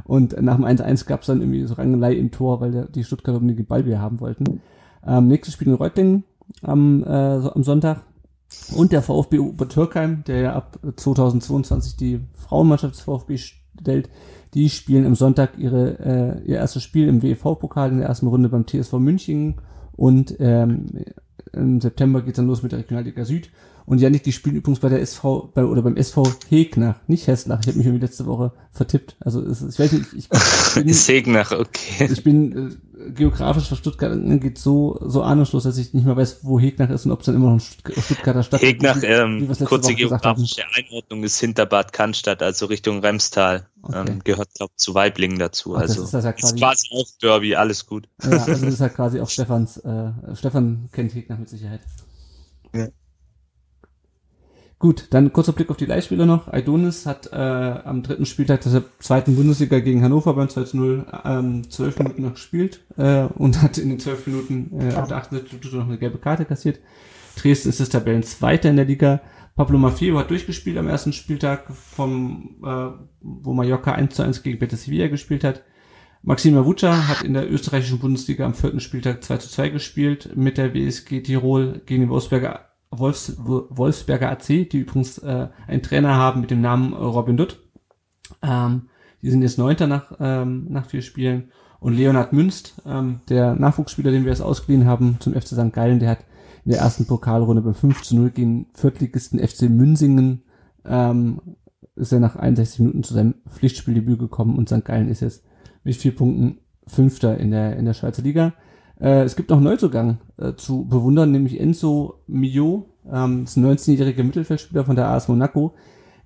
Und 0.05 0.41
nach 0.41 0.57
dem 0.57 0.65
1-1 0.65 1.07
gab 1.07 1.21
es 1.21 1.27
dann 1.27 1.41
irgendwie 1.41 1.65
so 1.67 1.75
Rangelei 1.75 2.15
im 2.15 2.31
Tor, 2.31 2.61
weil 2.61 2.73
der, 2.73 2.87
die 2.87 3.05
Stuttgarter 3.05 3.39
unbedingt 3.41 3.61
den 3.61 3.67
Ball 3.67 3.87
wieder 3.87 4.01
haben 4.01 4.21
wollten. 4.21 4.61
Ähm, 5.07 5.29
nächstes 5.29 5.55
Spiel 5.55 5.69
in 5.69 5.75
Reutlingen 5.75 6.25
am, 6.63 7.05
äh, 7.05 7.07
am 7.07 7.63
Sonntag. 7.63 8.03
Und 8.73 8.93
der 8.93 9.03
VfB 9.03 9.39
Obertürkheim, 9.39 10.25
der 10.25 10.41
ja 10.41 10.53
ab 10.55 10.79
2022 10.97 11.97
die 11.97 12.21
Frauenmannschaft 12.35 12.95
des 12.95 13.03
VfB 13.03 13.37
stellt, 13.37 14.09
die 14.55 14.71
spielen 14.71 15.07
am 15.07 15.15
Sonntag 15.15 15.59
ihre, 15.59 15.99
äh, 16.45 16.49
ihr 16.49 16.57
erstes 16.57 16.83
Spiel 16.83 17.09
im 17.09 17.23
WEV-Pokal 17.23 17.91
in 17.91 17.99
der 17.99 18.09
ersten 18.09 18.29
Runde 18.29 18.49
beim 18.49 18.67
TSV 18.67 18.95
München. 18.95 19.57
Und 19.97 20.37
ähm, 20.41 21.05
im 21.53 21.81
September 21.81 22.23
geht's 22.23 22.37
dann 22.37 22.47
los 22.47 22.63
mit 22.63 22.73
der 22.73 22.81
Regionalliga 22.81 23.25
Süd 23.25 23.51
Und 23.87 24.01
Janik, 24.01 24.23
die 24.23 24.33
spielen 24.33 24.57
übrigens 24.57 24.81
bei 24.81 24.89
der 24.89 25.01
SV, 25.01 25.51
bei, 25.55 25.65
oder 25.65 25.83
beim 25.83 25.97
SV 25.97 26.27
Hegnach, 26.49 26.97
nicht 27.07 27.27
Hesslach. 27.27 27.61
Ich 27.61 27.67
habe 27.67 27.77
mich 27.77 27.87
irgendwie 27.87 28.05
letzte 28.05 28.25
Woche 28.25 28.53
vertippt. 28.73 29.17
Also 29.21 29.43
es, 29.43 29.63
ich 29.63 29.79
weiß 29.79 29.93
nicht, 29.93 30.13
ich, 30.15 30.29
ich 30.31 30.75
bin, 30.75 30.89
ist 30.89 31.07
Hegnach, 31.07 31.53
okay. 31.53 32.09
Ich 32.11 32.25
bin 32.25 32.79
äh, 32.97 33.11
geografisch 33.11 33.69
für 33.69 33.77
Stuttgart 33.77 34.19
geht 34.41 34.59
so 34.59 34.99
so 35.03 35.23
ahnungslos, 35.23 35.65
dass 35.65 35.77
ich 35.77 35.93
nicht 35.93 36.07
mehr 36.07 36.17
weiß, 36.17 36.39
wo 36.43 36.59
Hegnach 36.59 36.89
ist 36.89 37.05
und 37.05 37.13
ob 37.13 37.21
es 37.21 37.27
dann 37.27 37.35
immer 37.35 37.51
noch 37.51 37.61
ein 37.61 37.61
Stuttgarter 37.61 38.43
Stadt 38.43 38.63
ist. 38.63 38.69
Hegnach, 38.69 38.97
ähm, 39.03 39.53
kurze 39.67 39.95
geografische 39.95 40.63
Einordnung 40.75 41.23
ist 41.23 41.39
hinter 41.39 41.67
Bad 41.67 41.93
Cannstatt, 41.93 42.43
also 42.43 42.67
Richtung 42.67 43.01
Remstal. 43.01 43.69
Okay. 43.83 44.13
Ähm, 44.13 44.21
gehört, 44.25 44.49
glaube 44.55 44.73
ich, 44.75 44.83
zu 44.83 44.95
Weiblingen 44.95 45.39
dazu. 45.39 45.77
Ach, 45.77 45.83
also 45.83 45.97
das 45.97 46.05
ist, 46.05 46.15
das 46.15 46.25
ja 46.25 46.33
quasi, 46.33 46.55
ist 46.55 46.61
quasi 46.61 46.89
auch 46.91 47.07
Derby, 47.21 47.55
alles 47.55 47.85
gut. 47.85 48.09
Ja, 48.23 48.31
also 48.31 48.53
das 48.53 48.63
ist 48.63 48.81
ja 48.81 48.89
quasi 48.89 49.21
auch 49.21 49.29
Stefans, 49.29 49.77
äh, 49.77 50.11
Stefan 50.35 50.89
kennt 50.91 51.15
Hegnach 51.15 51.39
mit 51.39 51.51
Sicherheit. 51.51 51.81
Ja. 52.75 52.89
Gut, 54.85 55.07
dann 55.09 55.33
kurzer 55.33 55.55
Blick 55.55 55.71
auf 55.71 55.79
die 55.79 55.87
Leihspieler 55.87 56.27
noch. 56.27 56.49
Aidonis 56.49 57.07
hat 57.07 57.33
äh, 57.33 57.37
am 57.37 58.03
dritten 58.03 58.27
Spieltag 58.27 58.61
der 58.61 58.83
zweiten 58.99 59.35
Bundesliga 59.35 59.79
gegen 59.79 60.03
Hannover 60.03 60.35
beim 60.35 60.51
2 60.51 60.65
zu 60.65 60.77
0 60.77 61.07
ähm, 61.25 61.71
zwölf 61.71 61.99
Minuten 61.99 62.21
noch 62.21 62.35
gespielt 62.35 62.85
äh, 62.99 63.23
und 63.23 63.63
hat 63.63 63.79
in 63.79 63.89
den 63.89 63.99
zwölf 63.99 64.27
Minuten 64.27 64.79
äh, 64.79 64.95
auf 64.95 65.09
der 65.09 65.17
78 65.17 65.53
Minute 65.55 65.77
noch 65.79 65.87
eine 65.87 65.97
gelbe 65.97 66.19
Karte 66.19 66.45
kassiert. 66.45 66.81
Dresden 67.35 67.71
ist 67.71 67.81
das 67.81 67.89
Tabellenzweiter 67.89 68.69
in 68.69 68.77
der 68.77 68.85
Liga. 68.85 69.23
Pablo 69.57 69.79
Maffeo 69.79 70.19
hat 70.19 70.29
durchgespielt 70.29 70.77
am 70.77 70.89
ersten 70.89 71.15
Spieltag, 71.15 71.73
vom, 71.73 72.63
äh, 72.63 72.89
wo 73.23 73.55
Mallorca 73.55 73.93
1 73.93 74.15
zu 74.15 74.23
1 74.23 74.43
gegen 74.43 74.59
Betis 74.59 74.85
Sevilla 74.85 75.07
gespielt 75.09 75.45
hat. 75.45 75.63
Maxim 76.21 76.53
Mavuca 76.53 77.09
hat 77.09 77.23
in 77.23 77.33
der 77.33 77.51
österreichischen 77.51 78.01
Bundesliga 78.01 78.45
am 78.45 78.53
vierten 78.53 78.81
Spieltag 78.81 79.25
2 79.25 79.39
zu 79.39 79.49
2 79.49 79.71
gespielt 79.71 80.37
mit 80.37 80.59
der 80.59 80.75
WSG 80.75 81.23
Tirol 81.23 81.81
gegen 81.87 82.03
den 82.03 82.11
Wolfsberger 82.11 82.74
Wolfs, 82.99 83.37
Wolfsberger 83.39 84.31
AC, 84.31 84.47
die 84.47 84.79
übrigens 84.79 85.19
äh, 85.19 85.49
einen 85.67 85.83
Trainer 85.83 86.15
haben 86.15 86.41
mit 86.41 86.51
dem 86.51 86.61
Namen 86.61 86.93
Robin 86.93 87.37
Dutt. 87.37 87.61
Ähm, 88.43 88.89
die 89.23 89.31
sind 89.31 89.43
jetzt 89.43 89.59
Neunter 89.59 89.87
nach, 89.87 90.13
ähm, 90.21 90.67
nach 90.69 90.87
vier 90.87 91.03
Spielen. 91.03 91.51
Und 91.81 91.95
Leonhard 91.95 92.33
Münst, 92.33 92.81
ähm, 92.87 93.21
der 93.29 93.55
Nachwuchsspieler, 93.55 94.11
den 94.11 94.25
wir 94.25 94.31
jetzt 94.31 94.41
ausgeliehen 94.41 94.87
haben 94.87 95.17
zum 95.21 95.35
FC 95.35 95.49
St. 95.49 95.73
Gallen, 95.73 95.99
der 95.99 96.11
hat 96.11 96.25
in 96.65 96.71
der 96.73 96.81
ersten 96.81 97.07
Pokalrunde 97.07 97.63
beim 97.63 97.75
5 97.75 98.03
zu 98.03 98.17
0 98.17 98.31
gegen 98.31 98.67
Viertligisten 98.75 99.39
FC 99.39 99.69
Münsingen 99.69 100.45
ähm, 100.87 101.41
ist 101.97 102.13
er 102.13 102.21
nach 102.21 102.37
61 102.37 102.81
Minuten 102.81 103.03
zu 103.03 103.15
seinem 103.15 103.35
Pflichtspieldebüt 103.49 104.19
gekommen 104.19 104.57
und 104.57 104.69
St. 104.69 104.85
Gallen 104.85 105.09
ist 105.09 105.21
jetzt 105.21 105.45
mit 105.85 105.97
vier 105.97 106.15
Punkten 106.15 106.59
Fünfter 106.87 107.39
in 107.39 107.51
der, 107.51 107.77
in 107.77 107.85
der 107.85 107.95
Schweizer 107.95 108.23
Liga. 108.23 108.55
Äh, 109.01 109.23
es 109.23 109.37
gibt 109.37 109.51
noch 109.51 109.61
Neuzugang 109.61 110.19
äh, 110.37 110.55
zu 110.55 110.87
bewundern, 110.87 111.33
nämlich 111.33 111.61
Enzo 111.61 112.21
Mio, 112.27 112.87
ähm, 113.11 113.45
ist 113.45 113.57
ein 113.57 113.67
19-jähriger 113.67 114.23
Mittelfeldspieler 114.23 114.85
von 114.85 114.97
der 114.97 115.09
AS 115.09 115.29
Monaco, 115.29 115.75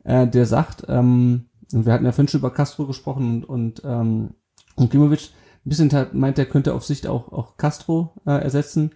äh, 0.05 0.27
der 0.27 0.47
sagt, 0.47 0.85
ähm, 0.89 1.47
wir 1.71 1.93
hatten 1.93 2.05
ja 2.05 2.13
vorhin 2.13 2.29
schon 2.29 2.41
über 2.41 2.53
Castro 2.53 2.87
gesprochen 2.87 3.45
und, 3.45 3.45
und, 3.45 3.83
ähm, 3.85 4.31
und 4.77 4.91
Klimovic, 4.91 5.31
ein 5.65 5.69
bisschen 5.69 5.91
meint, 6.13 6.39
er 6.39 6.47
könnte 6.47 6.75
auf 6.75 6.85
Sicht 6.85 7.07
auch, 7.07 7.33
auch 7.33 7.57
Castro 7.57 8.15
äh, 8.27 8.43
ersetzen. 8.43 8.93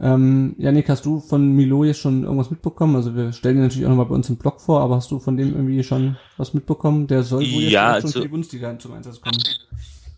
Ähm, 0.00 0.54
Janik, 0.58 0.88
hast 0.88 1.04
du 1.06 1.18
von 1.18 1.52
Milo 1.52 1.84
jetzt 1.84 1.98
schon 1.98 2.22
irgendwas 2.22 2.50
mitbekommen? 2.50 2.94
Also 2.96 3.16
wir 3.16 3.32
stellen 3.32 3.56
ihn 3.56 3.62
natürlich 3.62 3.84
auch 3.84 3.90
nochmal 3.90 4.06
bei 4.06 4.14
uns 4.14 4.28
im 4.28 4.36
Blog 4.36 4.60
vor, 4.60 4.80
aber 4.80 4.96
hast 4.96 5.10
du 5.10 5.18
von 5.18 5.36
dem 5.36 5.54
irgendwie 5.54 5.82
schon 5.82 6.16
was 6.36 6.54
mitbekommen? 6.54 7.08
Der 7.08 7.24
soll 7.24 7.40
wohl 7.40 7.62
jetzt 7.62 7.72
ja, 7.72 7.86
schon 7.86 7.94
also, 7.94 8.08
für 8.08 8.20
die 8.20 8.28
Bundesliga 8.28 8.78
zum 8.78 8.92
Einsatz 8.92 9.20
kommen. 9.20 9.38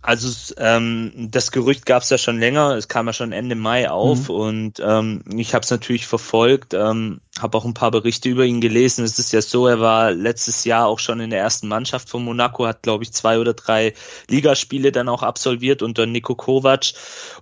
Also 0.03 0.55
ähm, 0.57 1.29
das 1.31 1.53
Gerücht 1.53 1.85
gab 1.85 2.03
es 2.03 2.09
ja 2.09 2.17
schon 2.17 2.39
länger, 2.39 2.75
es 2.75 2.89
kam 2.89 3.07
ja 3.07 3.13
schon 3.13 3.33
Ende 3.33 3.55
Mai 3.55 3.91
auf 3.91 4.31
mhm. 4.31 4.35
und 4.35 4.83
ähm, 4.83 5.23
ich 5.37 5.53
habe 5.55 5.63
es 5.63 5.71
natürlich 5.71 6.07
verfolgt, 6.07 6.73
ähm, 6.73 7.21
habe 7.39 7.59
auch 7.59 7.67
ein 7.67 7.75
paar 7.75 7.91
Berichte 7.91 8.31
über 8.31 8.47
ihn 8.47 8.63
gelesen. 8.63 9.05
Es 9.05 9.19
ist 9.19 9.33
ja 9.33 9.43
so, 9.43 9.67
er 9.67 9.79
war 9.79 10.13
letztes 10.13 10.65
Jahr 10.65 10.87
auch 10.87 10.99
schon 10.99 11.21
in 11.21 11.29
der 11.29 11.41
ersten 11.41 11.69
Mannschaft 11.69 12.09
von 12.09 12.25
Monaco, 12.25 12.67
hat 12.67 12.83
glaube 12.83 13.05
ich 13.05 13.13
zwei 13.13 13.39
oder 13.39 13.53
drei 13.53 13.93
Ligaspiele 14.29 14.91
dann 14.91 15.11
auch 15.11 15.23
absolviert 15.23 15.83
unter 15.83 16.07
Niko 16.07 16.35
Kovac 16.35 16.93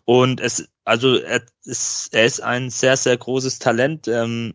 und 0.04 0.40
es 0.40 0.68
also 0.84 1.16
er 1.16 1.42
ist, 1.64 2.08
er 2.12 2.24
ist 2.24 2.40
ein 2.42 2.70
sehr 2.70 2.96
sehr 2.96 3.16
großes 3.16 3.60
Talent 3.60 4.08
ähm, 4.08 4.54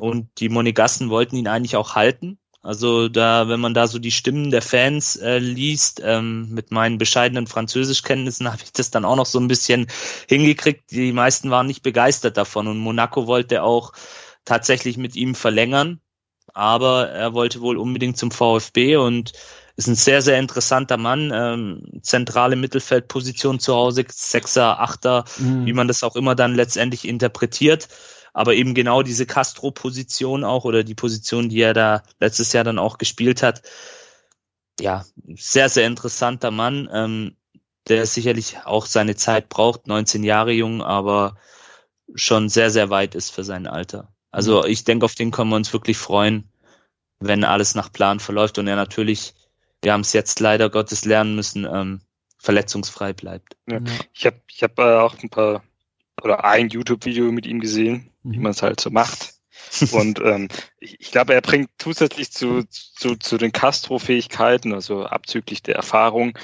und 0.00 0.28
die 0.38 0.48
Monegassen 0.48 1.10
wollten 1.10 1.36
ihn 1.36 1.48
eigentlich 1.48 1.76
auch 1.76 1.94
halten 1.94 2.38
also 2.68 3.08
da, 3.08 3.48
wenn 3.48 3.60
man 3.60 3.72
da 3.72 3.86
so 3.86 3.98
die 3.98 4.10
Stimmen 4.10 4.50
der 4.50 4.60
Fans 4.60 5.16
äh, 5.16 5.38
liest, 5.38 6.02
ähm, 6.04 6.50
mit 6.50 6.70
meinen 6.70 6.98
bescheidenen 6.98 7.46
Französischkenntnissen 7.46 8.46
habe 8.52 8.62
ich 8.62 8.74
das 8.74 8.90
dann 8.90 9.06
auch 9.06 9.16
noch 9.16 9.24
so 9.24 9.40
ein 9.40 9.48
bisschen 9.48 9.86
hingekriegt. 10.28 10.90
Die 10.90 11.14
meisten 11.14 11.50
waren 11.50 11.66
nicht 11.66 11.82
begeistert 11.82 12.36
davon 12.36 12.66
und 12.66 12.76
Monaco 12.76 13.26
wollte 13.26 13.62
auch 13.62 13.94
tatsächlich 14.44 14.98
mit 14.98 15.16
ihm 15.16 15.34
verlängern, 15.34 16.02
aber 16.52 17.08
er 17.08 17.32
wollte 17.32 17.62
wohl 17.62 17.78
unbedingt 17.78 18.18
zum 18.18 18.30
VfB 18.30 18.96
und 18.96 19.32
ist 19.76 19.86
ein 19.86 19.94
sehr, 19.94 20.20
sehr 20.20 20.38
interessanter 20.38 20.98
Mann. 20.98 21.32
Ähm, 21.34 22.02
zentrale 22.02 22.56
Mittelfeldposition 22.56 23.60
zu 23.60 23.74
Hause, 23.74 24.04
Sechser, 24.10 24.78
Achter, 24.78 25.24
mhm. 25.38 25.64
wie 25.64 25.72
man 25.72 25.88
das 25.88 26.02
auch 26.02 26.16
immer 26.16 26.34
dann 26.34 26.54
letztendlich 26.54 27.08
interpretiert 27.08 27.88
aber 28.32 28.54
eben 28.54 28.74
genau 28.74 29.02
diese 29.02 29.26
Castro-Position 29.26 30.44
auch 30.44 30.64
oder 30.64 30.84
die 30.84 30.94
Position, 30.94 31.48
die 31.48 31.60
er 31.60 31.74
da 31.74 32.02
letztes 32.20 32.52
Jahr 32.52 32.64
dann 32.64 32.78
auch 32.78 32.98
gespielt 32.98 33.42
hat, 33.42 33.62
ja, 34.80 35.04
sehr, 35.36 35.68
sehr 35.68 35.86
interessanter 35.86 36.50
Mann, 36.50 36.88
ähm, 36.92 37.36
der 37.88 38.06
sicherlich 38.06 38.58
auch 38.64 38.86
seine 38.86 39.16
Zeit 39.16 39.48
braucht, 39.48 39.86
19 39.86 40.22
Jahre 40.22 40.52
jung, 40.52 40.82
aber 40.82 41.36
schon 42.14 42.48
sehr, 42.48 42.70
sehr 42.70 42.90
weit 42.90 43.14
ist 43.14 43.30
für 43.30 43.44
sein 43.44 43.66
Alter. 43.66 44.12
Also 44.30 44.62
mhm. 44.62 44.68
ich 44.68 44.84
denke, 44.84 45.04
auf 45.04 45.14
den 45.14 45.30
können 45.30 45.50
wir 45.50 45.56
uns 45.56 45.72
wirklich 45.72 45.96
freuen, 45.96 46.50
wenn 47.20 47.44
alles 47.44 47.74
nach 47.74 47.92
Plan 47.92 48.20
verläuft 48.20 48.58
und 48.58 48.68
er 48.68 48.76
natürlich, 48.76 49.34
wir 49.82 49.92
haben 49.92 50.02
es 50.02 50.12
jetzt 50.12 50.40
leider 50.40 50.70
Gottes 50.70 51.04
lernen 51.04 51.34
müssen, 51.34 51.64
ähm, 51.64 52.00
verletzungsfrei 52.38 53.12
bleibt. 53.12 53.56
Ja. 53.68 53.80
Ich 54.12 54.26
habe 54.26 54.40
ich 54.48 54.62
hab, 54.62 54.78
äh, 54.78 54.98
auch 54.98 55.18
ein 55.18 55.30
paar 55.30 55.64
oder 56.22 56.44
ein 56.44 56.68
YouTube-Video 56.68 57.30
mit 57.32 57.46
ihm 57.46 57.60
gesehen, 57.60 58.10
mhm. 58.28 58.32
wie 58.32 58.38
man 58.38 58.52
es 58.52 58.62
halt 58.62 58.80
so 58.80 58.90
macht. 58.90 59.34
Und 59.92 60.20
ähm, 60.24 60.48
ich, 60.78 61.00
ich 61.00 61.10
glaube, 61.10 61.34
er 61.34 61.40
bringt 61.40 61.70
zusätzlich 61.78 62.30
zu, 62.30 62.64
zu, 62.68 63.16
zu 63.16 63.38
den 63.38 63.52
Castro-Fähigkeiten, 63.52 64.72
also 64.72 65.04
abzüglich 65.04 65.62
der 65.62 65.76
Erfahrung, 65.76 66.38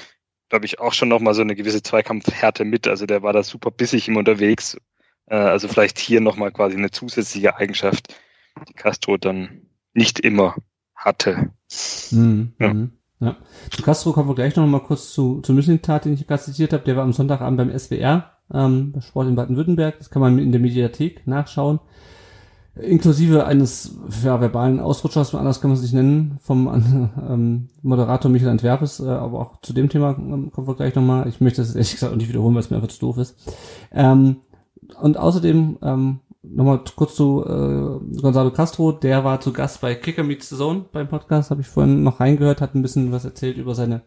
glaube 0.49 0.65
ich, 0.65 0.79
auch 0.79 0.93
schon 0.93 1.09
nochmal 1.09 1.33
so 1.33 1.41
eine 1.41 1.55
gewisse 1.55 1.81
Zweikampfhärte 1.81 2.65
mit. 2.65 2.87
Also 2.87 3.05
der 3.05 3.23
war 3.23 3.33
da 3.33 3.43
super 3.43 3.71
bissig 3.71 4.07
im 4.07 4.17
unterwegs. 4.17 4.77
Äh, 5.27 5.35
also 5.35 5.67
vielleicht 5.67 5.99
hier 5.99 6.21
nochmal 6.21 6.51
quasi 6.51 6.77
eine 6.77 6.91
zusätzliche 6.91 7.55
Eigenschaft, 7.55 8.15
die 8.67 8.73
Castro 8.73 9.17
dann 9.17 9.67
nicht 9.93 10.19
immer 10.19 10.55
hatte. 10.93 11.51
Mhm. 12.11 12.53
Ja. 12.59 12.73
Mhm. 12.73 12.91
Ja. 13.21 13.37
Zu 13.71 13.81
Castro 13.81 14.11
kommen 14.11 14.29
wir 14.29 14.35
gleich 14.35 14.55
noch 14.55 14.67
mal 14.67 14.83
kurz 14.83 15.13
zu, 15.13 15.41
zu 15.41 15.53
Mislintat, 15.53 16.05
den 16.05 16.13
ich 16.13 16.27
gerade 16.27 16.43
zitiert 16.43 16.73
habe. 16.73 16.83
Der 16.83 16.97
war 16.97 17.03
am 17.03 17.13
Sonntagabend 17.13 17.57
beim 17.57 17.79
SWR 17.79 18.34
ähm, 18.53 18.93
Sport 18.99 19.27
in 19.27 19.35
Baden-Württemberg. 19.35 19.97
Das 19.97 20.09
kann 20.09 20.21
man 20.21 20.39
in 20.39 20.51
der 20.51 20.61
Mediathek 20.61 21.25
nachschauen. 21.27 21.79
Inklusive 22.75 23.45
eines 23.45 23.97
ja, 24.23 24.41
verbalen 24.41 24.81
Ausrutschers, 24.81 25.33
anders 25.33 25.61
kann 25.61 25.69
man 25.69 25.77
es 25.77 25.83
nicht 25.83 25.93
nennen, 25.93 26.39
vom 26.41 26.67
ähm, 27.29 27.69
Moderator 27.81 28.29
Michael 28.29 28.51
Antwerpes, 28.51 28.99
äh, 28.99 29.07
aber 29.07 29.39
auch 29.39 29.61
zu 29.61 29.71
dem 29.71 29.87
Thema 29.87 30.15
ähm, 30.17 30.51
kommen 30.51 30.67
wir 30.67 30.75
gleich 30.75 30.93
nochmal. 30.93 31.27
Ich 31.29 31.39
möchte 31.39 31.61
das 31.61 31.73
ehrlich 31.73 31.93
gesagt 31.93 32.11
auch 32.11 32.17
nicht 32.17 32.27
wiederholen, 32.27 32.53
weil 32.53 32.61
es 32.61 32.69
mir 32.69 32.75
einfach 32.75 32.89
zu 32.89 32.99
doof 32.99 33.17
ist. 33.17 33.37
Ähm, 33.93 34.37
und 35.01 35.17
außerdem 35.17 35.77
ähm, 35.81 36.19
nochmal 36.43 36.81
kurz 36.95 37.15
zu 37.15 37.45
äh, 37.45 38.19
Gonzalo 38.21 38.51
Castro, 38.51 38.91
der 38.91 39.23
war 39.23 39.39
zu 39.39 39.53
Gast 39.53 39.79
bei 39.79 39.95
Kicker 39.95 40.23
Meets 40.23 40.49
the 40.49 40.57
Zone 40.57 40.85
beim 40.91 41.07
Podcast, 41.07 41.51
habe 41.51 41.61
ich 41.61 41.67
vorhin 41.67 42.03
noch 42.03 42.19
reingehört, 42.19 42.59
hat 42.59 42.75
ein 42.75 42.81
bisschen 42.81 43.13
was 43.13 43.23
erzählt 43.23 43.57
über 43.57 43.73
seine 43.73 44.01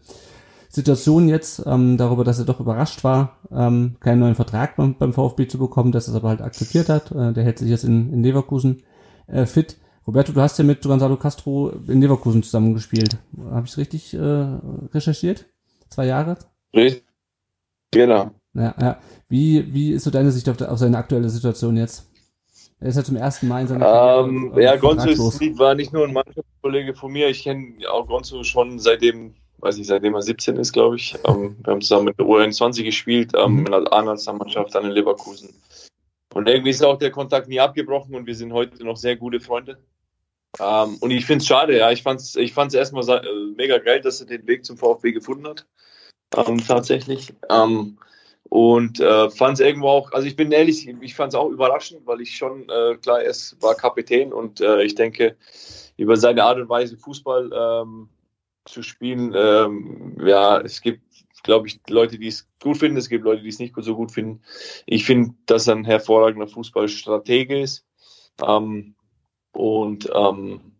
Situation 0.68 1.28
jetzt, 1.28 1.62
ähm, 1.66 1.96
darüber, 1.96 2.24
dass 2.24 2.38
er 2.38 2.44
doch 2.44 2.60
überrascht 2.60 3.02
war, 3.02 3.38
ähm, 3.50 3.96
keinen 4.00 4.20
neuen 4.20 4.34
Vertrag 4.34 4.76
beim, 4.76 4.94
beim 4.94 5.12
VfB 5.12 5.48
zu 5.48 5.58
bekommen, 5.58 5.92
dass 5.92 6.08
er 6.08 6.12
es 6.12 6.16
aber 6.16 6.28
halt 6.28 6.42
akzeptiert 6.42 6.88
hat. 6.88 7.10
Äh, 7.10 7.32
der 7.32 7.44
hält 7.44 7.58
sich 7.58 7.70
jetzt 7.70 7.84
in, 7.84 8.12
in 8.12 8.22
Leverkusen 8.22 8.82
äh, 9.26 9.46
fit. 9.46 9.78
Roberto, 10.06 10.32
du 10.32 10.40
hast 10.40 10.58
ja 10.58 10.64
mit 10.64 10.82
Gonzalo 10.82 11.16
Castro 11.16 11.70
in 11.86 12.00
Leverkusen 12.00 12.42
zusammengespielt. 12.42 13.18
Habe 13.50 13.66
ich 13.66 13.72
es 13.72 13.78
richtig 13.78 14.14
äh, 14.14 14.18
recherchiert? 14.94 15.46
Zwei 15.88 16.06
Jahre? 16.06 16.36
Richtig. 16.74 17.04
Genau. 17.90 18.30
Ja, 18.54 18.74
ja. 18.80 18.98
Wie, 19.28 19.72
wie 19.72 19.92
ist 19.92 20.04
so 20.04 20.10
deine 20.10 20.32
Sicht 20.32 20.48
auf, 20.48 20.60
auf 20.60 20.78
seine 20.78 20.98
aktuelle 20.98 21.28
Situation 21.30 21.76
jetzt? 21.76 22.08
Er 22.80 22.88
ist 22.88 22.96
ja 22.96 23.04
zum 23.04 23.16
ersten 23.16 23.48
Mal 23.48 23.62
in 23.62 23.66
seiner 23.66 23.86
ähm, 23.86 24.50
Karriere, 24.50 24.62
Ja, 24.62 24.76
Gonzo 24.76 25.08
war 25.58 25.74
nicht 25.74 25.92
nur 25.92 26.06
ein 26.06 26.12
Mannschaftskollege 26.12 26.94
von 26.94 27.12
mir. 27.12 27.28
Ich 27.28 27.42
kenne 27.42 27.74
auch 27.90 28.06
Gonzo 28.06 28.44
schon 28.44 28.78
seitdem 28.78 29.34
weiß 29.58 29.78
ich, 29.78 29.86
seitdem 29.86 30.14
er 30.14 30.22
17 30.22 30.56
ist, 30.56 30.72
glaube 30.72 30.96
ich. 30.96 31.16
Ähm, 31.26 31.56
wir 31.64 31.72
haben 31.72 31.80
zusammen 31.80 32.06
mit 32.06 32.18
der 32.18 32.26
U21 32.26 32.84
gespielt, 32.84 33.32
ähm, 33.36 33.52
mhm. 33.52 33.66
in 33.66 33.72
der 33.72 33.92
A-Nationalmannschaft 33.92 34.74
dann 34.74 34.84
in 34.84 34.90
Leverkusen. 34.92 35.54
Und 36.34 36.48
irgendwie 36.48 36.70
ist 36.70 36.84
auch 36.84 36.98
der 36.98 37.10
Kontakt 37.10 37.48
nie 37.48 37.60
abgebrochen 37.60 38.14
und 38.14 38.26
wir 38.26 38.34
sind 38.34 38.52
heute 38.52 38.84
noch 38.84 38.96
sehr 38.96 39.16
gute 39.16 39.40
Freunde. 39.40 39.78
Ähm, 40.60 40.96
und 41.00 41.10
ich 41.10 41.26
finde 41.26 41.42
es 41.42 41.46
schade, 41.46 41.76
ja. 41.76 41.90
Ich 41.90 42.02
fand 42.02 42.20
es 42.20 42.36
ich 42.36 42.52
fand's 42.52 42.74
erstmal 42.74 43.08
äh, 43.08 43.22
mega 43.56 43.78
geil, 43.78 44.00
dass 44.00 44.20
er 44.20 44.26
den 44.26 44.46
Weg 44.46 44.64
zum 44.64 44.76
VfB 44.76 45.12
gefunden 45.12 45.46
hat. 45.46 45.66
Ähm, 46.36 46.58
tatsächlich. 46.66 47.32
Ähm, 47.50 47.98
Und 48.50 48.98
äh, 49.00 49.28
fand 49.30 49.54
es 49.54 49.60
irgendwo 49.60 49.88
auch, 49.88 50.12
also 50.12 50.26
ich 50.26 50.36
bin 50.36 50.52
ehrlich, 50.52 50.88
ich 50.88 51.14
fand 51.14 51.32
es 51.32 51.38
auch 51.38 51.50
überraschend, 51.50 52.06
weil 52.06 52.22
ich 52.22 52.34
schon, 52.34 52.62
äh, 52.70 52.96
klar, 52.96 53.20
er 53.20 53.34
war 53.60 53.74
Kapitän 53.74 54.32
und 54.32 54.60
äh, 54.60 54.82
ich 54.84 54.94
denke, 54.94 55.36
über 55.98 56.16
seine 56.16 56.44
Art 56.44 56.58
und 56.58 56.68
Weise 56.68 56.96
Fußball 56.96 57.50
ähm, 57.52 58.08
zu 58.68 58.82
spielen, 58.82 59.32
ähm, 59.36 60.16
ja, 60.24 60.60
es 60.60 60.80
gibt, 60.80 61.02
glaube 61.42 61.68
ich, 61.68 61.80
Leute, 61.88 62.18
die 62.18 62.28
es 62.28 62.48
gut 62.62 62.78
finden, 62.78 62.98
es 62.98 63.08
gibt 63.08 63.24
Leute, 63.24 63.42
die 63.42 63.48
es 63.48 63.58
nicht 63.58 63.74
so 63.76 63.96
gut 63.96 64.12
finden. 64.12 64.42
Ich 64.86 65.04
finde, 65.04 65.34
dass 65.46 65.66
er 65.66 65.76
ein 65.76 65.84
hervorragender 65.84 66.48
Fußballstratege 66.48 67.60
ist. 67.60 67.86
Ähm, 68.46 68.94
und 69.52 70.08
ähm, 70.14 70.78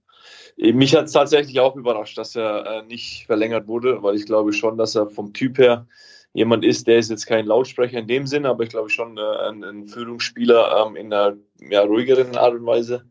mich 0.57 0.95
hat 0.95 1.07
es 1.07 1.13
tatsächlich 1.13 1.61
auch 1.61 1.77
überrascht, 1.77 2.19
dass 2.19 2.35
er 2.37 2.67
äh, 2.67 2.83
nicht 2.83 3.27
verlängert 3.27 3.69
wurde, 3.69 4.03
weil 4.03 4.17
ich 4.17 4.27
glaube 4.27 4.53
schon, 4.53 4.77
dass 4.77 4.95
er 4.95 5.09
vom 5.09 5.33
Typ 5.33 5.59
her 5.59 5.87
jemand 6.33 6.65
ist, 6.65 6.87
der 6.87 6.99
ist 6.99 7.11
jetzt 7.11 7.27
kein 7.27 7.47
Lautsprecher 7.47 7.99
in 7.99 8.07
dem 8.07 8.27
Sinne, 8.27 8.49
aber 8.49 8.63
ich 8.63 8.71
glaube 8.71 8.91
schon 8.91 9.17
äh, 9.19 9.49
ein, 9.49 9.65
ein, 9.65 9.89
Führungsspieler 9.89 10.87
ähm, 10.87 10.97
in 10.97 11.13
einer 11.13 11.37
ja, 11.61 11.83
ruhigeren 11.83 12.37
Art 12.37 12.55
und 12.55 12.67
Weise. 12.67 13.05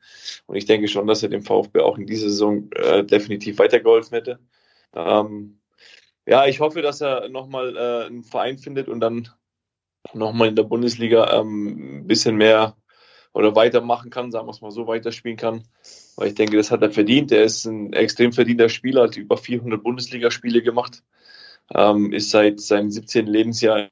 Und 0.46 0.56
ich 0.56 0.66
denke 0.66 0.88
schon, 0.88 1.08
dass 1.08 1.24
er 1.24 1.30
dem 1.30 1.42
VfB 1.42 1.80
auch 1.80 1.98
in 1.98 2.06
dieser 2.06 2.30
Saison 2.30 2.70
äh, 2.72 3.04
definitiv 3.04 3.60
weitergeholfen 3.60 4.16
hätte. 4.16 4.40
Ähm, 4.98 5.60
ja, 6.26 6.46
ich 6.48 6.60
hoffe, 6.60 6.82
dass 6.82 7.02
er 7.02 7.30
nochmal 7.30 7.78
äh, 7.78 8.06
einen 8.08 8.24
Verein 8.24 8.58
findet 8.58 8.90
und 8.90 9.00
dann 9.00 9.30
nochmal 10.14 10.50
in 10.50 10.56
der 10.56 10.64
Bundesliga 10.64 11.40
ähm, 11.40 12.02
ein 12.02 12.08
bisschen 12.08 12.36
mehr 12.36 12.76
oder 13.34 13.56
weitermachen 13.56 14.10
kann, 14.10 14.32
sagen 14.32 14.48
wir 14.48 14.52
es 14.52 14.62
mal 14.62 14.72
so, 14.72 14.88
weiterspielen 14.88 15.38
kann. 15.38 15.64
Weil 16.16 16.30
ich 16.30 16.36
denke, 16.36 16.58
das 16.58 16.72
hat 16.72 16.82
er 16.82 16.92
verdient. 16.92 17.32
Er 17.32 17.44
ist 17.44 17.66
ein 17.66 17.94
extrem 17.94 18.34
verdienter 18.34 18.70
Spieler, 18.70 19.04
hat 19.04 19.18
über 19.18 19.38
400 19.38 19.84
Bundesligaspiele 19.84 20.64
gemacht 20.64 21.04
ähm, 21.74 22.14
ist 22.14 22.30
seit 22.30 22.60
seinem 22.60 22.92
17. 22.92 23.28
Lebensjahr 23.28 23.90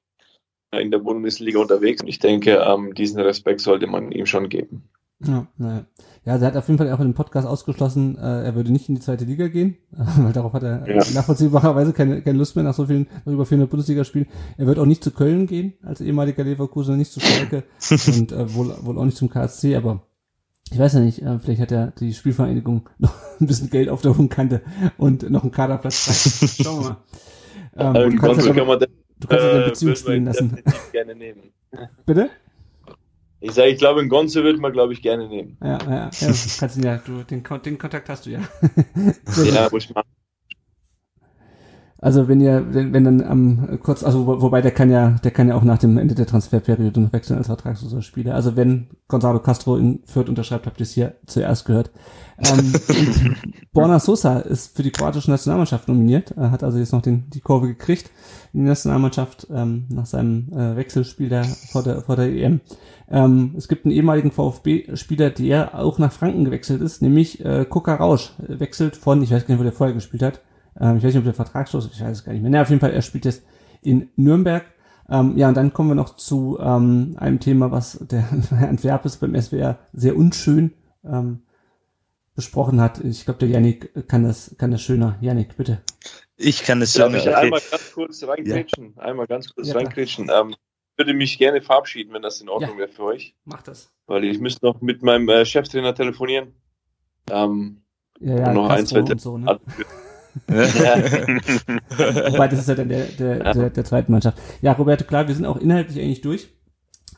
in 0.71 0.91
der 0.91 0.99
Bundesliga 0.99 1.59
unterwegs. 1.59 2.01
Und 2.01 2.07
ich 2.07 2.19
denke, 2.19 2.55
ähm, 2.55 2.93
diesen 2.93 3.19
Respekt 3.21 3.61
sollte 3.61 3.87
man 3.87 4.11
ihm 4.11 4.25
schon 4.25 4.49
geben. 4.49 4.89
Ja, 5.23 5.47
naja. 5.57 5.85
ja, 6.25 6.35
er 6.35 6.41
hat 6.41 6.57
auf 6.57 6.67
jeden 6.67 6.77
Fall 6.77 6.91
auch 6.91 6.99
in 6.99 7.07
dem 7.07 7.13
Podcast 7.13 7.47
ausgeschlossen, 7.47 8.17
äh, 8.17 8.43
er 8.43 8.55
würde 8.55 8.71
nicht 8.71 8.89
in 8.89 8.95
die 8.95 9.01
zweite 9.01 9.23
Liga 9.23 9.47
gehen, 9.47 9.77
weil 9.91 10.33
darauf 10.33 10.51
hat 10.51 10.63
er 10.63 10.85
ja. 10.87 10.95
nachvollziehbarerweise 11.13 11.93
keine, 11.93 12.21
keine 12.21 12.37
Lust 12.37 12.55
mehr 12.55 12.65
nach 12.65 12.73
so 12.73 12.87
vielen, 12.87 13.07
nach 13.23 13.31
über 13.31 13.45
400 13.45 13.69
Bundesligaspielen. 13.69 14.27
Er 14.57 14.67
wird 14.67 14.77
auch 14.77 14.85
nicht 14.85 15.03
zu 15.03 15.11
Köln 15.11 15.47
gehen, 15.47 15.73
als 15.83 16.01
ehemaliger 16.01 16.43
Leverkusen, 16.43 16.97
nicht 16.97 17.13
zu 17.13 17.21
Schalke 17.21 17.63
und 18.07 18.33
äh, 18.33 18.53
wohl, 18.53 18.75
wohl 18.81 18.97
auch 18.97 19.05
nicht 19.05 19.17
zum 19.17 19.29
KSC, 19.29 19.77
aber 19.77 20.05
ich 20.71 20.79
weiß 20.79 20.93
ja 20.93 20.99
nicht, 20.99 21.21
äh, 21.21 21.39
vielleicht 21.39 21.61
hat 21.61 21.71
ja 21.71 21.87
die 21.87 22.13
Spielvereinigung 22.13 22.89
noch 22.97 23.13
ein 23.39 23.47
bisschen 23.47 23.69
Geld 23.69 23.87
auf 23.87 24.01
der 24.01 24.17
Hohenkante 24.17 24.63
und 24.97 25.29
noch 25.29 25.43
einen 25.43 25.51
Kaderplatz. 25.51 26.59
Schauen 26.61 26.83
wir 26.83 26.89
mal. 26.89 26.97
Ähm, 27.77 28.11
du 28.11 28.17
kannst, 28.17 28.45
ja, 28.45 28.53
kann 28.53 28.67
man, 28.67 28.79
du 28.79 29.27
kannst 29.27 29.45
ja 29.45 29.51
deine 29.51 29.65
Beziehung 29.65 29.93
äh, 29.93 29.95
spielen 29.95 30.25
lassen. 30.25 30.57
gerne 30.91 31.15
nehmen. 31.15 31.53
Bitte? 32.05 32.29
Ich 33.45 33.53
sage, 33.53 33.69
ich 33.69 33.77
glaube, 33.77 34.01
in 34.01 34.09
Gonzo 34.09 34.43
wird 34.43 34.59
man, 34.59 34.73
glaube 34.73 34.93
ich, 34.93 35.03
gerne 35.03 35.27
nehmen. 35.27 35.55
Ja, 35.61 35.77
ja, 35.83 35.89
ja. 35.89 36.09
Kannst 36.59 36.77
du 36.77 36.81
ja, 36.81 36.97
du, 36.97 37.23
den, 37.23 37.43
den 37.43 37.77
Kontakt 37.77 38.09
hast 38.09 38.25
du 38.25 38.31
ja. 38.31 38.39
ja, 39.43 39.69
muss 39.71 39.85
ich 39.85 39.93
machen. 39.93 40.09
Also 41.99 42.27
wenn 42.27 42.41
ihr, 42.41 42.65
wenn, 42.73 42.91
wenn 42.91 43.03
dann 43.03 43.21
am 43.23 43.67
ähm, 43.69 43.79
kurz, 43.81 44.03
also 44.03 44.25
wo, 44.25 44.41
wobei 44.41 44.61
der 44.61 44.71
kann 44.71 44.89
ja, 44.89 45.11
der 45.23 45.29
kann 45.29 45.47
ja 45.47 45.55
auch 45.55 45.63
nach 45.63 45.77
dem 45.77 45.97
Ende 45.97 46.15
der 46.15 46.25
Transferperiode 46.25 46.99
noch 46.99 47.13
wechseln 47.13 47.37
als 47.37 47.47
vertragsloser 47.47 48.01
Spieler. 48.01 48.33
Also 48.33 48.55
wenn 48.55 48.89
Gonzalo 49.07 49.39
Castro 49.39 49.77
in 49.77 50.01
Fürth 50.05 50.27
unterschreibt, 50.27 50.65
habt 50.65 50.79
ihr 50.79 50.83
es 50.83 50.93
hier 50.93 51.15
zuerst 51.27 51.65
gehört. 51.65 51.91
Ähm, 52.39 52.73
Borna 53.73 53.99
Sosa 53.99 54.39
ist 54.39 54.75
für 54.75 54.83
die 54.83 54.91
kroatische 54.91 55.31
Nationalmannschaft 55.31 55.87
nominiert, 55.87 56.31
er 56.31 56.51
hat 56.51 56.63
also 56.63 56.79
jetzt 56.79 56.93
noch 56.93 57.01
den, 57.01 57.29
die 57.29 57.41
Kurve 57.41 57.67
gekriegt 57.67 58.09
die 58.55 58.61
Nationalmannschaft 58.61 59.47
ähm, 59.51 59.85
nach 59.89 60.05
seinem 60.05 60.51
äh, 60.53 60.75
Wechselspiel 60.75 61.29
da 61.29 61.43
vor 61.43 61.83
der, 61.83 62.01
vor 62.01 62.15
der 62.15 62.27
EM. 62.27 62.61
Ähm, 63.09 63.53
es 63.57 63.67
gibt 63.67 63.85
einen 63.85 63.93
ehemaligen 63.93 64.31
VfB-Spieler, 64.31 65.29
der 65.29 65.77
auch 65.77 65.99
nach 65.99 66.11
Franken 66.11 66.45
gewechselt 66.45 66.81
ist, 66.81 67.01
nämlich 67.01 67.43
äh, 67.43 67.65
Kuka 67.65 67.95
Rausch, 67.95 68.31
wechselt 68.39 68.95
von, 68.95 69.21
ich 69.21 69.31
weiß 69.31 69.45
gar 69.45 69.53
nicht, 69.53 69.59
wo 69.59 69.63
der 69.63 69.73
vorher 69.73 69.93
gespielt 69.93 70.23
hat, 70.23 70.41
ähm, 70.79 70.97
ich 70.97 71.03
weiß 71.03 71.13
nicht, 71.13 71.17
ob 71.17 71.25
der 71.25 71.33
Vertragsschluss, 71.33 71.89
ich 71.93 72.01
weiß 72.01 72.17
es 72.17 72.23
gar 72.23 72.33
nicht 72.33 72.41
mehr. 72.41 72.51
Naja, 72.51 72.63
auf 72.63 72.69
jeden 72.69 72.79
Fall, 72.79 72.93
er 72.93 73.01
spielt 73.01 73.25
jetzt 73.25 73.43
in 73.81 74.09
Nürnberg. 74.15 74.63
Ähm, 75.07 75.37
ja, 75.37 75.49
und 75.49 75.55
dann 75.55 75.71
kommen 75.71 75.89
wir 75.89 75.95
noch 75.95 76.15
zu 76.15 76.57
ähm, 76.59 77.15
einem 77.17 77.39
Thema, 77.39 77.71
was 77.71 77.99
der 78.09 78.31
Herr 78.49 78.69
Antwerpes 78.69 79.17
beim 79.17 79.39
SWR 79.39 79.77
sehr 79.93 80.17
unschön 80.17 80.71
ähm, 81.03 81.41
besprochen 82.35 82.81
hat. 82.81 83.03
Ich 83.03 83.25
glaube, 83.25 83.39
der 83.39 83.49
Yannick 83.49 84.07
kann 84.07 84.23
das, 84.23 84.55
kann 84.57 84.71
das 84.71 84.81
schöner. 84.81 85.17
Yannick, 85.21 85.57
bitte. 85.57 85.79
Ich 86.37 86.63
kann 86.63 86.81
es 86.81 86.95
ich 86.95 87.01
okay. 87.01 87.33
einmal 87.33 87.61
ganz 87.71 87.93
kurz 87.93 88.23
reingrätschen? 88.23 88.93
Ja. 88.97 89.03
Einmal 89.03 89.27
ganz 89.27 89.53
kurz 89.53 89.69
ja, 89.69 89.75
reingrätschen. 89.75 90.29
Ähm, 90.33 90.55
würde 90.97 91.13
mich 91.13 91.37
gerne 91.37 91.61
verabschieden, 91.61 92.13
wenn 92.13 92.21
das 92.21 92.41
in 92.41 92.49
Ordnung 92.49 92.71
ja. 92.71 92.77
wäre 92.79 92.89
für 92.89 93.03
euch. 93.03 93.35
Mach 93.45 93.61
das. 93.61 93.91
Weil 94.07 94.25
ich 94.25 94.39
müsste 94.39 94.65
noch 94.65 94.81
mit 94.81 95.01
meinem 95.01 95.27
äh, 95.29 95.45
Cheftrainer 95.45 95.95
telefonieren. 95.95 96.53
Ähm, 97.29 97.81
ja, 98.19 98.37
ja, 98.37 98.53
noch 98.53 98.69
ein, 98.69 98.85
zwei 98.85 98.99
und 98.99 99.19
so, 99.19 99.37
ne? 99.37 99.59
Wobei, 100.47 102.47
das 102.49 102.59
ist 102.59 102.69
ja 102.69 102.75
dann 102.75 102.89
der, 102.89 103.05
der, 103.05 103.53
der, 103.53 103.69
der 103.69 103.85
zweiten 103.85 104.11
Mannschaft. 104.11 104.37
Ja, 104.61 104.73
Roberto, 104.73 105.05
klar, 105.05 105.27
wir 105.27 105.35
sind 105.35 105.45
auch 105.45 105.57
inhaltlich 105.57 105.99
eigentlich 105.99 106.21
durch. 106.21 106.49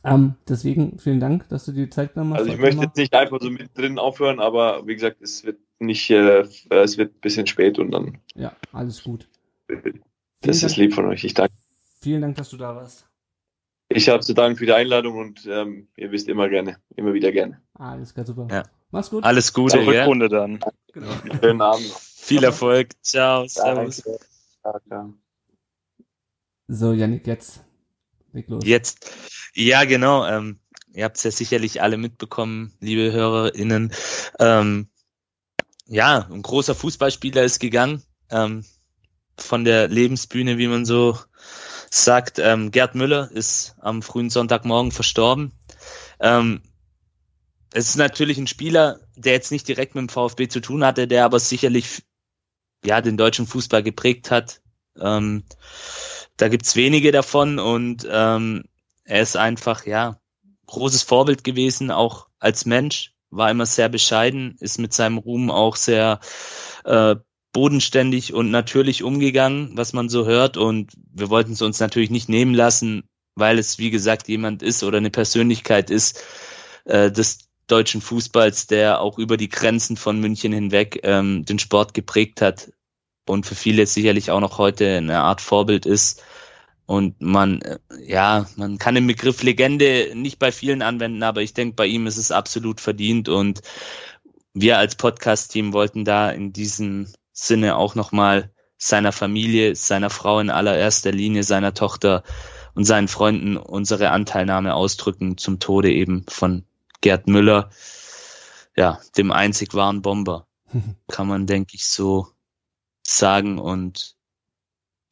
Ähm, 0.03 0.35
deswegen 0.47 0.99
vielen 0.99 1.19
Dank, 1.19 1.49
dass 1.49 1.65
du 1.65 1.71
dir 1.71 1.85
die 1.85 1.89
Zeit 1.89 2.13
genommen 2.13 2.33
hast. 2.33 2.41
Also 2.41 2.53
ich 2.53 2.59
möchte 2.59 2.83
jetzt 2.83 2.97
nicht 2.97 3.13
einfach 3.13 3.39
so 3.41 3.49
mit 3.49 3.77
drin 3.77 3.99
aufhören, 3.99 4.39
aber 4.39 4.85
wie 4.85 4.93
gesagt, 4.93 5.21
es 5.21 5.43
wird 5.43 5.57
nicht, 5.79 6.09
äh, 6.09 6.47
es 6.69 6.97
wird 6.97 7.15
ein 7.15 7.21
bisschen 7.21 7.47
spät 7.47 7.79
und 7.79 7.91
dann. 7.91 8.19
Ja, 8.35 8.55
alles 8.71 9.03
gut. 9.03 9.27
Das 10.41 10.63
ist 10.63 10.77
lieb 10.77 10.93
von 10.93 11.05
euch. 11.05 11.23
Ich 11.23 11.33
danke. 11.33 11.53
Vielen 12.01 12.21
Dank, 12.21 12.35
dass 12.35 12.49
du 12.49 12.57
da 12.57 12.75
warst. 12.75 13.05
Ich 13.89 14.09
habe 14.09 14.23
zu 14.23 14.33
danken 14.33 14.57
für 14.57 14.65
die 14.65 14.73
Einladung 14.73 15.17
und 15.17 15.45
ähm, 15.45 15.87
ihr 15.95 16.11
wisst 16.11 16.27
immer 16.27 16.49
gerne, 16.49 16.77
immer 16.95 17.13
wieder 17.13 17.31
gerne. 17.31 17.61
Alles 17.75 18.13
klar, 18.13 18.25
super. 18.25 18.47
Ja. 18.51 18.63
Mach's 18.91 19.09
gut. 19.09 19.23
Alles 19.23 19.53
Gute. 19.53 19.77
Zur 19.77 19.87
Rückrunde 19.87 20.29
dann. 20.29 20.59
Genau. 20.93 21.11
Schönen 21.41 21.61
Abend. 21.61 21.85
Viel 21.85 22.43
Erfolg. 22.43 22.89
Ciao. 23.01 23.47
Servus. 23.47 24.03
So, 26.67 26.93
Janik, 26.93 27.27
jetzt. 27.27 27.63
Leg 28.33 28.49
los. 28.49 28.65
Jetzt. 28.65 29.11
Ja, 29.53 29.85
genau. 29.85 30.25
Ähm, 30.25 30.59
ihr 30.93 31.05
habt 31.05 31.17
es 31.17 31.23
ja 31.23 31.31
sicherlich 31.31 31.81
alle 31.81 31.97
mitbekommen, 31.97 32.73
liebe 32.79 33.11
HörerInnen. 33.11 33.93
Ähm, 34.39 34.89
ja, 35.87 36.27
ein 36.29 36.41
großer 36.41 36.75
Fußballspieler 36.75 37.43
ist 37.43 37.59
gegangen. 37.59 38.03
Ähm, 38.29 38.65
von 39.39 39.63
der 39.63 39.87
Lebensbühne, 39.87 40.57
wie 40.57 40.67
man 40.67 40.85
so 40.85 41.17
sagt. 41.89 42.39
Ähm, 42.39 42.71
Gerd 42.71 42.95
Müller 42.95 43.29
ist 43.31 43.75
am 43.79 44.01
frühen 44.01 44.29
Sonntagmorgen 44.29 44.91
verstorben. 44.91 45.53
Ähm, 46.19 46.61
es 47.73 47.89
ist 47.89 47.97
natürlich 47.97 48.37
ein 48.37 48.47
Spieler, 48.47 48.99
der 49.15 49.33
jetzt 49.33 49.51
nicht 49.51 49.67
direkt 49.67 49.95
mit 49.95 50.01
dem 50.01 50.09
VfB 50.09 50.47
zu 50.47 50.59
tun 50.59 50.83
hatte, 50.83 51.07
der 51.07 51.25
aber 51.25 51.39
sicherlich 51.39 52.03
ja 52.83 53.01
den 53.01 53.17
deutschen 53.17 53.47
Fußball 53.47 53.83
geprägt 53.83 54.31
hat. 54.31 54.61
Ähm, 54.99 55.43
da 56.37 56.47
gibt's 56.47 56.75
wenige 56.75 57.11
davon 57.11 57.59
und 57.59 58.07
ähm, 58.09 58.63
er 59.03 59.21
ist 59.21 59.37
einfach 59.37 59.85
ja 59.85 60.19
großes 60.67 61.03
Vorbild 61.03 61.43
gewesen, 61.43 61.91
auch 61.91 62.27
als 62.39 62.65
Mensch, 62.65 63.13
war 63.29 63.51
immer 63.51 63.65
sehr 63.65 63.89
bescheiden, 63.89 64.55
ist 64.59 64.79
mit 64.79 64.93
seinem 64.93 65.17
Ruhm 65.17 65.51
auch 65.51 65.75
sehr 65.75 66.19
äh, 66.85 67.15
bodenständig 67.53 68.33
und 68.33 68.51
natürlich 68.51 69.03
umgegangen, 69.03 69.71
was 69.73 69.93
man 69.93 70.09
so 70.09 70.25
hört. 70.25 70.57
Und 70.57 70.93
wir 71.13 71.29
wollten 71.29 71.53
es 71.53 71.61
uns 71.61 71.79
natürlich 71.79 72.09
nicht 72.09 72.29
nehmen 72.29 72.53
lassen, 72.53 73.03
weil 73.35 73.59
es, 73.59 73.79
wie 73.79 73.89
gesagt, 73.89 74.27
jemand 74.27 74.63
ist 74.63 74.83
oder 74.83 74.97
eine 74.97 75.09
Persönlichkeit 75.09 75.89
ist 75.89 76.23
äh, 76.85 77.11
des 77.11 77.49
deutschen 77.67 78.01
Fußballs, 78.01 78.67
der 78.67 79.01
auch 79.01 79.17
über 79.17 79.37
die 79.37 79.49
Grenzen 79.49 79.97
von 79.97 80.19
München 80.19 80.53
hinweg 80.53 81.01
ähm, 81.03 81.45
den 81.45 81.59
Sport 81.59 81.93
geprägt 81.93 82.41
hat 82.41 82.71
und 83.27 83.45
für 83.45 83.55
viele 83.55 83.85
sicherlich 83.85 84.31
auch 84.31 84.39
noch 84.39 84.57
heute 84.57 84.97
eine 84.97 85.19
Art 85.19 85.41
Vorbild 85.41 85.85
ist. 85.85 86.23
Und 86.87 87.21
man, 87.21 87.61
äh, 87.61 87.77
ja, 88.01 88.47
man 88.55 88.77
kann 88.77 88.95
den 88.95 89.05
Begriff 89.05 89.43
Legende 89.43 90.13
nicht 90.15 90.39
bei 90.39 90.51
vielen 90.51 90.81
anwenden, 90.81 91.21
aber 91.21 91.41
ich 91.41 91.53
denke, 91.53 91.75
bei 91.75 91.85
ihm 91.85 92.07
ist 92.07 92.17
es 92.17 92.31
absolut 92.31 92.81
verdient 92.81 93.29
und 93.29 93.61
wir 94.53 94.79
als 94.79 94.95
Podcast-Team 94.95 95.73
wollten 95.73 96.05
da 96.05 96.31
in 96.31 96.53
diesem 96.53 97.07
Sinne 97.33 97.75
auch 97.75 97.93
nochmal 97.93 98.51
seiner 98.77 99.11
Familie, 99.11 99.75
seiner 99.75 100.09
Frau 100.09 100.39
in 100.39 100.49
allererster 100.49 101.11
Linie, 101.11 101.43
seiner 101.43 101.73
Tochter 101.73 102.23
und 102.73 102.85
seinen 102.85 103.09
Freunden 103.09 103.57
unsere 103.57 104.11
Anteilnahme 104.11 104.73
ausdrücken 104.73 105.37
zum 105.37 105.59
Tode 105.59 105.91
eben 105.91 106.25
von 106.29 106.63
Gerd 107.01 107.27
Müller, 107.27 107.69
ja, 108.77 108.99
dem 109.17 109.31
einzig 109.31 109.73
wahren 109.73 110.01
Bomber. 110.01 110.47
Kann 111.07 111.27
man, 111.27 111.47
denke 111.47 111.75
ich, 111.75 111.85
so 111.87 112.29
sagen 113.03 113.59
und 113.59 114.16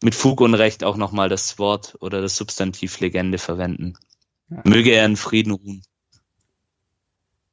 mit 0.06 0.14
Fug 0.14 0.40
und 0.42 0.54
Recht 0.54 0.84
auch 0.84 0.98
nochmal 0.98 1.30
das 1.30 1.58
Wort 1.58 1.98
oder 2.00 2.22
das 2.22 2.38
Substantiv 2.38 3.00
Legende 3.00 3.40
verwenden. 3.40 3.96
Ja. 4.52 4.62
Möge 4.64 4.92
er 4.92 5.04
in 5.04 5.16
Frieden 5.16 5.52
ruhen. 5.52 5.82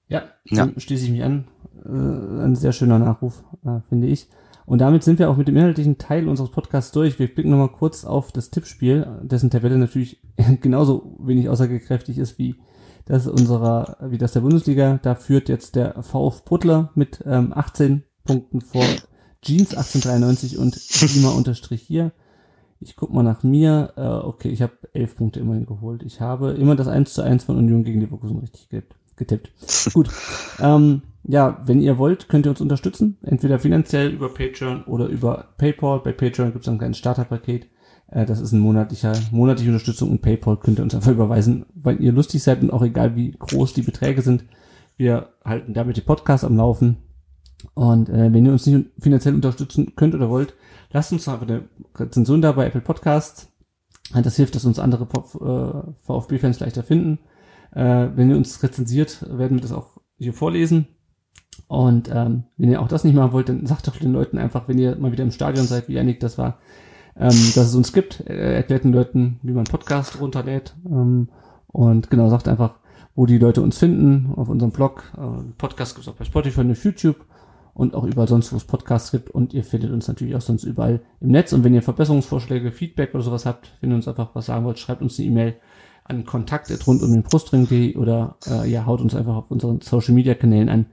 Ja, 0.06 0.24
ja. 0.44 0.68
schließe 0.76 1.06
ich 1.06 1.10
mich 1.10 1.24
an. 1.24 1.48
Äh, 1.82 2.44
ein 2.44 2.54
sehr 2.54 2.72
schöner 2.72 2.98
Nachruf, 2.98 3.42
äh, 3.64 3.80
finde 3.88 4.08
ich. 4.08 4.28
Und 4.66 4.82
damit 4.82 5.02
sind 5.02 5.18
wir 5.18 5.30
auch 5.30 5.38
mit 5.38 5.48
dem 5.48 5.56
inhaltlichen 5.56 5.96
Teil 5.96 6.28
unseres 6.28 6.50
Podcasts 6.50 6.92
durch. 6.92 7.18
Wir 7.18 7.34
blicken 7.34 7.48
nochmal 7.48 7.72
kurz 7.72 8.04
auf 8.04 8.32
das 8.32 8.50
Tippspiel, 8.50 9.20
dessen 9.22 9.48
Tabelle 9.48 9.78
natürlich 9.78 10.20
genauso 10.60 11.16
wenig 11.20 11.48
aussagekräftig 11.48 12.18
ist 12.18 12.38
wie 12.38 12.56
das 13.06 13.26
unserer, 13.28 13.96
wie 14.02 14.18
das 14.18 14.32
der 14.32 14.40
Bundesliga. 14.40 15.00
Da 15.02 15.14
führt 15.14 15.48
jetzt 15.48 15.74
der 15.74 16.02
VF 16.02 16.44
Bruttler 16.44 16.90
mit 16.96 17.24
ähm, 17.24 17.54
18 17.54 18.02
Punkten 18.24 18.60
vor 18.60 18.84
Jeans 19.40 19.74
1893 19.74 20.58
und 20.58 20.78
Klima 20.90 21.30
unterstrich 21.30 21.80
hier. 21.80 22.12
Ich 22.82 22.96
guck 22.96 23.12
mal 23.12 23.22
nach 23.22 23.42
mir. 23.42 23.92
Äh, 23.96 24.26
okay, 24.26 24.48
ich 24.48 24.62
habe 24.62 24.72
elf 24.92 25.16
Punkte 25.16 25.40
immerhin 25.40 25.66
geholt. 25.66 26.02
Ich 26.02 26.20
habe 26.20 26.52
immer 26.52 26.76
das 26.76 26.88
1 26.88 27.14
zu 27.14 27.22
1 27.22 27.44
von 27.44 27.56
Union 27.56 27.84
gegen 27.84 28.00
Leverkusen 28.00 28.38
richtig 28.38 28.68
getippt. 29.16 29.50
Gut. 29.92 30.08
Ähm, 30.60 31.02
ja, 31.24 31.62
wenn 31.64 31.80
ihr 31.80 31.98
wollt, 31.98 32.28
könnt 32.28 32.46
ihr 32.46 32.50
uns 32.50 32.60
unterstützen. 32.60 33.18
Entweder 33.22 33.58
finanziell 33.58 34.10
über 34.10 34.28
Patreon 34.28 34.84
oder 34.84 35.06
über 35.06 35.48
PayPal. 35.58 36.00
Bei 36.00 36.12
Patreon 36.12 36.52
gibt 36.52 36.64
es 36.64 36.68
ein 36.68 36.78
kleines 36.78 36.98
Starterpaket. 36.98 37.68
Äh, 38.08 38.26
das 38.26 38.40
ist 38.40 38.52
ein 38.52 38.60
monatlicher, 38.60 39.12
monatliche 39.30 39.70
Unterstützung 39.70 40.10
und 40.10 40.22
PayPal 40.22 40.56
könnt 40.56 40.78
ihr 40.78 40.82
uns 40.82 40.94
einfach 40.94 41.12
überweisen, 41.12 41.66
weil 41.74 42.00
ihr 42.00 42.12
lustig 42.12 42.42
seid 42.42 42.62
und 42.62 42.72
auch 42.72 42.82
egal 42.82 43.16
wie 43.16 43.32
groß 43.32 43.74
die 43.74 43.82
Beträge 43.82 44.22
sind. 44.22 44.44
Wir 44.96 45.28
halten 45.44 45.74
damit 45.74 45.96
die 45.96 46.02
Podcasts 46.02 46.44
am 46.44 46.56
Laufen. 46.56 46.98
Und 47.74 48.08
äh, 48.08 48.32
wenn 48.32 48.44
ihr 48.44 48.52
uns 48.52 48.66
nicht 48.66 48.86
finanziell 48.98 49.34
unterstützen 49.34 49.94
könnt 49.96 50.14
oder 50.14 50.28
wollt, 50.28 50.54
lasst 50.92 51.12
uns 51.12 51.28
einfach 51.28 51.46
eine 51.46 51.68
Rezension 51.96 52.42
da 52.42 52.52
bei 52.52 52.66
Apple 52.66 52.80
Podcasts. 52.80 53.48
Das 54.14 54.36
hilft, 54.36 54.54
dass 54.54 54.64
uns 54.64 54.78
andere 54.78 55.04
äh, 55.04 55.92
VfB-Fans 56.02 56.60
leichter 56.60 56.82
finden. 56.82 57.18
Äh, 57.72 58.08
wenn 58.14 58.30
ihr 58.30 58.36
uns 58.36 58.62
rezensiert, 58.62 59.24
werden 59.28 59.56
wir 59.56 59.62
das 59.62 59.72
auch 59.72 59.98
hier 60.18 60.34
vorlesen. 60.34 60.88
Und 61.68 62.10
ähm, 62.12 62.44
wenn 62.56 62.70
ihr 62.70 62.82
auch 62.82 62.88
das 62.88 63.04
nicht 63.04 63.14
machen 63.14 63.32
wollt, 63.32 63.48
dann 63.48 63.66
sagt 63.66 63.88
doch 63.88 63.96
den 63.96 64.12
Leuten 64.12 64.38
einfach, 64.38 64.68
wenn 64.68 64.78
ihr 64.78 64.96
mal 64.96 65.12
wieder 65.12 65.24
im 65.24 65.30
Stadion 65.30 65.66
seid, 65.66 65.88
wie 65.88 65.94
Janik 65.94 66.20
das 66.20 66.36
war, 66.36 66.58
ähm, 67.16 67.30
dass 67.30 67.68
es 67.68 67.74
uns 67.74 67.92
gibt. 67.92 68.20
Er 68.26 68.56
erklärt 68.56 68.84
den 68.84 68.92
Leuten, 68.92 69.40
wie 69.42 69.52
man 69.52 69.64
Podcast 69.64 70.20
runterlädt. 70.20 70.74
Ähm, 70.84 71.28
und 71.68 72.10
genau, 72.10 72.28
sagt 72.28 72.48
einfach, 72.48 72.78
wo 73.14 73.24
die 73.24 73.38
Leute 73.38 73.62
uns 73.62 73.78
finden, 73.78 74.32
auf 74.36 74.48
unserem 74.48 74.72
Blog. 74.72 75.12
Äh, 75.16 75.52
Podcast 75.56 75.94
gibt 75.94 76.06
es 76.06 76.12
auch 76.12 76.16
bei 76.16 76.24
Spotify 76.24 76.60
und 76.60 76.82
YouTube 76.82 77.24
und 77.74 77.94
auch 77.94 78.04
überall 78.04 78.28
sonst, 78.28 78.52
wo 78.52 78.56
es 78.56 78.64
Podcasts 78.64 79.10
gibt. 79.10 79.30
Und 79.30 79.54
ihr 79.54 79.64
findet 79.64 79.90
uns 79.90 80.08
natürlich 80.08 80.34
auch 80.36 80.40
sonst 80.40 80.64
überall 80.64 81.00
im 81.20 81.28
Netz. 81.28 81.52
Und 81.52 81.64
wenn 81.64 81.74
ihr 81.74 81.82
Verbesserungsvorschläge, 81.82 82.72
Feedback 82.72 83.14
oder 83.14 83.22
sowas 83.22 83.46
habt, 83.46 83.72
wenn 83.80 83.90
ihr 83.90 83.96
uns 83.96 84.08
einfach 84.08 84.34
was 84.34 84.46
sagen 84.46 84.64
wollt, 84.64 84.78
schreibt 84.78 85.02
uns 85.02 85.18
eine 85.18 85.28
E-Mail 85.28 85.56
an 86.04 86.24
kontakt 86.24 86.70
rund 86.86 87.02
um 87.02 87.12
den 87.12 87.22
Brustring.de 87.22 87.96
oder 87.96 88.36
äh, 88.46 88.68
ja, 88.68 88.86
haut 88.86 89.00
uns 89.00 89.14
einfach 89.14 89.36
auf 89.36 89.50
unseren 89.50 89.80
Social 89.80 90.14
Media 90.14 90.34
Kanälen 90.34 90.68
an. 90.68 90.86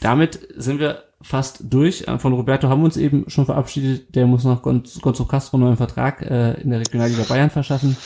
Damit 0.00 0.48
sind 0.56 0.80
wir 0.80 1.04
fast 1.20 1.64
durch. 1.72 2.06
Äh, 2.06 2.18
von 2.18 2.32
Roberto 2.32 2.68
haben 2.68 2.80
wir 2.80 2.86
uns 2.86 2.96
eben 2.96 3.28
schon 3.28 3.46
verabschiedet. 3.46 4.14
Der 4.14 4.26
muss 4.26 4.44
noch 4.44 4.62
Gonzo 4.62 5.24
Castro 5.24 5.56
einen 5.56 5.64
neuen 5.64 5.76
Vertrag 5.76 6.22
äh, 6.22 6.60
in 6.60 6.70
der 6.70 6.80
Regionalliga 6.80 7.24
Bayern 7.24 7.50
verschaffen. 7.50 7.96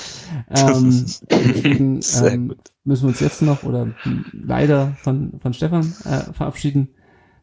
Ähm, 0.51 1.07
deswegen 1.31 2.01
ähm, 2.23 2.55
müssen 2.85 3.05
wir 3.05 3.09
uns 3.09 3.21
jetzt 3.21 3.43
noch 3.43 3.65
oder 3.65 3.89
leider 4.33 4.97
von, 5.03 5.39
von 5.41 5.53
Stefan 5.53 5.95
äh, 6.05 6.33
verabschieden. 6.33 6.89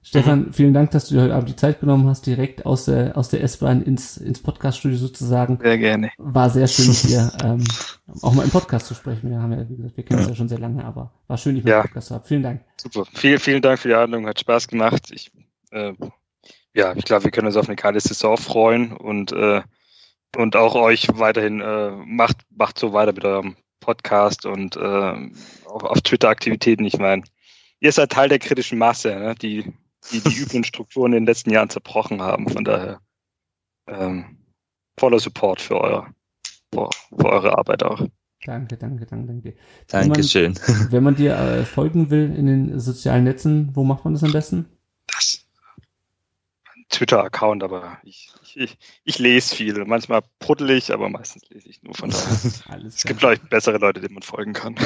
Stefan, 0.01 0.45
mhm. 0.45 0.53
vielen 0.53 0.73
Dank, 0.73 0.91
dass 0.91 1.07
du 1.07 1.15
dir 1.15 1.23
heute 1.23 1.35
Abend 1.35 1.49
die 1.49 1.55
Zeit 1.55 1.81
genommen 1.81 2.07
hast, 2.07 2.25
direkt 2.25 2.65
aus 2.65 2.85
der, 2.85 3.17
aus 3.17 3.29
der 3.29 3.43
S-Bahn 3.43 3.81
ins, 3.81 4.17
ins 4.17 4.41
Podcast-Studio 4.41 4.97
sozusagen. 4.97 5.59
Sehr 5.61 5.77
gerne. 5.77 6.11
War 6.17 6.49
sehr 6.49 6.67
schön 6.67 6.87
mit 6.87 7.03
dir, 7.03 7.31
ähm, 7.43 7.63
auch 8.21 8.33
mal 8.33 8.43
im 8.43 8.49
Podcast 8.49 8.87
zu 8.87 8.93
sprechen. 8.93 9.29
Wir 9.29 9.41
haben 9.41 9.51
ja, 9.51 9.69
wie 9.69 9.75
gesagt, 9.75 9.97
wir 9.97 10.05
kennen 10.05 10.19
uns 10.19 10.27
ja. 10.27 10.31
ja 10.31 10.37
schon 10.37 10.49
sehr 10.49 10.59
lange, 10.59 10.85
aber 10.85 11.11
war 11.27 11.37
schön, 11.37 11.55
dich 11.55 11.63
mit 11.63 11.71
ja. 11.71 11.81
Podcast 11.81 12.07
zu 12.07 12.15
haben. 12.15 12.23
Vielen 12.25 12.43
Dank. 12.43 12.61
Super. 12.77 13.05
Vielen, 13.13 13.39
vielen 13.39 13.61
Dank 13.61 13.79
für 13.79 13.89
die 13.89 13.95
Einladung, 13.95 14.25
hat 14.25 14.39
Spaß 14.39 14.69
gemacht. 14.69 15.11
Ich, 15.11 15.31
äh, 15.71 15.93
ja, 16.73 16.93
ich 16.95 17.03
glaube, 17.03 17.25
wir 17.25 17.31
können 17.31 17.47
uns 17.47 17.57
auf 17.57 17.67
eine 17.67 17.75
geile 17.75 17.99
Saison 17.99 18.37
freuen 18.37 18.93
und, 18.93 19.33
äh, 19.33 19.61
und 20.37 20.55
auch 20.55 20.75
euch 20.75 21.09
weiterhin, 21.13 21.59
äh, 21.59 21.91
macht, 22.05 22.37
macht 22.55 22.79
so 22.79 22.93
weiter 22.93 23.11
mit 23.11 23.25
eurem 23.25 23.57
Podcast 23.81 24.45
und 24.45 24.77
äh, 24.77 25.29
auf, 25.65 25.83
auf 25.83 26.01
Twitter-Aktivitäten. 26.01 26.85
Ich 26.85 26.97
meine, 26.97 27.23
ihr 27.79 27.91
seid 27.91 28.11
Teil 28.11 28.29
der 28.29 28.39
kritischen 28.39 28.77
Masse, 28.77 29.09
ne? 29.15 29.35
die 29.35 29.73
die 30.11 30.21
die 30.21 30.37
üblichen 30.37 30.63
Strukturen 30.63 31.13
in 31.13 31.21
den 31.21 31.25
letzten 31.25 31.51
Jahren 31.51 31.69
zerbrochen 31.69 32.21
haben. 32.21 32.47
Von 32.49 32.63
daher 32.63 33.01
ähm, 33.87 34.37
voller 34.97 35.19
Support 35.19 35.61
für, 35.61 35.79
euer, 35.79 36.13
für, 36.73 36.89
für 37.17 37.25
eure 37.25 37.57
Arbeit 37.57 37.83
auch. 37.83 38.01
Danke, 38.45 38.77
danke, 38.77 39.05
danke, 39.05 39.27
danke. 39.27 39.55
Dankeschön. 39.87 40.55
Wenn 40.55 40.77
man, 40.77 40.91
wenn 40.91 41.03
man 41.03 41.15
dir 41.15 41.35
äh, 41.35 41.65
folgen 41.65 42.09
will 42.09 42.33
in 42.35 42.45
den 42.45 42.79
sozialen 42.79 43.25
Netzen, 43.25 43.75
wo 43.75 43.83
macht 43.83 44.05
man 44.05 44.13
das 44.13 44.23
am 44.23 44.31
besten? 44.31 44.65
Twitter-Account, 46.89 47.63
aber 47.63 47.97
ich, 48.03 48.31
ich, 48.55 48.77
ich, 49.03 49.19
lese 49.19 49.55
viel. 49.55 49.85
Manchmal 49.85 50.21
puddelig, 50.39 50.91
aber 50.91 51.09
meistens 51.09 51.47
lese 51.49 51.69
ich 51.69 51.83
nur 51.83 51.93
von 51.93 52.09
daher. 52.09 52.25
Alles 52.67 52.97
es 52.97 53.03
gibt 53.03 53.19
vielleicht 53.19 53.47
bessere 53.49 53.77
Leute, 53.77 54.01
denen 54.01 54.15
man 54.15 54.23
folgen 54.23 54.53
kann. 54.53 54.75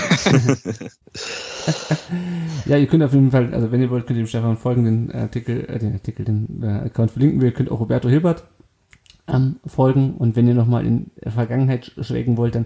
ja, 2.66 2.78
ihr 2.78 2.88
könnt 2.88 3.04
auf 3.04 3.14
jeden 3.14 3.32
Fall, 3.32 3.54
also 3.54 3.72
wenn 3.72 3.82
ihr 3.82 3.90
wollt, 3.90 4.06
könnt 4.06 4.18
ihr 4.18 4.26
dem 4.26 4.28
Stefan 4.28 4.58
folgen, 4.58 4.84
den 4.84 5.12
Artikel, 5.14 5.66
äh, 5.70 5.80
den 5.80 5.94
Artikel, 5.94 6.26
den 6.26 6.62
äh, 6.62 6.86
Account 6.86 7.12
verlinken 7.12 7.40
wir. 7.40 7.50
Ihr 7.50 7.54
könnt 7.54 7.72
auch 7.72 7.80
Roberto 7.80 8.10
Hilbert 8.10 8.44
ähm, 9.28 9.58
folgen 9.66 10.16
und 10.16 10.36
wenn 10.36 10.48
ihr 10.48 10.56
nochmal 10.56 10.86
in 10.86 11.12
der 11.24 11.32
Vergangenheit 11.32 11.94
schwelgen 12.02 12.36
wollt, 12.36 12.56
dann 12.56 12.66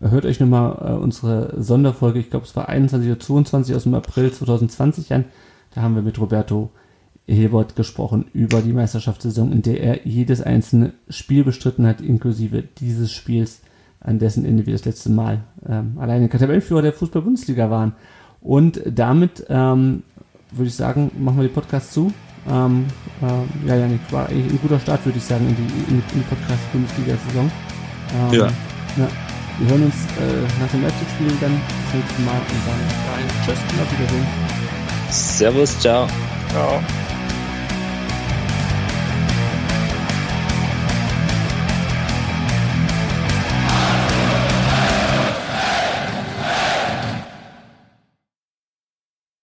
hört 0.00 0.26
euch 0.26 0.40
nochmal 0.40 0.76
äh, 0.80 0.92
unsere 0.92 1.62
Sonderfolge, 1.62 2.18
ich 2.18 2.28
glaube 2.28 2.44
es 2.44 2.54
war 2.54 2.68
21 2.68 3.10
oder 3.10 3.20
22 3.20 3.74
aus 3.74 3.84
dem 3.84 3.94
April 3.94 4.30
2020 4.30 5.14
an. 5.14 5.24
Da 5.74 5.80
haben 5.80 5.94
wir 5.94 6.02
mit 6.02 6.20
Roberto 6.20 6.54
Hilbert 6.54 6.83
gesprochen 7.26 8.26
über 8.34 8.60
die 8.60 8.72
Meisterschaftssaison, 8.72 9.52
in 9.52 9.62
der 9.62 9.80
er 9.80 10.06
jedes 10.06 10.42
einzelne 10.42 10.92
Spiel 11.08 11.44
bestritten 11.44 11.86
hat, 11.86 12.00
inklusive 12.00 12.62
dieses 12.62 13.12
Spiels, 13.12 13.60
an 14.00 14.18
dessen 14.18 14.44
Ende 14.44 14.66
wir 14.66 14.74
das 14.74 14.84
letzte 14.84 15.10
Mal 15.10 15.44
ähm, 15.66 15.96
alleine 15.98 16.28
Tabellenführer 16.28 16.82
der 16.82 16.92
Fußball-Bundesliga 16.92 17.70
waren. 17.70 17.94
Und 18.42 18.82
damit 18.86 19.46
ähm, 19.48 20.02
würde 20.50 20.68
ich 20.68 20.74
sagen, 20.74 21.10
machen 21.18 21.38
wir 21.38 21.48
den 21.48 21.54
Podcast 21.54 21.94
zu. 21.94 22.12
Ähm, 22.46 22.84
äh, 23.22 23.68
ja, 23.68 23.76
ja, 23.76 23.88
war 24.10 24.28
eigentlich 24.28 24.52
ein 24.52 24.58
guter 24.60 24.78
Start, 24.78 25.04
würde 25.06 25.16
ich 25.16 25.24
sagen, 25.24 25.48
in 25.48 25.56
die, 25.56 25.92
in 25.92 26.02
die, 26.02 26.18
die 26.18 26.24
Podcast-Bundesliga-Saison. 26.28 27.50
Ähm, 28.14 28.32
ja. 28.32 28.46
ja. 28.98 29.08
Wir 29.58 29.68
hören 29.70 29.84
uns 29.84 29.94
äh, 29.94 30.60
nach 30.60 30.70
dem 30.70 30.82
Leipzig-Spiel 30.82 31.28
dann 31.40 31.60
das 31.86 31.94
nächste 31.94 32.22
Mal 32.22 32.38
und 32.38 32.60
sagen 32.66 32.84
dahin 33.06 33.28
Tschüss 33.46 33.72
und 33.72 33.80
auf 33.80 33.92
Wiedersehen. 33.92 34.26
Servus, 35.10 35.78
ciao. 35.78 36.06
Ciao. 36.50 37.03